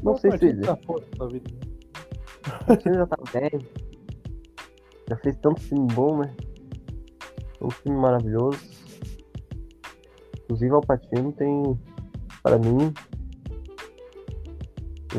Não 0.03 0.13
O 0.13 0.17
sei 0.17 0.31
se 0.31 0.35
Alpatino 0.45 0.51
ele. 0.59 0.67
tá 0.67 0.77
fora 0.77 1.05
da 1.17 1.27
vida. 1.27 1.51
O 2.61 2.65
Patino 2.65 2.95
já 2.95 3.07
tá 3.07 3.17
velho. 3.31 3.65
Já 5.09 5.17
fez 5.17 5.37
tanto 5.37 5.61
filme 5.61 5.87
bom, 5.93 6.19
né? 6.19 6.33
Um 7.61 7.69
filme 7.69 7.99
maravilhoso. 7.99 8.59
Inclusive, 10.43 10.73
o 10.73 10.81
Patino 10.81 11.31
tem, 11.33 11.77
para 12.43 12.57
mim, 12.57 12.93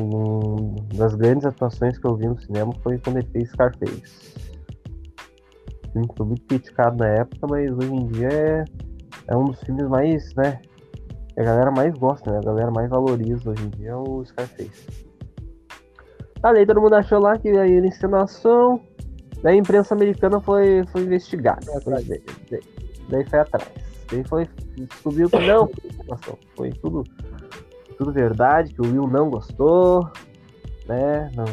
uma 0.01 0.75
das 0.95 1.15
grandes 1.15 1.45
atuações 1.45 1.97
que 1.97 2.05
eu 2.07 2.15
vi 2.15 2.27
no 2.27 2.39
cinema 2.39 2.73
foi 2.81 2.97
quando 2.99 3.17
ele 3.17 3.27
fez 3.27 3.49
Scarface. 3.49 4.33
Filme 5.91 6.07
que 6.07 6.15
foi 6.15 6.25
muito 6.25 6.43
criticado 6.43 6.97
na 6.97 7.07
época, 7.07 7.47
mas 7.49 7.71
hoje 7.71 7.91
em 7.93 8.07
dia 8.07 8.29
é, 8.29 8.65
é 9.27 9.35
um 9.35 9.45
dos 9.45 9.59
filmes 9.61 9.87
mais, 9.87 10.33
né? 10.35 10.59
A 11.37 11.43
galera 11.43 11.71
mais 11.71 11.93
gosta, 11.95 12.31
né? 12.31 12.37
A 12.39 12.41
galera 12.41 12.69
mais 12.71 12.89
valoriza 12.89 13.49
hoje 13.49 13.63
em 13.65 13.69
dia 13.69 13.91
é 13.91 13.95
o 13.95 14.23
Scarface. 14.25 14.87
Tá, 16.41 16.53
daí 16.53 16.65
todo 16.65 16.81
mundo 16.81 16.95
achou 16.95 17.19
lá 17.19 17.37
que 17.37 17.49
aí 17.49 17.77
era 17.77 17.87
encenação. 17.87 18.81
Daí 19.41 19.55
a 19.55 19.59
imprensa 19.59 19.93
americana 19.95 20.39
foi, 20.41 20.83
foi 20.91 21.01
investigar. 21.03 21.57
Foi 21.63 21.75
atrás. 21.75 22.07
Daí, 22.07 22.21
daí- 22.49 22.63
daí 23.09 23.25
foi 23.29 23.39
atrás. 23.39 23.67
Daí 24.11 24.23
foi, 24.25 24.47
descobriu 24.75 25.29
que 25.29 25.39
não. 25.39 25.69
Foi 26.55 26.69
tudo, 26.71 27.03
tudo 27.99 28.11
verdade, 28.13 28.73
que 28.73 28.81
o 28.81 28.85
Will 28.85 29.07
não 29.07 29.29
gostou, 29.29 30.09
né? 30.87 31.29
Não. 31.35 31.45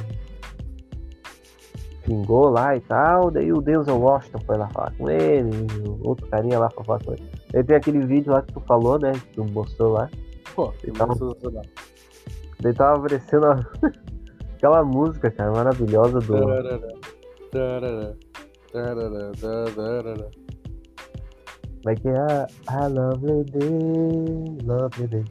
Pingou 2.05 2.49
lá 2.51 2.76
e 2.76 2.80
tal. 2.80 3.30
Daí 3.32 3.53
o 3.53 3.61
Denzel 3.61 3.99
Washington 4.01 4.38
foi 4.47 4.57
lá 4.57 4.68
falar 4.68 4.92
com 4.97 5.11
ele, 5.11 5.51
o 5.88 6.09
outro 6.09 6.24
carinha 6.28 6.59
lá 6.59 6.70
foi 6.70 6.84
falar 6.84 7.05
com 7.05 7.12
ele. 7.14 7.28
Daí 7.53 7.64
tem 7.64 7.76
aquele 7.76 8.07
vídeo 8.07 8.32
lá 8.32 8.42
que 8.42 8.53
tu 8.53 8.61
falou, 8.61 8.97
né? 8.99 9.11
Que 9.12 9.34
tu 9.34 9.44
mostrou 9.44 9.92
lá. 9.92 10.09
Pô, 10.55 10.72
Então- 10.86 11.12
sensacional. 11.14 11.62
Daí 12.61 12.72
tava 12.72 12.97
aparecendo 12.99 13.47
a- 13.47 13.61
aquela 14.57 14.84
música, 14.84 15.30
cara, 15.32 15.51
maravilhosa 15.51 16.20
do. 16.20 16.32
Como 21.82 21.90
é 21.90 21.94
que 21.94 22.09
é? 22.09 22.47
A 22.68 22.86
lovely 22.88 23.44
day, 23.44 24.59
lovely 24.64 25.07
day, 25.09 25.24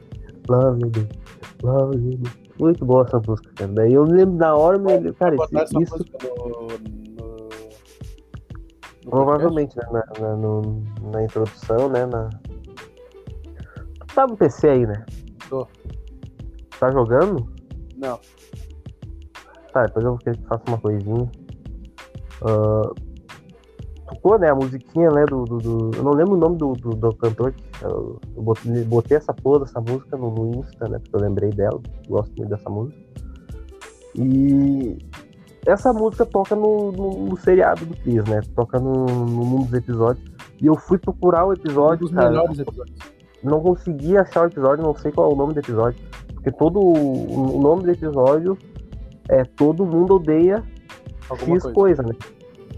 lovely 0.48 0.90
day. 0.90 1.08
Muito 2.58 2.84
boa 2.84 3.04
essa 3.04 3.20
música, 3.26 3.50
cara. 3.56 3.72
Daí 3.72 3.92
eu 3.92 4.04
lembro 4.04 4.36
na 4.36 4.54
hora, 4.54 4.78
me 4.78 4.86
lembro, 4.92 5.14
cara, 5.14 5.34
isso, 5.34 5.58
essa 5.58 5.78
isso 5.82 5.96
no, 5.98 6.04
no, 6.48 6.66
no 9.04 9.10
provavelmente 9.10 9.76
né, 9.76 9.84
na, 9.92 10.04
na, 10.28 10.36
no- 10.36 10.82
na 11.12 11.22
introdução, 11.24 11.88
né? 11.88 12.06
Na... 12.06 12.28
Tu 14.08 14.14
tá 14.14 14.26
no 14.26 14.36
PC 14.36 14.68
aí, 14.68 14.86
né? 14.86 15.04
Tô. 15.48 15.66
Tá 16.80 16.90
jogando? 16.90 17.46
Não. 17.96 18.18
Tá, 19.72 19.82
depois 19.84 20.04
eu 20.04 20.12
vou 20.12 20.18
querer 20.20 20.38
que 20.38 20.46
faça 20.46 20.62
uma 20.68 20.78
coisinha. 20.78 21.30
Ah, 22.42 22.90
tocou, 24.08 24.38
né, 24.38 24.50
a 24.50 24.54
musiquinha, 24.54 25.10
né, 25.10 25.24
do, 25.26 25.44
do, 25.44 25.58
do- 25.58 25.90
Eu 25.96 26.02
não 26.02 26.12
lembro 26.12 26.34
o 26.34 26.38
nome 26.38 26.56
do, 26.56 26.72
do, 26.72 26.90
do 26.90 27.14
cantor. 27.16 27.54
Eu, 27.82 28.20
eu 28.36 28.42
botei, 28.42 28.84
botei 28.84 29.16
essa 29.16 29.32
porra 29.34 29.60
dessa 29.60 29.80
música 29.80 30.16
no, 30.16 30.30
no 30.30 30.60
Insta, 30.60 30.88
né, 30.88 30.98
porque 30.98 31.14
eu 31.16 31.20
lembrei 31.20 31.50
dela. 31.50 31.80
Gosto 32.08 32.32
muito 32.36 32.48
dessa 32.50 32.68
música. 32.70 32.98
E 34.14 34.96
essa 35.66 35.92
música 35.92 36.24
toca 36.24 36.54
no, 36.54 36.90
no, 36.92 37.26
no 37.26 37.36
seriado 37.36 37.84
do 37.84 37.96
Chris, 37.96 38.24
né? 38.24 38.40
Toca 38.54 38.78
no, 38.78 39.04
num 39.04 39.64
dos 39.64 39.72
episódios. 39.74 40.24
E 40.60 40.66
eu 40.66 40.74
fui 40.76 40.96
procurar 40.96 41.44
o 41.44 41.50
Um 41.50 41.52
episódio, 41.52 42.06
dos 42.06 42.14
cara. 42.14 42.30
melhores 42.30 42.58
episódios. 42.58 42.96
Não 43.42 43.60
consegui 43.60 44.16
achar 44.16 44.44
o 44.44 44.46
episódio, 44.46 44.82
não 44.82 44.94
sei 44.94 45.12
qual 45.12 45.30
é 45.30 45.34
o 45.34 45.36
nome 45.36 45.52
do 45.52 45.60
episódio. 45.60 46.00
Porque 46.32 46.50
todo 46.50 46.80
o 46.80 47.60
nome 47.60 47.82
do 47.82 47.90
episódio 47.90 48.56
é 49.28 49.44
Todo 49.44 49.84
Mundo 49.84 50.14
Odeia 50.14 50.62
Alguma 51.28 51.56
X 51.56 51.62
coisa. 51.64 51.74
coisa. 51.74 52.02
né? 52.04 52.14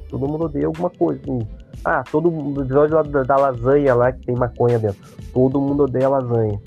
Todo 0.09 0.27
mundo 0.27 0.45
odeia 0.45 0.67
alguma 0.67 0.91
coisa. 0.91 1.21
assim. 1.23 1.47
Ah, 1.85 2.03
todo 2.11 2.29
o 2.29 2.63
episódio 2.63 2.97
lá 2.97 3.03
da, 3.03 3.23
da 3.23 3.37
lasanha 3.37 3.95
lá 3.95 4.13
que 4.13 4.27
tem 4.27 4.35
maconha 4.35 4.79
dentro. 4.79 4.99
Todo 5.33 5.61
mundo 5.61 5.85
odeia 5.85 6.09
lasanha. 6.09 6.61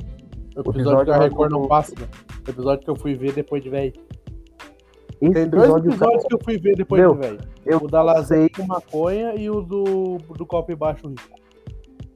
O 0.56 0.60
o 0.60 0.72
episódio 0.72 0.82
episódio 0.82 1.06
que 1.06 1.12
a 1.12 1.18
lá 1.18 1.24
Record 1.24 1.52
não 1.52 1.68
passa, 1.68 1.94
né? 2.00 2.08
O 2.46 2.50
episódio 2.50 2.84
que 2.84 2.90
eu 2.90 2.96
fui 2.96 3.16
ver 3.16 3.34
depois 3.34 3.64
de 3.64 3.70
velho. 3.70 3.94
Esse 5.22 5.34
Tem 5.34 5.50
dois 5.50 5.64
episódio, 5.64 5.92
episódios 5.92 6.24
que 6.24 6.36
eu 6.36 6.40
fui 6.44 6.58
ver 6.58 6.76
depois 6.76 7.02
Meu, 7.02 7.14
de 7.14 7.20
velho. 7.20 7.40
O 7.82 7.88
da 7.88 8.02
lasanha 8.02 8.42
sei, 8.42 8.50
com 8.50 8.66
maconha 8.66 9.36
e 9.36 9.50
o 9.50 9.62
do, 9.62 10.18
do 10.36 10.46
copo 10.46 10.72
embaixo 10.72 11.08
rico. 11.08 11.22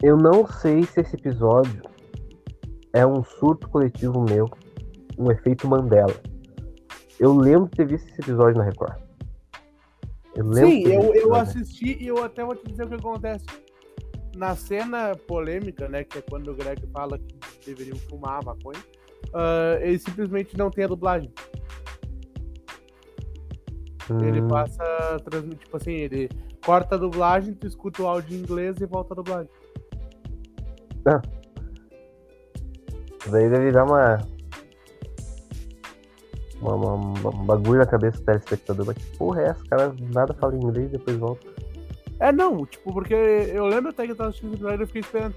eu 0.01 0.17
não 0.17 0.47
sei 0.47 0.83
se 0.83 1.01
esse 1.01 1.15
episódio 1.15 1.83
é 2.93 3.05
um 3.05 3.23
surto 3.23 3.69
coletivo 3.69 4.25
meu, 4.27 4.49
um 5.19 5.31
efeito 5.31 5.67
Mandela. 5.67 6.15
Eu 7.19 7.35
lembro 7.35 7.69
de 7.69 7.77
ter 7.77 7.85
visto 7.85 8.07
esse 8.09 8.21
episódio 8.21 8.57
na 8.57 8.63
Record. 8.63 9.04
Eu 10.35 10.45
lembro 10.45 10.69
Sim, 10.69 10.83
eu, 10.87 11.13
eu 11.15 11.35
assisti 11.35 11.97
e 12.01 12.07
eu 12.07 12.23
até 12.23 12.43
vou 12.43 12.55
te 12.55 12.67
dizer 12.67 12.85
o 12.85 12.89
que 12.89 12.95
acontece. 12.95 13.45
Na 14.35 14.55
cena 14.55 15.15
polêmica, 15.15 15.87
né, 15.87 16.03
que 16.03 16.17
é 16.17 16.21
quando 16.21 16.51
o 16.51 16.55
Greg 16.55 16.85
fala 16.91 17.17
que 17.17 17.35
deveriam 17.65 17.97
fumar 18.09 18.43
maconha, 18.43 18.83
ah, 19.33 19.77
ele 19.81 19.97
simplesmente 19.99 20.57
não 20.57 20.69
tem 20.69 20.85
a 20.85 20.87
dublagem. 20.87 21.31
Ele 24.19 24.41
Hum, 24.41 24.47
passa, 24.47 24.83
transmite, 25.25 25.65
tipo 25.65 25.77
assim, 25.77 25.93
ele 25.93 26.29
corta 26.63 26.95
a 26.95 26.97
dublagem, 26.97 27.53
tu 27.53 27.67
escuta 27.67 28.03
o 28.03 28.07
áudio 28.07 28.35
em 28.37 28.41
inglês 28.41 28.77
e 28.81 28.85
volta 28.85 29.13
a 29.13 29.17
dublagem. 29.17 29.49
Daí 33.31 33.49
deve 33.49 33.71
dar 33.71 33.85
uma. 33.85 34.34
Uma, 36.73 36.93
uma- 36.93 37.29
um 37.29 37.45
bagulho 37.45 37.79
na 37.79 37.85
cabeça 37.85 38.17
do 38.19 38.25
telespectador. 38.25 38.85
Mas 38.87 38.97
que 38.97 39.17
porra 39.17 39.41
é 39.41 39.45
essa? 39.49 39.63
O 39.63 39.67
cara 39.69 39.95
nada 40.13 40.33
fala 40.33 40.55
inglês 40.55 40.87
e 40.87 40.97
depois 40.97 41.17
volta. 41.17 41.47
É, 42.19 42.31
não, 42.31 42.65
tipo, 42.65 42.93
porque 42.93 43.13
eu 43.13 43.65
lembro 43.65 43.89
até 43.89 44.05
que 44.05 44.11
eu 44.13 44.15
tava 44.15 44.29
assistindo 44.29 44.65
o 44.65 44.69
e 44.69 44.79
eu 44.79 44.87
fiquei 44.87 45.01
esperando 45.01 45.35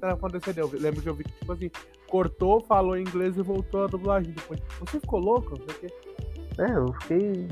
tá 0.00 0.12
acontecendo. 0.12 0.58
Eu 0.58 0.70
lembro 0.72 1.02
que 1.02 1.08
eu 1.08 1.14
vi 1.14 1.24
que, 1.24 1.32
tipo 1.32 1.52
assim, 1.52 1.70
cortou, 2.08 2.60
falou 2.62 2.96
inglês 2.96 3.36
e 3.36 3.42
voltou 3.42 3.84
a 3.84 3.86
dublagem 3.88 4.32
depois. 4.32 4.58
Você 4.80 4.98
ficou 5.00 5.20
louco? 5.20 5.50
Não 5.58 5.74
sei. 5.80 5.90
É, 6.58 6.76
eu 6.76 6.92
fiquei. 7.02 7.48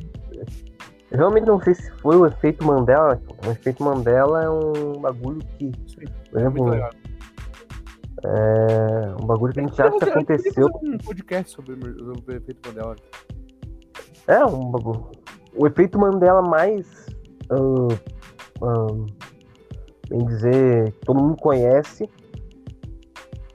Eu 1.11 1.19
realmente 1.19 1.47
não 1.47 1.61
sei 1.61 1.74
se 1.74 1.90
foi 2.01 2.16
o 2.16 2.27
efeito 2.27 2.65
Mandela. 2.65 3.20
O 3.47 3.51
efeito 3.51 3.82
Mandela 3.82 4.43
é 4.43 4.49
um 4.49 4.99
bagulho 5.01 5.40
que. 5.59 5.70
Sim, 5.86 6.07
Por 6.31 6.39
é 6.39 6.40
exemplo, 6.40 6.65
legal. 6.70 6.90
É 8.24 9.15
um 9.20 9.27
bagulho 9.27 9.53
que 9.53 9.61
a 9.61 9.62
gente 9.65 9.82
acha 9.82 9.99
que 9.99 10.05
aconteceu. 10.05 10.69
um 10.82 10.99
podcast 10.99 11.53
sobre, 11.53 11.74
o 11.74 12.32
efeito 12.32 12.69
Mandela. 12.69 12.97
É, 14.27 14.44
um 14.44 14.70
bagulho. 14.70 15.11
O 15.57 15.66
efeito 15.66 15.99
Mandela 15.99 16.43
mais. 16.43 16.86
ah, 17.51 17.99
ah, 18.62 19.07
bem 20.09 20.24
dizer, 20.27 20.93
que 20.93 21.07
todo 21.07 21.20
mundo 21.20 21.36
conhece. 21.36 22.09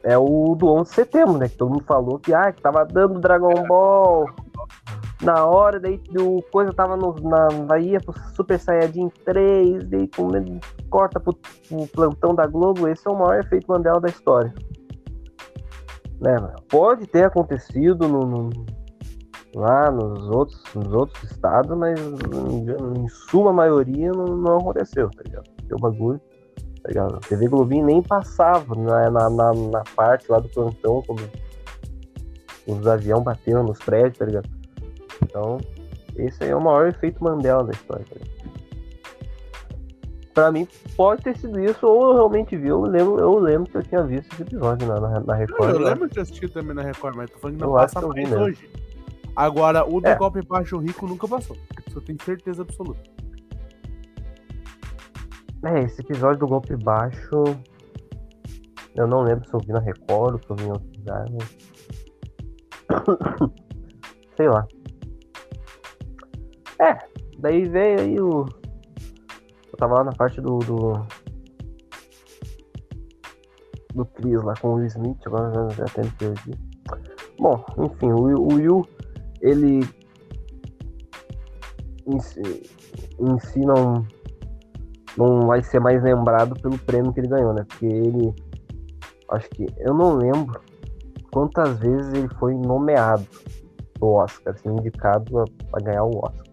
É 0.03 0.18
o 0.18 0.56
do 0.56 0.68
11 0.68 0.89
de 0.89 0.95
setembro, 0.95 1.38
né? 1.38 1.49
Que 1.49 1.57
todo 1.57 1.72
mundo 1.72 1.84
falou 1.84 2.19
que, 2.19 2.34
ah, 2.34 2.52
que 2.52 2.61
tava 2.61 2.85
dando 2.85 3.19
Dragon 3.19 3.68
Ball. 3.68 4.26
Na 5.22 5.45
hora, 5.45 5.80
daí 5.80 5.99
o 6.19 6.44
coisa 6.52 6.72
tava 6.73 6.95
no, 6.95 7.15
na, 7.15 7.48
daí 7.68 7.91
ia 7.91 7.99
pro 7.99 8.14
Super 8.35 8.60
Saiyajin 8.60 9.10
3, 9.26 9.84
daí 9.89 10.07
com- 10.10 10.30
corta 10.89 11.19
pro, 11.19 11.34
pro 11.34 11.88
plantão 11.88 12.35
da 12.35 12.45
Globo. 12.45 12.88
Esse 12.88 13.07
é 13.07 13.11
o 13.11 13.18
maior 13.18 13.39
efeito 13.39 13.65
Mandela 13.68 13.99
da 13.99 14.10
história. 14.10 14.53
Né? 16.22 16.35
Pode 16.69 17.07
ter 17.07 17.26
acontecido 17.26 18.07
no, 18.07 18.19
no- 18.26 18.65
lá 19.56 19.89
nos 19.89 20.30
outros, 20.30 20.61
nos 20.76 20.94
outros 20.94 21.23
estados, 21.31 21.76
mas 21.76 21.99
em, 21.99 23.02
em 23.02 23.07
suma 23.10 23.52
maioria 23.52 24.11
não, 24.11 24.26
não 24.26 24.57
aconteceu, 24.57 25.10
tá 25.10 25.23
ligado? 25.26 25.49
O 25.72 25.80
bagulho, 25.80 26.22
tá? 26.84 27.06
A 27.07 27.19
TV 27.27 27.48
Globinho 27.48 27.85
nem 27.88 28.03
passava 28.03 28.76
na, 28.76 29.10
na, 29.10 29.30
na, 29.31 29.53
na 29.53 29.84
parte 29.95 30.31
lá 30.31 30.39
do 30.39 30.48
plantão, 30.49 31.02
como 31.07 31.19
os 32.68 32.85
aviões 32.88 33.23
bateram 33.23 33.64
nos 33.64 33.80
prédios, 33.80 34.18
tá 34.19 34.26
ligado? 34.26 34.57
Então, 35.23 35.57
esse 36.15 36.44
aí 36.44 36.49
é 36.52 36.56
o 36.56 36.61
maior 36.61 36.88
efeito 36.88 37.23
Mandela 37.23 37.64
da 37.64 37.72
história, 37.72 38.06
tá? 38.06 38.19
Pra 40.34 40.52
mim, 40.52 40.68
pode 40.95 41.23
ter 41.23 41.35
sido 41.35 41.60
isso, 41.60 41.88
ou 41.88 42.10
eu 42.10 42.14
realmente 42.14 42.56
vi. 42.56 42.68
Eu 42.68 42.81
lembro, 42.81 43.19
eu 43.19 43.39
lembro 43.39 43.69
que 43.72 43.77
eu 43.77 43.84
tinha 43.84 44.03
visto 44.03 44.31
esse 44.34 44.44
episódio 44.44 44.88
na, 44.88 44.99
na, 44.99 45.19
na 45.22 45.34
Record. 45.34 45.73
eu 45.73 45.80
lá. 45.80 45.89
lembro 45.89 46.07
de 46.07 46.19
assistir 46.19 46.48
também 46.49 46.76
na 46.76 46.84
Record, 46.84 47.15
mas 47.15 47.30
tô 47.31 47.39
falando 47.39 47.56
que 47.57 47.61
não 47.64 47.69
Eu 47.72 47.76
passa 47.76 48.02
mais 48.02 48.30
mesmo. 48.30 48.44
hoje. 48.45 48.69
Agora, 49.35 49.84
o 49.88 49.99
do 49.99 50.07
É. 50.07 50.15
golpe 50.15 50.41
baixo 50.45 50.77
rico 50.77 51.07
nunca 51.07 51.27
passou. 51.27 51.57
Isso 51.88 51.98
eu 51.98 52.02
tenho 52.03 52.22
certeza 52.23 52.61
absoluta. 52.61 53.02
É, 55.64 55.80
esse 55.81 56.02
episódio 56.02 56.39
do 56.39 56.48
golpe 56.48 56.76
baixo. 56.76 57.44
Eu 58.95 59.07
não 59.07 59.22
lembro 59.22 59.48
se 59.48 59.53
eu 59.56 59.60
vi 59.60 59.72
na 59.73 59.80
Record 59.80 60.35
ou 60.35 60.39
se 60.39 60.49
eu 60.52 60.56
vi 60.56 60.64
em 60.65 60.72
outro 60.72 60.88
lugar, 60.99 61.26
mas. 61.31 61.57
Sei 64.38 64.48
lá. 64.48 64.68
É, 66.80 66.98
daí 67.40 67.66
veio 67.66 67.99
aí 67.99 68.20
o. 68.20 68.45
Eu 68.45 69.78
tava 69.78 69.95
lá 69.95 70.04
na 70.04 70.12
parte 70.12 70.41
do. 70.41 70.60
Do, 70.60 71.06
do 73.94 74.06
Chris 74.06 74.41
lá 74.44 74.54
com 74.62 74.70
o 74.70 74.74
Will 74.76 74.86
Smith, 74.88 75.18
agora 75.26 75.52
já, 75.54 75.70
já 75.70 75.86
até 75.86 76.04
me 76.04 76.12
perdi. 76.12 76.52
Bom, 77.40 77.64
enfim, 77.80 78.12
o, 78.12 78.22
Will- 78.24 78.82
o 78.82 78.88
ele. 79.41 79.88
Em 82.06 82.20
si, 82.20 82.41
em 83.20 83.40
si 83.40 83.60
não 83.60 84.06
não 85.18 85.48
vai 85.48 85.64
ser 85.64 85.80
mais 85.80 86.02
lembrado 86.04 86.54
pelo 86.62 86.78
prêmio 86.78 87.12
que 87.12 87.20
ele 87.20 87.28
ganhou, 87.28 87.54
né? 87.54 87.66
Porque 87.68 87.88
ele. 87.88 88.34
Acho 89.32 89.49
que. 89.49 89.66
Eu 89.80 89.94
não 89.94 90.16
lembro 90.16 90.62
quantas 91.32 91.78
vezes 91.80 92.14
ele 92.14 92.30
foi 92.36 92.54
nomeado 92.54 93.26
pro 93.95 94.10
Oscar, 94.10 94.54
assim, 94.54 94.70
indicado 94.70 95.40
a, 95.40 95.45
a 95.74 95.80
ganhar 95.82 96.04
o 96.04 96.18
Oscar. 96.20 96.47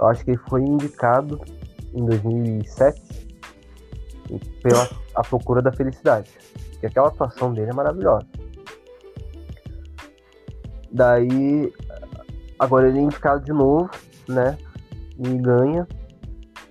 Eu 0.00 0.06
acho 0.08 0.24
que 0.24 0.32
ele 0.32 0.40
foi 0.48 0.62
indicado 0.62 1.40
em 1.94 2.04
2007 2.04 3.24
pela 4.62 4.88
A 5.14 5.22
Procura 5.22 5.62
da 5.62 5.72
Felicidade. 5.72 6.30
Porque 6.70 6.86
aquela 6.86 7.08
atuação 7.08 7.52
dele 7.52 7.70
é 7.70 7.74
maravilhosa. 7.74 8.26
Daí. 10.90 11.72
Agora 12.58 12.88
ele 12.88 12.98
é 12.98 13.02
indicado 13.02 13.44
de 13.44 13.52
novo, 13.52 13.90
né? 14.28 14.56
E 15.18 15.36
ganha. 15.38 15.86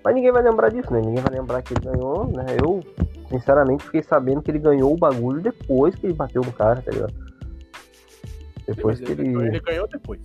Mas 0.03 0.15
ninguém 0.15 0.31
vai 0.31 0.43
lembrar 0.43 0.69
disso, 0.69 0.91
né? 0.91 1.01
Ninguém 1.01 1.23
vai 1.23 1.33
lembrar 1.33 1.61
que 1.61 1.73
ele 1.73 1.81
ganhou, 1.81 2.25
né? 2.27 2.45
Eu, 2.61 2.81
sinceramente, 3.29 3.85
fiquei 3.85 4.03
sabendo 4.03 4.41
que 4.41 4.51
ele 4.51 4.59
ganhou 4.59 4.93
o 4.93 4.97
bagulho 4.97 5.41
depois 5.41 5.95
que 5.95 6.05
ele 6.05 6.13
bateu 6.13 6.41
no 6.41 6.51
cara, 6.51 6.81
tá 6.81 6.91
ligado? 6.91 7.13
Depois 8.67 8.97
Sim, 8.97 9.05
que 9.05 9.11
ele, 9.11 9.27
ele. 9.27 9.47
ele 9.47 9.59
ganhou 9.59 9.87
depois. 9.87 10.21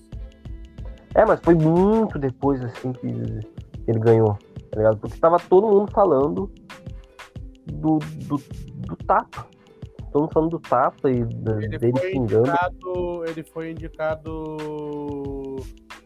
É, 1.15 1.25
mas 1.25 1.41
foi 1.41 1.55
muito 1.55 2.19
depois, 2.19 2.63
assim, 2.65 2.93
que 2.93 3.07
ele 3.07 3.99
ganhou, 3.99 4.35
tá 4.71 4.77
ligado? 4.77 4.99
Porque 4.99 5.19
tava 5.19 5.39
todo 5.39 5.67
mundo 5.67 5.91
falando 5.93 6.51
do, 7.67 7.99
do, 8.27 8.37
do 8.87 8.97
tapa. 9.07 9.47
Todo 10.13 10.23
mundo 10.23 10.33
falando 10.33 10.51
do 10.51 10.61
tapa 10.61 11.11
e 11.11 11.25
da- 11.25 11.57
Ele 11.63 11.79
dele 11.79 11.99
foi, 11.99 12.11
xingando. 12.13 12.49
indicado, 12.49 13.25
ele 13.27 13.43
foi 13.43 13.71
indicado 13.71 15.57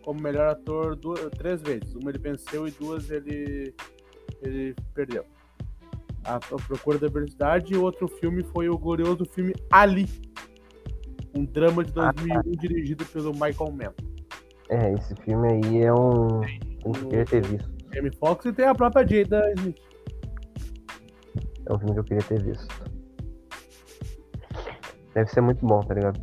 como 0.05 0.21
melhor 0.21 0.49
ator 0.49 0.97
duas, 0.97 1.21
três 1.39 1.61
vezes. 1.63 1.95
Uma 1.95 2.11
ele 2.11 2.19
venceu 2.19 2.67
e 2.67 2.71
duas 2.73 3.11
ele, 3.11 3.75
ele 4.43 4.75
perdeu. 4.95 5.25
A, 6.25 6.37
a 6.37 6.41
Procura 6.41 6.99
da 6.99 7.09
Verdade 7.09 7.75
e 7.75 7.77
outro 7.77 8.09
filme 8.09 8.43
foi 8.45 8.69
o 8.69 8.77
glorioso 8.79 9.25
filme 9.27 9.55
Ali. 9.71 10.09
Um 11.35 11.45
drama 11.45 11.85
de 11.85 11.93
2001 11.93 12.43
dirigido 12.53 13.05
pelo 13.07 13.33
Michael 13.33 13.73
Mann. 13.73 13.93
É, 14.73 14.95
esse 14.95 15.15
filme 15.17 15.53
aí 15.53 15.83
é 15.83 15.93
um. 15.93 16.41
Eu 16.83 16.93
queria 17.11 17.25
ter 17.27 17.45
visto. 17.47 17.71
Jamie 17.93 18.11
Foxx 18.17 18.47
e 18.47 18.53
tem 18.55 18.67
a 18.67 18.75
própria 18.75 19.07
Jada 19.07 19.53
Smith. 19.59 19.79
É 21.67 21.73
um 21.75 21.79
filme 21.79 21.93
que 21.93 22.01
eu 22.01 22.05
queria 22.05 22.23
ter 22.23 22.43
visto. 22.43 22.83
Deve 25.15 25.31
ser 25.31 25.43
muito 25.43 25.65
bom, 25.67 25.81
tá 25.81 25.93
ligado? 25.93 26.19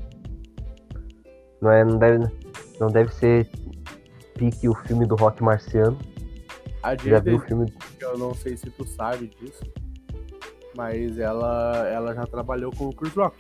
Não, 1.62 1.72
é, 1.72 1.86
não, 1.86 2.00
deve, 2.00 2.26
não 2.80 2.88
deve 2.88 3.14
ser 3.14 3.48
pique 4.34 4.68
o 4.68 4.74
filme 4.74 5.06
do 5.06 5.16
rock 5.16 5.44
marciano. 5.44 5.96
A 6.82 6.96
Já 6.96 7.12
Jada 7.12 7.30
viu 7.30 7.38
o 7.38 7.42
filme. 7.42 7.72
eu 8.02 8.18
não 8.18 8.34
sei 8.34 8.58
se 8.58 8.68
tu 8.72 8.84
sabe 8.88 9.28
disso, 9.28 9.64
mas 10.76 11.20
ela, 11.20 11.88
ela 11.88 12.16
já 12.16 12.26
trabalhou 12.26 12.72
com 12.72 12.88
o 12.88 12.96
Chris 12.96 13.14
Rock. 13.14 13.38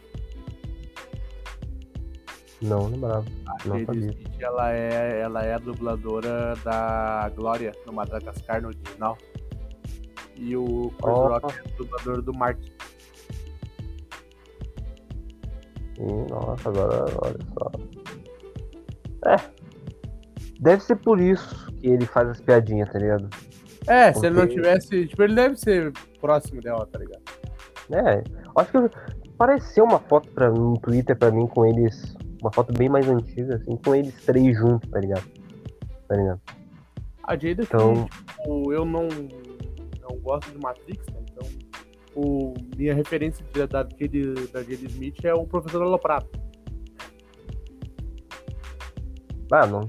Não 2.61 2.88
lembrava. 2.88 3.26
Não 3.65 3.80
Jada 3.80 3.86
sabia. 3.94 4.10
Smith, 4.11 4.41
ela 4.41 4.73
é, 4.73 5.22
ela 5.22 5.44
é 5.45 5.53
a 5.53 5.57
dubladora 5.57 6.53
da 6.64 7.30
Glória 7.36 7.72
no 7.86 7.94
Madagascar 7.94 8.61
no 8.61 8.68
original. 8.69 9.18
E 10.36 10.56
o 10.56 10.90
Chris 11.02 11.14
Ó. 11.15 11.27
Rock 11.27 11.56
é 11.57 11.61
o 11.73 11.77
dublador 11.77 12.22
do 12.22 12.34
Martin. 12.34 12.72
Ih, 15.99 16.26
nossa, 16.30 16.69
agora 16.69 17.06
olha 17.23 17.38
só. 17.53 17.72
É. 19.30 19.36
Deve 20.61 20.84
ser 20.84 20.95
por 20.98 21.19
isso 21.19 21.72
que 21.80 21.88
ele 21.88 22.06
faz 22.06 22.30
as 22.30 22.41
piadinhas, 22.41 22.90
tá 22.91 22.99
ligado? 22.99 23.30
É, 23.88 24.14
se 24.14 24.26
ele 24.26 24.36
não 24.36 24.41
Porque- 24.41 24.56
tivesse. 24.56 25.07
Tipo, 25.07 25.23
ele 25.23 25.36
deve 25.36 25.56
ser 25.57 25.91
próximo 26.22 26.61
dela, 26.61 26.86
tá 26.86 26.99
ligado? 26.99 27.22
É. 27.91 28.23
Acho 28.56 28.72
que 28.72 28.98
apareceu 29.30 29.84
uma 29.86 29.99
foto 29.99 30.30
pra, 30.31 30.49
no 30.52 30.77
Twitter 30.80 31.18
pra 31.18 31.31
mim 31.31 31.48
com 31.48 31.65
eles. 31.65 32.15
Uma 32.41 32.52
foto 32.53 32.72
bem 32.74 32.88
mais 32.90 33.07
antiga, 33.10 33.56
assim, 33.56 33.76
com 33.78 33.95
eles 33.95 34.14
três 34.26 34.57
juntos, 34.57 34.90
tá 34.90 34.99
ligado? 34.99 35.26
Tá 36.07 36.16
ligado? 36.16 36.41
A 37.24 37.36
Jada, 37.38 37.64
Então- 37.64 38.06
que, 38.06 38.34
tipo, 38.34 38.74
eu 38.74 38.86
não, 38.86 39.07
não 40.02 40.18
gosto 40.22 40.49
de 40.52 40.57
Matrix, 40.57 41.06
né? 41.14 41.20
Então, 41.32 41.48
o, 42.16 42.53
minha 42.78 42.94
referência 42.95 43.45
de- 43.45 43.68
da, 43.68 43.80
Jada, 43.82 44.34
da 44.53 44.64
Jada 44.64 44.86
Smith 44.88 45.24
é 45.26 45.34
o 45.34 45.45
Professor 45.45 45.82
Aloprado. 45.84 46.28
Ah, 49.52 49.66
não. 49.66 49.82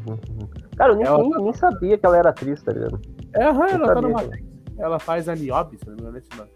Cara, 0.76 0.92
eu 0.92 0.96
nem, 0.96 1.06
Ela- 1.06 1.18
nem, 1.22 1.30
nem 1.44 1.52
sabia 1.52 1.98
que 1.98 2.04
ela 2.06 2.16
era 2.16 2.30
atriz, 2.30 2.62
tá 2.62 2.72
ligado? 2.72 3.00
É, 3.34 3.44
aham, 3.44 3.66
ela 3.68 3.86
tá 3.86 3.94
sabia, 3.94 4.08
no 4.08 4.14
cara. 4.14 4.26
Matrix. 4.28 4.50
Ela 4.78 4.98
faz 4.98 5.28
a 5.28 5.34
Niobe, 5.34 5.78
se 5.78 5.86
não 5.86 5.94
me 5.94 6.00
engano, 6.00 6.18
esse 6.18 6.28
nome. 6.36 6.50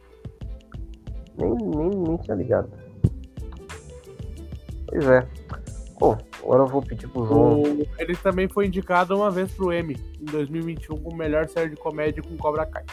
Nem, 1.38 1.54
nem, 1.54 1.90
nem 2.02 2.16
tinha 2.18 2.34
ligado. 2.36 2.70
Pois 4.86 5.06
é. 5.06 5.28
Bom, 6.04 6.18
agora 6.42 6.62
eu 6.62 6.66
vou 6.66 6.82
pedir 6.82 7.08
pro 7.08 7.24
João. 7.26 7.62
O- 7.62 7.86
ele 7.98 8.14
também 8.16 8.46
foi 8.46 8.66
indicado 8.66 9.16
uma 9.16 9.30
vez 9.30 9.50
pro 9.52 9.72
Emmy, 9.72 9.96
em 10.20 10.24
2021, 10.26 10.98
como 10.98 11.16
melhor 11.16 11.48
série 11.48 11.70
de 11.70 11.76
comédia 11.76 12.22
com 12.22 12.36
Cobra 12.36 12.66
Kai. 12.66 12.84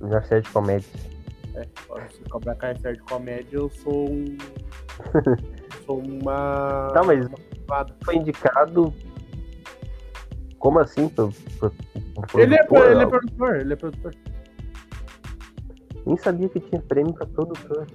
Melhor 0.00 0.24
série 0.24 0.42
de 0.42 0.50
comédia. 0.50 0.88
É, 1.56 1.64
se 2.10 2.20
Cobra 2.30 2.54
Kai 2.54 2.72
é 2.72 2.74
série 2.76 2.96
de 2.96 3.02
comédia, 3.02 3.56
eu 3.56 3.68
sou 3.70 4.08
um. 4.08 4.36
sou 5.84 5.98
uma. 5.98 6.90
Tá, 6.92 7.02
mas 7.02 7.26
foi 8.04 8.16
indicado. 8.16 8.94
Como 10.60 10.78
assim? 10.78 11.08
Pro, 11.08 11.32
pro, 11.58 11.70
pro 12.28 12.40
Ele 12.40 12.54
é, 12.54 12.66
ele 12.90 13.02
é 13.02 13.06
produtor, 13.06 13.56
ele 13.56 13.72
é 13.72 13.76
produtor. 13.76 14.14
Nem 16.04 16.16
sabia 16.16 16.48
que 16.48 16.60
tinha 16.60 16.80
prêmio 16.82 17.12
pra 17.14 17.26
produtor. 17.26 17.86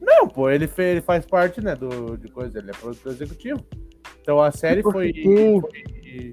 Não, 0.00 0.26
pô, 0.28 0.48
ele, 0.50 0.66
fe- 0.66 0.82
ele 0.92 1.00
faz 1.02 1.26
parte, 1.26 1.60
né, 1.60 1.74
do, 1.76 2.16
de 2.16 2.28
coisa, 2.28 2.58
ele 2.58 2.70
é 2.70 2.74
produtor 2.74 3.12
executivo. 3.12 3.60
Então 4.22 4.40
a 4.40 4.50
série 4.50 4.76
Tipo, 4.78 4.92
foi, 4.92 5.12
foi- 5.12 6.32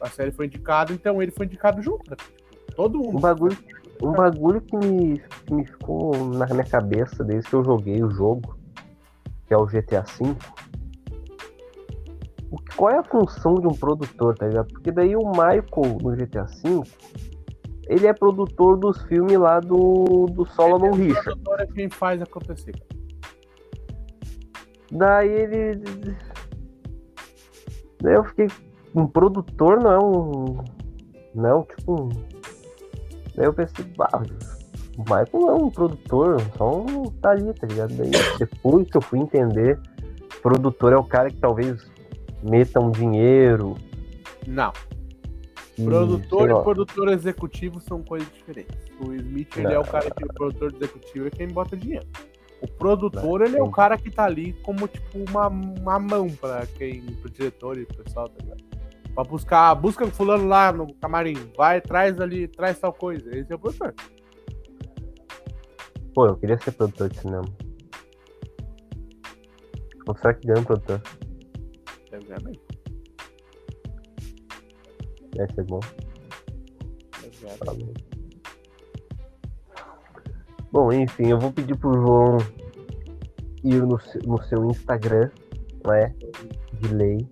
A 0.00 0.08
série 0.10 0.30
foi 0.32 0.46
indicada, 0.46 0.92
então 0.92 1.20
ele 1.22 1.32
foi 1.32 1.46
indicado 1.46 1.82
junto, 1.82 2.10
né? 2.10 2.16
Todo 2.76 2.98
Um 3.00 3.06
mundo. 3.12 3.20
bagulho, 3.20 3.56
um 4.02 4.12
bagulho 4.12 4.60
que, 4.60 4.76
me, 4.76 5.18
que 5.44 5.52
me 5.54 5.66
ficou 5.66 6.16
na 6.28 6.46
minha 6.46 6.64
cabeça 6.64 7.24
desde 7.24 7.48
que 7.50 7.56
eu 7.56 7.64
joguei 7.64 8.02
o 8.02 8.10
jogo, 8.10 8.56
que 9.46 9.52
é 9.54 9.56
o 9.56 9.66
GTA 9.66 10.02
V. 10.02 10.36
O 12.50 12.56
que- 12.58 12.76
Qual 12.76 12.90
é 12.90 12.98
a 12.98 13.02
função 13.02 13.54
de 13.54 13.66
um 13.66 13.74
produtor, 13.74 14.36
tá 14.36 14.46
ligado? 14.46 14.68
Porque 14.72 14.90
daí 14.92 15.14
o 15.16 15.28
Michael 15.28 15.98
no 16.00 16.14
GTA 16.16 16.44
V, 16.44 16.82
ele 17.88 18.06
é 18.06 18.12
produtor 18.12 18.76
dos 18.76 19.02
filmes 19.04 19.38
lá 19.38 19.60
do, 19.60 20.26
do 20.30 20.46
Solomon 20.46 20.90
O 20.90 20.94
Richard. 20.94 21.24
produtor 21.24 21.60
é 21.60 21.66
quem 21.66 21.88
faz 21.88 22.22
acontecer. 22.22 22.74
Daí 24.92 25.28
ele. 25.28 25.82
Daí 28.00 28.14
eu 28.14 28.24
fiquei. 28.24 28.48
Um 28.94 29.06
produtor 29.06 29.82
não 29.82 29.90
é 29.90 29.98
um. 29.98 30.64
Não 31.34 31.60
é 31.60 31.74
tipo 31.74 32.02
um. 32.02 32.08
Daí 33.34 33.46
eu 33.46 33.52
pensei, 33.52 33.84
bah, 33.96 34.22
o 34.96 35.00
Michael 35.02 35.28
não 35.34 35.48
é 35.50 35.54
um 35.54 35.70
produtor, 35.70 36.40
só 36.56 36.80
um 36.80 37.04
tá 37.20 37.30
ali, 37.30 37.52
tá 37.54 37.66
ligado? 37.66 37.94
Daí 37.94 38.10
depois 38.38 38.90
que 38.90 38.96
eu 38.96 39.02
fui 39.02 39.20
entender 39.20 39.78
produtor 40.42 40.92
é 40.92 40.96
o 40.96 41.04
cara 41.04 41.30
que 41.30 41.36
talvez 41.36 41.90
meta 42.42 42.80
um 42.80 42.90
dinheiro. 42.90 43.76
Não. 44.46 44.72
Produtor 45.84 46.48
sei 46.48 46.56
e 46.56 46.62
produtor 46.62 47.08
executivo 47.08 47.80
são 47.80 48.02
coisas 48.02 48.28
diferentes. 48.32 48.76
O 49.00 49.12
Smith, 49.14 49.56
ele 49.56 49.72
é 49.72 49.78
o 49.78 49.84
cara 49.84 50.10
que 50.10 50.24
o 50.24 50.28
produtor 50.28 50.74
executivo 50.74 51.26
é 51.26 51.30
quem 51.30 51.48
bota 51.48 51.76
dinheiro. 51.76 52.06
O 52.60 52.66
produtor, 52.66 53.42
ele 53.42 53.56
é 53.56 53.62
o 53.62 53.70
cara 53.70 53.96
que 53.96 54.10
tá 54.10 54.24
ali 54.24 54.52
como, 54.64 54.88
tipo, 54.88 55.18
uma, 55.30 55.46
uma 55.46 55.98
mão 55.98 56.28
pra 56.28 56.66
quem, 56.66 57.00
pro 57.02 57.30
diretor 57.30 57.78
e 57.78 57.86
pro 57.86 58.02
pessoal, 58.02 58.28
tá 58.28 58.42
ligado? 58.42 58.64
Pra 59.14 59.22
buscar, 59.22 59.74
busca 59.76 60.04
o 60.04 60.10
fulano 60.10 60.48
lá 60.48 60.72
no 60.72 60.92
camarim, 60.94 61.36
vai, 61.56 61.80
traz 61.80 62.20
ali, 62.20 62.48
traz 62.48 62.78
tal 62.80 62.92
coisa. 62.92 63.36
Esse 63.36 63.52
é 63.52 63.56
o 63.56 63.58
produtor. 63.58 63.94
Pô, 66.12 66.26
eu 66.26 66.36
queria 66.36 66.58
ser 66.58 66.72
produtor 66.72 67.08
de 67.08 67.20
cinema. 67.20 67.44
Quanto 70.04 70.20
será 70.20 70.34
que 70.34 70.46
ganha 70.46 70.60
um 70.60 70.64
produtor? 70.64 71.00
Deve 72.10 72.24
ganhar 72.26 72.40
bem. 72.40 72.67
Deve 75.34 75.54
ser 75.54 75.64
bom. 75.64 75.80
Bem. 77.74 77.94
bom. 80.72 80.92
Enfim, 80.92 81.28
eu 81.28 81.38
vou 81.38 81.52
pedir 81.52 81.76
pro 81.76 81.92
João 81.92 82.38
ir 83.64 83.82
no, 83.82 83.98
no 84.26 84.42
seu 84.44 84.64
Instagram, 84.66 85.30
né? 85.86 86.14
De 86.80 86.88
lei. 86.94 87.28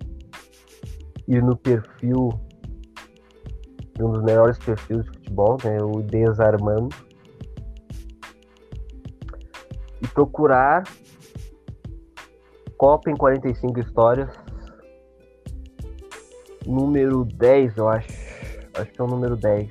Ir 1.29 1.43
no 1.43 1.57
perfil. 1.57 2.29
de 3.95 4.03
Um 4.03 4.13
dos 4.13 4.23
melhores 4.23 4.59
perfis 4.59 5.05
de 5.05 5.11
futebol, 5.11 5.57
né? 5.65 5.83
O 5.83 6.03
Desarmando. 6.03 6.95
E 10.03 10.09
procurar 10.09 10.85
Copa 12.77 13.11
em 13.11 13.17
45 13.17 13.81
histórias. 13.81 14.46
Número 16.67 17.25
10, 17.25 17.77
eu 17.77 17.89
acho. 17.89 18.09
Acho 18.75 18.91
que 18.93 19.01
é 19.01 19.05
o 19.05 19.07
número 19.07 19.37
10. 19.37 19.71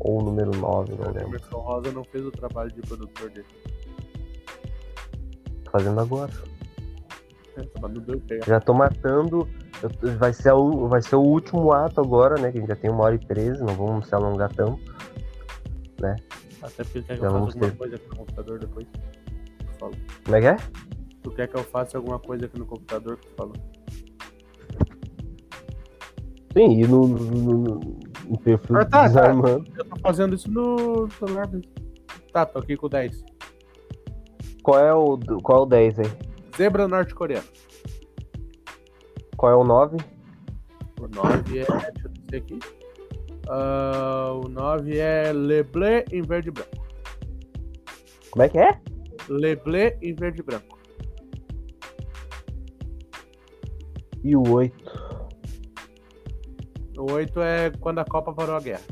Ou 0.00 0.20
o 0.20 0.24
número 0.24 0.50
9, 0.56 0.94
não 0.94 1.08
O 1.10 1.12
lembro. 1.12 1.28
Emerson 1.28 1.58
Rosa 1.58 1.92
não 1.92 2.04
fez 2.04 2.24
o 2.24 2.30
trabalho 2.30 2.72
de 2.72 2.80
produtor 2.80 3.30
dele. 3.30 3.46
Tô 5.64 5.70
fazendo 5.70 6.00
agora. 6.00 6.32
Deu 8.06 8.20
pé. 8.20 8.40
Já 8.46 8.58
tô 8.60 8.72
matando. 8.72 9.46
eu- 9.82 10.16
vai, 10.18 10.32
ser 10.32 10.52
o, 10.52 10.88
vai 10.88 11.02
ser 11.02 11.16
o 11.16 11.20
último 11.20 11.72
ato 11.72 12.00
agora, 12.00 12.40
né? 12.40 12.50
Que 12.50 12.58
a 12.58 12.60
gente 12.60 12.68
já 12.70 12.76
tem 12.76 12.90
uma 12.90 13.04
hora 13.04 13.14
e 13.14 13.18
treze, 13.18 13.60
não 13.62 13.74
vamos 13.74 14.06
se 14.08 14.14
alongar 14.14 14.50
tanto. 14.54 14.80
Até 16.62 16.82
porque 16.84 17.02
quer 17.02 17.18
que 17.18 17.24
eu 17.24 17.30
faça 17.30 17.36
alguma 17.38 17.52
ter. 17.52 17.76
coisa 17.76 17.96
aqui 17.96 18.08
no 18.08 18.16
computador 18.16 18.58
depois. 18.58 18.86
Tu 19.58 19.78
fala. 19.78 19.92
Como 20.24 20.36
é 20.36 20.40
que 20.40 20.46
é? 20.46 20.56
Tu 21.22 21.30
quer 21.30 21.48
que 21.48 21.56
eu 21.56 21.64
faça 21.64 21.96
alguma 21.98 22.18
coisa 22.18 22.46
aqui 22.46 22.58
no 22.58 22.66
computador 22.66 23.16
que 23.18 23.26
tu 23.26 23.34
falou? 23.34 23.54
Sim, 26.56 26.80
e 26.80 26.86
no, 26.86 27.06
no, 27.06 27.18
no- 27.54 27.80
no 28.28 28.38
perfil 28.38 28.76
Ah, 28.76 28.84
tá, 28.84 28.90
tá. 29.02 29.06
desarmando. 29.06 29.64
Eu 29.76 29.84
tô 29.84 29.96
fazendo 30.00 30.34
isso 30.34 30.50
no 30.50 31.08
celular. 31.12 31.48
Tá, 32.32 32.44
tô 32.46 32.58
aqui 32.58 32.76
com 32.76 32.86
o 32.86 32.88
10. 32.88 33.24
Qual 34.62 34.78
é 34.78 34.92
o 34.94 35.18
qual 35.42 35.60
é 35.60 35.62
o 35.62 35.66
10 35.66 35.98
aí? 36.00 36.06
Zebra 36.56 36.88
norte-coreano. 36.88 37.46
Qual 39.36 39.52
é 39.52 39.56
o 39.56 39.64
9? 39.64 39.96
O 41.00 41.08
9 41.08 41.58
é. 41.60 41.64
Deixa 41.64 41.92
eu 42.04 42.10
descer 42.10 42.36
aqui. 42.42 42.58
Ah, 43.48 44.32
o 44.44 44.48
9 44.48 44.98
é 44.98 45.32
Leblé 45.32 46.04
em 46.12 46.22
verde 46.22 46.48
e 46.48 46.52
branco. 46.52 46.86
Como 48.30 48.42
é 48.44 48.48
que 48.48 48.58
é? 48.58 48.78
Leblé 49.28 49.96
em 50.02 50.14
verde 50.14 50.40
e 50.40 50.42
branco. 50.44 50.78
E 54.22 54.36
o 54.36 54.48
8? 54.48 55.20
O 56.98 57.12
8 57.12 57.40
é 57.40 57.70
quando 57.80 57.98
a 57.98 58.04
Copa 58.04 58.32
parou 58.32 58.56
a 58.56 58.60
guerra. 58.60 58.82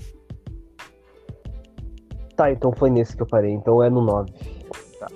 Tá, 2.37 2.53
então 2.53 2.73
foi 2.73 2.89
nesse 2.89 3.17
que 3.17 3.23
eu 3.23 3.27
parei. 3.27 3.51
Então 3.51 3.83
é 3.83 3.91
no 3.91 4.01
9. 4.01 4.33
Tá. 4.99 5.09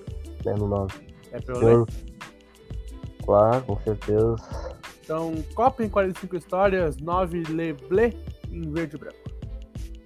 É 0.45 0.55
no 0.55 0.67
9. 0.67 0.95
É 1.33 1.39
ler. 1.53 1.73
Eu... 1.73 1.87
Claro, 3.25 3.63
com 3.63 3.77
certeza. 3.81 4.37
Então, 5.05 5.33
Copa 5.55 5.85
em 5.85 5.89
45 5.89 6.37
histórias, 6.37 6.97
9 6.99 7.45
Leblé 7.45 8.13
em 8.51 8.71
verde 8.71 8.97
e 8.97 8.99
branco. 8.99 9.17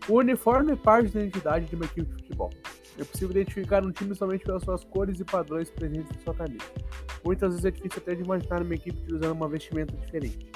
O 0.08 0.18
uniforme 0.18 0.72
é 0.72 0.76
parte 0.76 1.10
da 1.10 1.20
identidade 1.20 1.66
de 1.66 1.74
uma 1.74 1.84
equipe 1.84 2.06
de 2.06 2.22
futebol. 2.22 2.50
É 2.98 3.04
possível 3.04 3.30
identificar 3.30 3.84
um 3.84 3.90
time 3.90 4.14
somente 4.14 4.44
pelas 4.44 4.62
suas 4.62 4.84
cores 4.84 5.18
e 5.18 5.24
padrões 5.24 5.70
presentes 5.70 6.16
em 6.16 6.20
sua 6.20 6.34
camisa. 6.34 6.64
Muitas 7.26 7.50
vezes 7.50 7.64
é 7.64 7.70
difícil 7.72 8.00
até 8.00 8.14
de 8.14 8.22
imaginar 8.22 8.62
uma 8.62 8.72
equipe 8.72 9.12
usando 9.12 9.32
uma 9.32 9.48
vestimenta 9.48 9.96
diferente. 9.96 10.48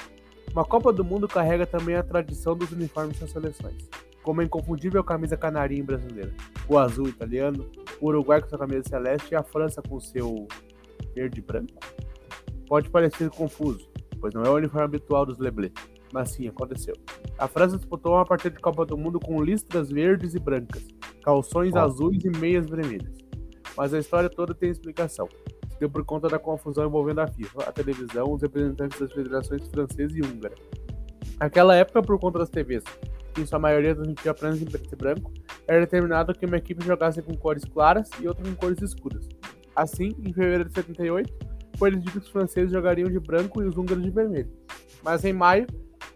Uma 0.52 0.64
Copa 0.64 0.92
do 0.92 1.04
Mundo 1.04 1.26
carrega 1.26 1.66
também 1.66 1.96
a 1.96 2.02
tradição 2.02 2.56
dos 2.56 2.70
uniformes 2.70 3.18
das 3.18 3.32
seleções, 3.32 3.88
como 4.22 4.40
a 4.40 4.44
inconfundível 4.44 5.02
camisa 5.02 5.36
canarinho 5.36 5.84
brasileira, 5.84 6.32
o 6.68 6.78
azul 6.78 7.08
italiano, 7.08 7.68
o 8.00 8.06
Uruguai 8.06 8.40
com 8.40 8.48
sua 8.48 8.58
camisa 8.58 8.88
celeste 8.88 9.32
e 9.32 9.34
a 9.34 9.42
França 9.42 9.82
com 9.82 9.98
seu 9.98 10.46
verde 11.12 11.40
branco. 11.40 11.74
Pode 12.68 12.88
parecer 12.88 13.28
confuso, 13.30 13.90
pois 14.20 14.32
não 14.32 14.44
é 14.44 14.48
o 14.48 14.54
uniforme 14.54 14.84
habitual 14.84 15.26
dos 15.26 15.40
Leblé, 15.40 15.72
mas 16.12 16.30
sim 16.30 16.46
aconteceu. 16.46 16.94
A 17.36 17.48
França 17.48 17.78
disputou 17.78 18.12
uma 18.12 18.24
partida 18.24 18.54
de 18.54 18.62
Copa 18.62 18.86
do 18.86 18.96
Mundo 18.96 19.18
com 19.18 19.42
listras 19.42 19.90
verdes 19.90 20.36
e 20.36 20.38
brancas, 20.38 20.86
calções 21.24 21.74
Ó. 21.74 21.80
azuis 21.80 22.24
e 22.24 22.30
meias 22.30 22.70
vermelhas. 22.70 23.18
Mas 23.76 23.92
a 23.92 23.98
história 23.98 24.30
toda 24.30 24.54
tem 24.54 24.70
explicação. 24.70 25.28
Deu 25.80 25.88
por 25.88 26.04
conta 26.04 26.28
da 26.28 26.38
confusão 26.38 26.86
envolvendo 26.86 27.20
a 27.20 27.26
FIFA, 27.26 27.62
a 27.62 27.72
televisão, 27.72 28.32
os 28.32 28.42
representantes 28.42 29.00
das 29.00 29.10
federações 29.12 29.66
francesa 29.68 30.16
e 30.16 30.20
húngara. 30.20 30.54
Naquela 31.40 31.74
época, 31.74 32.02
por 32.02 32.18
conta 32.20 32.38
das 32.38 32.50
TVs, 32.50 32.84
que 33.34 33.40
em 33.40 33.46
sua 33.46 33.58
maioria 33.58 33.94
transmitia 33.94 34.30
apenas 34.30 34.60
em 34.60 34.66
preto 34.66 34.92
e 34.92 34.96
branco, 34.96 35.32
era 35.66 35.80
determinado 35.80 36.34
que 36.34 36.44
uma 36.44 36.58
equipe 36.58 36.84
jogasse 36.84 37.22
com 37.22 37.34
cores 37.34 37.64
claras 37.64 38.10
e 38.20 38.28
outra 38.28 38.44
com 38.44 38.54
cores 38.54 38.82
escuras. 38.82 39.26
Assim, 39.74 40.14
em 40.18 40.32
fevereiro 40.34 40.66
de 40.66 40.74
78, 40.74 41.32
foi 41.78 41.92
decidido 41.92 42.20
que 42.20 42.26
os 42.26 42.28
franceses 42.28 42.70
jogariam 42.70 43.08
de 43.08 43.18
branco 43.18 43.62
e 43.62 43.66
os 43.66 43.74
húngaros 43.74 44.02
de 44.02 44.10
vermelho. 44.10 44.52
Mas 45.02 45.24
em 45.24 45.32
maio, 45.32 45.66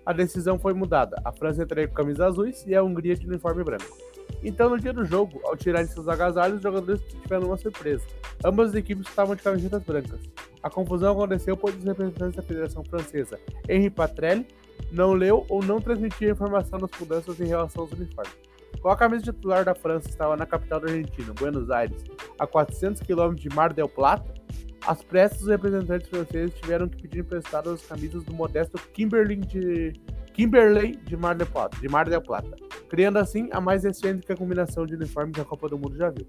a 0.04 0.12
decisão 0.12 0.58
foi 0.58 0.74
mudada. 0.74 1.16
A 1.24 1.32
França 1.32 1.62
entraria 1.62 1.88
com 1.88 1.94
camisas 1.94 2.20
azuis 2.20 2.66
e 2.66 2.74
a 2.74 2.82
Hungria 2.82 3.16
de 3.16 3.26
uniforme 3.26 3.64
branco. 3.64 3.96
Então, 4.42 4.68
no 4.68 4.78
dia 4.78 4.92
do 4.92 5.04
jogo, 5.04 5.40
ao 5.44 5.56
tirarem 5.56 5.88
seus 5.88 6.06
agasalhos, 6.06 6.58
os 6.58 6.62
jogadores 6.62 7.02
tiveram 7.22 7.46
uma 7.46 7.56
surpresa. 7.56 8.04
Ambas 8.44 8.70
as 8.70 8.74
equipes 8.74 9.08
estavam 9.08 9.34
de 9.34 9.42
camisetas 9.42 9.82
brancas. 9.82 10.20
A 10.62 10.68
confusão 10.68 11.12
aconteceu 11.12 11.56
pois 11.56 11.74
os 11.76 11.84
representantes 11.84 12.36
da 12.36 12.42
Federação 12.42 12.84
Francesa, 12.84 13.38
Henri 13.68 13.90
Patrelli, 13.90 14.46
não 14.92 15.12
leu 15.12 15.46
ou 15.48 15.62
não 15.62 15.80
transmitiu 15.80 16.30
informação 16.30 16.78
das 16.78 16.90
mudanças 16.98 17.40
em 17.40 17.46
relação 17.46 17.82
aos 17.82 17.92
uniformes. 17.92 18.34
Como 18.80 18.92
a 18.92 18.96
camisa 18.96 19.24
titular 19.24 19.64
da 19.64 19.74
França 19.74 20.08
estava 20.08 20.36
na 20.36 20.44
capital 20.44 20.80
da 20.80 20.88
Argentina, 20.88 21.32
Buenos 21.32 21.70
Aires, 21.70 22.04
a 22.38 22.46
400 22.46 23.00
km 23.02 23.34
de 23.34 23.48
Mar 23.48 23.72
del 23.72 23.88
Plata, 23.88 24.34
às 24.86 25.02
pressas 25.02 25.42
os 25.42 25.48
representantes 25.48 26.08
franceses 26.08 26.54
tiveram 26.60 26.88
que 26.88 27.02
pedir 27.02 27.20
emprestadas 27.20 27.72
as 27.74 27.86
camisas 27.86 28.22
do 28.24 28.34
modesto 28.34 28.76
Kimberley 28.92 29.36
de, 29.36 29.92
Kimberley 30.34 30.96
de 30.96 31.16
Mar 31.16 31.36
del 31.36 31.46
Plata, 31.46 31.78
de 31.80 31.88
Mar 31.88 32.08
del 32.10 32.20
Plata, 32.20 32.56
criando 32.88 33.18
assim 33.18 33.48
a 33.52 33.60
mais 33.60 33.84
excêntrica 33.84 34.36
combinação 34.36 34.84
de 34.84 34.94
uniformes 34.94 35.32
que 35.32 35.40
a 35.40 35.44
Copa 35.44 35.68
do 35.68 35.78
Mundo 35.78 35.96
já 35.96 36.10
viu. 36.10 36.26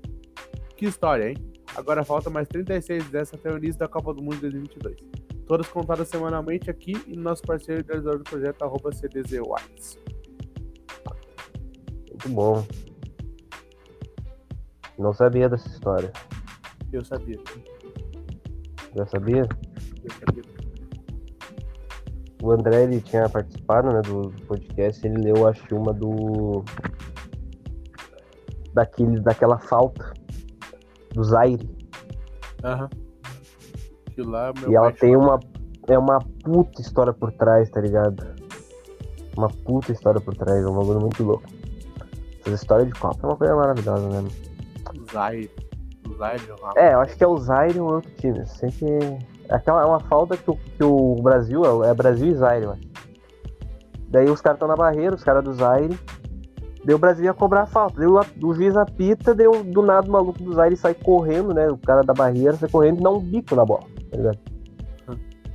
Que 0.77 0.85
história, 0.85 1.29
hein? 1.31 1.37
Agora 1.75 2.03
falta 2.03 2.29
mais 2.29 2.47
36 2.47 3.09
dessas 3.09 3.39
até 3.39 3.51
o 3.51 3.57
início 3.57 3.79
da 3.79 3.87
Copa 3.87 4.13
do 4.13 4.21
Mundo 4.21 4.35
de 4.35 4.41
2022. 4.41 4.97
Todas 5.47 5.67
contadas 5.67 6.07
semanalmente 6.07 6.69
aqui 6.69 6.93
e 7.07 7.15
no 7.15 7.23
nosso 7.23 7.41
parceiro 7.41 7.81
e 7.81 7.83
idealizador 7.83 8.19
do 8.19 8.23
projeto, 8.23 8.61
arroba 8.63 8.91
CDZ 8.91 9.39
Whites. 9.39 9.99
Muito 12.11 12.29
bom. 12.29 12.67
Não 14.99 15.13
sabia 15.13 15.49
dessa 15.49 15.67
história. 15.67 16.13
Eu 16.93 17.03
sabia. 17.03 17.39
Já 18.95 19.05
sabia? 19.07 19.49
Eu 20.03 20.11
sabia. 20.25 20.54
O 22.41 22.51
André 22.51 22.83
ele 22.83 23.01
tinha 23.01 23.29
participado 23.29 23.91
né, 23.91 24.01
do 24.01 24.29
do 24.29 24.41
podcast, 24.45 25.05
ele 25.05 25.21
leu 25.21 25.47
acho 25.47 25.63
uma 25.75 25.93
do. 25.93 26.63
Daquele, 28.73 29.21
daquela 29.21 29.57
falta 29.57 30.13
do 31.13 31.23
Zaire. 31.23 31.69
Aham. 32.63 32.89
Lá, 34.17 34.53
meu 34.59 34.71
E 34.71 34.75
ela 34.75 34.91
tem 34.91 35.15
uma. 35.15 35.39
É 35.87 35.97
uma 35.97 36.19
puta 36.43 36.81
história 36.81 37.13
por 37.13 37.31
trás, 37.33 37.69
tá 37.69 37.79
ligado? 37.79 38.35
Uma 39.37 39.49
puta 39.49 39.91
história 39.91 40.19
por 40.19 40.35
trás, 40.35 40.63
é 40.63 40.67
um 40.67 40.75
bagulho 40.75 41.01
muito 41.01 41.23
louco. 41.23 41.43
Essa 42.41 42.55
história 42.55 42.85
de 42.85 42.93
Copa 42.93 43.19
é 43.21 43.25
uma 43.25 43.35
coisa 43.35 43.55
maravilhosa 43.55 44.07
mesmo. 44.09 44.29
Zaire. 45.11 45.51
Zaire, 46.17 46.43
Rafa. 46.61 46.79
É, 46.79 46.93
eu 46.93 46.99
acho 46.99 47.17
que 47.17 47.23
é 47.23 47.27
o 47.27 47.37
Zaire 47.37 47.79
ou 47.79 47.95
outro 47.95 48.11
time. 48.15 48.45
Sempre. 48.47 49.19
Aquela 49.49 49.81
é 49.81 49.85
uma 49.85 49.99
falta 49.99 50.35
que 50.37 50.49
o, 50.49 50.55
que 50.55 50.83
o 50.83 51.15
Brasil 51.21 51.83
é, 51.83 51.89
é 51.89 51.93
Brasil 51.93 52.27
e 52.27 52.33
Zaire, 52.35 52.65
eu 52.65 52.71
acho. 52.71 52.81
Daí 54.09 54.29
os 54.29 54.41
caras 54.41 54.55
estão 54.57 54.67
na 54.67 54.75
barreira, 54.75 55.15
os 55.15 55.23
caras 55.23 55.43
do 55.43 55.53
Zaire. 55.53 55.97
Daí 56.83 56.95
o 56.95 56.99
Brasil 56.99 57.25
ia 57.25 57.33
cobrar 57.33 57.63
a 57.63 57.65
falta. 57.65 57.97
Daí 57.97 58.07
o, 58.07 58.19
o 58.19 58.53
juiz 58.53 58.75
apita, 58.77 59.33
deu 59.33 59.63
do 59.63 59.81
nada 59.81 60.07
o 60.07 60.11
maluco 60.11 60.41
dos 60.41 60.57
aires 60.59 60.79
sai 60.79 60.93
correndo, 60.93 61.53
né? 61.53 61.67
O 61.69 61.77
cara 61.77 62.01
da 62.01 62.13
barreira 62.13 62.53
sai 62.53 62.69
correndo 62.69 62.99
e 62.99 63.03
dá 63.03 63.09
um 63.09 63.19
bico 63.19 63.55
na 63.55 63.65
bola, 63.65 63.83
tá 64.11 64.17
ligado? 64.17 64.39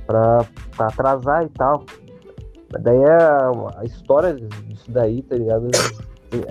Pra, 0.05 0.45
pra 0.75 0.87
atrasar 0.87 1.43
e 1.45 1.49
tal. 1.49 1.85
Mas 2.73 2.83
daí 2.83 2.97
é 2.97 3.17
a 3.77 3.83
história 3.85 4.33
disso 4.33 4.91
daí, 4.91 5.21
tá 5.23 5.35
ligado? 5.35 5.67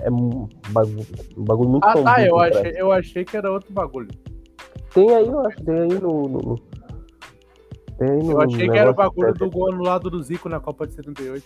É 0.03 0.11
um 0.11 0.47
bagulho, 0.69 1.05
um 1.37 1.43
bagulho 1.43 1.69
muito 1.69 1.85
Ah, 1.85 1.93
tá, 1.93 2.21
eu 2.23 2.35
por 2.35 2.43
achei, 2.43 2.73
eu 2.75 2.91
achei 2.91 3.25
que 3.25 3.37
era 3.37 3.51
outro 3.51 3.73
bagulho. 3.73 4.09
Tem 4.93 5.15
aí, 5.15 5.27
eu 5.27 5.39
acho, 5.45 5.57
tem 5.63 5.79
aí 5.79 5.99
no- 5.99 6.27
no- 6.27 6.55
tem 8.01 8.23
no. 8.23 8.31
Eu 8.31 8.41
achei 8.41 8.67
que 8.67 8.77
era 8.77 8.89
o 8.89 8.93
bagulho 8.93 9.33
do 9.33 9.49
gol 9.49 9.71
anulado 9.71 10.09
do 10.09 10.21
Zico 10.23 10.49
na 10.49 10.59
Copa 10.59 10.87
de 10.87 10.93
78. 10.95 11.45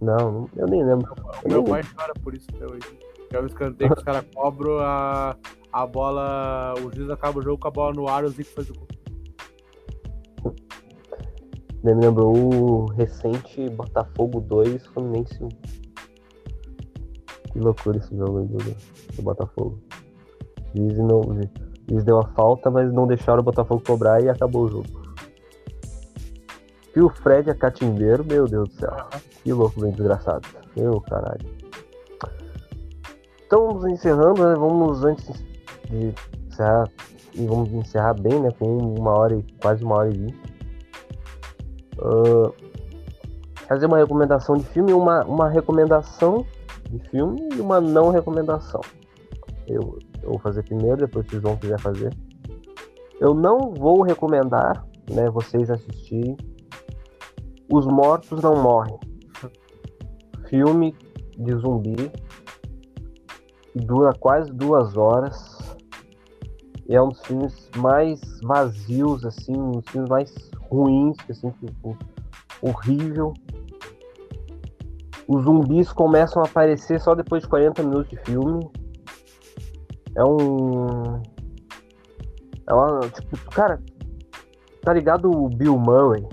Não, 0.00 0.48
eu 0.56 0.66
nem 0.66 0.82
lembro. 0.82 1.12
O 1.44 1.48
meu 1.48 1.62
pai 1.62 1.82
chora 1.94 2.14
por 2.22 2.34
isso 2.34 2.48
até 2.54 2.64
hoje. 2.64 2.98
Que 3.28 3.36
é 3.36 3.44
escanteio 3.44 3.92
que 3.92 3.98
os 3.98 4.02
caras 4.04 4.24
cobram 4.34 4.78
a, 4.78 5.36
a 5.70 5.86
bola. 5.86 6.74
O 6.78 6.94
juiz 6.94 7.10
acaba 7.10 7.38
o 7.38 7.42
jogo 7.42 7.58
com 7.58 7.68
a 7.68 7.70
bola 7.70 7.92
no 7.92 8.08
ar 8.08 8.24
e 8.24 8.26
o 8.28 8.30
Zico 8.30 8.50
faz 8.50 8.70
o 8.70 8.74
gol. 8.74 8.88
Daí 11.82 11.94
me 11.94 12.06
lembrou 12.06 12.34
o 12.34 12.86
recente 12.92 13.68
Botafogo 13.70 14.40
2, 14.40 14.86
Fluminense 14.86 15.42
1. 15.42 15.48
Que 17.52 17.58
loucura 17.58 17.98
esse 17.98 18.16
jogo 18.16 18.38
aí 18.38 18.46
do, 18.46 18.58
do 18.58 19.22
Botafogo. 19.22 19.78
Diz 20.74 20.98
não. 20.98 21.20
Eles 21.90 22.04
deu 22.04 22.18
a 22.18 22.26
falta, 22.28 22.70
mas 22.70 22.92
não 22.92 23.06
deixaram 23.06 23.40
o 23.40 23.42
Botafogo 23.42 23.82
cobrar 23.84 24.22
e 24.22 24.28
acabou 24.28 24.64
o 24.64 24.68
jogo. 24.68 24.86
E 26.94 27.00
o 27.00 27.08
Fred 27.08 27.50
é 27.50 27.54
catimbeiro, 27.54 28.24
meu 28.24 28.46
Deus 28.46 28.68
do 28.68 28.74
céu. 28.74 28.96
Que 29.42 29.52
louco, 29.52 29.80
bem 29.80 29.90
desgraçado. 29.90 30.46
Meu 30.76 31.00
caralho. 31.00 31.48
Então 33.44 33.66
vamos 33.66 33.84
encerrando, 33.86 34.46
né? 34.46 34.54
Vamos 34.54 35.04
antes 35.04 35.44
de 35.88 36.14
encerrar. 36.48 36.88
E 37.34 37.46
vamos 37.46 37.72
encerrar 37.72 38.14
bem, 38.14 38.40
né? 38.40 38.50
Com 38.58 38.76
uma 38.76 39.10
hora 39.10 39.34
e 39.34 39.42
quase 39.60 39.84
uma 39.84 39.96
hora 39.96 40.10
e 40.10 40.18
vinte. 40.18 40.40
Ah, 42.00 42.52
fazer 43.66 43.86
uma 43.86 43.98
recomendação 43.98 44.56
de 44.56 44.64
filme, 44.64 44.92
uma, 44.92 45.24
uma 45.24 45.48
recomendação 45.48 46.44
de 46.88 46.98
filme 47.08 47.48
e 47.56 47.60
uma 47.60 47.80
não 47.80 48.10
recomendação. 48.10 48.80
Eu, 49.66 49.98
eu 50.22 50.30
vou 50.30 50.38
fazer 50.38 50.62
primeiro, 50.62 50.96
depois 50.96 51.26
se 51.28 51.36
o 51.36 51.40
João 51.40 51.56
quiser 51.56 51.78
fazer. 51.80 52.14
Eu 53.20 53.34
não 53.34 53.74
vou 53.74 54.02
recomendar, 54.02 54.86
né, 55.10 55.28
vocês 55.30 55.70
assistirem 55.70 56.36
Os 57.72 57.86
Mortos 57.86 58.42
Não 58.42 58.62
Morrem. 58.62 58.98
Filme 60.48 60.94
de 61.38 61.54
zumbi 61.56 62.10
que 63.72 63.78
dura 63.78 64.12
quase 64.12 64.52
duas 64.52 64.96
horas. 64.96 65.58
E 66.88 66.94
é 66.94 67.02
um 67.02 67.08
dos 67.08 67.20
filmes 67.20 67.70
mais 67.76 68.20
vazios, 68.42 69.24
assim, 69.24 69.56
um 69.56 69.72
dos 69.72 69.88
filmes 69.88 70.10
mais 70.10 70.50
ruins, 70.68 71.16
assim, 71.28 71.50
tipo, 71.50 71.96
horrível. 72.60 73.32
Os 75.28 75.44
zumbis 75.44 75.92
começam 75.92 76.42
a 76.42 76.46
aparecer 76.46 77.00
só 77.00 77.14
depois 77.14 77.42
de 77.42 77.48
40 77.48 77.82
minutos 77.84 78.10
de 78.10 78.16
filme. 78.24 78.68
É 80.20 80.24
um. 80.24 81.22
É 82.66 82.74
uma. 82.74 83.00
Tipo, 83.08 83.50
cara, 83.50 83.80
tá 84.82 84.92
ligado 84.92 85.30
o 85.30 85.48
Bill 85.48 85.78
Murray? 85.78 86.28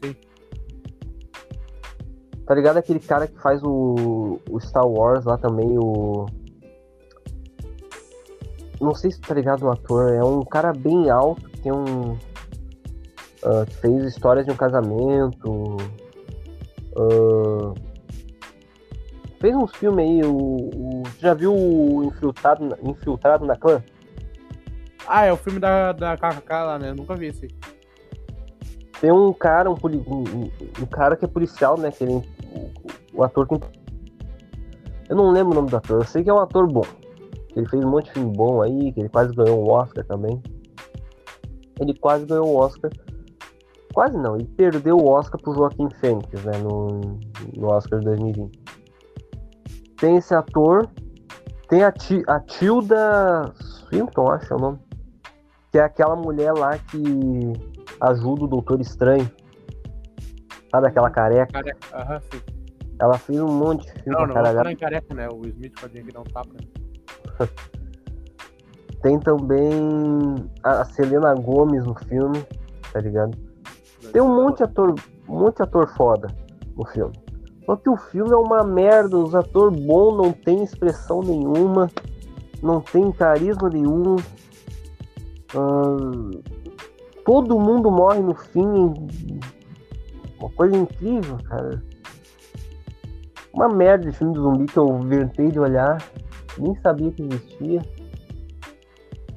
Sim. 0.00 0.14
Tá 2.46 2.54
ligado 2.54 2.76
aquele 2.76 3.00
cara 3.00 3.26
que 3.26 3.36
faz 3.40 3.60
o, 3.64 4.38
o 4.48 4.60
Star 4.60 4.86
Wars 4.86 5.24
lá 5.24 5.36
também, 5.36 5.76
o. 5.76 6.26
Não 8.80 8.94
sei 8.94 9.10
se 9.10 9.20
tá 9.20 9.34
ligado 9.34 9.64
o 9.64 9.70
ator, 9.72 10.12
é 10.12 10.22
um 10.22 10.42
cara 10.42 10.72
bem 10.72 11.10
alto, 11.10 11.50
que 11.50 11.62
tem 11.62 11.72
um. 11.72 12.16
que 13.66 13.74
fez 13.80 14.04
histórias 14.04 14.46
de 14.46 14.52
um 14.52 14.56
casamento. 14.56 15.76
ah, 16.96 17.74
fez 19.40 19.54
uns 19.54 19.70
filmes 19.76 20.04
aí, 20.04 20.22
o, 20.22 20.36
o- 20.36 21.02
já 21.18 21.34
viu 21.34 21.54
o 21.54 22.04
Infiltrado, 22.04 22.64
na- 22.64 22.76
Infiltrado 22.82 23.44
na 23.44 23.56
Clã? 23.56 23.82
Ah, 25.06 25.24
é 25.24 25.32
o 25.32 25.36
filme 25.36 25.58
da, 25.60 25.92
da 25.92 26.16
KKK 26.16 26.52
lá, 26.64 26.78
né? 26.78 26.90
Eu 26.90 26.94
nunca 26.96 27.14
vi 27.14 27.26
esse. 27.26 27.48
Tem 29.00 29.12
um 29.12 29.32
cara, 29.32 29.70
um, 29.70 29.74
poli- 29.74 30.02
um, 30.06 30.20
um- 30.22 30.50
um 30.82 30.86
cara 30.86 31.16
que 31.16 31.24
é 31.24 31.28
policial, 31.28 31.78
né? 31.78 31.90
Que 31.90 32.04
ele, 32.04 32.14
o, 32.14 32.70
o 33.14 33.22
ator 33.24 33.46
que. 33.46 33.54
Eu 35.08 35.14
não 35.16 35.30
lembro 35.30 35.52
o 35.52 35.54
nome 35.54 35.70
do 35.70 35.76
ator, 35.76 36.00
eu 36.00 36.04
sei 36.04 36.24
que 36.24 36.30
é 36.30 36.34
um 36.34 36.40
ator 36.40 36.66
bom. 36.66 36.84
Ele 37.54 37.66
fez 37.68 37.82
um 37.84 37.88
monte 37.90 38.06
de 38.06 38.12
filme 38.12 38.36
bom 38.36 38.60
aí, 38.60 38.92
que 38.92 39.00
ele 39.00 39.08
quase 39.08 39.34
ganhou 39.34 39.64
um 39.64 39.70
Oscar 39.70 40.04
também. 40.04 40.42
Ele 41.80 41.94
quase 41.94 42.26
ganhou 42.26 42.48
o 42.48 42.56
Oscar. 42.56 42.90
Quase 43.94 44.16
não, 44.16 44.34
ele 44.34 44.44
perdeu 44.44 44.96
o 44.98 45.08
Oscar 45.08 45.40
pro 45.40 45.54
Joaquim 45.54 45.88
Fênix, 46.00 46.28
né? 46.44 46.58
No, 46.58 47.18
no 47.56 47.68
Oscar 47.68 47.98
de 48.00 48.04
2020. 48.06 48.58
Tem 49.98 50.16
esse 50.16 50.34
ator. 50.34 50.88
Tem 51.68 51.82
a, 51.82 51.90
Ti- 51.90 52.22
a 52.28 52.38
Tilda 52.40 53.52
Swinton, 53.60 54.30
acho 54.30 54.46
que 54.46 54.52
é 54.52 54.56
o 54.56 54.60
nome. 54.60 54.78
Que 55.72 55.78
é 55.78 55.82
aquela 55.82 56.14
mulher 56.14 56.52
lá 56.52 56.78
que 56.78 57.52
ajuda 58.00 58.44
o 58.44 58.46
Doutor 58.46 58.80
Estranho. 58.80 59.28
Sabe 60.70 60.88
aquela 60.88 61.10
careca? 61.10 61.52
Careca. 61.52 61.78
Aham, 61.96 62.20
sim. 62.20 62.40
Ela 63.00 63.18
fez 63.18 63.40
um 63.40 63.48
monte 63.48 63.84
de 63.86 64.02
filme 64.02 64.18
Não, 64.18 64.26
não, 64.26 64.34
caralho. 64.34 64.62
não 64.64 64.70
é 64.70 64.76
careca, 64.76 65.14
né? 65.14 65.28
O 65.28 65.46
Smith 65.46 65.72
pode 65.80 66.02
dá 66.02 66.20
um 66.20 66.24
tapa. 66.24 66.48
né? 66.52 67.48
Tem 69.02 69.18
também 69.20 69.70
a 70.62 70.80
a 70.80 70.84
Selena 70.84 71.34
Gomes 71.34 71.84
no 71.84 71.94
filme, 71.94 72.42
tá 72.92 73.00
ligado? 73.00 73.36
Tem 74.12 74.22
um 74.22 74.34
monte 74.34 74.58
de 74.58 74.62
ator, 74.64 74.94
um 75.28 75.38
monte 75.38 75.56
de 75.56 75.62
ator 75.62 75.86
foda 75.96 76.28
no 76.76 76.86
filme. 76.86 77.12
Só 77.66 77.74
que 77.74 77.90
o 77.90 77.96
filme 77.96 78.32
é 78.32 78.36
uma 78.36 78.62
merda, 78.62 79.18
os 79.18 79.34
atores 79.34 79.78
bons 79.84 80.16
não 80.16 80.32
tem 80.32 80.62
expressão 80.62 81.20
nenhuma, 81.20 81.90
não 82.62 82.80
tem 82.80 83.10
carisma 83.10 83.68
nenhum. 83.68 84.14
Todo 87.24 87.58
mundo 87.58 87.90
morre 87.90 88.20
no 88.20 88.36
fim. 88.36 88.94
Uma 90.38 90.50
coisa 90.50 90.76
incrível, 90.76 91.38
cara. 91.48 91.82
Uma 93.52 93.68
merda 93.68 94.08
de 94.08 94.16
filme 94.16 94.34
de 94.34 94.38
zumbi 94.38 94.66
que 94.66 94.76
eu 94.76 94.98
inventei 94.98 95.50
de 95.50 95.58
olhar, 95.58 96.00
nem 96.58 96.74
sabia 96.76 97.10
que 97.10 97.22
existia. 97.22 97.82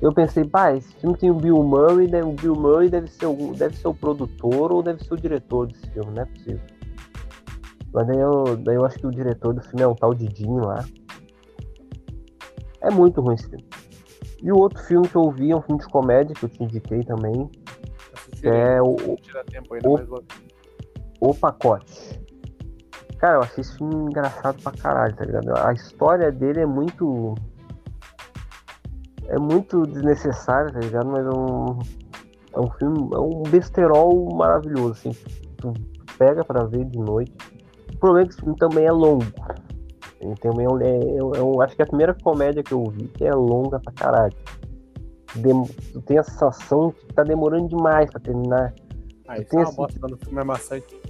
Eu 0.02 0.14
pensei, 0.14 0.46
pá, 0.46 0.74
esse 0.74 0.94
filme 0.96 1.18
tem 1.18 1.32
o 1.32 1.36
Bill 1.36 1.64
Murray, 1.64 2.08
né? 2.08 2.24
o 2.24 2.34
Bill 2.34 2.54
Murray 2.54 2.90
deve 2.90 3.08
ser, 3.08 3.26
o, 3.26 3.54
deve 3.54 3.76
ser 3.76 3.88
o 3.88 3.94
produtor 3.94 4.72
ou 4.72 4.84
deve 4.84 5.04
ser 5.04 5.14
o 5.14 5.18
diretor 5.18 5.68
desse 5.68 5.90
filme, 5.90 6.12
não 6.14 6.22
é 6.22 6.26
possível. 6.26 6.62
Mas 7.94 8.08
daí 8.08 8.20
eu, 8.20 8.56
daí 8.58 8.76
eu 8.76 8.86
acho 8.86 8.98
que 9.00 9.08
o 9.08 9.12
diretor 9.12 9.54
do 9.54 9.62
filme 9.62 9.82
é 9.82 9.88
um 9.88 9.96
tal 9.96 10.14
de 10.14 10.28
Jim 10.36 10.58
lá. 10.60 10.84
É 12.82 12.90
muito 12.92 13.20
ruim 13.22 13.36
esse 13.36 13.48
filme. 13.50 13.66
E 14.42 14.52
o 14.52 14.58
outro 14.58 14.82
filme 14.84 15.08
que 15.08 15.16
eu 15.16 15.30
vi 15.32 15.52
é 15.52 15.56
um 15.56 15.62
filme 15.62 15.82
de 15.82 15.88
comédia 15.90 16.34
que 16.34 16.44
eu 16.46 16.50
te 16.50 16.64
indiquei 16.64 17.04
também, 17.04 17.50
que 18.40 18.48
é 18.48 18.82
o, 18.82 18.96
o- 19.90 20.06
o 21.20 21.34
Pacote. 21.36 22.20
Cara, 23.18 23.36
eu 23.38 23.42
achei 23.42 23.62
esse 23.62 23.76
filme 23.78 23.96
engraçado 23.96 24.62
pra 24.64 24.72
caralho, 24.72 25.14
tá 25.14 25.26
ligado? 25.26 25.50
A 25.58 25.74
história 25.74 26.32
dele 26.32 26.62
é 26.62 26.66
muito. 26.66 27.36
É 29.28 29.38
muito 29.38 29.86
desnecessária, 29.86 30.72
tá 30.72 30.80
ligado? 30.80 31.10
Mas 31.10 31.26
é 31.26 31.30
um. 31.30 31.80
É 32.54 32.60
um 32.62 32.72
filme. 32.72 33.10
É 33.14 33.20
um 33.20 33.44
besterol 33.44 34.34
maravilhoso, 34.34 34.92
assim. 34.94 35.12
Tu 35.58 35.74
pega 36.18 36.46
pra 36.46 36.64
ver 36.64 36.86
de 36.86 36.98
noite. 36.98 37.36
O 38.00 38.06
problema 38.08 38.22
é 38.22 38.28
que 38.28 38.34
esse 38.34 38.40
filme 38.42 38.56
também 38.58 38.86
é 38.86 38.92
longo. 38.94 39.26
Ele 40.22 40.36
também 40.36 40.66
é, 40.66 40.70
um- 40.70 40.82
é, 40.82 41.00
eu, 41.20 41.34
eu 41.36 41.62
acho 41.62 41.76
que 41.76 41.82
é 41.82 41.86
a 41.86 41.88
primeira 41.88 42.14
comédia 42.14 42.64
que 42.64 42.72
eu 42.74 42.84
vi 42.86 43.08
que 43.10 43.26
é 43.26 43.34
longa 43.36 43.78
pra 43.80 43.92
caralho. 43.92 44.34
Dem- 45.36 45.66
tu 45.92 46.02
tem 46.04 46.18
a 46.18 46.24
sensação 46.24 46.92
que 46.92 47.14
tá 47.14 47.24
demorando 47.24 47.68
demais 47.68 48.10
pra 48.10 48.20
terminar. 48.22 48.74
Ah, 49.28 49.36
Eu 49.38 49.42
isso 49.44 49.48
é 49.48 49.50
tenho 49.50 49.62
uma 49.64 49.68
esse- 49.68 49.78
bosta 49.78 50.00
quando 50.00 50.14
o 50.14 50.18
filme 50.18 50.40
é 50.40 50.44
maçante. 50.46 51.02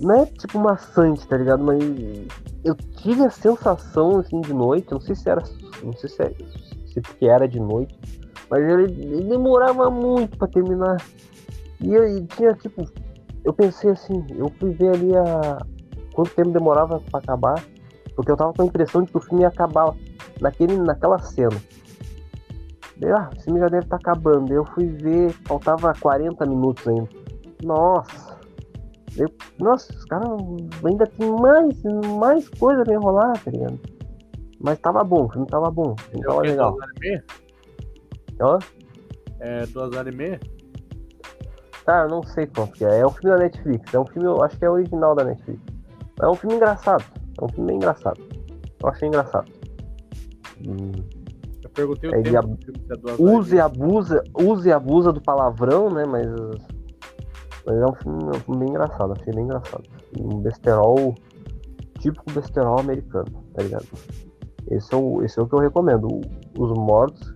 não 0.00 0.14
é 0.22 0.26
tipo 0.26 0.58
maçante, 0.58 1.26
tá 1.28 1.36
ligado? 1.36 1.62
Mas 1.62 1.78
eu 2.64 2.74
tive 2.74 3.22
a 3.24 3.30
sensação 3.30 4.18
assim 4.18 4.40
de 4.40 4.52
noite, 4.52 4.90
não 4.90 5.00
sei 5.00 5.14
se 5.14 5.28
era. 5.30 5.42
Não 5.82 5.92
sei 5.92 6.08
se, 6.10 6.22
é, 6.22 6.34
se 6.92 7.00
porque 7.00 7.26
era 7.26 7.46
de 7.46 7.60
noite, 7.60 7.98
mas 8.50 8.62
ele, 8.68 8.84
ele 9.00 9.24
demorava 9.28 9.90
muito 9.90 10.36
pra 10.38 10.48
terminar. 10.48 10.96
E 11.80 11.94
eu 11.94 12.18
e 12.18 12.24
tinha 12.26 12.52
tipo. 12.54 12.84
Eu 13.44 13.52
pensei 13.52 13.90
assim, 13.90 14.24
eu 14.36 14.48
fui 14.58 14.70
ver 14.72 14.90
ali 14.90 15.16
a. 15.16 15.58
quanto 16.12 16.34
tempo 16.34 16.50
demorava 16.50 17.00
pra 17.10 17.20
acabar, 17.20 17.62
porque 18.14 18.30
eu 18.30 18.36
tava 18.36 18.52
com 18.52 18.62
a 18.62 18.66
impressão 18.66 19.02
de 19.02 19.10
que 19.10 19.16
o 19.18 19.20
filme 19.20 19.42
ia 19.42 19.48
acabar 19.48 19.94
naquele, 20.40 20.76
naquela 20.76 21.18
cena. 21.18 21.56
Daí, 22.98 23.10
ah, 23.12 23.30
o 23.34 23.40
filme 23.42 23.60
já 23.60 23.66
deve 23.68 23.84
estar 23.84 23.96
acabando. 23.96 24.46
Daí 24.48 24.56
eu 24.56 24.64
fui 24.74 24.86
ver, 24.86 25.32
faltava 25.46 25.94
40 26.00 26.44
minutos 26.44 26.86
ainda. 26.86 27.08
Nossa! 27.62 28.38
Eu- 29.16 29.30
nossa, 29.58 29.92
os 29.92 30.04
caras 30.04 30.28
ainda 30.84 31.06
tem 31.06 31.30
mais, 31.32 31.82
mais 32.18 32.48
coisa 32.50 32.84
pra 32.84 32.94
enrolar, 32.94 33.32
tá 33.42 33.50
ligado? 33.50 33.78
Mas 34.60 34.78
tava 34.78 35.02
bom, 35.02 35.24
o 35.24 35.28
filme 35.32 35.46
tava 35.46 35.70
bom, 35.70 35.94
o 35.94 36.00
filme 36.02 36.22
tava 36.26 36.46
É 36.46 36.50
legal. 36.50 36.72
duas 36.72 36.82
horas 36.82 36.96
e 36.96 37.00
meia? 37.00 37.24
Ó, 38.42 38.58
É 39.40 39.66
duas 39.66 39.96
horas 39.96 40.12
e 40.12 40.16
meia? 40.16 40.40
Tá, 41.90 42.02
eu 42.02 42.08
não 42.08 42.22
sei 42.22 42.46
quanto 42.46 42.72
que 42.72 42.84
é. 42.84 43.00
É 43.00 43.06
um 43.06 43.10
filme 43.10 43.36
da 43.36 43.42
Netflix, 43.42 43.94
é 43.94 43.98
um 43.98 44.06
filme, 44.06 44.26
eu 44.28 44.42
acho 44.42 44.56
que 44.58 44.64
é 44.64 44.70
original 44.70 45.14
da 45.14 45.24
Netflix. 45.24 45.60
É 46.20 46.28
um 46.28 46.34
filme 46.34 46.56
engraçado, 46.56 47.04
é 47.40 47.44
um 47.44 47.48
filme 47.48 47.66
bem 47.68 47.76
engraçado. 47.76 48.20
Eu 48.82 48.88
achei 48.88 49.08
engraçado. 49.08 49.50
Hum, 50.66 50.92
Eu 51.64 51.70
perguntei 51.70 52.10
o 52.10 52.14
Ele 52.14 52.24
tempo 52.24 52.38
ab- 52.38 52.58
é 53.18 53.22
use 53.22 53.56
e 53.56 53.60
abusa, 53.60 54.22
use 54.34 54.68
e 54.68 54.72
abusa 54.72 55.12
do 55.12 55.20
palavrão, 55.20 55.90
né? 55.90 56.04
Mas, 56.06 56.26
mas 57.66 57.76
é 57.76 57.86
um 57.86 57.94
filme, 57.94 58.24
é 58.24 58.36
um 58.36 58.40
filme 58.40 58.60
bem 58.60 58.68
engraçado, 58.70 59.12
achei 59.12 59.32
bem 59.34 59.44
engraçado. 59.44 59.84
Um 60.18 60.38
besterol, 60.40 61.14
típico 61.98 62.30
besterol 62.32 62.78
americano, 62.80 63.30
tá 63.54 63.62
ligado? 63.62 63.86
Esse 64.70 64.92
é 64.94 64.96
o, 64.96 65.22
esse 65.24 65.38
é 65.38 65.42
o 65.42 65.46
que 65.48 65.54
eu 65.54 65.58
recomendo. 65.60 66.08
Os 66.58 66.70
mortos, 66.72 67.34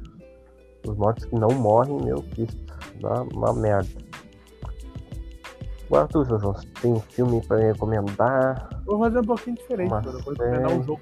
os 0.86 0.96
mortos 0.96 1.24
que 1.24 1.34
não 1.38 1.48
morrem, 1.48 1.96
meu 2.02 2.22
Cristo, 2.34 2.58
dá 3.00 3.22
uma 3.34 3.52
merda. 3.54 3.88
Agora 5.94 6.08
tu, 6.08 6.24
Jojo, 6.24 6.54
tem 6.82 6.92
um 6.92 6.98
filme 6.98 7.40
pra 7.46 7.56
me 7.56 7.66
recomendar? 7.66 8.68
Vou 8.84 8.98
fazer 8.98 9.20
um 9.20 9.24
pouquinho 9.24 9.56
diferente, 9.56 9.92
Uma 9.92 10.00
vou 10.00 10.32
recomendar 10.32 10.72
um 10.72 10.82
jogo. 10.82 11.00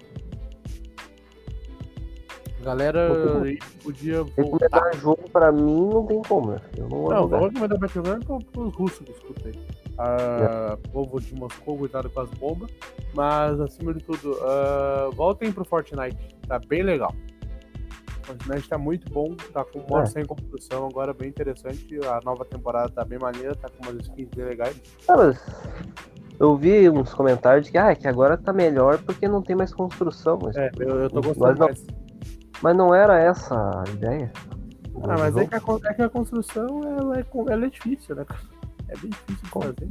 Galera, 2.62 3.08
podia 3.82 4.22
voltar. 4.22 4.42
Recomendar 4.42 4.96
jogo 4.96 5.30
pra 5.30 5.50
mim 5.50 5.88
não 5.88 6.04
tem 6.04 6.20
como, 6.20 6.50
né? 6.50 6.60
Eu 6.76 6.90
não 6.90 6.98
vou 6.98 7.10
Não, 7.10 7.26
vou 7.26 7.48
recomendar 7.48 7.78
Battleground 7.78 8.22
pro, 8.22 8.38
pros 8.38 8.74
russos 8.74 8.98
que 8.98 9.12
escutam 9.12 9.46
aí. 9.46 9.66
Ah, 9.96 10.76
povo 10.92 11.18
de 11.18 11.34
Moscou, 11.36 11.78
cuidado 11.78 12.10
com 12.10 12.20
as 12.20 12.30
bombas. 12.30 12.70
Mas, 13.14 13.58
acima 13.60 13.94
de 13.94 14.04
tudo, 14.04 14.38
ah, 14.42 15.08
voltem 15.14 15.50
pro 15.50 15.64
Fortnite. 15.64 16.36
Tá 16.46 16.58
bem 16.58 16.82
legal. 16.82 17.14
O 18.22 18.26
Fortnite 18.26 18.68
tá 18.68 18.78
muito 18.78 19.12
bom, 19.12 19.34
tá 19.52 19.64
com 19.64 19.80
modo 19.80 20.02
É. 20.04 20.06
sem 20.06 20.24
construção, 20.24 20.86
agora 20.86 21.12
bem 21.12 21.28
interessante. 21.28 21.98
A 22.06 22.20
nova 22.24 22.44
temporada 22.44 22.88
tá 22.90 23.04
bem 23.04 23.18
maneira, 23.18 23.54
tá 23.56 23.68
com 23.68 23.84
umas 23.90 24.00
skins 24.06 24.28
bem 24.34 24.44
legais. 24.44 24.80
Ah, 25.08 25.16
mas 25.16 25.44
eu 26.38 26.56
vi 26.56 26.88
uns 26.88 27.12
comentários 27.12 27.66
de 27.66 27.72
que, 27.72 27.78
ah, 27.78 27.94
que 27.94 28.06
agora 28.06 28.36
tá 28.38 28.52
melhor 28.52 28.98
porque 28.98 29.26
não 29.26 29.42
tem 29.42 29.56
mais 29.56 29.74
construção. 29.74 30.38
Mas, 30.42 30.56
É, 30.56 30.70
eu, 30.78 30.88
eu 31.00 31.10
tô 31.10 31.16
Mas 31.16 31.26
gostando 31.26 31.58
não- 31.58 31.66
mais. 31.66 31.86
mas 32.62 32.76
não 32.76 32.94
era 32.94 33.18
essa 33.18 33.54
a 33.54 33.84
ideia? 33.90 34.30
Ah, 35.02 35.16
mas 35.18 35.36
é 35.36 35.46
que, 35.46 35.54
a, 35.54 35.58
é 35.90 35.94
que 35.94 36.02
a 36.02 36.08
construção 36.08 36.66
ela 36.84 37.18
é, 37.18 37.26
ela 37.50 37.66
é 37.66 37.68
difícil, 37.70 38.14
né? 38.14 38.24
É 38.88 38.96
bem 38.98 39.10
difícil 39.10 39.42
de 39.42 39.50
fazer. 39.50 39.88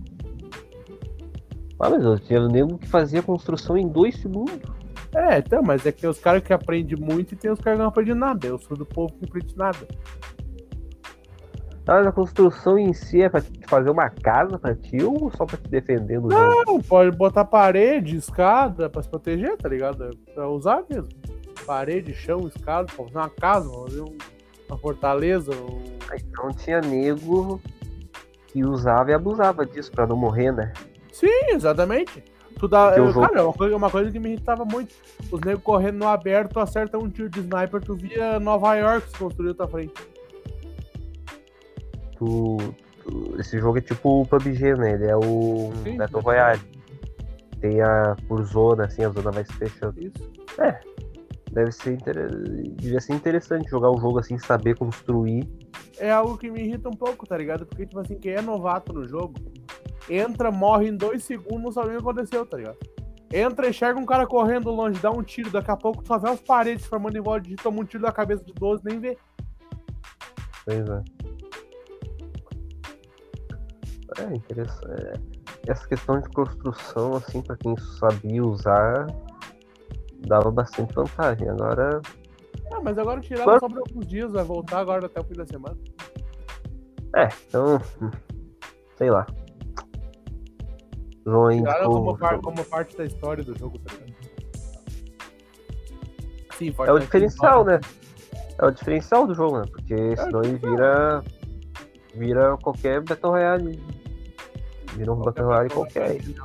Ah, 1.79 1.89
mas 1.89 2.03
eu 2.03 2.17
tinha 2.19 2.47
nego 2.47 2.77
que 2.77 2.87
fazia 2.87 3.21
construção 3.23 3.75
em 3.75 3.87
dois 3.87 4.15
segundos. 4.21 4.59
É, 5.13 5.39
então, 5.39 5.61
mas 5.61 5.85
é 5.85 5.91
que 5.91 6.01
tem 6.01 6.09
os 6.09 6.19
caras 6.19 6.41
que 6.43 6.53
aprendem 6.53 6.97
muito 6.97 7.33
e 7.33 7.37
tem 7.37 7.51
os 7.51 7.59
caras 7.59 7.77
que 7.77 7.81
não 7.83 7.89
aprendem 7.89 8.15
nada. 8.15 8.47
Eu 8.47 8.57
sou 8.57 8.77
do 8.77 8.85
povo 8.85 9.13
que 9.13 9.21
não 9.21 9.27
aprende 9.29 9.57
nada. 9.57 9.87
Ah, 11.87 11.95
mas 11.95 12.07
a 12.07 12.11
construção 12.11 12.77
em 12.77 12.93
si 12.93 13.21
é 13.21 13.27
pra 13.27 13.41
te 13.41 13.51
fazer 13.67 13.89
uma 13.89 14.09
casa 14.09 14.57
pra 14.57 14.73
ti 14.75 15.03
ou 15.03 15.29
só 15.31 15.45
pra 15.45 15.57
te 15.57 15.67
defender 15.67 16.21
do 16.21 16.31
jogo? 16.31 16.63
Não, 16.65 16.81
pode 16.81 17.15
botar 17.17 17.43
parede, 17.43 18.15
escada 18.15 18.89
pra 18.89 19.01
se 19.01 19.09
proteger, 19.09 19.57
tá 19.57 19.67
ligado? 19.67 20.05
É 20.05 20.09
Pra 20.33 20.47
usar 20.47 20.83
mesmo. 20.89 21.09
Parede, 21.65 22.13
chão, 22.13 22.47
escada, 22.47 22.85
pra 22.85 23.03
fazer 23.05 23.17
uma 23.17 23.29
casa, 23.29 23.69
fazer 23.69 24.01
um- 24.01 24.17
uma 24.69 24.77
fortaleza. 24.77 25.51
um- 25.51 25.81
Então 26.15 26.49
tinha 26.51 26.79
nego 26.81 27.61
que 28.47 28.63
usava 28.63 29.11
e 29.11 29.13
abusava 29.13 29.65
disso 29.65 29.91
pra 29.91 30.05
não 30.07 30.15
morrer, 30.15 30.51
né? 30.51 30.71
Sim, 31.11 31.27
exatamente. 31.49 32.23
Tu 32.59 32.67
dá, 32.67 32.91
o 32.91 32.95
eu- 32.97 33.11
jogo- 33.11 33.27
Cara, 33.27 33.39
é 33.39 33.43
uma 33.43 33.53
coisa, 33.53 33.75
uma 33.75 33.89
coisa 33.89 34.11
que 34.11 34.19
me 34.19 34.29
irritava 34.33 34.63
muito. 34.65 34.93
Os 35.31 35.39
negros 35.41 35.63
correndo 35.63 35.97
no 35.97 36.07
aberto, 36.07 36.53
tu 36.53 36.59
acerta 36.59 36.97
um 36.97 37.09
tiro 37.09 37.29
de 37.29 37.39
sniper, 37.39 37.81
tu 37.81 37.95
via 37.95 38.39
Nova 38.39 38.75
York 38.75 39.09
se 39.09 39.17
construiu 39.17 39.55
tua 39.55 39.67
frente. 39.67 39.93
Tu, 42.17 42.57
tu- 43.03 43.35
esse 43.39 43.57
jogo 43.59 43.77
é 43.77 43.81
tipo 43.81 44.21
o 44.21 44.25
PUBG, 44.27 44.75
né? 44.75 44.93
Ele 44.93 45.05
é 45.07 45.15
o 45.15 45.71
Sim, 45.83 45.97
Battle. 45.97 46.21
Royale. 46.21 46.61
Tem 47.59 47.81
a 47.81 48.15
por 48.27 48.43
zona, 48.43 48.85
assim, 48.85 49.03
a 49.03 49.09
zona 49.09 49.31
vai 49.31 49.43
se 49.45 49.53
fechando. 49.53 49.99
Isso. 49.99 50.31
Deve 51.51 51.71
ser 51.71 51.93
inter... 51.93 52.15
Devia 52.75 52.99
ser 53.01 53.13
interessante 53.13 53.69
jogar 53.69 53.91
um 53.91 53.99
jogo 53.99 54.19
assim, 54.19 54.37
saber 54.37 54.75
construir. 54.77 55.47
é 55.99 56.09
algo 56.11 56.37
que 56.37 56.49
me 56.49 56.61
irrita 56.63 56.87
um 56.89 56.93
pouco, 56.93 57.27
tá 57.27 57.37
ligado? 57.37 57.65
Porque, 57.65 57.85
tipo 57.85 57.99
assim, 57.99 58.15
quem 58.15 58.33
é 58.33 58.41
novato 58.41 58.93
no 58.93 59.05
jogo, 59.07 59.33
entra, 60.09 60.51
morre 60.51 60.87
em 60.89 60.95
dois 60.95 61.23
segundos, 61.23 61.61
não 61.63 61.71
sabe 61.71 61.89
o 61.89 61.91
que 61.91 61.97
aconteceu, 61.97 62.45
tá 62.45 62.57
ligado? 62.57 62.77
Entra, 63.33 63.69
enxerga 63.69 63.99
um 63.99 64.05
cara 64.05 64.27
correndo 64.27 64.69
longe, 64.71 64.99
dá 64.99 65.09
um 65.09 65.23
tiro, 65.23 65.49
daqui 65.49 65.71
a 65.71 65.77
pouco 65.77 66.05
só 66.05 66.17
vê 66.17 66.29
as 66.29 66.41
paredes 66.41 66.85
formando 66.85 67.17
em 67.17 67.21
volta 67.21 67.41
de 67.47 67.55
toma 67.55 67.79
um 67.81 67.85
tiro 67.85 68.03
da 68.03 68.11
cabeça 68.11 68.43
de 68.43 68.53
12, 68.53 68.83
nem 68.83 68.99
vê. 68.99 69.17
Pois 70.65 70.89
é. 70.89 71.03
É 74.19 74.35
interessante. 74.35 74.85
é. 74.89 75.13
Essa 75.71 75.87
questão 75.87 76.19
de 76.19 76.27
construção, 76.29 77.15
assim, 77.15 77.41
pra 77.41 77.55
quem 77.55 77.75
sabia 77.99 78.43
usar, 78.43 79.07
dava 80.27 80.51
bastante 80.51 80.93
vantagem. 80.93 81.47
Agora, 81.49 82.01
Ah, 82.73 82.79
mas 82.81 82.97
agora 82.97 83.21
tiraram 83.21 83.43
Claro. 83.45 83.59
só 83.61 83.67
por 83.69 83.77
alguns 83.79 84.07
dias, 84.07 84.31
vai 84.31 84.43
voltar 84.43 84.79
agora 84.79 85.05
até 85.05 85.19
o 85.21 85.23
fim 85.23 85.35
da 85.35 85.45
semana. 85.45 85.77
é, 87.15 87.27
então. 87.47 87.79
Sei 88.97 89.09
lá. 89.09 89.25
Aí 91.25 91.57
Tiraram 91.57 91.83
indicou 91.85 91.91
como, 91.93 92.11
o 92.11 92.17
par- 92.17 92.39
como 92.41 92.65
parte 92.65 92.97
da 92.97 93.05
história 93.05 93.43
do 93.43 93.57
jogo, 93.57 93.77
tá? 93.79 93.93
Sim, 96.57 96.73
É 96.85 96.91
o 96.91 96.99
diferencial, 96.99 97.63
né? 97.65 97.79
É 98.59 98.65
o 98.65 98.71
diferencial 98.71 99.25
do 99.27 99.33
jogo, 99.33 99.59
né? 99.59 99.65
Porque 99.71 100.15
senão 100.15 100.41
ele 100.43 100.57
vira. 100.57 101.23
Vira 102.13 102.57
qualquer 102.57 103.01
Battle 103.01 103.31
Royale. 103.31 103.81
Vira 104.95 105.13
um 105.13 105.17
Battle 105.19 105.45
Royale 105.47 105.69
qualquer. 105.69 106.11
aí. 106.11 106.35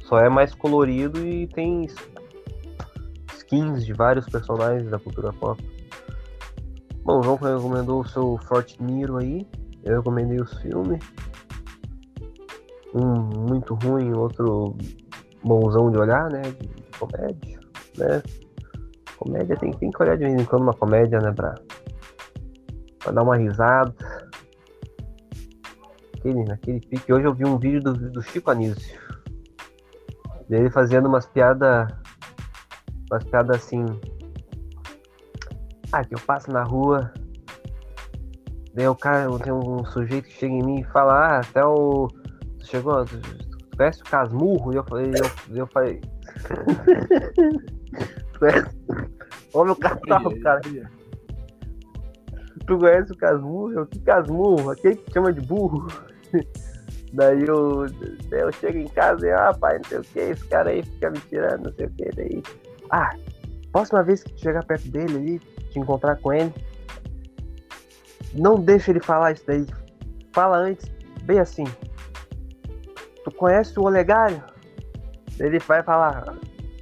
Só 0.00 0.18
é 0.18 0.28
mais 0.28 0.54
colorido 0.54 1.24
e 1.26 1.46
tem 1.48 1.86
skins 3.36 3.84
de 3.84 3.92
vários 3.92 4.26
personagens 4.26 4.90
da 4.90 4.98
cultura 4.98 5.32
pop. 5.32 5.62
Bom, 7.04 7.18
o 7.20 7.22
João 7.22 7.36
recomendou 7.36 8.00
o 8.00 8.08
seu 8.08 8.38
Forte 8.46 8.82
Niro 8.82 9.18
aí. 9.18 9.46
Eu 9.84 9.96
recomendei 9.98 10.40
os 10.40 10.52
filmes. 10.60 11.02
Um 12.94 13.48
muito 13.48 13.74
ruim, 13.74 14.12
outro 14.12 14.76
bonzão 15.42 15.90
de 15.90 15.98
olhar, 15.98 16.30
né? 16.30 16.42
De 16.42 16.98
comédia, 16.98 17.60
né? 17.96 18.22
Comédia 19.16 19.56
tem, 19.56 19.70
tem 19.72 19.90
que 19.90 20.02
olhar 20.02 20.16
de 20.16 20.24
vez 20.24 20.40
em 20.40 20.44
quando 20.44 20.62
uma 20.62 20.74
comédia, 20.74 21.18
né? 21.20 21.32
Pra, 21.32 21.54
pra 22.98 23.12
dar 23.12 23.22
uma 23.22 23.36
risada. 23.36 23.94
Aquele, 26.16 26.44
naquele 26.44 26.80
pique. 26.80 27.12
Hoje 27.12 27.26
eu 27.26 27.34
vi 27.34 27.44
um 27.44 27.58
vídeo 27.58 27.80
do, 27.80 28.10
do 28.10 28.22
Chico 28.22 28.50
Anísio. 28.50 29.00
Dele 30.48 30.70
fazendo 30.70 31.08
umas 31.08 31.26
piadas. 31.26 31.88
Umas 33.10 33.24
piadas 33.24 33.56
assim. 33.56 33.84
Ah, 35.90 36.04
que 36.04 36.14
eu 36.14 36.20
passo 36.20 36.50
na 36.50 36.62
rua. 36.62 37.12
Daí 38.74 38.88
o 38.88 38.94
cara, 38.94 39.28
tem 39.38 39.52
um 39.52 39.84
sujeito 39.84 40.28
que 40.28 40.34
chega 40.34 40.54
em 40.54 40.62
mim 40.62 40.80
e 40.80 40.84
fala, 40.84 41.12
ah, 41.12 41.40
até 41.40 41.64
o. 41.64 42.08
Chegou. 42.72 43.04
Conhece 43.76 44.00
o 44.00 44.04
Casmurro? 44.04 44.72
E 44.72 44.76
eu 44.76 44.84
falei, 44.84 45.10
eu, 45.10 45.56
eu 45.56 45.66
falei. 45.66 46.00
tu 48.32 48.38
conhece? 48.38 48.76
Olha 49.52 49.72
o 49.72 49.76
cartão, 49.76 50.22
Olha, 50.24 50.40
cara. 50.40 50.60
olha. 50.66 50.90
Tu 52.66 52.78
conhece 52.78 53.12
o 53.12 53.16
Casmurro? 53.16 53.72
Eu, 53.72 53.86
que 53.86 53.98
Casmurro? 54.00 54.70
Aquele 54.70 54.96
que 54.96 55.12
chama 55.12 55.34
de 55.34 55.42
burro. 55.42 55.86
Daí 57.12 57.42
eu, 57.46 57.84
eu 58.30 58.52
chego 58.52 58.78
em 58.78 58.88
casa 58.88 59.26
e, 59.26 59.30
ah, 59.30 59.52
pai, 59.52 59.76
não 59.76 59.84
sei 59.84 59.98
o 59.98 60.02
que, 60.02 60.18
esse 60.18 60.48
cara 60.48 60.70
aí 60.70 60.82
fica 60.82 61.10
me 61.10 61.18
tirando, 61.20 61.64
não 61.64 61.72
sei 61.74 61.84
o 61.84 61.90
que. 61.90 62.08
Daí, 62.16 62.42
ah, 62.88 63.14
próxima 63.70 64.02
vez 64.02 64.22
que 64.22 64.32
tu 64.32 64.40
chegar 64.40 64.64
perto 64.64 64.88
dele 64.88 65.16
ali, 65.18 65.38
te 65.38 65.78
encontrar 65.78 66.16
com 66.22 66.32
ele, 66.32 66.50
não 68.32 68.54
deixa 68.54 68.92
ele 68.92 69.00
falar 69.00 69.32
isso 69.32 69.44
daí. 69.46 69.66
Fala 70.32 70.56
antes, 70.56 70.90
bem 71.24 71.38
assim. 71.38 71.64
Conhece 73.36 73.78
o 73.78 73.84
Olegário? 73.84 74.42
Ele 75.38 75.58
vai 75.60 75.82
falar, 75.82 76.34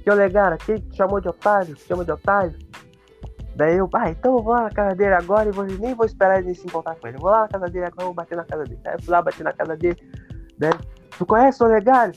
que 0.03 0.09
Olegário? 0.09 0.55
Aquele 0.55 0.81
que 0.81 0.89
te 0.89 0.97
chamou 0.97 1.21
de 1.21 1.29
otário? 1.29 1.75
Te 1.75 1.83
chama 1.83 2.05
de 2.05 2.11
otário? 2.11 2.57
Daí 3.55 3.77
eu, 3.77 3.89
ah, 3.93 4.09
então 4.09 4.37
eu 4.37 4.43
vou 4.43 4.53
lá 4.53 4.63
na 4.63 4.69
casa 4.69 4.95
dele 4.95 5.13
agora 5.13 5.49
e 5.49 5.51
vou, 5.51 5.65
nem 5.65 5.93
vou 5.93 6.05
esperar 6.05 6.39
ele 6.39 6.55
se 6.55 6.65
encontrar 6.65 6.95
com 6.95 7.07
ele. 7.07 7.17
Eu 7.17 7.21
vou 7.21 7.29
lá 7.29 7.41
na 7.41 7.47
casa 7.47 7.67
dele 7.67 7.85
agora, 7.85 8.05
vou 8.05 8.13
bater 8.13 8.35
na 8.35 8.45
casa 8.45 8.63
dele. 8.63 8.79
Aí 8.85 8.93
eu 8.93 9.01
fui 9.01 9.11
lá, 9.11 9.21
bati 9.21 9.43
na 9.43 9.53
casa 9.53 9.75
dele. 9.75 9.97
Daí, 10.57 10.71
tu 11.17 11.25
conhece 11.25 11.61
o 11.61 11.67
Olegário? 11.67 12.13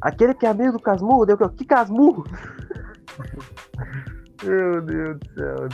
Aquele 0.00 0.34
que 0.34 0.46
é 0.46 0.48
amigo 0.48 0.72
do 0.72 0.80
Casmurro? 0.80 1.26
Deu 1.26 1.36
que 1.36 1.64
Casmurro? 1.64 2.24
Meu 4.42 4.80
Deus 4.80 5.18
do 5.18 5.34
céu. 5.34 5.68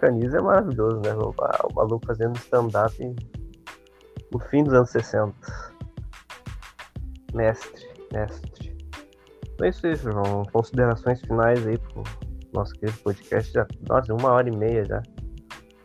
Canis 0.00 0.32
é 0.32 0.40
maravilhoso, 0.40 1.00
né? 1.00 1.12
O 1.14 1.34
maluco 1.74 2.06
fazendo 2.06 2.36
stand-up 2.36 2.96
no 4.32 4.38
fim 4.38 4.64
dos 4.64 4.72
anos 4.72 4.90
60. 4.90 5.34
Mestre, 7.34 7.88
mestre. 8.12 8.76
Então 9.54 9.66
é 9.66 9.70
isso 9.70 9.86
aí, 9.86 9.94
João. 9.96 10.44
Considerações 10.52 11.20
finais 11.20 11.66
aí 11.66 11.78
pro 11.78 12.02
nosso 12.52 12.72
querido 12.74 12.98
podcast. 12.98 13.52
Já, 13.52 13.66
nossa, 13.88 14.14
uma 14.14 14.30
hora 14.30 14.48
e 14.48 14.56
meia 14.56 14.84
já. 14.84 15.02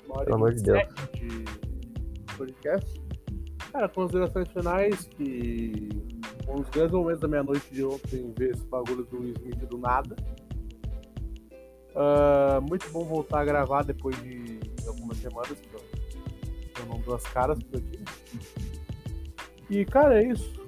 Uma 0.05 0.17
hora 0.17 0.25
Pelo 0.25 0.35
e 0.35 0.39
amor 0.39 0.53
de 0.53 0.63
Deus. 0.63 0.83
27 1.13 1.27
de 1.27 2.37
podcast. 2.37 3.01
Cara, 3.71 3.89
considerações 3.89 4.47
finais 4.49 5.03
que 5.17 5.89
um 6.47 6.61
dos 6.61 6.69
grandes 6.69 6.91
momentos 6.93 7.21
da 7.21 7.27
minha 7.27 7.43
noite 7.43 7.65
de 7.71 7.83
ontem 7.83 8.33
ver 8.37 8.51
esse 8.51 8.65
bagulho 8.67 9.03
do 9.03 9.19
Will 9.19 9.33
Smith 9.33 9.65
do 9.69 9.77
nada. 9.77 10.15
Ah, 11.95 12.59
muito 12.61 12.89
bom 12.91 13.05
voltar 13.05 13.41
a 13.41 13.45
gravar 13.45 13.83
depois 13.83 14.15
de 14.21 14.59
algumas 14.87 15.17
semanas, 15.17 15.59
que 15.59 15.73
eu, 15.73 15.81
eu 16.79 16.85
não 16.87 16.99
dou 16.99 17.15
as 17.15 17.23
caras 17.23 17.57
por 17.63 17.77
aqui. 17.77 18.03
E 19.69 19.85
cara, 19.85 20.21
é 20.21 20.27
isso. 20.27 20.64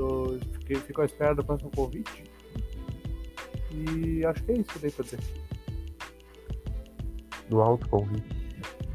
Tô, 0.00 0.38
fiquei, 0.52 0.76
fico 0.76 1.02
à 1.02 1.04
espera 1.04 1.34
do 1.34 1.44
próximo 1.44 1.70
convite. 1.76 2.24
E 3.70 4.24
acho 4.24 4.42
que 4.44 4.52
é 4.52 4.54
isso 4.54 4.70
que 4.70 4.76
eu 4.76 4.80
tenho 4.80 4.92
pra 4.94 5.04
dizer. 5.04 5.20
Do 7.50 7.60
alto 7.60 7.86
convite. 7.90 8.24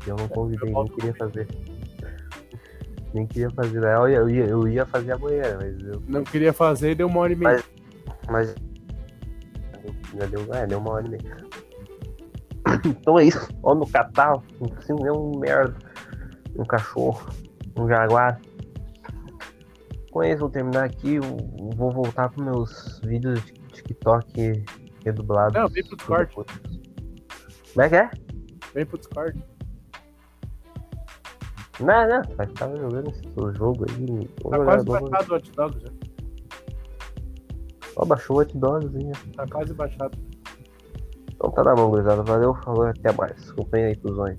Eu 0.08 0.16
não 0.16 0.28
convidei, 0.28 0.74
nem 0.74 0.88
queria 0.88 1.14
fazer. 1.14 1.48
Nem 3.14 3.28
queria 3.28 3.52
fazer. 3.52 3.84
Eu 3.84 4.10
ia, 4.10 4.18
eu 4.18 4.30
ia, 4.30 4.46
eu 4.46 4.68
ia 4.68 4.86
fazer 4.88 5.12
amanhã, 5.12 5.44
mas 5.62 5.80
eu. 5.80 6.02
Não 6.08 6.24
queria 6.24 6.52
fazer 6.52 6.92
e 6.92 6.96
deu 6.96 7.06
uma 7.06 7.20
hora 7.20 7.34
e 7.34 7.36
meia. 7.36 7.64
Mas. 8.28 8.56
Já 10.18 10.26
deu, 10.26 10.54
é, 10.56 10.66
deu 10.66 10.80
uma 10.80 10.92
hora 10.92 11.06
e 11.06 11.10
meia. 11.12 11.38
Então 12.84 13.20
é 13.20 13.26
isso. 13.26 13.48
Ó, 13.62 13.76
no 13.76 13.88
catarro. 13.88 14.44
Assim, 14.76 14.96
é 15.06 15.12
um 15.12 15.38
merda. 15.38 15.76
Um 16.58 16.66
cachorro. 16.66 17.30
Um 17.78 17.88
jaguar. 17.88 18.42
Com 20.16 20.24
isso, 20.24 20.40
vou 20.40 20.50
terminar 20.50 20.86
aqui. 20.86 21.20
Vou 21.76 21.92
voltar 21.92 22.30
pros 22.30 22.46
meus 22.46 23.02
vídeos 23.04 23.44
de 23.44 23.52
TikTok 23.74 24.64
redublados. 25.04 25.54
Não, 25.54 25.68
vem 25.68 25.86
pro 25.86 25.98
Discord. 25.98 26.34
Como 26.34 27.82
é 27.82 27.90
que 27.90 27.96
é? 27.98 28.10
Vem 28.74 28.86
pro 28.86 28.98
Discord. 28.98 29.44
Não, 31.82 32.08
não, 32.08 32.22
vai 32.38 32.48
ficar 32.48 32.74
jogando 32.78 33.10
esse 33.10 33.24
seu 33.34 33.54
jogo 33.56 33.86
aí. 33.90 34.26
Tá 34.50 34.58
quase 34.64 34.86
baixado 34.86 35.34
o 35.34 35.36
Hot 35.36 35.52
Dogs 35.52 35.82
já. 35.82 35.92
Ó, 37.98 38.06
baixou 38.06 38.38
o 38.38 38.40
Hot 38.40 38.58
Dogs 38.58 38.96
aí. 38.96 39.12
Tá 39.36 39.46
quase 39.52 39.74
baixado. 39.74 40.18
Então 41.30 41.52
tá 41.52 41.62
na 41.62 41.76
mão, 41.76 41.90
gurizada. 41.90 42.24
Valeu, 42.24 42.56
falou, 42.64 42.88
até 42.88 43.12
mais. 43.12 43.50
Acompanha 43.50 43.88
aí, 43.88 43.96
cuzões. 43.98 44.38